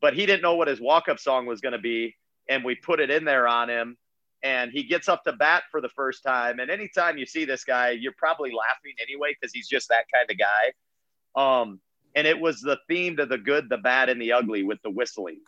but 0.00 0.14
he 0.14 0.26
didn't 0.26 0.42
know 0.42 0.54
what 0.54 0.68
his 0.68 0.80
walk 0.80 1.08
up 1.08 1.18
song 1.18 1.46
was 1.46 1.60
going 1.60 1.72
to 1.72 1.78
be, 1.78 2.16
and 2.48 2.64
we 2.64 2.74
put 2.74 3.00
it 3.00 3.10
in 3.10 3.24
there 3.24 3.46
on 3.46 3.68
him. 3.68 3.96
And 4.42 4.72
he 4.72 4.84
gets 4.84 5.08
up 5.08 5.22
to 5.24 5.34
bat 5.34 5.64
for 5.70 5.82
the 5.82 5.90
first 5.90 6.22
time. 6.22 6.60
And 6.60 6.70
anytime 6.70 7.18
you 7.18 7.26
see 7.26 7.44
this 7.44 7.62
guy, 7.62 7.90
you're 7.90 8.14
probably 8.16 8.52
laughing 8.52 8.94
anyway 9.02 9.36
because 9.38 9.52
he's 9.52 9.68
just 9.68 9.90
that 9.90 10.06
kind 10.14 10.30
of 10.30 10.38
guy. 10.38 11.60
Um, 11.60 11.80
and 12.14 12.26
it 12.26 12.40
was 12.40 12.60
the 12.60 12.78
theme 12.88 13.18
to 13.18 13.26
the 13.26 13.36
good, 13.36 13.68
the 13.68 13.76
bad, 13.76 14.08
and 14.08 14.20
the 14.20 14.32
ugly 14.32 14.62
with 14.62 14.80
the 14.82 14.90
whistling. 14.90 15.40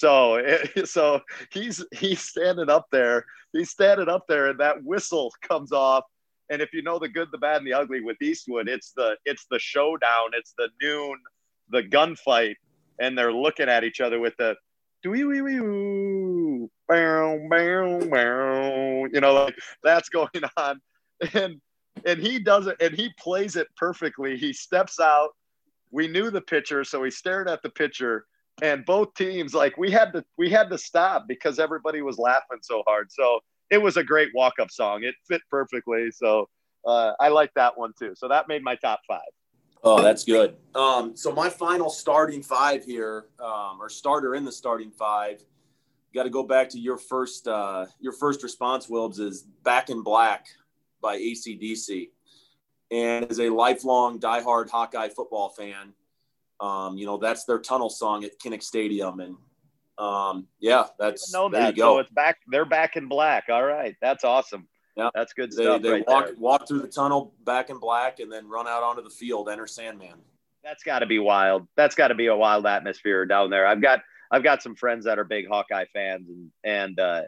So, 0.00 0.42
so 0.84 1.20
he's 1.52 1.84
he's 1.92 2.20
standing 2.20 2.70
up 2.70 2.86
there. 2.90 3.26
He's 3.52 3.70
standing 3.70 4.08
up 4.08 4.24
there, 4.28 4.48
and 4.48 4.58
that 4.58 4.82
whistle 4.82 5.30
comes 5.42 5.72
off. 5.72 6.04
And 6.48 6.62
if 6.62 6.72
you 6.72 6.82
know 6.82 6.98
the 6.98 7.08
good, 7.08 7.28
the 7.30 7.38
bad, 7.38 7.58
and 7.58 7.66
the 7.66 7.74
ugly 7.74 8.00
with 8.00 8.20
Eastwood, 8.22 8.66
it's 8.68 8.92
the 8.92 9.16
it's 9.26 9.46
the 9.50 9.58
showdown. 9.58 10.30
It's 10.32 10.54
the 10.56 10.70
noon, 10.82 11.18
the 11.68 11.82
gunfight, 11.82 12.54
and 12.98 13.16
they're 13.16 13.32
looking 13.32 13.68
at 13.68 13.84
each 13.84 14.00
other 14.00 14.18
with 14.18 14.34
the 14.38 14.56
do 15.02 15.10
wee 15.10 15.24
wee 15.24 15.42
wee 15.42 16.68
bow 16.88 17.46
bow 17.50 18.00
bow. 18.08 19.06
You 19.12 19.20
know, 19.20 19.34
like 19.34 19.58
that's 19.84 20.08
going 20.08 20.30
on, 20.56 20.80
and 21.34 21.60
and 22.06 22.20
he 22.20 22.38
does 22.38 22.68
it, 22.68 22.76
and 22.80 22.94
he 22.94 23.10
plays 23.18 23.54
it 23.54 23.68
perfectly. 23.76 24.38
He 24.38 24.54
steps 24.54 24.98
out. 24.98 25.30
We 25.90 26.08
knew 26.08 26.30
the 26.30 26.40
pitcher, 26.40 26.84
so 26.84 27.04
he 27.04 27.10
stared 27.10 27.50
at 27.50 27.62
the 27.62 27.70
pitcher, 27.70 28.24
and 28.62 28.84
both 28.84 29.14
teams 29.14 29.54
like 29.54 29.76
we 29.76 29.90
had 29.90 30.12
to 30.12 30.24
we 30.38 30.50
had 30.50 30.70
to 30.70 30.78
stop 30.78 31.26
because 31.28 31.58
everybody 31.58 32.02
was 32.02 32.18
laughing 32.18 32.58
so 32.62 32.82
hard. 32.86 33.10
So 33.10 33.40
it 33.70 33.78
was 33.78 33.96
a 33.96 34.04
great 34.04 34.30
walk 34.34 34.54
up 34.60 34.70
song. 34.70 35.04
It 35.04 35.14
fit 35.28 35.42
perfectly. 35.50 36.10
So 36.10 36.48
uh, 36.84 37.12
I 37.20 37.28
like 37.28 37.52
that 37.54 37.76
one 37.76 37.92
too. 37.98 38.14
So 38.16 38.28
that 38.28 38.48
made 38.48 38.62
my 38.62 38.76
top 38.76 39.00
five. 39.06 39.20
Oh, 39.82 40.02
that's 40.02 40.24
good. 40.24 40.56
Um, 40.74 41.16
so 41.16 41.32
my 41.32 41.48
final 41.48 41.88
starting 41.88 42.42
five 42.42 42.84
here, 42.84 43.26
um, 43.42 43.78
or 43.80 43.88
starter 43.88 44.34
in 44.34 44.44
the 44.44 44.52
starting 44.52 44.90
five, 44.90 45.42
got 46.14 46.24
to 46.24 46.30
go 46.30 46.42
back 46.42 46.68
to 46.70 46.78
your 46.78 46.98
first 46.98 47.48
uh, 47.48 47.86
your 47.98 48.12
first 48.12 48.42
response, 48.42 48.88
Wilbs, 48.88 49.18
is 49.20 49.42
"Back 49.64 49.88
in 49.88 50.02
Black" 50.02 50.46
by 51.00 51.16
ACDC. 51.16 52.10
And 52.90 53.24
as 53.30 53.38
a 53.38 53.48
lifelong 53.48 54.18
diehard 54.18 54.68
Hawkeye 54.68 55.08
football 55.08 55.50
fan, 55.50 55.94
um, 56.60 56.96
you 56.96 57.06
know 57.06 57.16
that's 57.16 57.44
their 57.44 57.58
tunnel 57.58 57.90
song 57.90 58.24
at 58.24 58.38
Kinnick 58.38 58.62
Stadium, 58.62 59.20
and 59.20 59.36
um, 59.98 60.46
yeah, 60.60 60.86
that's 60.98 61.32
know 61.32 61.48
there 61.48 61.62
that. 61.62 61.76
you 61.76 61.82
go. 61.82 61.96
So 61.96 61.98
it's 62.00 62.10
back. 62.10 62.38
They're 62.48 62.64
back 62.64 62.96
in 62.96 63.08
black. 63.08 63.44
All 63.48 63.64
right, 63.64 63.96
that's 64.00 64.24
awesome. 64.24 64.66
Yeah. 64.96 65.08
that's 65.14 65.32
good 65.32 65.50
they 65.52 65.62
stuff. 65.62 65.82
they 65.82 65.90
right 65.92 66.08
walk 66.08 66.26
there. 66.26 66.34
walk 66.36 66.68
through 66.68 66.80
the 66.80 66.88
tunnel 66.88 67.34
back 67.44 67.70
in 67.70 67.78
black, 67.78 68.20
and 68.20 68.30
then 68.30 68.48
run 68.48 68.66
out 68.66 68.82
onto 68.82 69.02
the 69.02 69.10
field. 69.10 69.48
Enter 69.48 69.66
Sandman. 69.66 70.16
That's 70.62 70.82
got 70.82 70.98
to 70.98 71.06
be 71.06 71.18
wild. 71.18 71.66
That's 71.76 71.94
got 71.94 72.08
to 72.08 72.14
be 72.14 72.26
a 72.26 72.36
wild 72.36 72.66
atmosphere 72.66 73.24
down 73.24 73.50
there. 73.50 73.66
I've 73.66 73.80
got 73.80 74.00
I've 74.30 74.42
got 74.42 74.62
some 74.62 74.74
friends 74.74 75.06
that 75.06 75.18
are 75.18 75.24
big 75.24 75.48
Hawkeye 75.48 75.86
fans, 75.92 76.28
and 76.28 76.50
and 76.64 77.00
uh, 77.00 77.22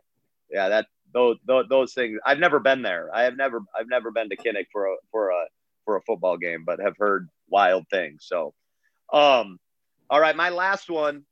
yeah, 0.50 0.68
that 0.68 0.86
those, 1.12 1.36
those 1.46 1.66
those 1.68 1.94
things. 1.94 2.18
I've 2.24 2.38
never 2.38 2.60
been 2.60 2.82
there. 2.82 3.10
I 3.14 3.22
have 3.22 3.36
never 3.36 3.60
I've 3.78 3.88
never 3.88 4.10
been 4.10 4.28
to 4.30 4.36
Kinnick 4.36 4.66
for 4.72 4.86
a 4.86 4.96
for 5.10 5.30
a 5.30 5.44
for 5.84 5.96
a 5.96 6.02
football 6.02 6.36
game, 6.36 6.64
but 6.64 6.80
have 6.80 6.96
heard 6.98 7.28
wild 7.48 7.86
things. 7.90 8.24
So, 8.26 8.54
um, 9.12 9.58
all 10.10 10.20
right, 10.20 10.36
my 10.36 10.48
last 10.48 10.90
one, 10.90 11.24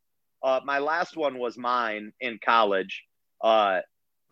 uh, 0.42 0.60
my 0.64 0.78
last 0.78 1.16
one 1.16 1.38
was 1.38 1.56
mine 1.58 2.12
in 2.20 2.38
college. 2.44 3.04
Uh, 3.42 3.80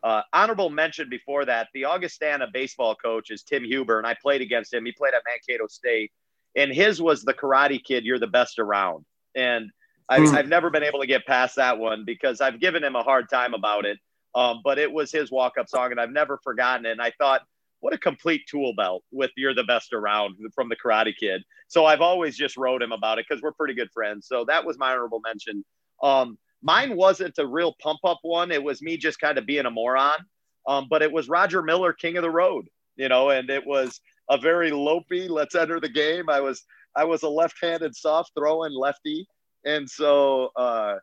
uh, 0.02 0.22
honorable 0.32 0.70
mention 0.70 1.08
before 1.08 1.44
that, 1.44 1.68
the 1.74 1.84
Augustana 1.84 2.46
baseball 2.52 2.94
coach 2.94 3.30
is 3.30 3.42
Tim 3.42 3.64
Huber, 3.64 3.98
and 3.98 4.06
I 4.06 4.14
played 4.14 4.40
against 4.40 4.72
him. 4.72 4.84
He 4.84 4.92
played 4.92 5.14
at 5.14 5.22
Mankato 5.26 5.66
State, 5.66 6.12
and 6.54 6.72
his 6.72 7.02
was 7.02 7.22
the 7.22 7.34
Karate 7.34 7.82
Kid. 7.82 8.04
You're 8.04 8.18
the 8.18 8.26
best 8.26 8.58
around, 8.58 9.04
and 9.34 9.70
I, 10.08 10.18
Hmm. 10.18 10.34
I've 10.34 10.48
never 10.48 10.70
been 10.70 10.84
able 10.84 11.00
to 11.00 11.06
get 11.06 11.26
past 11.26 11.56
that 11.56 11.78
one 11.78 12.04
because 12.04 12.40
I've 12.40 12.60
given 12.60 12.84
him 12.84 12.96
a 12.96 13.02
hard 13.02 13.28
time 13.28 13.54
about 13.54 13.84
it. 13.84 13.98
Um, 14.34 14.60
but 14.62 14.78
it 14.78 14.92
was 14.92 15.10
his 15.10 15.30
walk-up 15.30 15.68
song, 15.68 15.90
and 15.90 16.00
I've 16.00 16.12
never 16.12 16.38
forgotten 16.44 16.86
it. 16.86 16.92
And 16.92 17.02
I 17.02 17.12
thought, 17.18 17.42
what 17.80 17.94
a 17.94 17.98
complete 17.98 18.42
tool 18.50 18.74
belt 18.76 19.02
with 19.10 19.30
"You're 19.36 19.54
the 19.54 19.64
Best 19.64 19.92
Around" 19.92 20.36
from 20.54 20.68
the 20.68 20.76
Karate 20.76 21.14
Kid. 21.18 21.42
So 21.68 21.86
I've 21.86 22.00
always 22.00 22.36
just 22.36 22.56
wrote 22.56 22.82
him 22.82 22.92
about 22.92 23.18
it 23.18 23.26
because 23.28 23.42
we're 23.42 23.52
pretty 23.52 23.74
good 23.74 23.90
friends. 23.92 24.26
So 24.26 24.44
that 24.46 24.64
was 24.64 24.78
my 24.78 24.92
honorable 24.92 25.20
mention. 25.20 25.64
Um, 26.02 26.38
mine 26.62 26.96
wasn't 26.96 27.38
a 27.38 27.46
real 27.46 27.74
pump 27.80 28.00
up 28.04 28.18
one. 28.22 28.50
It 28.50 28.62
was 28.62 28.82
me 28.82 28.96
just 28.96 29.20
kind 29.20 29.38
of 29.38 29.46
being 29.46 29.66
a 29.66 29.70
moron. 29.70 30.18
Um, 30.66 30.86
but 30.90 31.02
it 31.02 31.10
was 31.10 31.28
Roger 31.28 31.62
Miller, 31.62 31.92
King 31.92 32.18
of 32.18 32.22
the 32.22 32.30
Road, 32.30 32.68
you 32.96 33.08
know, 33.08 33.30
and 33.30 33.48
it 33.48 33.66
was 33.66 34.00
a 34.28 34.36
very 34.36 34.70
lopey. 34.70 35.28
Let's 35.28 35.54
enter 35.54 35.80
the 35.80 35.88
game. 35.88 36.28
I 36.28 36.40
was 36.40 36.64
I 36.94 37.04
was 37.04 37.22
a 37.22 37.28
left-handed 37.28 37.94
soft 37.96 38.32
throwing 38.36 38.72
lefty, 38.72 39.26
and 39.64 39.88
so 39.88 40.50
uh, 40.56 40.96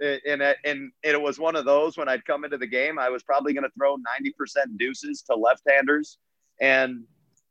and 0.00 0.42
and 0.64 0.92
it 1.02 1.20
was 1.20 1.38
one 1.38 1.56
of 1.56 1.64
those 1.64 1.96
when 1.96 2.08
I'd 2.08 2.24
come 2.24 2.44
into 2.44 2.58
the 2.58 2.66
game, 2.66 2.98
I 2.98 3.08
was 3.08 3.22
probably 3.22 3.52
going 3.52 3.64
to 3.64 3.70
throw 3.76 3.96
ninety 3.96 4.32
percent 4.36 4.78
deuces 4.78 5.22
to 5.22 5.34
left-handers, 5.36 6.18
and 6.60 7.04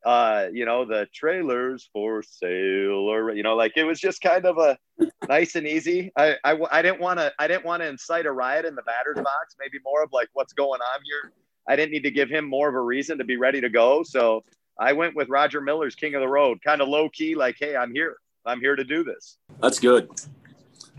uh, 0.05 0.47
you 0.51 0.65
know 0.65 0.85
the 0.85 1.07
trailers 1.13 1.89
for 1.93 2.23
sale, 2.23 3.09
or 3.09 3.31
you 3.33 3.43
know, 3.43 3.55
like 3.55 3.73
it 3.75 3.83
was 3.83 3.99
just 3.99 4.21
kind 4.21 4.45
of 4.45 4.57
a 4.57 4.77
nice 5.27 5.55
and 5.55 5.67
easy. 5.67 6.11
I 6.15 6.35
I, 6.43 6.59
I 6.71 6.81
didn't 6.81 7.01
want 7.01 7.19
to 7.19 7.33
I 7.39 7.47
didn't 7.47 7.65
want 7.65 7.81
to 7.81 7.87
incite 7.87 8.25
a 8.25 8.31
riot 8.31 8.65
in 8.65 8.75
the 8.75 8.83
batter's 8.83 9.17
box. 9.17 9.55
Maybe 9.59 9.77
more 9.83 10.03
of 10.03 10.11
like 10.11 10.29
what's 10.33 10.53
going 10.53 10.81
on 10.81 11.01
here. 11.03 11.31
I 11.67 11.75
didn't 11.75 11.91
need 11.91 12.03
to 12.03 12.11
give 12.11 12.29
him 12.29 12.49
more 12.49 12.67
of 12.67 12.75
a 12.75 12.81
reason 12.81 13.17
to 13.19 13.23
be 13.23 13.37
ready 13.37 13.61
to 13.61 13.69
go. 13.69 14.01
So 14.01 14.43
I 14.79 14.93
went 14.93 15.15
with 15.15 15.29
Roger 15.29 15.61
Miller's 15.61 15.93
King 15.93 16.15
of 16.15 16.21
the 16.21 16.27
Road, 16.27 16.59
kind 16.63 16.81
of 16.81 16.87
low 16.87 17.09
key, 17.09 17.35
like, 17.35 17.57
hey, 17.59 17.75
I'm 17.75 17.93
here. 17.93 18.17
I'm 18.45 18.59
here 18.59 18.75
to 18.75 18.83
do 18.83 19.03
this. 19.03 19.37
That's 19.61 19.79
good. 19.79 20.09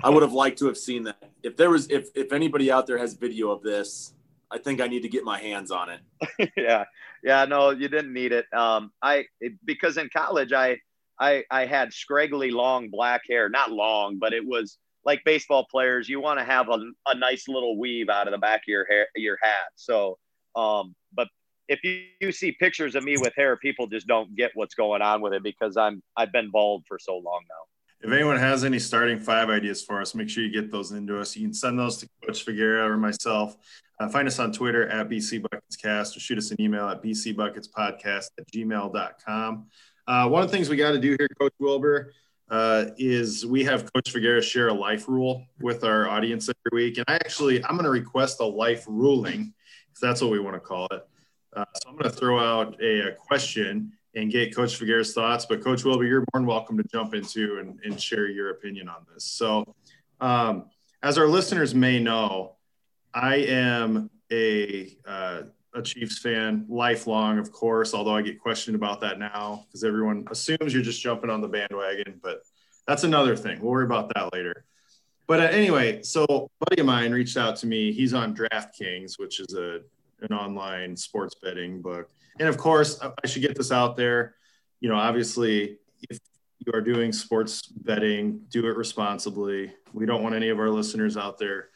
I 0.03 0.11
would 0.11 0.23
have 0.23 0.33
liked 0.33 0.59
to 0.61 0.67
have 0.67 0.79
seen 0.79 1.05
that. 1.05 1.23
If 1.43 1.57
there 1.57 1.71
was, 1.71 1.91
if 1.91 2.09
if 2.15 2.33
anybody 2.33 2.71
out 2.71 2.87
there 2.87 2.99
has 2.99 3.15
video 3.15 3.51
of 3.51 3.63
this, 3.63 4.15
I 4.51 4.59
think 4.59 4.81
I 4.81 4.87
need 4.87 5.03
to 5.03 5.09
get 5.09 5.25
my 5.25 5.39
hands 5.39 5.71
on 5.71 5.89
it. 5.91 6.53
yeah, 6.57 6.85
yeah. 7.23 7.45
No, 7.45 7.71
you 7.71 7.89
didn't 7.89 8.13
need 8.13 8.33
it. 8.33 8.47
Um, 8.53 8.93
I 9.03 9.27
it, 9.41 9.55
because 9.65 9.97
in 9.97 10.09
college 10.13 10.53
I 10.53 10.79
I 11.19 11.45
I 11.51 11.67
had 11.67 11.93
scraggly 11.93 12.51
long 12.51 12.89
black 12.91 13.23
hair, 13.29 13.49
not 13.49 13.71
long, 13.71 14.19
but 14.19 14.33
it 14.33 14.45
was 14.45 14.79
like 15.05 15.23
baseball 15.25 15.67
players. 15.71 16.09
You 16.09 16.21
want 16.21 16.39
to 16.39 16.45
have 16.45 16.69
a, 16.69 16.79
a 17.07 17.15
nice 17.15 17.49
little 17.49 17.79
weave 17.79 18.09
out 18.09 18.27
of 18.27 18.33
the 18.33 18.39
back 18.39 18.61
of 18.61 18.69
your 18.69 18.87
hair, 18.87 19.07
your 19.17 19.39
hat. 19.43 19.71
So, 19.77 20.19
um, 20.57 20.95
but 21.15 21.29
if 21.69 21.83
you, 21.85 22.05
you 22.21 22.33
see 22.33 22.53
pictures 22.53 22.95
of 22.95 23.05
me 23.05 23.17
with 23.17 23.33
hair, 23.37 23.57
people 23.57 23.87
just 23.87 24.07
don't 24.07 24.37
get 24.37 24.51
what's 24.55 24.75
going 24.75 25.01
on 25.03 25.21
with 25.21 25.33
it 25.33 25.43
because 25.43 25.77
I'm 25.77 26.03
I've 26.17 26.33
been 26.33 26.51
bald 26.51 26.85
for 26.87 26.99
so 26.99 27.15
long 27.15 27.43
now. 27.49 27.80
If 28.03 28.11
anyone 28.11 28.39
has 28.39 28.65
any 28.65 28.79
starting 28.79 29.21
five 29.21 29.51
ideas 29.51 29.83
for 29.83 30.01
us, 30.01 30.15
make 30.15 30.31
sure 30.31 30.43
you 30.43 30.51
get 30.51 30.73
those 30.73 30.93
into 30.93 31.21
us. 31.21 31.37
You 31.37 31.43
can 31.43 31.53
send 31.53 31.79
those 31.79 31.99
to 31.99 32.09
Coach 32.25 32.47
Svagera 32.47 32.89
or 32.89 32.97
myself. 32.97 33.57
Uh, 33.99 34.09
find 34.09 34.27
us 34.27 34.39
on 34.39 34.53
Twitter 34.53 34.89
at 34.89 35.11
BC 35.11 35.43
Buckets 35.43 35.77
Cast 35.77 36.17
or 36.17 36.21
shoot 36.21 36.39
us 36.39 36.51
an 36.51 36.59
email 36.61 36.89
at 36.89 37.03
bcbucketspodcast 37.03 38.31
at 38.39 38.51
gmail.com. 38.51 39.67
Uh, 40.07 40.29
one 40.29 40.43
of 40.43 40.51
the 40.51 40.57
things 40.57 40.71
we 40.71 40.77
got 40.77 40.93
to 40.93 40.99
do 40.99 41.11
here, 41.19 41.29
Coach 41.39 41.53
Wilber, 41.59 42.15
uh, 42.51 42.87
is 42.97 43.45
we 43.45 43.65
have 43.65 43.93
Coach 43.93 44.15
Svagera 44.15 44.43
share 44.43 44.69
a 44.69 44.75
life 44.75 45.07
rule 45.07 45.45
with 45.61 45.85
our 45.85 46.09
audience 46.09 46.49
every 46.49 46.85
week. 46.85 46.97
And 46.97 47.05
I 47.07 47.17
actually, 47.17 47.63
I'm 47.65 47.73
going 47.73 47.85
to 47.85 47.91
request 47.91 48.41
a 48.41 48.47
life 48.47 48.87
ruling, 48.89 49.53
if 49.93 50.01
that's 50.01 50.23
what 50.23 50.31
we 50.31 50.41
want 50.41 50.57
to 50.57 50.61
call 50.61 50.87
it. 50.87 51.07
Uh, 51.55 51.65
so 51.75 51.91
I'm 51.91 51.97
going 51.97 52.11
to 52.11 52.17
throw 52.17 52.39
out 52.39 52.81
a, 52.81 53.09
a 53.09 53.13
question 53.13 53.93
and 54.15 54.31
get 54.31 54.55
Coach 54.55 54.79
Svagera's 54.79 55.15
thoughts. 55.15 55.47
But 55.47 55.63
Coach 55.63 55.85
Wilber, 55.85 56.05
you're 56.05 56.21
more 56.21 56.41
than 56.41 56.47
welcome 56.47 56.77
to 56.79 56.85
jump 56.85 57.15
into 57.15 57.59
and, 57.59 57.79
and 57.85 58.01
share 58.01 58.29
your 58.29 58.51
opinion 58.51 58.89
on 58.89 59.07
this. 59.13 59.25
So, 59.25 59.75
um, 60.21 60.67
as 61.03 61.17
our 61.17 61.27
listeners 61.27 61.75
may 61.75 61.99
know, 61.99 62.57
I 63.15 63.37
am 63.37 64.11
a 64.31 64.97
uh, 65.07 65.43
a 65.75 65.83
Chiefs 65.83 66.19
fan, 66.19 66.67
lifelong, 66.69 67.39
of 67.39 67.53
course. 67.53 67.95
Although 67.95 68.17
I 68.17 68.23
get 68.23 68.41
questioned 68.41 68.75
about 68.75 69.01
that 69.03 69.19
now 69.19 69.65
because 69.67 69.85
everyone 69.85 70.27
assumes 70.31 70.75
you're 70.75 70.83
just 70.83 71.01
jumping 71.01 71.31
on 71.31 71.41
the 71.41 71.49
bandwagon, 71.49 72.19
but 72.23 72.43
that's 72.87 73.05
another 73.05 73.37
thing. 73.37 73.61
We'll 73.61 73.71
worry 73.71 73.85
about 73.85 74.13
that 74.15 74.33
later. 74.33 74.65
But 75.27 75.41
uh, 75.41 75.45
anyway, 75.45 76.03
so 76.03 76.51
buddy 76.59 76.81
of 76.81 76.87
mine 76.87 77.13
reached 77.13 77.37
out 77.37 77.55
to 77.57 77.67
me. 77.67 77.93
He's 77.93 78.15
on 78.15 78.35
DraftKings, 78.35 79.19
which 79.19 79.39
is 79.39 79.55
a 79.55 79.81
an 80.23 80.33
online 80.33 80.97
sports 80.97 81.35
betting 81.43 81.81
book. 81.81 82.11
And 82.39 82.49
of 82.49 82.57
course, 82.57 83.01
I 83.03 83.27
should 83.27 83.43
get 83.43 83.57
this 83.57 83.73
out 83.73 83.97
there. 83.97 84.35
You 84.81 84.89
know, 84.89 84.97
obviously, 84.97 85.79
if 86.09 86.19
you 86.59 86.73
are 86.73 86.81
doing 86.81 87.13
sports 87.13 87.67
betting, 87.67 88.43
do 88.49 88.67
it 88.67 88.77
responsibly. 88.77 89.73
We 89.93 90.07
don't 90.07 90.23
want 90.23 90.35
any 90.35 90.49
of 90.49 90.59
our 90.59 90.71
listeners 90.71 91.17
out 91.17 91.39
there 91.39 91.69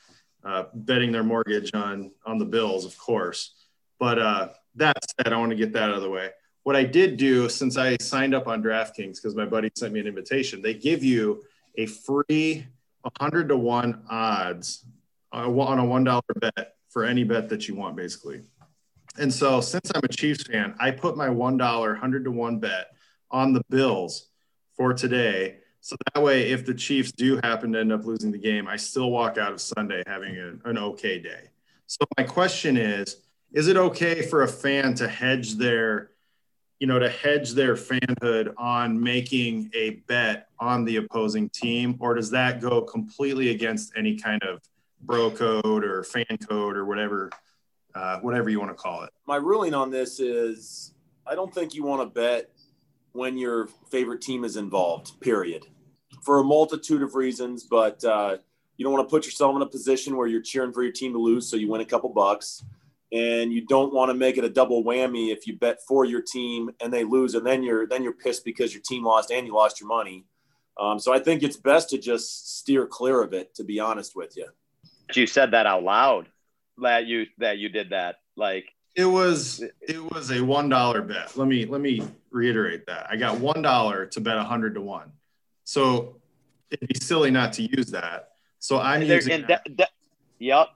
uh, 0.45 0.65
betting 0.75 1.13
their 1.13 1.23
mortgage 1.23 1.75
on 1.75 2.11
on 2.27 2.39
the 2.39 2.45
Bills, 2.45 2.85
of 2.85 2.97
course. 2.99 3.55
But 3.99 4.19
uh, 4.19 4.49
that 4.77 4.97
said, 5.19 5.33
I 5.33 5.37
want 5.39 5.51
to 5.51 5.57
get 5.57 5.73
that 5.73 5.91
out 5.91 5.97
of 5.97 6.03
the 6.03 6.11
way. 6.11 6.31
What 6.63 6.77
I 6.77 6.85
did 6.85 7.17
do 7.17 7.49
since 7.49 7.77
I 7.77 7.97
signed 7.99 8.35
up 8.35 8.49
on 8.49 8.63
DraftKings 8.63 9.17
because 9.17 9.35
my 9.35 9.45
buddy 9.45 9.71
sent 9.77 9.93
me 9.93 10.01
an 10.01 10.07
invitation, 10.07 10.63
they 10.63 10.75
give 10.75 11.05
you 11.05 11.43
a 11.77 11.87
free 11.87 12.67
100 13.03 13.49
to 13.49 13.57
1 13.57 14.03
odds 14.09 14.85
uh, 15.33 15.51
on 15.51 15.79
a 15.79 15.83
$1 15.83 16.21
bet 16.41 16.74
for 16.95 17.05
any 17.05 17.25
bet 17.25 17.49
that 17.49 17.67
you 17.67 17.75
want, 17.75 17.97
basically. 17.97 18.41
And 19.19 19.33
so, 19.33 19.61
since 19.61 19.91
I'm 19.95 20.03
a 20.05 20.09
Chiefs 20.09 20.45
fan, 20.45 20.75
I 20.79 20.93
put 20.93 21.17
my 21.17 21.29
$1 21.29 21.59
100 21.59 22.25
to 22.25 22.31
1 22.31 22.59
bet 22.61 22.87
on 23.33 23.53
the 23.53 23.63
Bills 23.69 24.29
for 24.77 24.95
today. 24.95 25.57
So 25.81 25.97
that 26.15 26.23
way, 26.23 26.51
if 26.51 26.65
the 26.65 26.73
Chiefs 26.73 27.13
do 27.13 27.39
happen 27.43 27.73
to 27.73 27.81
end 27.81 27.93
up 27.93 28.05
losing 28.05 28.33
the 28.33 28.39
game, 28.39 28.67
I 28.69 28.77
still 28.77 29.11
walk 29.11 29.37
out 29.37 29.53
of 29.53 29.61
Sunday 29.61 30.03
having 30.07 30.37
a, 30.37 30.69
an 30.71 30.79
okay 30.79 31.19
day. 31.19 31.51
So, 31.87 32.07
my 32.17 32.23
question 32.23 32.77
is 32.77 33.17
Is 33.53 33.67
it 33.67 33.77
okay 33.77 34.23
for 34.23 34.45
a 34.45 34.49
fan 34.49 34.95
to 34.95 35.09
hedge 35.09 35.57
their 35.57 36.11
you 36.81 36.89
know, 36.89 36.99
to 36.99 37.09
hedge 37.09 37.53
their 37.53 37.77
fanhood 37.77 38.53
on 38.59 39.01
making 39.01 39.71
a 39.75 39.91
bet 40.07 40.49
on 40.59 40.85
the 40.85 40.97
opposing 40.97 41.49
team, 41.51 41.97
or 42.01 42.15
does 42.15 42.31
that 42.31 42.61
go 42.61 42.83
completely 42.83 43.51
against 43.51 43.93
any 43.97 44.17
kind 44.17 44.43
of 44.43 44.61
bro 45.05 45.31
code 45.31 45.85
or 45.85 46.03
fan 46.03 46.39
code 46.49 46.77
or 46.77 46.85
whatever, 46.85 47.31
uh, 47.95 48.19
whatever 48.21 48.49
you 48.49 48.59
want 48.59 48.71
to 48.71 48.75
call 48.75 49.03
it? 49.03 49.11
My 49.27 49.37
ruling 49.37 49.75
on 49.75 49.91
this 49.91 50.21
is 50.21 50.93
I 51.27 51.35
don't 51.35 51.53
think 51.53 51.75
you 51.75 51.85
want 51.85 52.03
to 52.03 52.07
bet 52.07 52.51
when 53.13 53.39
your 53.39 53.69
favorite 53.91 54.21
team 54.21 54.45
is 54.45 54.57
involved. 54.57 55.21
Period, 55.21 55.67
for 56.23 56.41
a 56.41 56.45
multitude 56.45 57.03
of 57.03 57.15
reasons, 57.15 57.65
but 57.65 58.03
uh, 58.05 58.39
you 58.77 58.85
don't 58.85 58.93
want 58.93 59.09
to 59.09 59.11
put 59.11 59.25
yourself 59.25 59.55
in 59.57 59.63
a 59.63 59.67
position 59.67 60.17
where 60.17 60.27
you're 60.27 60.43
cheering 60.43 60.73
for 60.73 60.83
your 60.83 60.93
team 60.93 61.13
to 61.13 61.19
lose, 61.19 61.49
so 61.49 61.57
you 61.57 61.69
win 61.69 61.81
a 61.81 61.87
couple 61.87 62.09
bucks 62.09 62.65
and 63.15 63.53
you 63.53 63.65
don't 63.65 63.95
want 63.95 64.11
to 64.11 64.15
make 64.15 64.39
it 64.39 64.45
a 64.45 64.49
double 64.49 64.83
whammy 64.83 65.33
if 65.33 65.47
you 65.47 65.57
bet 65.57 65.79
for 65.87 66.05
your 66.05 66.21
team 66.21 66.71
and 66.81 66.93
they 66.93 67.05
lose 67.05 67.35
and 67.35 67.47
then 67.47 67.63
you're 67.63 67.87
then 67.87 68.03
you're 68.03 68.13
pissed 68.13 68.45
because 68.45 68.75
your 68.75 68.83
team 68.83 69.05
lost 69.05 69.31
and 69.31 69.47
you 69.47 69.55
lost 69.55 69.81
your 69.81 69.89
money 69.89 70.25
um, 70.81 70.99
so 70.99 71.13
i 71.13 71.19
think 71.19 71.43
it's 71.43 71.57
best 71.57 71.89
to 71.89 71.99
just 71.99 72.59
steer 72.59 72.87
clear 72.87 73.23
of 73.23 73.33
it 73.33 73.55
to 73.55 73.63
be 73.63 73.79
honest 73.79 74.17
with 74.17 74.37
you 74.37 74.47
you 75.13 75.27
said 75.27 75.53
that 75.53 75.67
out 75.67 75.83
loud 75.83 76.29
that 76.79 77.07
you 77.07 77.27
that 77.39 77.59
you 77.59 77.69
did 77.69 77.91
that 77.91 78.17
like 78.37 78.67
it 78.97 79.05
was 79.05 79.63
it 79.81 80.03
was 80.13 80.31
a 80.31 80.43
one 80.43 80.69
dollar 80.69 81.03
bet 81.03 81.37
let 81.37 81.47
me 81.47 81.67
let 81.67 81.81
me 81.81 82.03
reiterate 82.31 82.87
that 82.87 83.07
i 83.11 83.17
got 83.17 83.39
one 83.39 83.63
dollar 83.63 84.07
to 84.07 84.21
bet 84.21 84.37
a 84.37 84.43
hundred 84.43 84.75
to 84.75 84.81
one 84.81 85.13
so 85.65 86.17
it'd 86.71 86.89
be 86.89 86.99
silly 87.01 87.31
not 87.31 87.53
to 87.53 87.63
use 87.63 87.87
that 87.87 88.31
so 88.59 88.81
i'm 88.81 89.03
using 89.03 89.43
that. 89.43 89.63
That, 89.67 89.77
that, 89.77 89.91
yep 90.39 90.69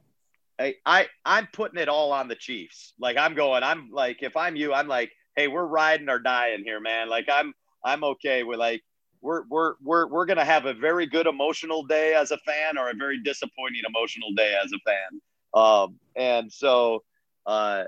I, 0.58 0.74
I 0.84 1.06
I'm 1.24 1.48
putting 1.52 1.78
it 1.78 1.88
all 1.88 2.12
on 2.12 2.28
the 2.28 2.34
Chiefs. 2.34 2.92
Like 2.98 3.16
I'm 3.16 3.34
going, 3.34 3.62
I'm 3.62 3.90
like, 3.92 4.22
if 4.22 4.36
I'm 4.36 4.56
you, 4.56 4.74
I'm 4.74 4.88
like, 4.88 5.12
hey, 5.36 5.48
we're 5.48 5.64
riding 5.64 6.08
or 6.08 6.18
dying 6.18 6.64
here, 6.64 6.80
man. 6.80 7.08
Like 7.08 7.28
I'm 7.32 7.54
I'm 7.84 8.02
okay 8.04 8.42
with 8.42 8.58
like 8.58 8.82
we're 9.20 9.42
we're 9.48 9.74
we're 9.82 10.06
we're 10.06 10.26
gonna 10.26 10.44
have 10.44 10.66
a 10.66 10.74
very 10.74 11.06
good 11.06 11.26
emotional 11.26 11.82
day 11.82 12.14
as 12.14 12.30
a 12.30 12.38
fan 12.38 12.78
or 12.78 12.90
a 12.90 12.94
very 12.94 13.20
disappointing 13.20 13.82
emotional 13.86 14.32
day 14.34 14.56
as 14.62 14.72
a 14.72 14.78
fan. 14.84 15.20
Um, 15.54 15.98
and 16.16 16.52
so 16.52 17.02
uh, 17.46 17.84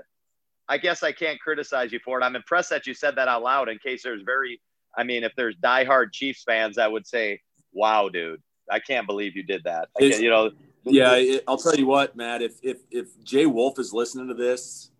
I 0.67 0.77
guess 0.77 1.03
I 1.03 1.11
can't 1.11 1.39
criticize 1.39 1.91
you 1.91 1.99
for 2.03 2.19
it. 2.19 2.23
I'm 2.23 2.35
impressed 2.35 2.69
that 2.71 2.87
you 2.87 2.93
said 2.93 3.15
that 3.15 3.27
out 3.27 3.43
loud. 3.43 3.69
In 3.69 3.77
case 3.77 4.03
there's 4.03 4.23
very, 4.23 4.61
I 4.97 5.03
mean, 5.03 5.23
if 5.23 5.33
there's 5.35 5.55
diehard 5.57 6.11
Chiefs 6.11 6.43
fans, 6.43 6.77
I 6.77 6.87
would 6.87 7.07
say, 7.07 7.41
"Wow, 7.73 8.09
dude, 8.09 8.41
I 8.69 8.79
can't 8.79 9.07
believe 9.07 9.35
you 9.35 9.43
did 9.43 9.63
that." 9.65 9.89
I, 9.99 10.05
you 10.05 10.29
know, 10.29 10.51
yeah, 10.83 11.15
it, 11.15 11.43
I'll 11.47 11.57
tell 11.57 11.75
you 11.75 11.85
what, 11.87 12.15
Matt. 12.15 12.41
If 12.41 12.55
if 12.63 12.79
if 12.89 13.07
Jay 13.23 13.45
Wolf 13.45 13.79
is 13.79 13.93
listening 13.93 14.27
to 14.29 14.33
this, 14.33 14.91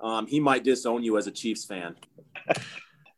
um, 0.00 0.26
he 0.26 0.40
might 0.40 0.64
disown 0.64 1.02
you 1.02 1.16
as 1.18 1.26
a 1.26 1.30
Chiefs 1.30 1.64
fan. 1.64 1.96
uh, 2.48 2.54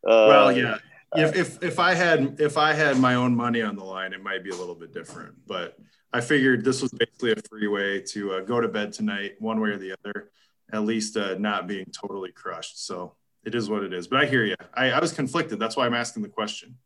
well, 0.04 0.52
yeah. 0.52 0.78
If, 1.14 1.36
if 1.36 1.62
if 1.62 1.78
I 1.78 1.94
had 1.94 2.40
if 2.40 2.56
I 2.56 2.72
had 2.72 2.98
my 2.98 3.16
own 3.16 3.34
money 3.34 3.60
on 3.60 3.76
the 3.76 3.84
line, 3.84 4.12
it 4.12 4.22
might 4.22 4.42
be 4.42 4.50
a 4.50 4.54
little 4.54 4.74
bit 4.74 4.92
different. 4.92 5.34
But 5.46 5.76
I 6.12 6.20
figured 6.20 6.64
this 6.64 6.80
was 6.80 6.90
basically 6.90 7.32
a 7.32 7.36
free 7.48 7.68
way 7.68 8.00
to 8.00 8.34
uh, 8.34 8.40
go 8.40 8.60
to 8.60 8.68
bed 8.68 8.92
tonight, 8.92 9.32
one 9.38 9.60
way 9.60 9.70
or 9.70 9.78
the 9.78 9.94
other. 10.04 10.30
At 10.72 10.84
least 10.84 11.18
uh, 11.18 11.34
not 11.38 11.66
being 11.66 11.86
totally 11.92 12.32
crushed. 12.32 12.86
So 12.86 13.14
it 13.44 13.54
is 13.54 13.68
what 13.68 13.82
it 13.82 13.92
is. 13.92 14.06
But 14.06 14.20
I 14.20 14.26
hear 14.26 14.44
you. 14.44 14.54
I, 14.74 14.90
I 14.90 15.00
was 15.00 15.12
conflicted. 15.12 15.58
That's 15.58 15.76
why 15.76 15.84
I'm 15.84 15.94
asking 15.94 16.22
the 16.22 16.30
question. 16.30 16.76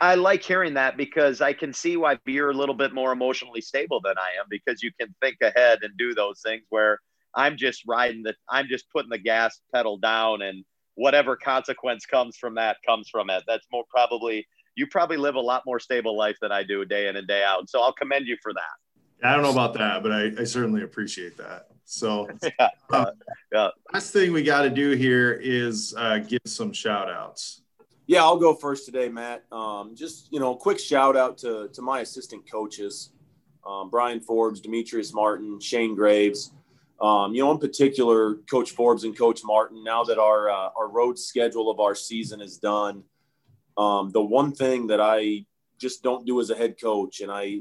I 0.00 0.14
like 0.14 0.42
hearing 0.42 0.74
that 0.74 0.96
because 0.96 1.40
I 1.40 1.52
can 1.52 1.72
see 1.72 1.96
why 1.96 2.18
you're 2.26 2.50
a 2.50 2.54
little 2.54 2.74
bit 2.74 2.94
more 2.94 3.12
emotionally 3.12 3.60
stable 3.60 4.00
than 4.00 4.14
I 4.18 4.40
am 4.40 4.46
because 4.48 4.82
you 4.82 4.90
can 4.98 5.14
think 5.20 5.38
ahead 5.42 5.80
and 5.82 5.96
do 5.96 6.14
those 6.14 6.40
things 6.44 6.62
where 6.70 7.00
I'm 7.34 7.56
just 7.56 7.82
riding 7.86 8.22
the 8.22 8.34
I'm 8.48 8.66
just 8.68 8.86
putting 8.90 9.10
the 9.10 9.18
gas 9.18 9.60
pedal 9.74 9.98
down 9.98 10.42
and 10.42 10.64
whatever 11.00 11.34
consequence 11.34 12.04
comes 12.04 12.36
from 12.36 12.54
that 12.54 12.76
comes 12.86 13.08
from 13.08 13.30
it. 13.30 13.42
That's 13.46 13.66
more 13.72 13.84
probably 13.88 14.46
you 14.76 14.86
probably 14.86 15.16
live 15.16 15.34
a 15.34 15.40
lot 15.40 15.62
more 15.64 15.80
stable 15.80 16.14
life 16.16 16.36
than 16.42 16.52
I 16.52 16.62
do 16.62 16.84
day 16.84 17.08
in 17.08 17.16
and 17.16 17.26
day 17.26 17.42
out. 17.42 17.70
So 17.70 17.82
I'll 17.82 17.94
commend 17.94 18.26
you 18.26 18.36
for 18.42 18.52
that. 18.52 19.26
I 19.26 19.32
don't 19.32 19.42
know 19.42 19.50
about 19.50 19.74
that, 19.74 20.02
but 20.02 20.12
I, 20.12 20.30
I 20.38 20.44
certainly 20.44 20.82
appreciate 20.82 21.38
that. 21.38 21.68
So 21.86 22.28
yeah, 22.42 22.68
uh, 22.90 23.12
yeah. 23.50 23.68
last 23.92 24.12
thing 24.12 24.32
we 24.32 24.42
got 24.42 24.62
to 24.62 24.70
do 24.70 24.90
here 24.90 25.32
is 25.42 25.94
uh, 25.96 26.18
give 26.18 26.40
some 26.44 26.72
shout 26.72 27.10
outs. 27.10 27.62
Yeah, 28.06 28.22
I'll 28.22 28.38
go 28.38 28.54
first 28.54 28.84
today, 28.84 29.08
Matt. 29.08 29.44
Um, 29.50 29.94
just 29.96 30.30
you 30.30 30.38
know, 30.38 30.54
quick 30.54 30.78
shout 30.78 31.16
out 31.16 31.38
to 31.38 31.68
to 31.72 31.80
my 31.80 32.00
assistant 32.00 32.50
coaches, 32.50 33.12
um, 33.66 33.88
Brian 33.88 34.20
Forbes, 34.20 34.60
Demetrius 34.60 35.14
Martin, 35.14 35.60
Shane 35.60 35.94
Graves. 35.94 36.52
Um, 37.00 37.34
you 37.34 37.42
know, 37.42 37.50
in 37.52 37.58
particular, 37.58 38.34
Coach 38.50 38.72
Forbes 38.72 39.04
and 39.04 39.16
Coach 39.16 39.40
Martin. 39.44 39.82
Now 39.82 40.04
that 40.04 40.18
our 40.18 40.50
uh, 40.50 40.70
our 40.76 40.88
road 40.88 41.18
schedule 41.18 41.70
of 41.70 41.80
our 41.80 41.94
season 41.94 42.40
is 42.40 42.58
done, 42.58 43.04
um, 43.78 44.10
the 44.10 44.22
one 44.22 44.52
thing 44.52 44.88
that 44.88 45.00
I 45.00 45.46
just 45.78 46.02
don't 46.02 46.26
do 46.26 46.40
as 46.40 46.50
a 46.50 46.54
head 46.54 46.76
coach, 46.80 47.20
and 47.20 47.30
I 47.32 47.60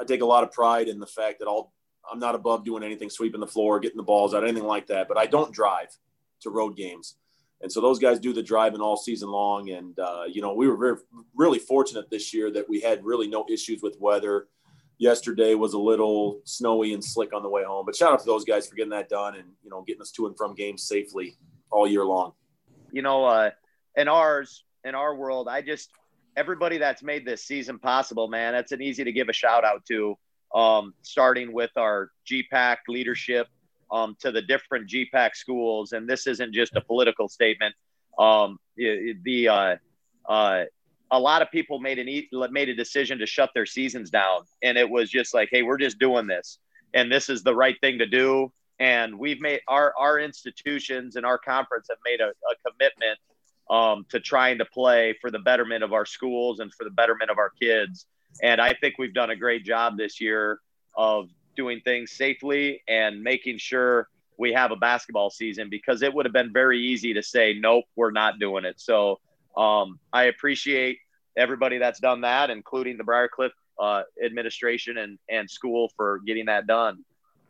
I 0.00 0.04
take 0.04 0.20
a 0.20 0.26
lot 0.26 0.42
of 0.42 0.50
pride 0.50 0.88
in 0.88 0.98
the 0.98 1.06
fact 1.06 1.38
that 1.38 1.46
I'll 1.46 1.72
I'm 2.10 2.18
not 2.18 2.34
above 2.34 2.64
doing 2.64 2.82
anything, 2.82 3.10
sweeping 3.10 3.40
the 3.40 3.46
floor, 3.46 3.78
getting 3.78 3.96
the 3.96 4.02
balls 4.02 4.34
out, 4.34 4.42
anything 4.42 4.66
like 4.66 4.88
that. 4.88 5.06
But 5.06 5.18
I 5.18 5.26
don't 5.26 5.52
drive 5.52 5.96
to 6.40 6.50
road 6.50 6.76
games. 6.76 7.16
And 7.60 7.70
so 7.70 7.80
those 7.80 8.00
guys 8.00 8.18
do 8.18 8.32
the 8.32 8.42
driving 8.42 8.80
all 8.80 8.96
season 8.96 9.30
long. 9.30 9.70
And, 9.70 9.96
uh, 9.98 10.24
you 10.28 10.42
know, 10.42 10.52
we 10.52 10.68
were 10.68 10.76
very, 10.76 10.96
really 11.34 11.60
fortunate 11.60 12.10
this 12.10 12.34
year 12.34 12.50
that 12.50 12.68
we 12.68 12.80
had 12.80 13.04
really 13.04 13.28
no 13.28 13.46
issues 13.48 13.82
with 13.82 13.96
weather. 14.00 14.48
Yesterday 15.02 15.56
was 15.56 15.74
a 15.74 15.78
little 15.80 16.40
snowy 16.44 16.94
and 16.94 17.04
slick 17.04 17.34
on 17.34 17.42
the 17.42 17.48
way 17.48 17.64
home, 17.64 17.84
but 17.84 17.96
shout 17.96 18.12
out 18.12 18.20
to 18.20 18.24
those 18.24 18.44
guys 18.44 18.68
for 18.68 18.76
getting 18.76 18.90
that 18.90 19.08
done 19.08 19.34
and, 19.34 19.48
you 19.64 19.68
know, 19.68 19.82
getting 19.82 20.00
us 20.00 20.12
to 20.12 20.26
and 20.26 20.36
from 20.36 20.54
games 20.54 20.84
safely 20.84 21.34
all 21.72 21.88
year 21.88 22.04
long. 22.04 22.34
You 22.92 23.02
know, 23.02 23.24
uh, 23.24 23.50
in 23.96 24.06
ours, 24.06 24.62
in 24.84 24.94
our 24.94 25.16
world, 25.16 25.48
I 25.48 25.60
just, 25.60 25.90
everybody 26.36 26.78
that's 26.78 27.02
made 27.02 27.26
this 27.26 27.42
season 27.42 27.80
possible, 27.80 28.28
man, 28.28 28.52
that's 28.52 28.70
an 28.70 28.80
easy 28.80 29.02
to 29.02 29.10
give 29.10 29.28
a 29.28 29.32
shout 29.32 29.64
out 29.64 29.84
to. 29.86 30.16
Um, 30.54 30.94
starting 31.02 31.52
with 31.52 31.72
our 31.76 32.12
GPAC 32.30 32.76
leadership, 32.86 33.48
um, 33.90 34.16
to 34.20 34.30
the 34.30 34.42
different 34.42 34.88
GPAC 34.88 35.34
schools, 35.34 35.92
and 35.92 36.08
this 36.08 36.28
isn't 36.28 36.54
just 36.54 36.76
a 36.76 36.80
political 36.80 37.28
statement. 37.28 37.74
Um, 38.20 38.58
the 38.76 39.48
uh, 39.48 39.76
uh, 40.28 40.64
a 41.12 41.18
lot 41.18 41.42
of 41.42 41.50
people 41.50 41.78
made 41.78 41.98
an 41.98 42.52
made 42.52 42.68
a 42.70 42.74
decision 42.74 43.18
to 43.18 43.26
shut 43.26 43.50
their 43.54 43.66
seasons 43.66 44.10
down, 44.10 44.40
and 44.62 44.76
it 44.76 44.88
was 44.88 45.10
just 45.10 45.34
like, 45.34 45.48
hey, 45.52 45.62
we're 45.62 45.78
just 45.78 45.98
doing 45.98 46.26
this, 46.26 46.58
and 46.94 47.12
this 47.12 47.28
is 47.28 47.42
the 47.42 47.54
right 47.54 47.76
thing 47.80 47.98
to 47.98 48.06
do. 48.06 48.52
And 48.80 49.18
we've 49.18 49.40
made 49.40 49.60
our 49.68 49.94
our 49.96 50.18
institutions 50.18 51.16
and 51.16 51.24
our 51.24 51.38
conference 51.38 51.86
have 51.90 51.98
made 52.04 52.20
a, 52.20 52.28
a 52.28 52.70
commitment 52.70 53.18
um, 53.70 54.06
to 54.08 54.18
trying 54.18 54.58
to 54.58 54.64
play 54.64 55.14
for 55.20 55.30
the 55.30 55.38
betterment 55.38 55.84
of 55.84 55.92
our 55.92 56.06
schools 56.06 56.58
and 56.60 56.72
for 56.74 56.84
the 56.84 56.90
betterment 56.90 57.30
of 57.30 57.38
our 57.38 57.50
kids. 57.50 58.06
And 58.42 58.60
I 58.60 58.74
think 58.74 58.96
we've 58.98 59.14
done 59.14 59.30
a 59.30 59.36
great 59.36 59.64
job 59.64 59.98
this 59.98 60.20
year 60.20 60.60
of 60.96 61.28
doing 61.54 61.80
things 61.84 62.12
safely 62.12 62.82
and 62.88 63.22
making 63.22 63.58
sure 63.58 64.08
we 64.38 64.52
have 64.52 64.72
a 64.72 64.76
basketball 64.76 65.30
season 65.30 65.68
because 65.68 66.02
it 66.02 66.12
would 66.12 66.26
have 66.26 66.32
been 66.32 66.52
very 66.52 66.80
easy 66.80 67.14
to 67.14 67.22
say 67.22 67.54
nope 67.58 67.84
we're 67.96 68.10
not 68.10 68.38
doing 68.38 68.64
it 68.64 68.80
so 68.80 69.20
um, 69.56 69.98
i 70.12 70.24
appreciate 70.24 70.98
everybody 71.36 71.78
that's 71.78 72.00
done 72.00 72.20
that 72.22 72.50
including 72.50 72.96
the 72.96 73.04
Briar 73.04 73.28
Cliff 73.28 73.52
uh, 73.78 74.02
administration 74.24 74.98
and, 74.98 75.18
and 75.28 75.48
school 75.48 75.90
for 75.96 76.20
getting 76.26 76.46
that 76.46 76.66
done 76.66 77.04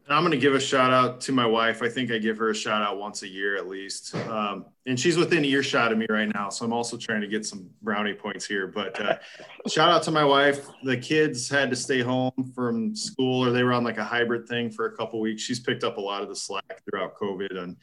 and 0.07 0.15
I'm 0.15 0.23
going 0.23 0.33
to 0.33 0.39
give 0.39 0.55
a 0.55 0.61
shout 0.61 0.93
out 0.93 1.21
to 1.23 1.33
my 1.33 1.47
wife. 1.47 1.81
I 1.81 1.89
think 1.89 2.11
I 2.11 2.19
give 2.19 2.37
her 2.39 2.51
a 2.51 2.55
shout 2.55 2.83
out 2.83 2.99
once 2.99 3.23
a 3.23 3.29
year 3.29 3.57
at 3.57 3.69
least. 3.69 4.17
Um, 4.17 4.65
and 4.85 4.99
she's 4.99 5.17
within 5.17 5.45
earshot 5.45 5.93
of 5.93 5.99
me 5.99 6.07
right 6.11 6.29
now. 6.35 6.49
So 6.49 6.65
I'm 6.65 6.73
also 6.73 6.97
trying 6.97 7.21
to 7.21 7.29
get 7.29 7.47
some 7.47 7.71
brownie 7.83 8.15
points 8.15 8.45
here. 8.45 8.67
But 8.67 9.01
uh, 9.01 9.19
shout 9.69 9.91
out 9.91 10.03
to 10.05 10.11
my 10.11 10.25
wife. 10.25 10.67
The 10.83 10.97
kids 10.97 11.49
had 11.49 11.71
to 11.71 11.77
stay 11.77 12.01
home 12.01 12.33
from 12.53 12.97
school 12.97 13.47
or 13.47 13.53
they 13.53 13.63
were 13.63 13.73
on 13.73 13.85
like 13.85 13.99
a 13.99 14.05
hybrid 14.05 14.49
thing 14.49 14.71
for 14.71 14.87
a 14.87 14.97
couple 14.97 15.21
weeks. 15.21 15.43
She's 15.43 15.61
picked 15.61 15.85
up 15.85 15.99
a 15.99 16.01
lot 16.01 16.21
of 16.23 16.29
the 16.29 16.37
slack 16.37 16.83
throughout 16.91 17.17
COVID 17.17 17.57
and 17.57 17.77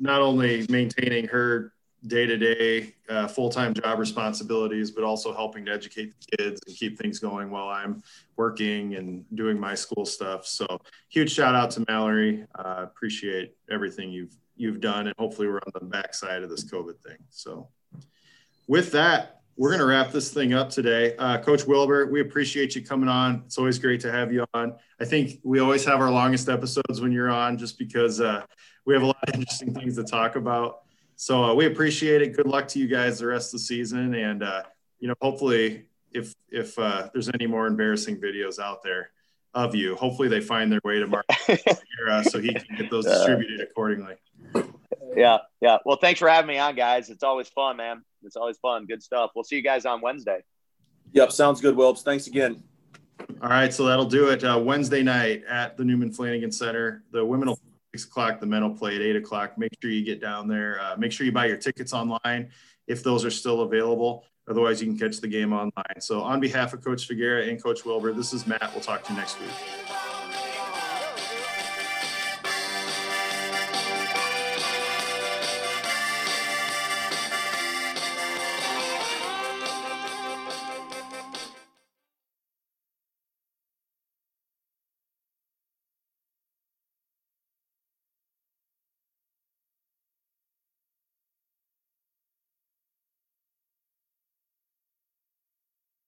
not 0.00 0.22
only 0.22 0.64
maintaining 0.70 1.28
her 1.28 1.74
day 2.06 2.26
to 2.26 2.36
day 2.36 2.94
full 3.28 3.50
time 3.50 3.74
job 3.74 3.98
responsibilities, 3.98 4.90
but 4.90 5.04
also 5.04 5.34
helping 5.34 5.64
to 5.66 5.72
educate 5.72 6.12
the 6.18 6.36
kids 6.36 6.60
and 6.66 6.76
keep 6.76 6.98
things 6.98 7.18
going 7.18 7.50
while 7.50 7.68
I'm 7.68 8.02
working 8.36 8.96
and 8.96 9.24
doing 9.34 9.58
my 9.58 9.74
school 9.74 10.04
stuff. 10.04 10.46
So 10.46 10.66
huge 11.08 11.32
shout 11.32 11.54
out 11.54 11.70
to 11.72 11.84
Mallory. 11.88 12.44
Uh, 12.54 12.80
appreciate 12.82 13.54
everything 13.70 14.10
you've 14.10 14.36
you've 14.56 14.80
done, 14.80 15.06
and 15.06 15.14
hopefully 15.18 15.48
we're 15.48 15.56
on 15.56 15.72
the 15.74 15.84
backside 15.84 16.42
of 16.42 16.50
this 16.50 16.64
COVID 16.64 16.98
thing. 17.00 17.18
So 17.30 17.68
with 18.66 18.92
that, 18.92 19.42
we're 19.56 19.68
going 19.68 19.80
to 19.80 19.86
wrap 19.86 20.12
this 20.12 20.32
thing 20.32 20.54
up 20.54 20.70
today. 20.70 21.14
Uh, 21.16 21.38
Coach 21.38 21.66
Wilber, 21.66 22.06
we 22.06 22.20
appreciate 22.20 22.74
you 22.74 22.82
coming 22.82 23.08
on. 23.08 23.42
It's 23.46 23.58
always 23.58 23.78
great 23.78 24.00
to 24.00 24.10
have 24.10 24.32
you 24.32 24.46
on. 24.54 24.74
I 25.00 25.04
think 25.04 25.40
we 25.42 25.60
always 25.60 25.84
have 25.84 26.00
our 26.00 26.10
longest 26.10 26.48
episodes 26.48 27.00
when 27.00 27.12
you're 27.12 27.30
on 27.30 27.58
just 27.58 27.78
because 27.78 28.20
uh, 28.20 28.44
we 28.86 28.94
have 28.94 29.02
a 29.02 29.06
lot 29.06 29.28
of 29.28 29.34
interesting 29.34 29.74
things 29.74 29.96
to 29.96 30.04
talk 30.04 30.36
about. 30.36 30.82
So 31.16 31.44
uh, 31.44 31.54
we 31.54 31.66
appreciate 31.66 32.22
it. 32.22 32.34
Good 32.34 32.46
luck 32.46 32.68
to 32.68 32.78
you 32.78 32.88
guys 32.88 33.18
the 33.18 33.26
rest 33.26 33.48
of 33.48 33.60
the 33.60 33.64
season. 33.64 34.14
And, 34.14 34.42
uh, 34.42 34.62
you 34.98 35.08
know, 35.08 35.14
hopefully 35.20 35.86
if, 36.12 36.34
if 36.50 36.78
uh, 36.78 37.08
there's 37.12 37.28
any 37.28 37.46
more 37.46 37.66
embarrassing 37.66 38.20
videos 38.20 38.58
out 38.58 38.82
there 38.82 39.10
of 39.54 39.74
you, 39.74 39.94
hopefully 39.94 40.28
they 40.28 40.40
find 40.40 40.70
their 40.72 40.80
way 40.84 40.98
to 40.98 41.06
Mark 41.06 41.24
so 42.24 42.40
he 42.40 42.52
can 42.54 42.76
get 42.76 42.90
those 42.90 43.04
distributed 43.04 43.60
accordingly. 43.60 44.14
Yeah. 45.16 45.38
Yeah. 45.60 45.78
Well, 45.84 45.96
thanks 45.96 46.18
for 46.18 46.28
having 46.28 46.48
me 46.48 46.58
on 46.58 46.74
guys. 46.74 47.10
It's 47.10 47.22
always 47.22 47.48
fun, 47.48 47.76
man. 47.76 48.02
It's 48.24 48.36
always 48.36 48.58
fun. 48.58 48.86
Good 48.86 49.02
stuff. 49.02 49.32
We'll 49.34 49.44
see 49.44 49.56
you 49.56 49.62
guys 49.62 49.84
on 49.84 50.00
Wednesday. 50.00 50.42
Yep. 51.12 51.32
Sounds 51.32 51.60
good, 51.60 51.76
Wilbs. 51.76 52.02
Thanks 52.02 52.26
again. 52.26 52.62
All 53.42 53.50
right. 53.50 53.72
So 53.72 53.84
that'll 53.84 54.06
do 54.06 54.30
it. 54.30 54.42
Uh, 54.42 54.58
Wednesday 54.58 55.02
night 55.02 55.44
at 55.48 55.76
the 55.76 55.84
Newman 55.84 56.12
Flanagan 56.12 56.50
Center. 56.50 57.02
The 57.12 57.24
women 57.24 57.48
will 57.48 57.60
six 57.94 58.04
o'clock. 58.04 58.40
The 58.40 58.46
men 58.46 58.62
will 58.62 58.76
play 58.76 58.96
at 58.96 59.02
eight 59.02 59.16
o'clock. 59.16 59.58
Make 59.58 59.72
sure 59.82 59.90
you 59.90 60.04
get 60.04 60.20
down 60.20 60.48
there. 60.48 60.80
Uh, 60.80 60.96
make 60.96 61.12
sure 61.12 61.26
you 61.26 61.32
buy 61.32 61.46
your 61.46 61.56
tickets 61.56 61.92
online 61.92 62.50
if 62.86 63.02
those 63.02 63.24
are 63.24 63.30
still 63.30 63.62
available. 63.62 64.24
Otherwise, 64.48 64.80
you 64.80 64.88
can 64.88 64.98
catch 64.98 65.20
the 65.20 65.28
game 65.28 65.52
online. 65.52 66.00
So, 66.00 66.20
on 66.20 66.40
behalf 66.40 66.72
of 66.72 66.82
Coach 66.82 67.08
Svagera 67.08 67.48
and 67.48 67.62
Coach 67.62 67.84
Wilber, 67.84 68.12
this 68.12 68.32
is 68.32 68.46
Matt. 68.46 68.70
We'll 68.72 68.82
talk 68.82 69.04
to 69.04 69.12
you 69.12 69.18
next 69.18 69.38
week. 69.40 69.91